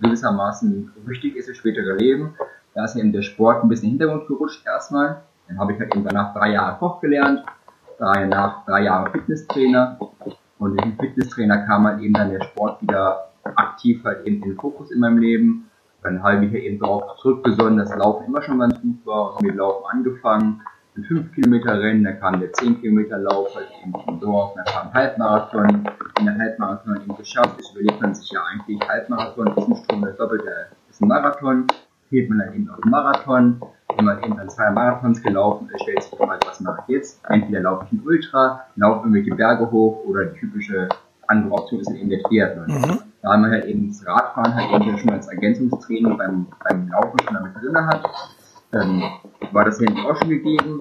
gewissermaßen 0.01 0.93
wichtig 1.07 1.37
ist 1.37 1.47
für 1.47 1.55
spätere 1.55 1.97
Leben. 1.97 2.35
Da 2.75 2.85
ist 2.85 2.97
eben 2.97 3.13
der 3.13 3.23
Sport 3.23 3.65
ein 3.65 3.69
bisschen 3.69 3.91
in 3.91 3.99
den 3.99 4.09
Hintergrund 4.09 4.29
gerutscht 4.29 4.65
erstmal. 4.67 5.23
Dann 5.49 5.59
habe 5.59 5.73
ich 5.73 5.81
halt 5.81 5.95
eben 5.97 6.05
danach 6.05 6.35
drei 6.35 6.53
Jahre 6.53 6.79
Koch 6.79 7.01
gelernt, 7.01 7.43
danach 7.99 8.65
drei 8.67 8.85
Jahre 8.85 9.11
Fitnesstrainer. 9.11 9.99
Und 10.59 10.77
durch 10.77 10.83
den 10.83 10.99
Fitnesstrainer 10.99 11.67
kam 11.67 11.87
halt 11.87 12.01
eben 12.01 12.15
dann 12.15 12.31
der 12.31 12.43
Sport 12.43 12.83
wieder 12.83 13.31
aktiv 13.55 14.03
halt 14.05 14.27
eben 14.27 14.43
in 14.43 14.51
den 14.51 14.57
Fokus 14.57 14.91
in 14.91 15.01
meinem 15.01 15.19
Leben. 15.19 15.71
Dann 16.03 16.23
habe 16.23 16.45
ich 16.45 16.53
mich 16.53 16.63
eben 16.63 16.79
darauf 16.79 17.17
zurückgesonnen, 17.17 17.79
dass 17.79 17.95
Laufen 17.97 18.27
immer 18.27 18.43
schon 18.43 18.61
ganz 18.61 18.81
gut 18.81 19.05
war 19.05 19.37
und 19.37 19.43
mit 19.43 19.57
Laufen 19.57 19.85
angefangen. 19.91 20.63
Ein 20.97 21.05
5 21.05 21.33
Kilometer 21.33 21.81
Rennen, 21.81 22.03
dann 22.03 22.19
kam 22.19 22.41
der 22.41 22.53
10 22.53 22.81
Kilometer 22.81 23.19
Lauf 23.19 23.55
halt 23.55 23.69
eben 23.81 23.95
im 24.09 24.19
Dorf, 24.19 24.55
dann 24.57 24.65
kam 24.65 24.89
ein 24.89 24.95
Halbmarathon, 24.95 25.87
in 26.19 26.27
der 26.27 26.37
Halbmarathon 26.37 26.97
eben 26.97 27.17
geschafft. 27.17 27.55
Das 27.57 27.71
überlegt 27.71 28.01
man 28.01 28.15
sich 28.17 28.29
ja 28.33 28.41
eigentlich, 28.51 28.81
Halbmarathon 28.89 29.47
ist 29.57 29.69
ein 29.69 29.77
Strom, 29.77 30.03
das 30.03 30.17
Doppelte 30.17 30.51
ist 30.91 31.01
ein 31.01 31.07
Marathon, 31.07 31.69
fehlt 32.09 32.29
man 32.29 32.39
dann 32.39 32.53
eben 32.53 32.69
auf 32.69 32.81
den 32.81 32.91
Marathon 32.91 33.61
wenn 33.99 34.05
man 34.05 34.23
eben 34.23 34.37
dann 34.37 34.49
zwei 34.49 34.71
Marathons 34.71 35.21
gelaufen 35.23 35.69
ist, 35.75 35.83
stellt 35.83 36.03
sich 36.03 36.13
die 36.13 36.17
Frage, 36.17 36.47
was 36.47 36.61
mache 36.61 36.83
ich 36.87 36.95
jetzt? 36.95 37.21
Entweder 37.29 37.61
laufe 37.63 37.85
ich 37.87 37.93
ein 37.93 38.03
Ultra, 38.05 38.65
laufe 38.77 39.01
irgendwelche 39.01 39.35
Berge 39.35 39.71
hoch 39.71 40.05
oder 40.07 40.27
die 40.27 40.39
typische 40.39 40.89
andere 41.27 41.53
Option 41.53 41.81
ist 41.81 41.91
eben 41.91 42.09
der 42.09 42.23
Triathlon. 42.23 42.67
Mhm. 42.67 42.99
Da 43.23 43.37
man 43.37 43.51
halt 43.51 43.65
eben 43.65 43.89
das 43.89 44.07
Radfahren 44.07 44.55
halt 44.55 44.71
eben 44.71 44.97
schon 44.99 45.11
als 45.11 45.27
Ergänzungstraining 45.27 46.17
beim, 46.17 46.47
beim 46.63 46.89
Laufen 46.89 47.19
schon 47.25 47.35
damit 47.35 47.57
drin 47.57 47.87
hat, 47.87 48.05
ähm, 48.73 49.03
war 49.51 49.65
das 49.65 49.79
hinten 49.79 49.99
auch 50.07 50.17
schon 50.17 50.29
gegeben. 50.29 50.81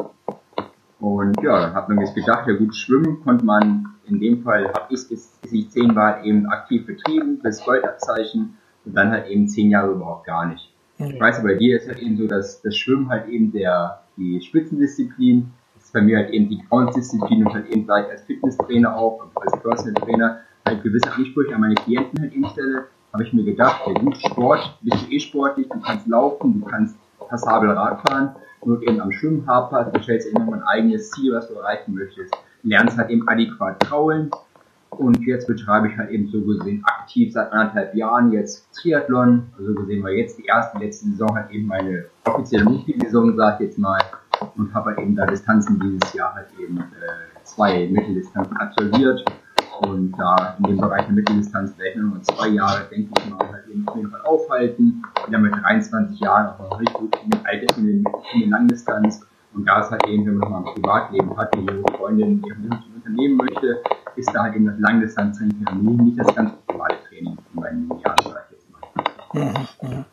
Und 1.00 1.42
ja, 1.42 1.60
dann 1.60 1.74
hat 1.74 1.90
man 1.90 2.06
sich 2.06 2.14
gedacht, 2.14 2.48
ja 2.48 2.54
gut, 2.56 2.76
schwimmen 2.76 3.24
konnte 3.24 3.44
man 3.44 3.88
in 4.06 4.20
dem 4.20 4.44
Fall, 4.44 4.68
habe 4.68 4.94
ich 4.94 5.10
bis 5.10 5.40
ich 5.52 5.70
zehn 5.72 5.96
war, 5.96 6.24
eben 6.24 6.46
aktiv 6.48 6.86
betrieben, 6.86 7.40
bis 7.40 7.64
Goldabzeichen 7.66 8.58
und 8.86 8.96
dann 8.96 9.12
halt 9.12 9.28
eben 9.28 9.48
zehn 9.48 9.72
Jahre 9.72 9.92
überhaupt 9.92 10.26
gar 10.28 10.46
nicht. 10.46 10.72
Ich 11.00 11.20
weiß, 11.20 11.44
bei 11.44 11.54
dir 11.54 11.78
ist 11.78 11.88
halt 11.88 12.00
eben 12.00 12.18
so, 12.18 12.26
dass 12.26 12.62
das 12.62 12.76
Schwimmen 12.76 13.10
halt 13.10 13.28
eben 13.28 13.52
der, 13.52 14.02
die 14.18 14.42
Spitzendisziplin, 14.42 15.52
das 15.76 15.86
ist 15.86 15.94
bei 15.94 16.02
mir 16.02 16.18
halt 16.18 16.32
eben 16.32 16.50
die 16.50 16.60
Groundsdisziplin 16.68 17.46
und 17.46 17.54
halt 17.54 17.68
eben 17.70 17.86
gleich 17.86 18.10
als 18.10 18.24
Fitnesstrainer 18.24 18.96
auch, 18.96 19.28
als 19.36 19.60
Personal 19.62 19.94
Trainer, 19.94 20.40
halt 20.66 20.84
gewisse 20.84 21.12
Ansprüche 21.12 21.54
an 21.54 21.62
meine 21.62 21.76
Klienten 21.76 22.20
halt 22.20 22.34
eben 22.34 22.48
stelle, 22.50 22.88
habe 23.14 23.24
ich 23.24 23.32
mir 23.32 23.44
gedacht, 23.44 23.82
der 23.86 23.94
gut 23.94 24.18
Sport, 24.18 24.78
bist 24.82 25.06
du 25.06 25.12
eh 25.12 25.20
sportlich, 25.20 25.68
du 25.70 25.80
kannst 25.80 26.08
laufen, 26.08 26.62
du 26.62 26.66
kannst 26.66 26.98
passabel 27.30 27.70
Radfahren, 27.72 28.36
nur 28.66 28.82
eben 28.82 29.00
am 29.00 29.12
Schwimmen 29.12 29.46
hapert, 29.48 29.96
du 29.96 30.02
stellst 30.02 30.28
eben 30.28 30.46
noch 30.46 30.54
ein 30.54 30.64
eigenes 30.64 31.12
Ziel, 31.12 31.34
was 31.34 31.48
du 31.48 31.56
erreichen 31.56 31.94
möchtest. 31.94 32.36
Lernst 32.64 32.98
halt 32.98 33.12
eben 33.12 33.28
adäquat 33.28 33.80
kraulen, 33.82 34.32
und 35.00 35.26
jetzt 35.26 35.48
betreibe 35.48 35.90
ich 35.90 35.98
halt 35.98 36.10
eben 36.10 36.28
so 36.28 36.42
gesehen 36.42 36.84
aktiv 36.86 37.32
seit 37.34 37.52
anderthalb 37.52 37.94
Jahren 37.96 38.32
jetzt 38.32 38.68
Triathlon. 38.74 39.44
Also 39.58 39.74
gesehen 39.74 40.04
war 40.04 40.12
jetzt 40.12 40.38
die 40.38 40.46
erste, 40.46 40.78
letzte 40.80 41.06
Saison 41.10 41.36
halt 41.36 41.52
eben 41.52 41.68
meine 41.68 42.06
offizielle 42.26 42.66
Multisaison, 42.66 43.36
sag 43.36 43.60
ich 43.60 43.68
jetzt 43.68 43.78
mal. 43.78 44.00
Und 44.56 44.74
habe 44.74 44.92
halt 44.92 45.00
eben 45.00 45.16
da 45.16 45.26
Distanzen 45.26 45.80
dieses 45.80 46.14
Jahr 46.14 46.34
halt 46.36 46.48
eben 46.60 46.78
äh, 46.78 47.44
zwei 47.44 47.88
Mitteldistanzen 47.88 48.56
absolviert. 48.58 49.24
Und 49.82 50.12
da 50.18 50.56
in 50.58 50.64
dem 50.64 50.78
Bereich 50.78 51.06
der 51.06 51.14
Mitteldistanz 51.14 51.78
werde 51.78 52.00
ich 52.00 52.04
nur 52.04 52.22
zwei 52.24 52.48
Jahre, 52.50 52.88
denke 52.90 53.12
ich 53.18 53.30
mal, 53.30 53.48
halt 53.48 53.68
eben 53.68 53.88
auf 53.88 53.96
jeden 53.96 54.10
Fall 54.10 54.22
aufhalten. 54.22 55.04
Wieder 55.28 55.38
mit 55.38 55.54
23 55.54 56.20
Jahren 56.20 56.58
noch 56.58 56.80
richtig 56.80 56.98
gut 56.98 57.16
mit 57.28 57.40
Alter 57.46 57.78
in 57.78 58.04
der 58.04 58.48
Langdistanz. 58.48 59.27
Und 59.58 59.66
da 59.66 59.82
ist 59.82 59.90
halt 59.90 60.06
eben, 60.08 60.26
wenn 60.28 60.38
man 60.38 60.52
noch 60.52 60.68
ein 60.68 60.76
Privatleben 60.76 61.36
hat, 61.36 61.54
die 61.56 61.60
junge 61.62 61.92
Freundin, 61.98 62.42
die 62.44 62.52
ein 62.52 62.84
Unternehmen 62.96 63.38
möchte, 63.38 63.82
ist 64.16 64.30
da 64.32 64.44
halt 64.44 64.56
eben 64.56 64.68
das 64.68 64.76
Langdistanztraining 64.78 66.06
nicht 66.06 66.20
das 66.20 66.36
ganz 66.36 66.52
optimale 66.54 66.96
Training 67.10 67.38
in 67.54 67.60
meinen 67.60 67.90
Jahren, 67.90 68.36
jetzt 68.52 68.70
mal. 68.70 69.44
Mhm, 69.44 69.90
mhm. 69.90 70.06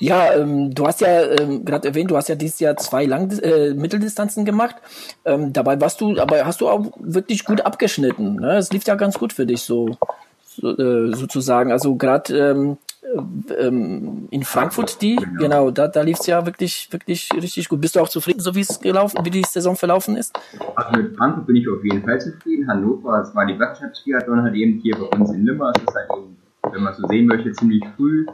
Ja, 0.00 0.32
ähm, 0.34 0.74
du 0.74 0.86
hast 0.86 1.02
ja 1.02 1.22
ähm, 1.22 1.64
gerade 1.64 1.86
erwähnt, 1.86 2.10
du 2.10 2.16
hast 2.16 2.28
ja 2.28 2.34
dieses 2.34 2.58
Jahr 2.58 2.76
zwei 2.78 3.04
Lang 3.04 3.30
äh, 3.38 3.74
Mitteldistanzen 3.74 4.44
gemacht. 4.44 4.76
Ähm, 5.24 5.52
dabei 5.52 5.80
warst 5.80 6.00
du, 6.00 6.18
aber 6.18 6.44
hast 6.44 6.60
du 6.60 6.68
auch 6.68 6.86
wirklich 6.98 7.44
gut 7.44 7.60
abgeschnitten. 7.60 8.36
Ne? 8.36 8.56
Es 8.56 8.72
lief 8.72 8.84
ja 8.86 8.96
ganz 8.96 9.18
gut 9.18 9.32
für 9.32 9.46
dich 9.46 9.62
so, 9.62 9.98
so 10.42 10.76
äh, 10.76 11.14
sozusagen. 11.14 11.70
Also 11.70 11.94
gerade 11.94 12.76
ähm, 13.02 13.44
ähm, 13.58 14.28
in 14.30 14.42
Frankfurt 14.42 15.00
die, 15.00 15.16
genau, 15.16 15.40
genau 15.40 15.70
da, 15.70 15.88
da 15.88 16.02
lief 16.02 16.18
es 16.20 16.26
ja 16.26 16.44
wirklich, 16.44 16.88
wirklich 16.92 17.30
richtig 17.34 17.68
gut. 17.68 17.80
Bist 17.80 17.96
du 17.96 18.00
auch 18.00 18.08
zufrieden, 18.08 18.40
so 18.40 18.54
wie 18.54 18.60
es 18.60 18.78
gelaufen, 18.78 19.24
wie 19.24 19.30
die 19.30 19.42
Saison 19.42 19.74
verlaufen 19.74 20.16
ist? 20.16 20.38
Also 20.74 21.00
mit 21.00 21.16
Frankfurt 21.16 21.46
bin 21.46 21.56
ich 21.56 21.68
auf 21.68 21.82
jeden 21.82 22.02
Fall 22.02 22.20
zufrieden. 22.20 22.68
Hannover, 22.68 23.18
das 23.18 23.34
war 23.34 23.46
die 23.46 23.58
Wettbewerbstriathlon 23.58 24.42
halt 24.42 24.54
eben 24.54 24.80
hier 24.80 24.96
bei 24.96 25.16
uns 25.16 25.30
in 25.30 25.46
Limmer. 25.46 25.72
Es 25.74 25.82
ist 25.82 25.94
halt 25.94 26.10
eben, 26.14 26.36
wenn 26.72 26.82
man 26.82 26.94
so 26.94 27.06
sehen 27.08 27.26
möchte, 27.26 27.52
ziemlich 27.52 27.82
früh, 27.96 28.26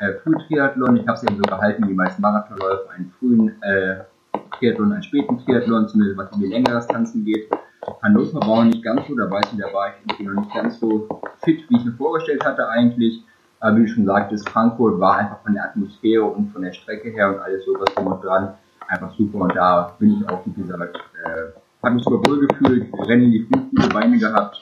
äh, 0.00 0.12
Frühtriathlon. 0.22 0.96
Ich 0.98 1.06
habe 1.06 1.16
es 1.16 1.22
eben 1.22 1.36
so 1.36 1.42
gehalten, 1.42 1.88
wie 1.88 1.94
meist 1.94 2.18
Marathonläufer 2.18 2.90
einen 2.90 3.12
frühen 3.18 3.62
äh, 3.62 4.00
Triathlon, 4.58 4.92
einen 4.92 5.02
späten 5.02 5.38
Triathlon, 5.38 5.88
zumindest 5.88 6.18
was 6.18 6.30
in 6.32 6.40
die 6.40 6.46
längere 6.48 6.76
Distanzen 6.76 7.24
geht. 7.24 7.48
Hannover 8.02 8.40
war 8.40 8.64
noch 8.64 8.64
nicht 8.64 8.84
ganz 8.84 9.06
so, 9.08 9.16
da 9.16 9.30
weiß 9.30 9.46
ich, 9.52 9.58
da 9.58 9.72
war 9.72 9.94
ich 10.06 10.26
noch 10.26 10.34
nicht 10.34 10.54
ganz 10.54 10.78
so 10.78 11.08
fit, 11.42 11.64
wie 11.70 11.76
ich 11.76 11.84
mir 11.86 11.92
vorgestellt 11.92 12.44
hatte 12.44 12.68
eigentlich. 12.68 13.24
Aber 13.60 13.76
wie 13.76 13.82
du 13.82 13.88
schon 13.88 14.06
sagtest, 14.06 14.48
Frankfurt 14.48 14.98
war 14.98 15.18
einfach 15.18 15.42
von 15.42 15.52
der 15.52 15.64
Atmosphäre 15.64 16.24
und 16.24 16.50
von 16.50 16.62
der 16.62 16.72
Strecke 16.72 17.10
her 17.10 17.28
und 17.28 17.40
alles 17.40 17.64
so 17.66 17.72
was 17.78 17.94
drum 17.94 18.06
und 18.06 18.24
dran 18.24 18.54
einfach 18.88 19.14
super. 19.16 19.38
Und 19.38 19.54
da 19.54 19.94
bin 19.98 20.16
ich 20.18 20.28
auch, 20.28 20.40
wie 20.46 20.62
gesagt, 20.62 20.96
äh, 21.24 21.52
habe 21.82 21.94
mich 21.94 22.04
super 22.04 22.28
wohl 22.28 22.46
gefühlt, 22.46 22.92
Rennen 23.06 23.30
die 23.30 23.46
fünf 23.52 23.70
gute 23.70 23.88
Beine 23.88 24.18
gehabt. 24.18 24.56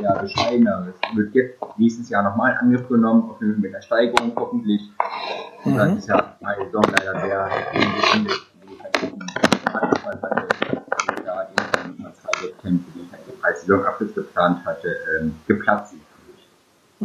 Ja, 0.00 0.20
bescheidener. 0.20 0.88
Es 0.88 1.16
wird 1.16 1.34
jetzt 1.34 1.58
nächstes 1.76 2.08
Jahr 2.08 2.24
nochmal 2.24 2.56
Angriff 2.60 2.88
genommen, 2.88 3.30
auf 3.30 3.40
jeden 3.40 3.54
Fall 3.54 3.60
mit 3.62 3.74
einer 3.74 3.82
Steigerung 3.82 4.32
hoffentlich. 4.36 4.82
Und 5.64 5.74
mhm. 5.74 5.78
dann 5.78 5.96
ist 5.96 6.08
ja 6.08 6.36
meine 6.40 6.64
Saison 6.64 6.82
leider 6.90 7.20
sehr 7.20 7.48
Saisonabschluss 13.62 14.14
geplant 14.14 14.64
hatte, 14.64 14.88
ähm, 15.20 15.34
geplatzt 15.46 15.90
sind. 15.90 16.02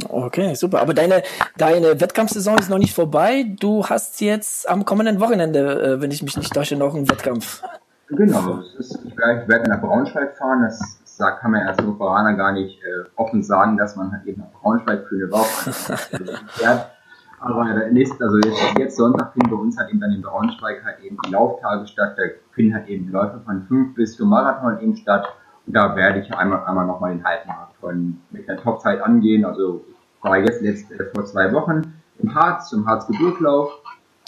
Okay, 0.09 0.53
super. 0.53 0.81
Aber 0.81 0.93
deine, 0.93 1.23
deine 1.57 1.99
Wettkampfsaison 1.99 2.57
ist 2.59 2.69
noch 2.69 2.77
nicht 2.77 2.93
vorbei. 2.93 3.45
Du 3.59 3.85
hast 3.85 4.21
jetzt 4.21 4.69
am 4.69 4.85
kommenden 4.85 5.19
Wochenende, 5.19 5.81
äh, 5.81 6.01
wenn 6.01 6.11
ich 6.11 6.21
mich 6.21 6.37
nicht 6.37 6.53
täusche, 6.53 6.75
noch 6.75 6.93
einen 6.93 7.09
Wettkampf. 7.09 7.63
Genau. 8.09 8.59
Ist, 8.77 8.99
ich 9.05 9.17
werde, 9.17 9.69
nach 9.69 9.81
Braunschweig 9.81 10.37
fahren. 10.37 10.61
Das, 10.61 10.79
das 11.17 11.39
kann 11.39 11.51
man 11.51 11.67
als 11.67 11.77
Hannoveraner 11.77 12.35
gar 12.35 12.51
nicht 12.51 12.79
äh, 12.81 13.09
offen 13.15 13.43
sagen, 13.43 13.77
dass 13.77 13.95
man 13.95 14.11
halt 14.11 14.25
eben 14.25 14.41
nach 14.41 14.51
Braunschweig 14.61 15.07
für 15.07 15.15
eine 15.15 15.31
Woche 15.31 15.71
fährt. 15.71 16.91
Aber 17.39 17.65
nächst, 17.91 18.19
also 18.21 18.37
jetzt, 18.37 18.79
jetzt 18.79 18.97
Sonntag 18.97 19.33
finden 19.33 19.51
bei 19.51 19.57
uns 19.57 19.77
halt 19.77 19.89
eben 19.89 19.99
dann 19.99 20.11
in 20.11 20.21
Braunschweig 20.21 20.83
halt 20.83 20.99
eben 21.01 21.17
die 21.25 21.31
Lauftage 21.31 21.85
statt. 21.85 22.15
Da 22.17 22.23
finden 22.51 22.73
halt 22.73 22.87
eben 22.87 23.11
Läufe 23.11 23.39
von 23.45 23.63
fünf 23.67 23.93
bis 23.95 24.15
zum 24.15 24.29
Marathon 24.29 24.79
eben 24.79 24.95
statt. 24.95 25.27
Da 25.67 25.95
werde 25.95 26.19
ich 26.21 26.33
einmal, 26.33 26.63
einmal 26.65 26.87
nochmal 26.87 27.13
den 27.13 27.23
Halbmarathon 27.23 28.21
mit 28.31 28.47
der 28.47 28.57
Topzeit 28.57 29.01
angehen. 29.01 29.43
Also 29.43 29.83
ich 29.87 30.23
war 30.23 30.37
jetzt 30.37 30.61
letzt, 30.61 30.91
äh, 30.91 31.05
vor 31.13 31.25
zwei 31.25 31.51
Wochen 31.53 31.93
im 32.19 32.33
Harz, 32.33 32.69
zum 32.69 32.87
Harz-Gebirglauf, 32.87 33.71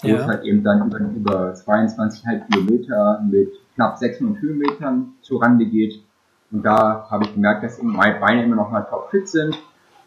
wo 0.02 0.08
ja. 0.08 0.16
es 0.16 0.26
halt 0.26 0.44
eben 0.44 0.62
dann 0.62 0.86
über, 0.86 0.98
über 0.98 1.52
22,5 1.52 2.46
Kilometer 2.48 3.22
mit 3.28 3.50
knapp 3.74 3.96
600 3.96 4.40
Höhenmetern 4.40 5.14
zur 5.22 5.42
Rande 5.42 5.64
geht. 5.66 6.02
Und 6.52 6.64
da 6.64 7.06
habe 7.10 7.24
ich 7.24 7.34
gemerkt, 7.34 7.64
dass 7.64 7.80
meine 7.82 8.20
Beine 8.20 8.44
immer 8.44 8.56
noch 8.56 8.70
mal 8.70 8.82
topfit 8.82 9.28
sind 9.28 9.56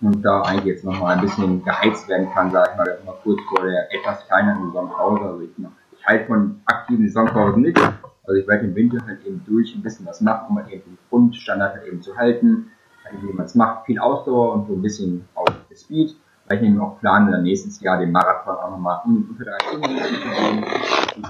und 0.02 0.22
da 0.22 0.42
eigentlich 0.42 0.66
jetzt 0.66 0.86
noch 0.86 1.00
mal 1.00 1.16
ein 1.16 1.22
bisschen 1.22 1.64
geheizt 1.64 2.08
werden 2.10 2.30
kann, 2.32 2.52
sage 2.52 2.70
ich 2.72 2.78
mal, 2.78 2.98
mal 3.06 3.16
kurz 3.24 3.42
vor 3.50 3.66
der 3.66 3.92
etwas 3.94 4.28
kleineren 4.28 4.68
Saisonpause. 4.68 5.24
Also 5.24 5.42
ich, 5.42 5.50
ich 5.58 6.06
halte 6.06 6.26
von 6.26 6.62
aktiven 6.66 7.08
Saisonpausen 7.08 7.62
nicht. 7.62 7.80
Also 8.26 8.40
ich 8.40 8.48
werde 8.48 8.66
im 8.66 8.76
Winter 8.76 9.06
halt 9.06 9.26
eben 9.26 9.44
durch 9.46 9.76
ein 9.76 9.82
bisschen 9.82 10.06
was 10.06 10.22
machen, 10.22 10.48
um 10.50 10.58
halt 10.58 10.70
eben 10.70 10.84
den 10.86 10.98
Grundstandard 11.10 11.76
halt 11.76 11.88
eben 11.88 12.02
zu 12.02 12.16
halten. 12.16 12.72
Halt 13.04 13.22
wie 13.22 13.34
man 13.34 13.46
es 13.46 13.56
macht, 13.56 13.86
viel 13.86 14.00
Ausdauer 14.00 14.54
und 14.54 14.68
so 14.68 14.74
ein 14.74 14.82
bisschen 14.82 15.26
auch 15.36 15.48
Speed. 15.76 16.16
Weil 16.48 16.58
ich 16.58 16.64
nämlich 16.64 16.82
auch 16.82 17.00
plane, 17.00 17.32
dann 17.32 17.44
nächstes 17.44 17.80
Jahr 17.82 18.00
den 18.00 18.12
Marathon 18.12 18.56
auch 18.56 18.72
nochmal 18.72 19.02
unter 19.06 19.44
drei 19.44 19.58
Stunden 19.60 19.98
zu 19.98 20.14
gehen. 20.14 20.66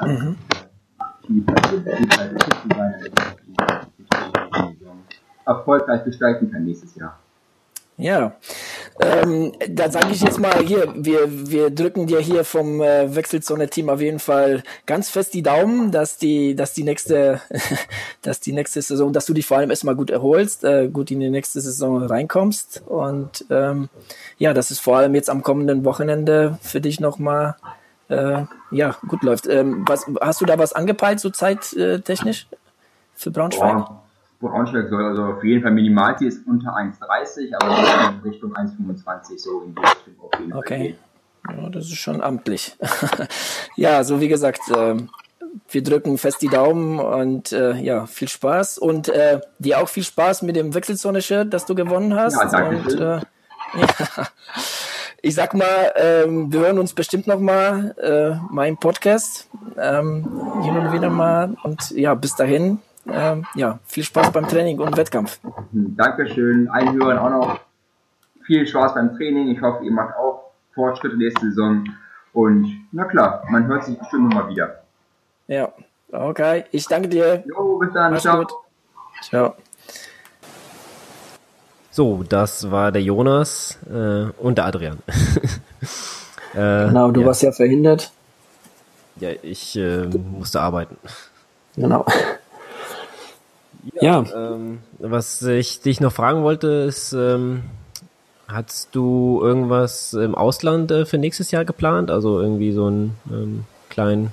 Mhm. 0.05 0.37
Aktiv 0.97 1.43
halt 2.17 3.11
erfolgreich 5.45 6.03
gestalten 6.03 6.51
kann 6.51 6.63
nächstes 6.63 6.95
Jahr. 6.95 7.19
Ja, 7.95 8.33
ähm, 8.99 9.51
da 9.69 9.91
sage 9.91 10.07
ich 10.11 10.21
jetzt 10.21 10.39
mal 10.39 10.57
hier, 10.65 10.91
wir, 10.95 11.27
wir 11.27 11.69
drücken 11.69 12.07
dir 12.07 12.19
hier 12.19 12.43
vom 12.43 12.81
äh, 12.81 13.15
Wechselzone-Team 13.15 13.87
auf 13.89 14.01
jeden 14.01 14.17
Fall 14.17 14.63
ganz 14.87 15.09
fest 15.09 15.35
die 15.35 15.43
Daumen, 15.43 15.91
dass 15.91 16.17
die, 16.17 16.55
dass 16.55 16.73
die 16.73 16.83
nächste, 16.83 17.39
dass 18.23 18.39
die 18.39 18.51
nächste 18.51 18.81
Saison, 18.81 19.13
dass 19.13 19.27
du 19.27 19.33
dich 19.33 19.45
vor 19.45 19.57
allem 19.57 19.69
erstmal 19.69 19.95
gut 19.95 20.09
erholst, 20.09 20.63
äh, 20.63 20.87
gut 20.87 21.11
in 21.11 21.19
die 21.19 21.29
nächste 21.29 21.61
Saison 21.61 22.03
reinkommst 22.03 22.81
und 22.87 23.45
ähm, 23.51 23.89
ja, 24.39 24.55
dass 24.55 24.71
es 24.71 24.79
vor 24.79 24.97
allem 24.97 25.13
jetzt 25.13 25.29
am 25.29 25.43
kommenden 25.43 25.85
Wochenende 25.85 26.57
für 26.63 26.81
dich 26.81 26.99
nochmal 26.99 27.55
äh, 28.09 28.43
ja, 28.71 28.97
gut 29.07 29.21
läuft. 29.23 29.47
Ähm, 29.47 29.85
was, 29.87 30.07
hast 30.19 30.41
du 30.41 30.45
da 30.45 30.57
was 30.57 30.73
angepeilt, 30.73 31.19
so 31.19 31.29
zeittechnisch 31.29 32.47
für 33.13 33.29
Braunschweig? 33.29 33.77
Ja. 33.77 34.02
Braunschweig 34.43 34.89
soll 34.89 35.03
also 35.03 35.23
auf 35.23 35.43
jeden 35.43 35.63
Fall 35.63 35.71
Minimalziel 35.71 36.27
ist 36.27 36.45
unter 36.45 36.75
1,30, 36.75 37.53
aber 37.59 38.13
in 38.13 38.31
Richtung 38.31 38.53
1,25 38.53 39.39
so 39.39 39.61
in 39.61 39.75
die 39.75 39.81
Richtung 39.81 40.13
auf 40.19 40.39
jeden 40.39 40.53
okay. 40.53 40.67
Fall 40.67 41.57
gehen. 41.57 41.63
Ja, 41.63 41.69
das 41.69 41.85
ist 41.85 41.97
schon 41.97 42.21
amtlich. 42.21 42.77
ja, 43.75 44.03
so 44.03 44.21
wie 44.21 44.27
gesagt, 44.27 44.61
äh, 44.69 44.95
wir 45.69 45.83
drücken 45.83 46.17
fest 46.17 46.41
die 46.41 46.47
Daumen 46.47 46.99
und 46.99 47.51
äh, 47.51 47.75
ja, 47.75 48.05
viel 48.05 48.27
Spaß 48.27 48.77
und 48.77 49.09
äh, 49.09 49.41
dir 49.59 49.79
auch 49.79 49.89
viel 49.89 50.03
Spaß 50.03 50.43
mit 50.43 50.55
dem 50.55 50.73
Wechselzone-Shirt, 50.73 51.53
das 51.53 51.65
du 51.65 51.75
gewonnen 51.75 52.15
hast. 52.15 52.35
Ja, 52.35 52.49
danke 52.49 52.77
und, 52.77 52.99
äh, 52.99 53.19
ja. 53.79 54.27
Ich 55.25 55.35
sag 55.35 55.53
mal, 55.53 55.93
ähm, 55.95 56.51
wir 56.51 56.59
hören 56.59 56.79
uns 56.79 56.93
bestimmt 56.93 57.27
noch 57.27 57.39
mal 57.39 57.95
äh, 57.97 58.37
mein 58.51 58.75
Podcast 58.75 59.47
ähm, 59.77 60.61
hin 60.61 60.75
und 60.75 60.91
wieder 60.91 61.09
mal 61.09 61.55
und 61.63 61.91
ja, 61.91 62.13
bis 62.13 62.35
dahin 62.35 62.79
ähm, 63.11 63.45
ja, 63.55 63.79
viel 63.85 64.03
Spaß 64.03 64.31
beim 64.31 64.47
Training 64.47 64.79
und 64.79 64.95
Wettkampf. 64.95 65.39
Dankeschön. 65.71 66.69
Allen 66.69 66.93
Hörern 66.93 67.17
auch 67.17 67.29
noch 67.29 67.59
viel 68.45 68.65
Spaß 68.65 68.93
beim 68.93 69.15
Training. 69.17 69.49
Ich 69.49 69.61
hoffe, 69.61 69.83
ihr 69.83 69.91
macht 69.91 70.15
auch 70.15 70.51
Fortschritte 70.73 71.17
nächste 71.17 71.47
Saison. 71.47 71.83
Und 72.33 72.87
na 72.91 73.05
klar, 73.05 73.43
man 73.49 73.67
hört 73.67 73.83
sich 73.85 73.97
bestimmt 73.97 74.29
nochmal 74.29 74.49
wieder. 74.49 74.83
Ja, 75.47 75.71
okay. 76.11 76.65
Ich 76.71 76.87
danke 76.87 77.09
dir. 77.09 77.43
Jo, 77.45 77.77
bis 77.77 77.93
dann. 77.93 78.11
Mach's 78.11 78.23
Ciao. 78.23 78.39
Gut. 78.39 78.53
Ciao. 79.21 79.55
So, 81.91 82.23
das 82.27 82.71
war 82.71 82.91
der 82.91 83.03
Jonas 83.03 83.77
äh, 83.87 84.31
und 84.39 84.57
der 84.57 84.65
Adrian. 84.65 84.97
äh, 86.53 86.87
genau, 86.87 87.11
du 87.11 87.21
ja. 87.21 87.27
warst 87.27 87.43
ja 87.43 87.51
verhindert. 87.51 88.11
Ja, 89.17 89.29
ich 89.43 89.75
äh, 89.75 90.07
musste 90.07 90.59
arbeiten. 90.59 90.97
Genau. 91.75 92.05
Ja. 94.01 94.23
Ähm, 94.35 94.79
was 94.99 95.41
ich 95.41 95.81
dich 95.81 95.99
noch 95.99 96.13
fragen 96.13 96.43
wollte, 96.43 96.67
ist, 96.67 97.13
ähm, 97.13 97.63
hast 98.47 98.89
du 98.95 99.41
irgendwas 99.41 100.13
im 100.13 100.35
Ausland 100.35 100.91
äh, 100.91 101.05
für 101.05 101.17
nächstes 101.17 101.51
Jahr 101.51 101.65
geplant? 101.65 102.11
Also 102.11 102.39
irgendwie 102.39 102.71
so 102.71 102.85
einen 102.85 103.15
ähm, 103.31 103.65
kleinen 103.89 104.31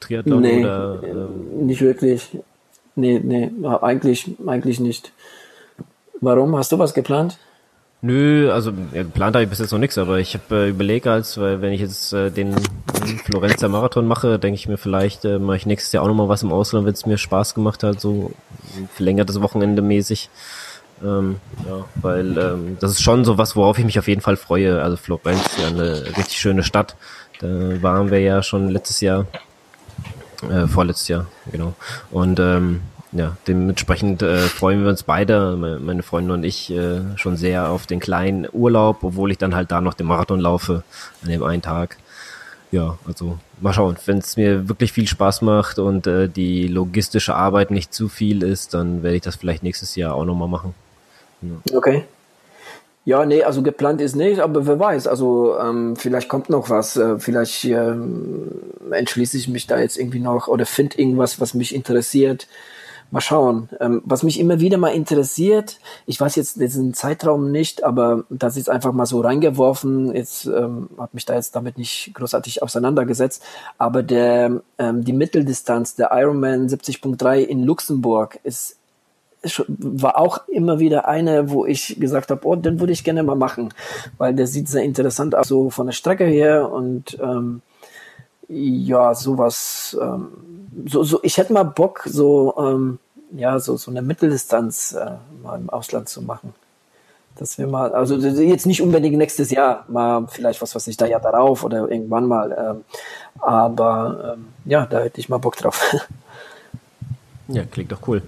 Triathlon 0.00 0.42
nee, 0.42 0.60
oder? 0.60 1.00
Ähm, 1.02 1.66
nicht 1.66 1.80
wirklich. 1.80 2.36
Nee, 2.96 3.20
nee, 3.22 3.50
eigentlich, 3.80 4.30
eigentlich 4.46 4.78
nicht. 4.78 5.12
Warum? 6.20 6.56
Hast 6.56 6.72
du 6.72 6.78
was 6.78 6.94
geplant? 6.94 7.38
Nö, 8.04 8.52
also 8.52 8.70
geplant 8.92 9.34
habe 9.34 9.44
ich 9.44 9.48
bis 9.48 9.60
jetzt 9.60 9.72
noch 9.72 9.78
nichts, 9.78 9.96
aber 9.96 10.18
ich 10.18 10.34
habe 10.34 10.66
äh, 10.66 10.68
überlegt, 10.68 11.06
als 11.06 11.38
weil 11.38 11.62
wenn 11.62 11.72
ich 11.72 11.80
jetzt 11.80 12.12
äh, 12.12 12.30
den, 12.30 12.54
den 12.54 13.18
Florenzer 13.18 13.70
Marathon 13.70 14.06
mache, 14.06 14.38
denke 14.38 14.56
ich 14.56 14.68
mir 14.68 14.76
vielleicht 14.76 15.24
äh, 15.24 15.38
mache 15.38 15.56
ich 15.56 15.64
nächstes 15.64 15.90
Jahr 15.90 16.04
auch 16.04 16.08
nochmal 16.08 16.28
was 16.28 16.42
im 16.42 16.52
Ausland, 16.52 16.84
wenn 16.84 16.92
es 16.92 17.06
mir 17.06 17.16
Spaß 17.16 17.54
gemacht 17.54 17.82
hat, 17.82 18.02
so 18.02 18.32
verlängertes 18.92 19.40
Wochenende 19.40 19.80
mäßig. 19.80 20.28
Ähm, 21.02 21.36
ja, 21.66 21.86
weil 21.94 22.36
ähm, 22.36 22.76
das 22.78 22.90
ist 22.90 23.02
schon 23.02 23.24
so 23.24 23.38
was, 23.38 23.56
worauf 23.56 23.78
ich 23.78 23.86
mich 23.86 23.98
auf 23.98 24.06
jeden 24.06 24.20
Fall 24.20 24.36
freue. 24.36 24.82
Also 24.82 24.98
Florenz 24.98 25.40
ist 25.46 25.60
ja 25.60 25.68
eine 25.68 26.04
richtig 26.18 26.38
schöne 26.38 26.62
Stadt. 26.62 26.96
Da 27.40 27.48
waren 27.80 28.10
wir 28.10 28.20
ja 28.20 28.42
schon 28.42 28.68
letztes 28.68 29.00
Jahr, 29.00 29.26
äh, 30.50 30.66
vorletztes 30.66 31.08
Jahr, 31.08 31.24
genau. 31.50 31.72
Und 32.10 32.38
ähm, 32.38 32.82
ja, 33.14 33.36
dementsprechend 33.46 34.22
äh, 34.22 34.38
freuen 34.38 34.82
wir 34.82 34.90
uns 34.90 35.04
beide, 35.04 35.56
meine 35.56 36.02
Freunde 36.02 36.34
und 36.34 36.42
ich, 36.42 36.70
äh, 36.72 37.00
schon 37.14 37.36
sehr 37.36 37.70
auf 37.70 37.86
den 37.86 38.00
kleinen 38.00 38.48
Urlaub, 38.52 39.04
obwohl 39.04 39.30
ich 39.30 39.38
dann 39.38 39.54
halt 39.54 39.70
da 39.70 39.80
noch 39.80 39.94
den 39.94 40.08
Marathon 40.08 40.40
laufe 40.40 40.82
an 41.22 41.30
dem 41.30 41.44
einen 41.44 41.62
Tag. 41.62 41.96
Ja, 42.72 42.98
also 43.06 43.38
mal 43.60 43.72
schauen. 43.72 43.96
Wenn 44.04 44.18
es 44.18 44.36
mir 44.36 44.68
wirklich 44.68 44.92
viel 44.92 45.06
Spaß 45.06 45.42
macht 45.42 45.78
und 45.78 46.08
äh, 46.08 46.28
die 46.28 46.66
logistische 46.66 47.36
Arbeit 47.36 47.70
nicht 47.70 47.94
zu 47.94 48.08
viel 48.08 48.42
ist, 48.42 48.74
dann 48.74 49.04
werde 49.04 49.14
ich 49.16 49.22
das 49.22 49.36
vielleicht 49.36 49.62
nächstes 49.62 49.94
Jahr 49.94 50.14
auch 50.14 50.24
nochmal 50.24 50.48
machen. 50.48 50.74
Ja. 51.40 51.76
Okay. 51.76 52.04
Ja, 53.04 53.24
nee, 53.26 53.44
also 53.44 53.62
geplant 53.62 54.00
ist 54.00 54.16
nicht, 54.16 54.40
aber 54.40 54.66
wer 54.66 54.80
weiß, 54.80 55.06
also 55.06 55.56
ähm, 55.60 55.94
vielleicht 55.94 56.28
kommt 56.28 56.50
noch 56.50 56.70
was, 56.70 56.96
äh, 56.96 57.18
vielleicht 57.20 57.64
ähm, 57.66 58.50
entschließe 58.90 59.36
ich 59.36 59.46
mich 59.46 59.68
da 59.68 59.78
jetzt 59.78 59.98
irgendwie 59.98 60.20
noch 60.20 60.48
oder 60.48 60.66
finde 60.66 60.98
irgendwas, 60.98 61.38
was 61.38 61.54
mich 61.54 61.74
interessiert 61.74 62.48
Mal 63.14 63.20
schauen. 63.20 63.68
Ähm, 63.78 64.02
was 64.04 64.24
mich 64.24 64.40
immer 64.40 64.58
wieder 64.58 64.76
mal 64.76 64.88
interessiert, 64.88 65.78
ich 66.04 66.20
weiß 66.20 66.34
jetzt 66.34 66.60
diesen 66.60 66.94
Zeitraum 66.94 67.52
nicht, 67.52 67.84
aber 67.84 68.24
das 68.28 68.56
ist 68.56 68.68
einfach 68.68 68.92
mal 68.92 69.06
so 69.06 69.20
reingeworfen. 69.20 70.12
Jetzt 70.12 70.46
ähm, 70.46 70.88
habe 70.98 71.10
mich 71.12 71.24
da 71.24 71.36
jetzt 71.36 71.54
damit 71.54 71.78
nicht 71.78 72.12
großartig 72.14 72.64
auseinandergesetzt. 72.64 73.40
Aber 73.78 74.02
der 74.02 74.62
ähm, 74.78 75.04
die 75.04 75.12
Mitteldistanz, 75.12 75.94
der 75.94 76.10
Ironman 76.10 76.66
70.3 76.66 77.36
in 77.36 77.62
Luxemburg 77.62 78.40
ist 78.42 78.78
war 79.68 80.18
auch 80.18 80.48
immer 80.48 80.80
wieder 80.80 81.06
eine, 81.06 81.50
wo 81.50 81.66
ich 81.66 82.00
gesagt 82.00 82.32
habe, 82.32 82.44
oh, 82.48 82.56
den 82.56 82.80
würde 82.80 82.94
ich 82.94 83.04
gerne 83.04 83.22
mal 83.22 83.36
machen, 83.36 83.72
weil 84.18 84.34
der 84.34 84.48
sieht 84.48 84.68
sehr 84.68 84.82
interessant 84.82 85.36
aus, 85.36 85.46
so 85.46 85.70
von 85.70 85.86
der 85.86 85.92
Strecke 85.92 86.24
her 86.24 86.72
und 86.72 87.16
ähm, 87.22 87.62
ja, 88.48 89.14
sowas. 89.14 89.96
Ähm, 90.00 90.28
so, 90.86 91.04
so, 91.04 91.20
ich 91.22 91.38
hätte 91.38 91.52
mal 91.52 91.62
Bock, 91.62 92.02
so 92.06 92.54
ähm, 92.58 92.98
ja, 93.36 93.58
so, 93.58 93.76
so 93.76 93.90
eine 93.90 94.02
Mitteldistanz 94.02 94.92
äh, 94.92 95.12
mal 95.42 95.58
im 95.58 95.70
Ausland 95.70 96.08
zu 96.08 96.22
machen. 96.22 96.54
Dass 97.36 97.58
wir 97.58 97.66
mal, 97.66 97.92
also 97.92 98.14
jetzt 98.16 98.64
nicht 98.64 98.80
unbedingt 98.80 99.16
nächstes 99.16 99.50
Jahr, 99.50 99.84
mal 99.88 100.26
vielleicht 100.28 100.62
was 100.62 100.74
weiß 100.74 100.86
ich, 100.86 100.96
da 100.96 101.06
ja 101.06 101.18
darauf 101.18 101.64
oder 101.64 101.88
irgendwann 101.90 102.26
mal. 102.26 102.56
Ähm, 102.56 102.84
aber 103.40 104.34
ähm, 104.36 104.46
ja, 104.64 104.86
da 104.86 105.00
hätte 105.00 105.20
ich 105.20 105.28
mal 105.28 105.38
Bock 105.38 105.56
drauf. 105.56 105.94
Ja, 107.46 107.62
klingt 107.64 107.92
doch 107.92 108.08
cool. 108.08 108.22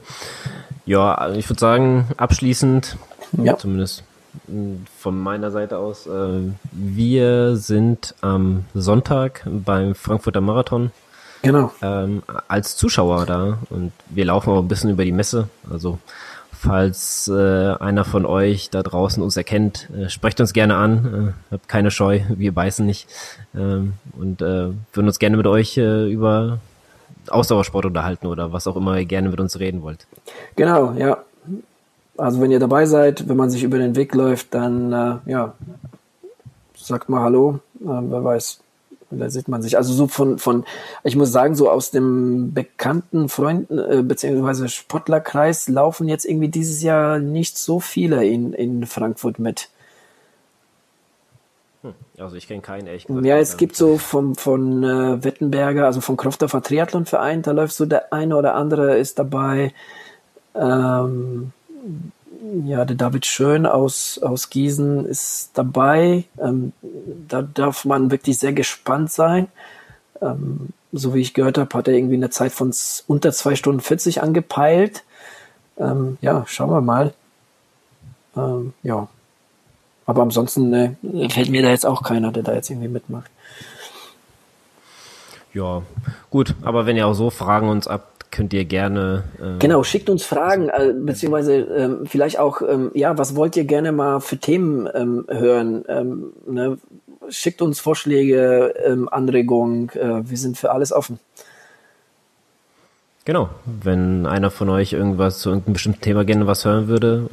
Ja, 0.84 1.14
also 1.14 1.38
ich 1.38 1.48
würde 1.48 1.58
sagen, 1.58 2.06
abschließend, 2.18 2.98
ja. 3.32 3.56
zumindest 3.56 4.04
von 4.98 5.18
meiner 5.18 5.50
Seite 5.50 5.78
aus, 5.78 6.06
äh, 6.06 6.52
wir 6.72 7.56
sind 7.56 8.14
am 8.20 8.66
Sonntag 8.74 9.42
beim 9.46 9.94
Frankfurter 9.94 10.42
Marathon 10.42 10.90
Genau. 11.46 11.70
Ähm, 11.80 12.24
als 12.48 12.76
Zuschauer 12.76 13.24
da 13.24 13.58
und 13.70 13.92
wir 14.08 14.24
laufen 14.24 14.50
auch 14.50 14.58
ein 14.58 14.66
bisschen 14.66 14.90
über 14.90 15.04
die 15.04 15.12
Messe. 15.12 15.48
Also 15.70 16.00
falls 16.50 17.28
äh, 17.28 17.74
einer 17.78 18.04
von 18.04 18.26
euch 18.26 18.68
da 18.70 18.82
draußen 18.82 19.22
uns 19.22 19.36
erkennt, 19.36 19.88
äh, 19.96 20.08
sprecht 20.08 20.40
uns 20.40 20.52
gerne 20.52 20.74
an. 20.74 21.34
Äh, 21.50 21.54
habt 21.54 21.68
keine 21.68 21.92
Scheu, 21.92 22.22
wir 22.30 22.52
beißen 22.52 22.84
nicht. 22.84 23.08
Ähm, 23.54 23.92
und 24.18 24.42
äh, 24.42 24.72
würden 24.92 25.06
uns 25.06 25.20
gerne 25.20 25.36
mit 25.36 25.46
euch 25.46 25.78
äh, 25.78 26.10
über 26.10 26.58
Ausdauersport 27.28 27.86
unterhalten 27.86 28.26
oder 28.26 28.52
was 28.52 28.66
auch 28.66 28.74
immer 28.74 28.98
ihr 28.98 29.04
gerne 29.04 29.28
mit 29.28 29.38
uns 29.38 29.60
reden 29.60 29.82
wollt. 29.82 30.04
Genau, 30.56 30.94
ja. 30.98 31.18
Also 32.18 32.40
wenn 32.40 32.50
ihr 32.50 32.58
dabei 32.58 32.86
seid, 32.86 33.28
wenn 33.28 33.36
man 33.36 33.50
sich 33.50 33.62
über 33.62 33.78
den 33.78 33.94
Weg 33.94 34.16
läuft, 34.16 34.52
dann 34.52 34.92
äh, 34.92 35.30
ja, 35.30 35.54
sagt 36.74 37.08
mal 37.08 37.22
Hallo. 37.22 37.60
Äh, 37.80 37.84
wer 37.84 38.24
weiß, 38.24 38.58
da 39.10 39.30
sieht 39.30 39.48
man 39.48 39.62
sich. 39.62 39.76
Also 39.76 39.92
so 39.92 40.08
von, 40.08 40.38
von, 40.38 40.64
ich 41.04 41.16
muss 41.16 41.32
sagen, 41.32 41.54
so 41.54 41.70
aus 41.70 41.90
dem 41.90 42.52
bekannten 42.52 43.28
Freunden 43.28 43.78
äh, 43.78 44.02
beziehungsweise 44.02 44.68
Sportlerkreis 44.68 45.68
laufen 45.68 46.08
jetzt 46.08 46.24
irgendwie 46.24 46.48
dieses 46.48 46.82
Jahr 46.82 47.18
nicht 47.18 47.56
so 47.58 47.80
viele 47.80 48.24
in, 48.24 48.52
in 48.52 48.86
Frankfurt 48.86 49.38
mit. 49.38 49.68
Hm, 51.82 51.94
also 52.18 52.36
ich 52.36 52.48
kenne 52.48 52.62
keinen 52.62 52.88
echt. 52.88 53.08
Ja, 53.08 53.38
es 53.38 53.56
gibt 53.56 53.76
so 53.76 53.98
vom 53.98 54.34
von 54.34 54.82
äh, 54.82 55.22
Wettenberger, 55.22 55.86
also 55.86 56.00
vom 56.00 56.16
Krofter 56.16 56.48
Triathlonverein, 56.48 57.42
da 57.42 57.52
läuft 57.52 57.74
so 57.74 57.86
der 57.86 58.12
eine 58.12 58.36
oder 58.36 58.54
andere 58.54 58.98
ist 58.98 59.18
dabei. 59.18 59.72
Ähm, 60.54 61.52
ja, 62.64 62.84
der 62.84 62.96
David 62.96 63.26
Schön 63.26 63.66
aus, 63.66 64.18
aus 64.18 64.50
Gießen 64.50 65.06
ist 65.06 65.50
dabei. 65.54 66.24
Ähm, 66.38 66.72
da 67.28 67.42
darf 67.42 67.84
man 67.84 68.10
wirklich 68.10 68.38
sehr 68.38 68.52
gespannt 68.52 69.10
sein. 69.10 69.48
Ähm, 70.20 70.70
so 70.92 71.14
wie 71.14 71.20
ich 71.20 71.34
gehört 71.34 71.58
habe, 71.58 71.76
hat 71.76 71.88
er 71.88 71.94
irgendwie 71.94 72.14
eine 72.14 72.30
Zeit 72.30 72.52
von 72.52 72.72
unter 73.06 73.32
zwei 73.32 73.54
Stunden 73.54 73.80
40 73.80 74.22
angepeilt. 74.22 75.04
Ähm, 75.78 76.18
ja, 76.20 76.44
schauen 76.46 76.70
wir 76.70 76.80
mal. 76.80 77.12
Ähm, 78.36 78.72
ja. 78.82 79.08
Aber 80.06 80.22
ansonsten 80.22 80.70
ne, 80.70 80.96
fällt 81.30 81.50
mir 81.50 81.62
da 81.62 81.70
jetzt 81.70 81.86
auch 81.86 82.02
keiner, 82.02 82.32
der 82.32 82.44
da 82.44 82.54
jetzt 82.54 82.70
irgendwie 82.70 82.88
mitmacht. 82.88 83.30
Ja, 85.52 85.82
gut, 86.30 86.54
aber 86.62 86.86
wenn 86.86 86.96
ihr 86.96 87.06
auch 87.06 87.14
so 87.14 87.30
Fragen 87.30 87.68
uns 87.68 87.88
ab 87.88 88.15
könnt 88.36 88.52
ihr 88.52 88.66
gerne. 88.66 89.24
Äh, 89.40 89.58
genau, 89.58 89.82
schickt 89.82 90.10
uns 90.10 90.22
Fragen, 90.22 90.68
äh, 90.68 90.92
beziehungsweise 90.94 91.54
ähm, 91.54 92.06
vielleicht 92.06 92.38
auch, 92.38 92.60
ähm, 92.60 92.90
ja, 92.92 93.16
was 93.16 93.34
wollt 93.34 93.56
ihr 93.56 93.64
gerne 93.64 93.92
mal 93.92 94.20
für 94.20 94.36
Themen 94.36 94.86
ähm, 94.94 95.24
hören? 95.28 95.84
Ähm, 95.88 96.32
ne? 96.46 96.78
Schickt 97.30 97.62
uns 97.62 97.80
Vorschläge, 97.80 98.74
ähm, 98.84 99.08
Anregungen, 99.08 99.88
äh, 99.94 100.28
wir 100.28 100.36
sind 100.36 100.58
für 100.58 100.70
alles 100.70 100.92
offen. 100.92 101.18
Genau, 103.24 103.48
wenn 103.64 104.26
einer 104.26 104.50
von 104.50 104.68
euch 104.68 104.92
irgendwas 104.92 105.40
zu 105.40 105.48
irgendeinem 105.48 105.72
bestimmten 105.72 106.00
Thema 106.02 106.24
gerne 106.24 106.46
was 106.46 106.64
hören 106.64 106.86
würde 106.86 107.28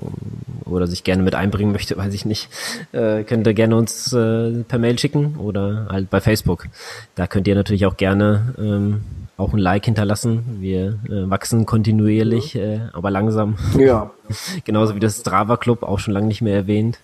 oder 0.66 0.88
sich 0.88 1.04
gerne 1.04 1.22
mit 1.22 1.36
einbringen 1.36 1.74
möchte, 1.74 1.98
weiß 1.98 2.14
ich 2.14 2.26
nicht, 2.26 2.50
äh, 2.94 3.24
könnt 3.24 3.46
ihr 3.46 3.54
gerne 3.54 3.76
uns 3.76 4.14
äh, 4.14 4.64
per 4.68 4.80
Mail 4.80 4.98
schicken 4.98 5.36
oder 5.38 5.88
halt 5.90 6.10
bei 6.10 6.22
Facebook. 6.22 6.68
Da 7.14 7.28
könnt 7.28 7.48
ihr 7.48 7.56
natürlich 7.56 7.86
auch 7.86 7.98
gerne 7.98 8.56
ähm, 8.58 9.02
auch 9.38 9.54
ein 9.54 9.60
Like 9.60 9.86
hinterlassen. 9.86 10.58
Wir 10.60 11.00
äh, 11.10 11.30
wachsen 11.30 11.66
kontinuierlich, 11.66 12.56
äh, 12.56 12.82
aber 12.94 13.12
langsam. 13.12 13.58
Ja. 13.78 14.12
Genauso 14.66 14.96
wie 14.96 15.00
das 15.00 15.20
Strava 15.20 15.58
Club, 15.58 15.84
auch 15.84 16.00
schon 16.00 16.14
lange 16.14 16.28
nicht 16.28 16.42
mehr 16.42 16.56
erwähnt. 16.56 17.00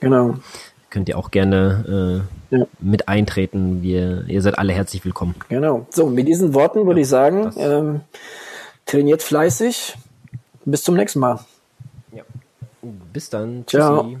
Genau. 0.00 0.34
Könnt 0.90 1.08
ihr 1.08 1.18
auch 1.18 1.30
gerne 1.30 2.24
äh, 2.50 2.56
ja. 2.56 2.66
mit 2.78 3.08
eintreten. 3.08 3.82
Wir, 3.82 4.24
ihr 4.28 4.40
seid 4.42 4.58
alle 4.58 4.72
herzlich 4.72 5.04
willkommen. 5.04 5.34
Genau. 5.48 5.86
So, 5.90 6.06
mit 6.06 6.28
diesen 6.28 6.54
Worten 6.54 6.86
würde 6.86 7.00
ja, 7.00 7.02
ich 7.02 7.08
sagen, 7.08 7.52
ähm, 7.56 8.00
trainiert 8.86 9.22
fleißig. 9.22 9.96
Bis 10.64 10.84
zum 10.84 10.94
nächsten 10.94 11.20
Mal. 11.20 11.40
Ja. 12.12 12.22
Bis 13.12 13.30
dann. 13.30 13.64
Tschüssi. 13.66 13.82
Ciao. 13.82 14.16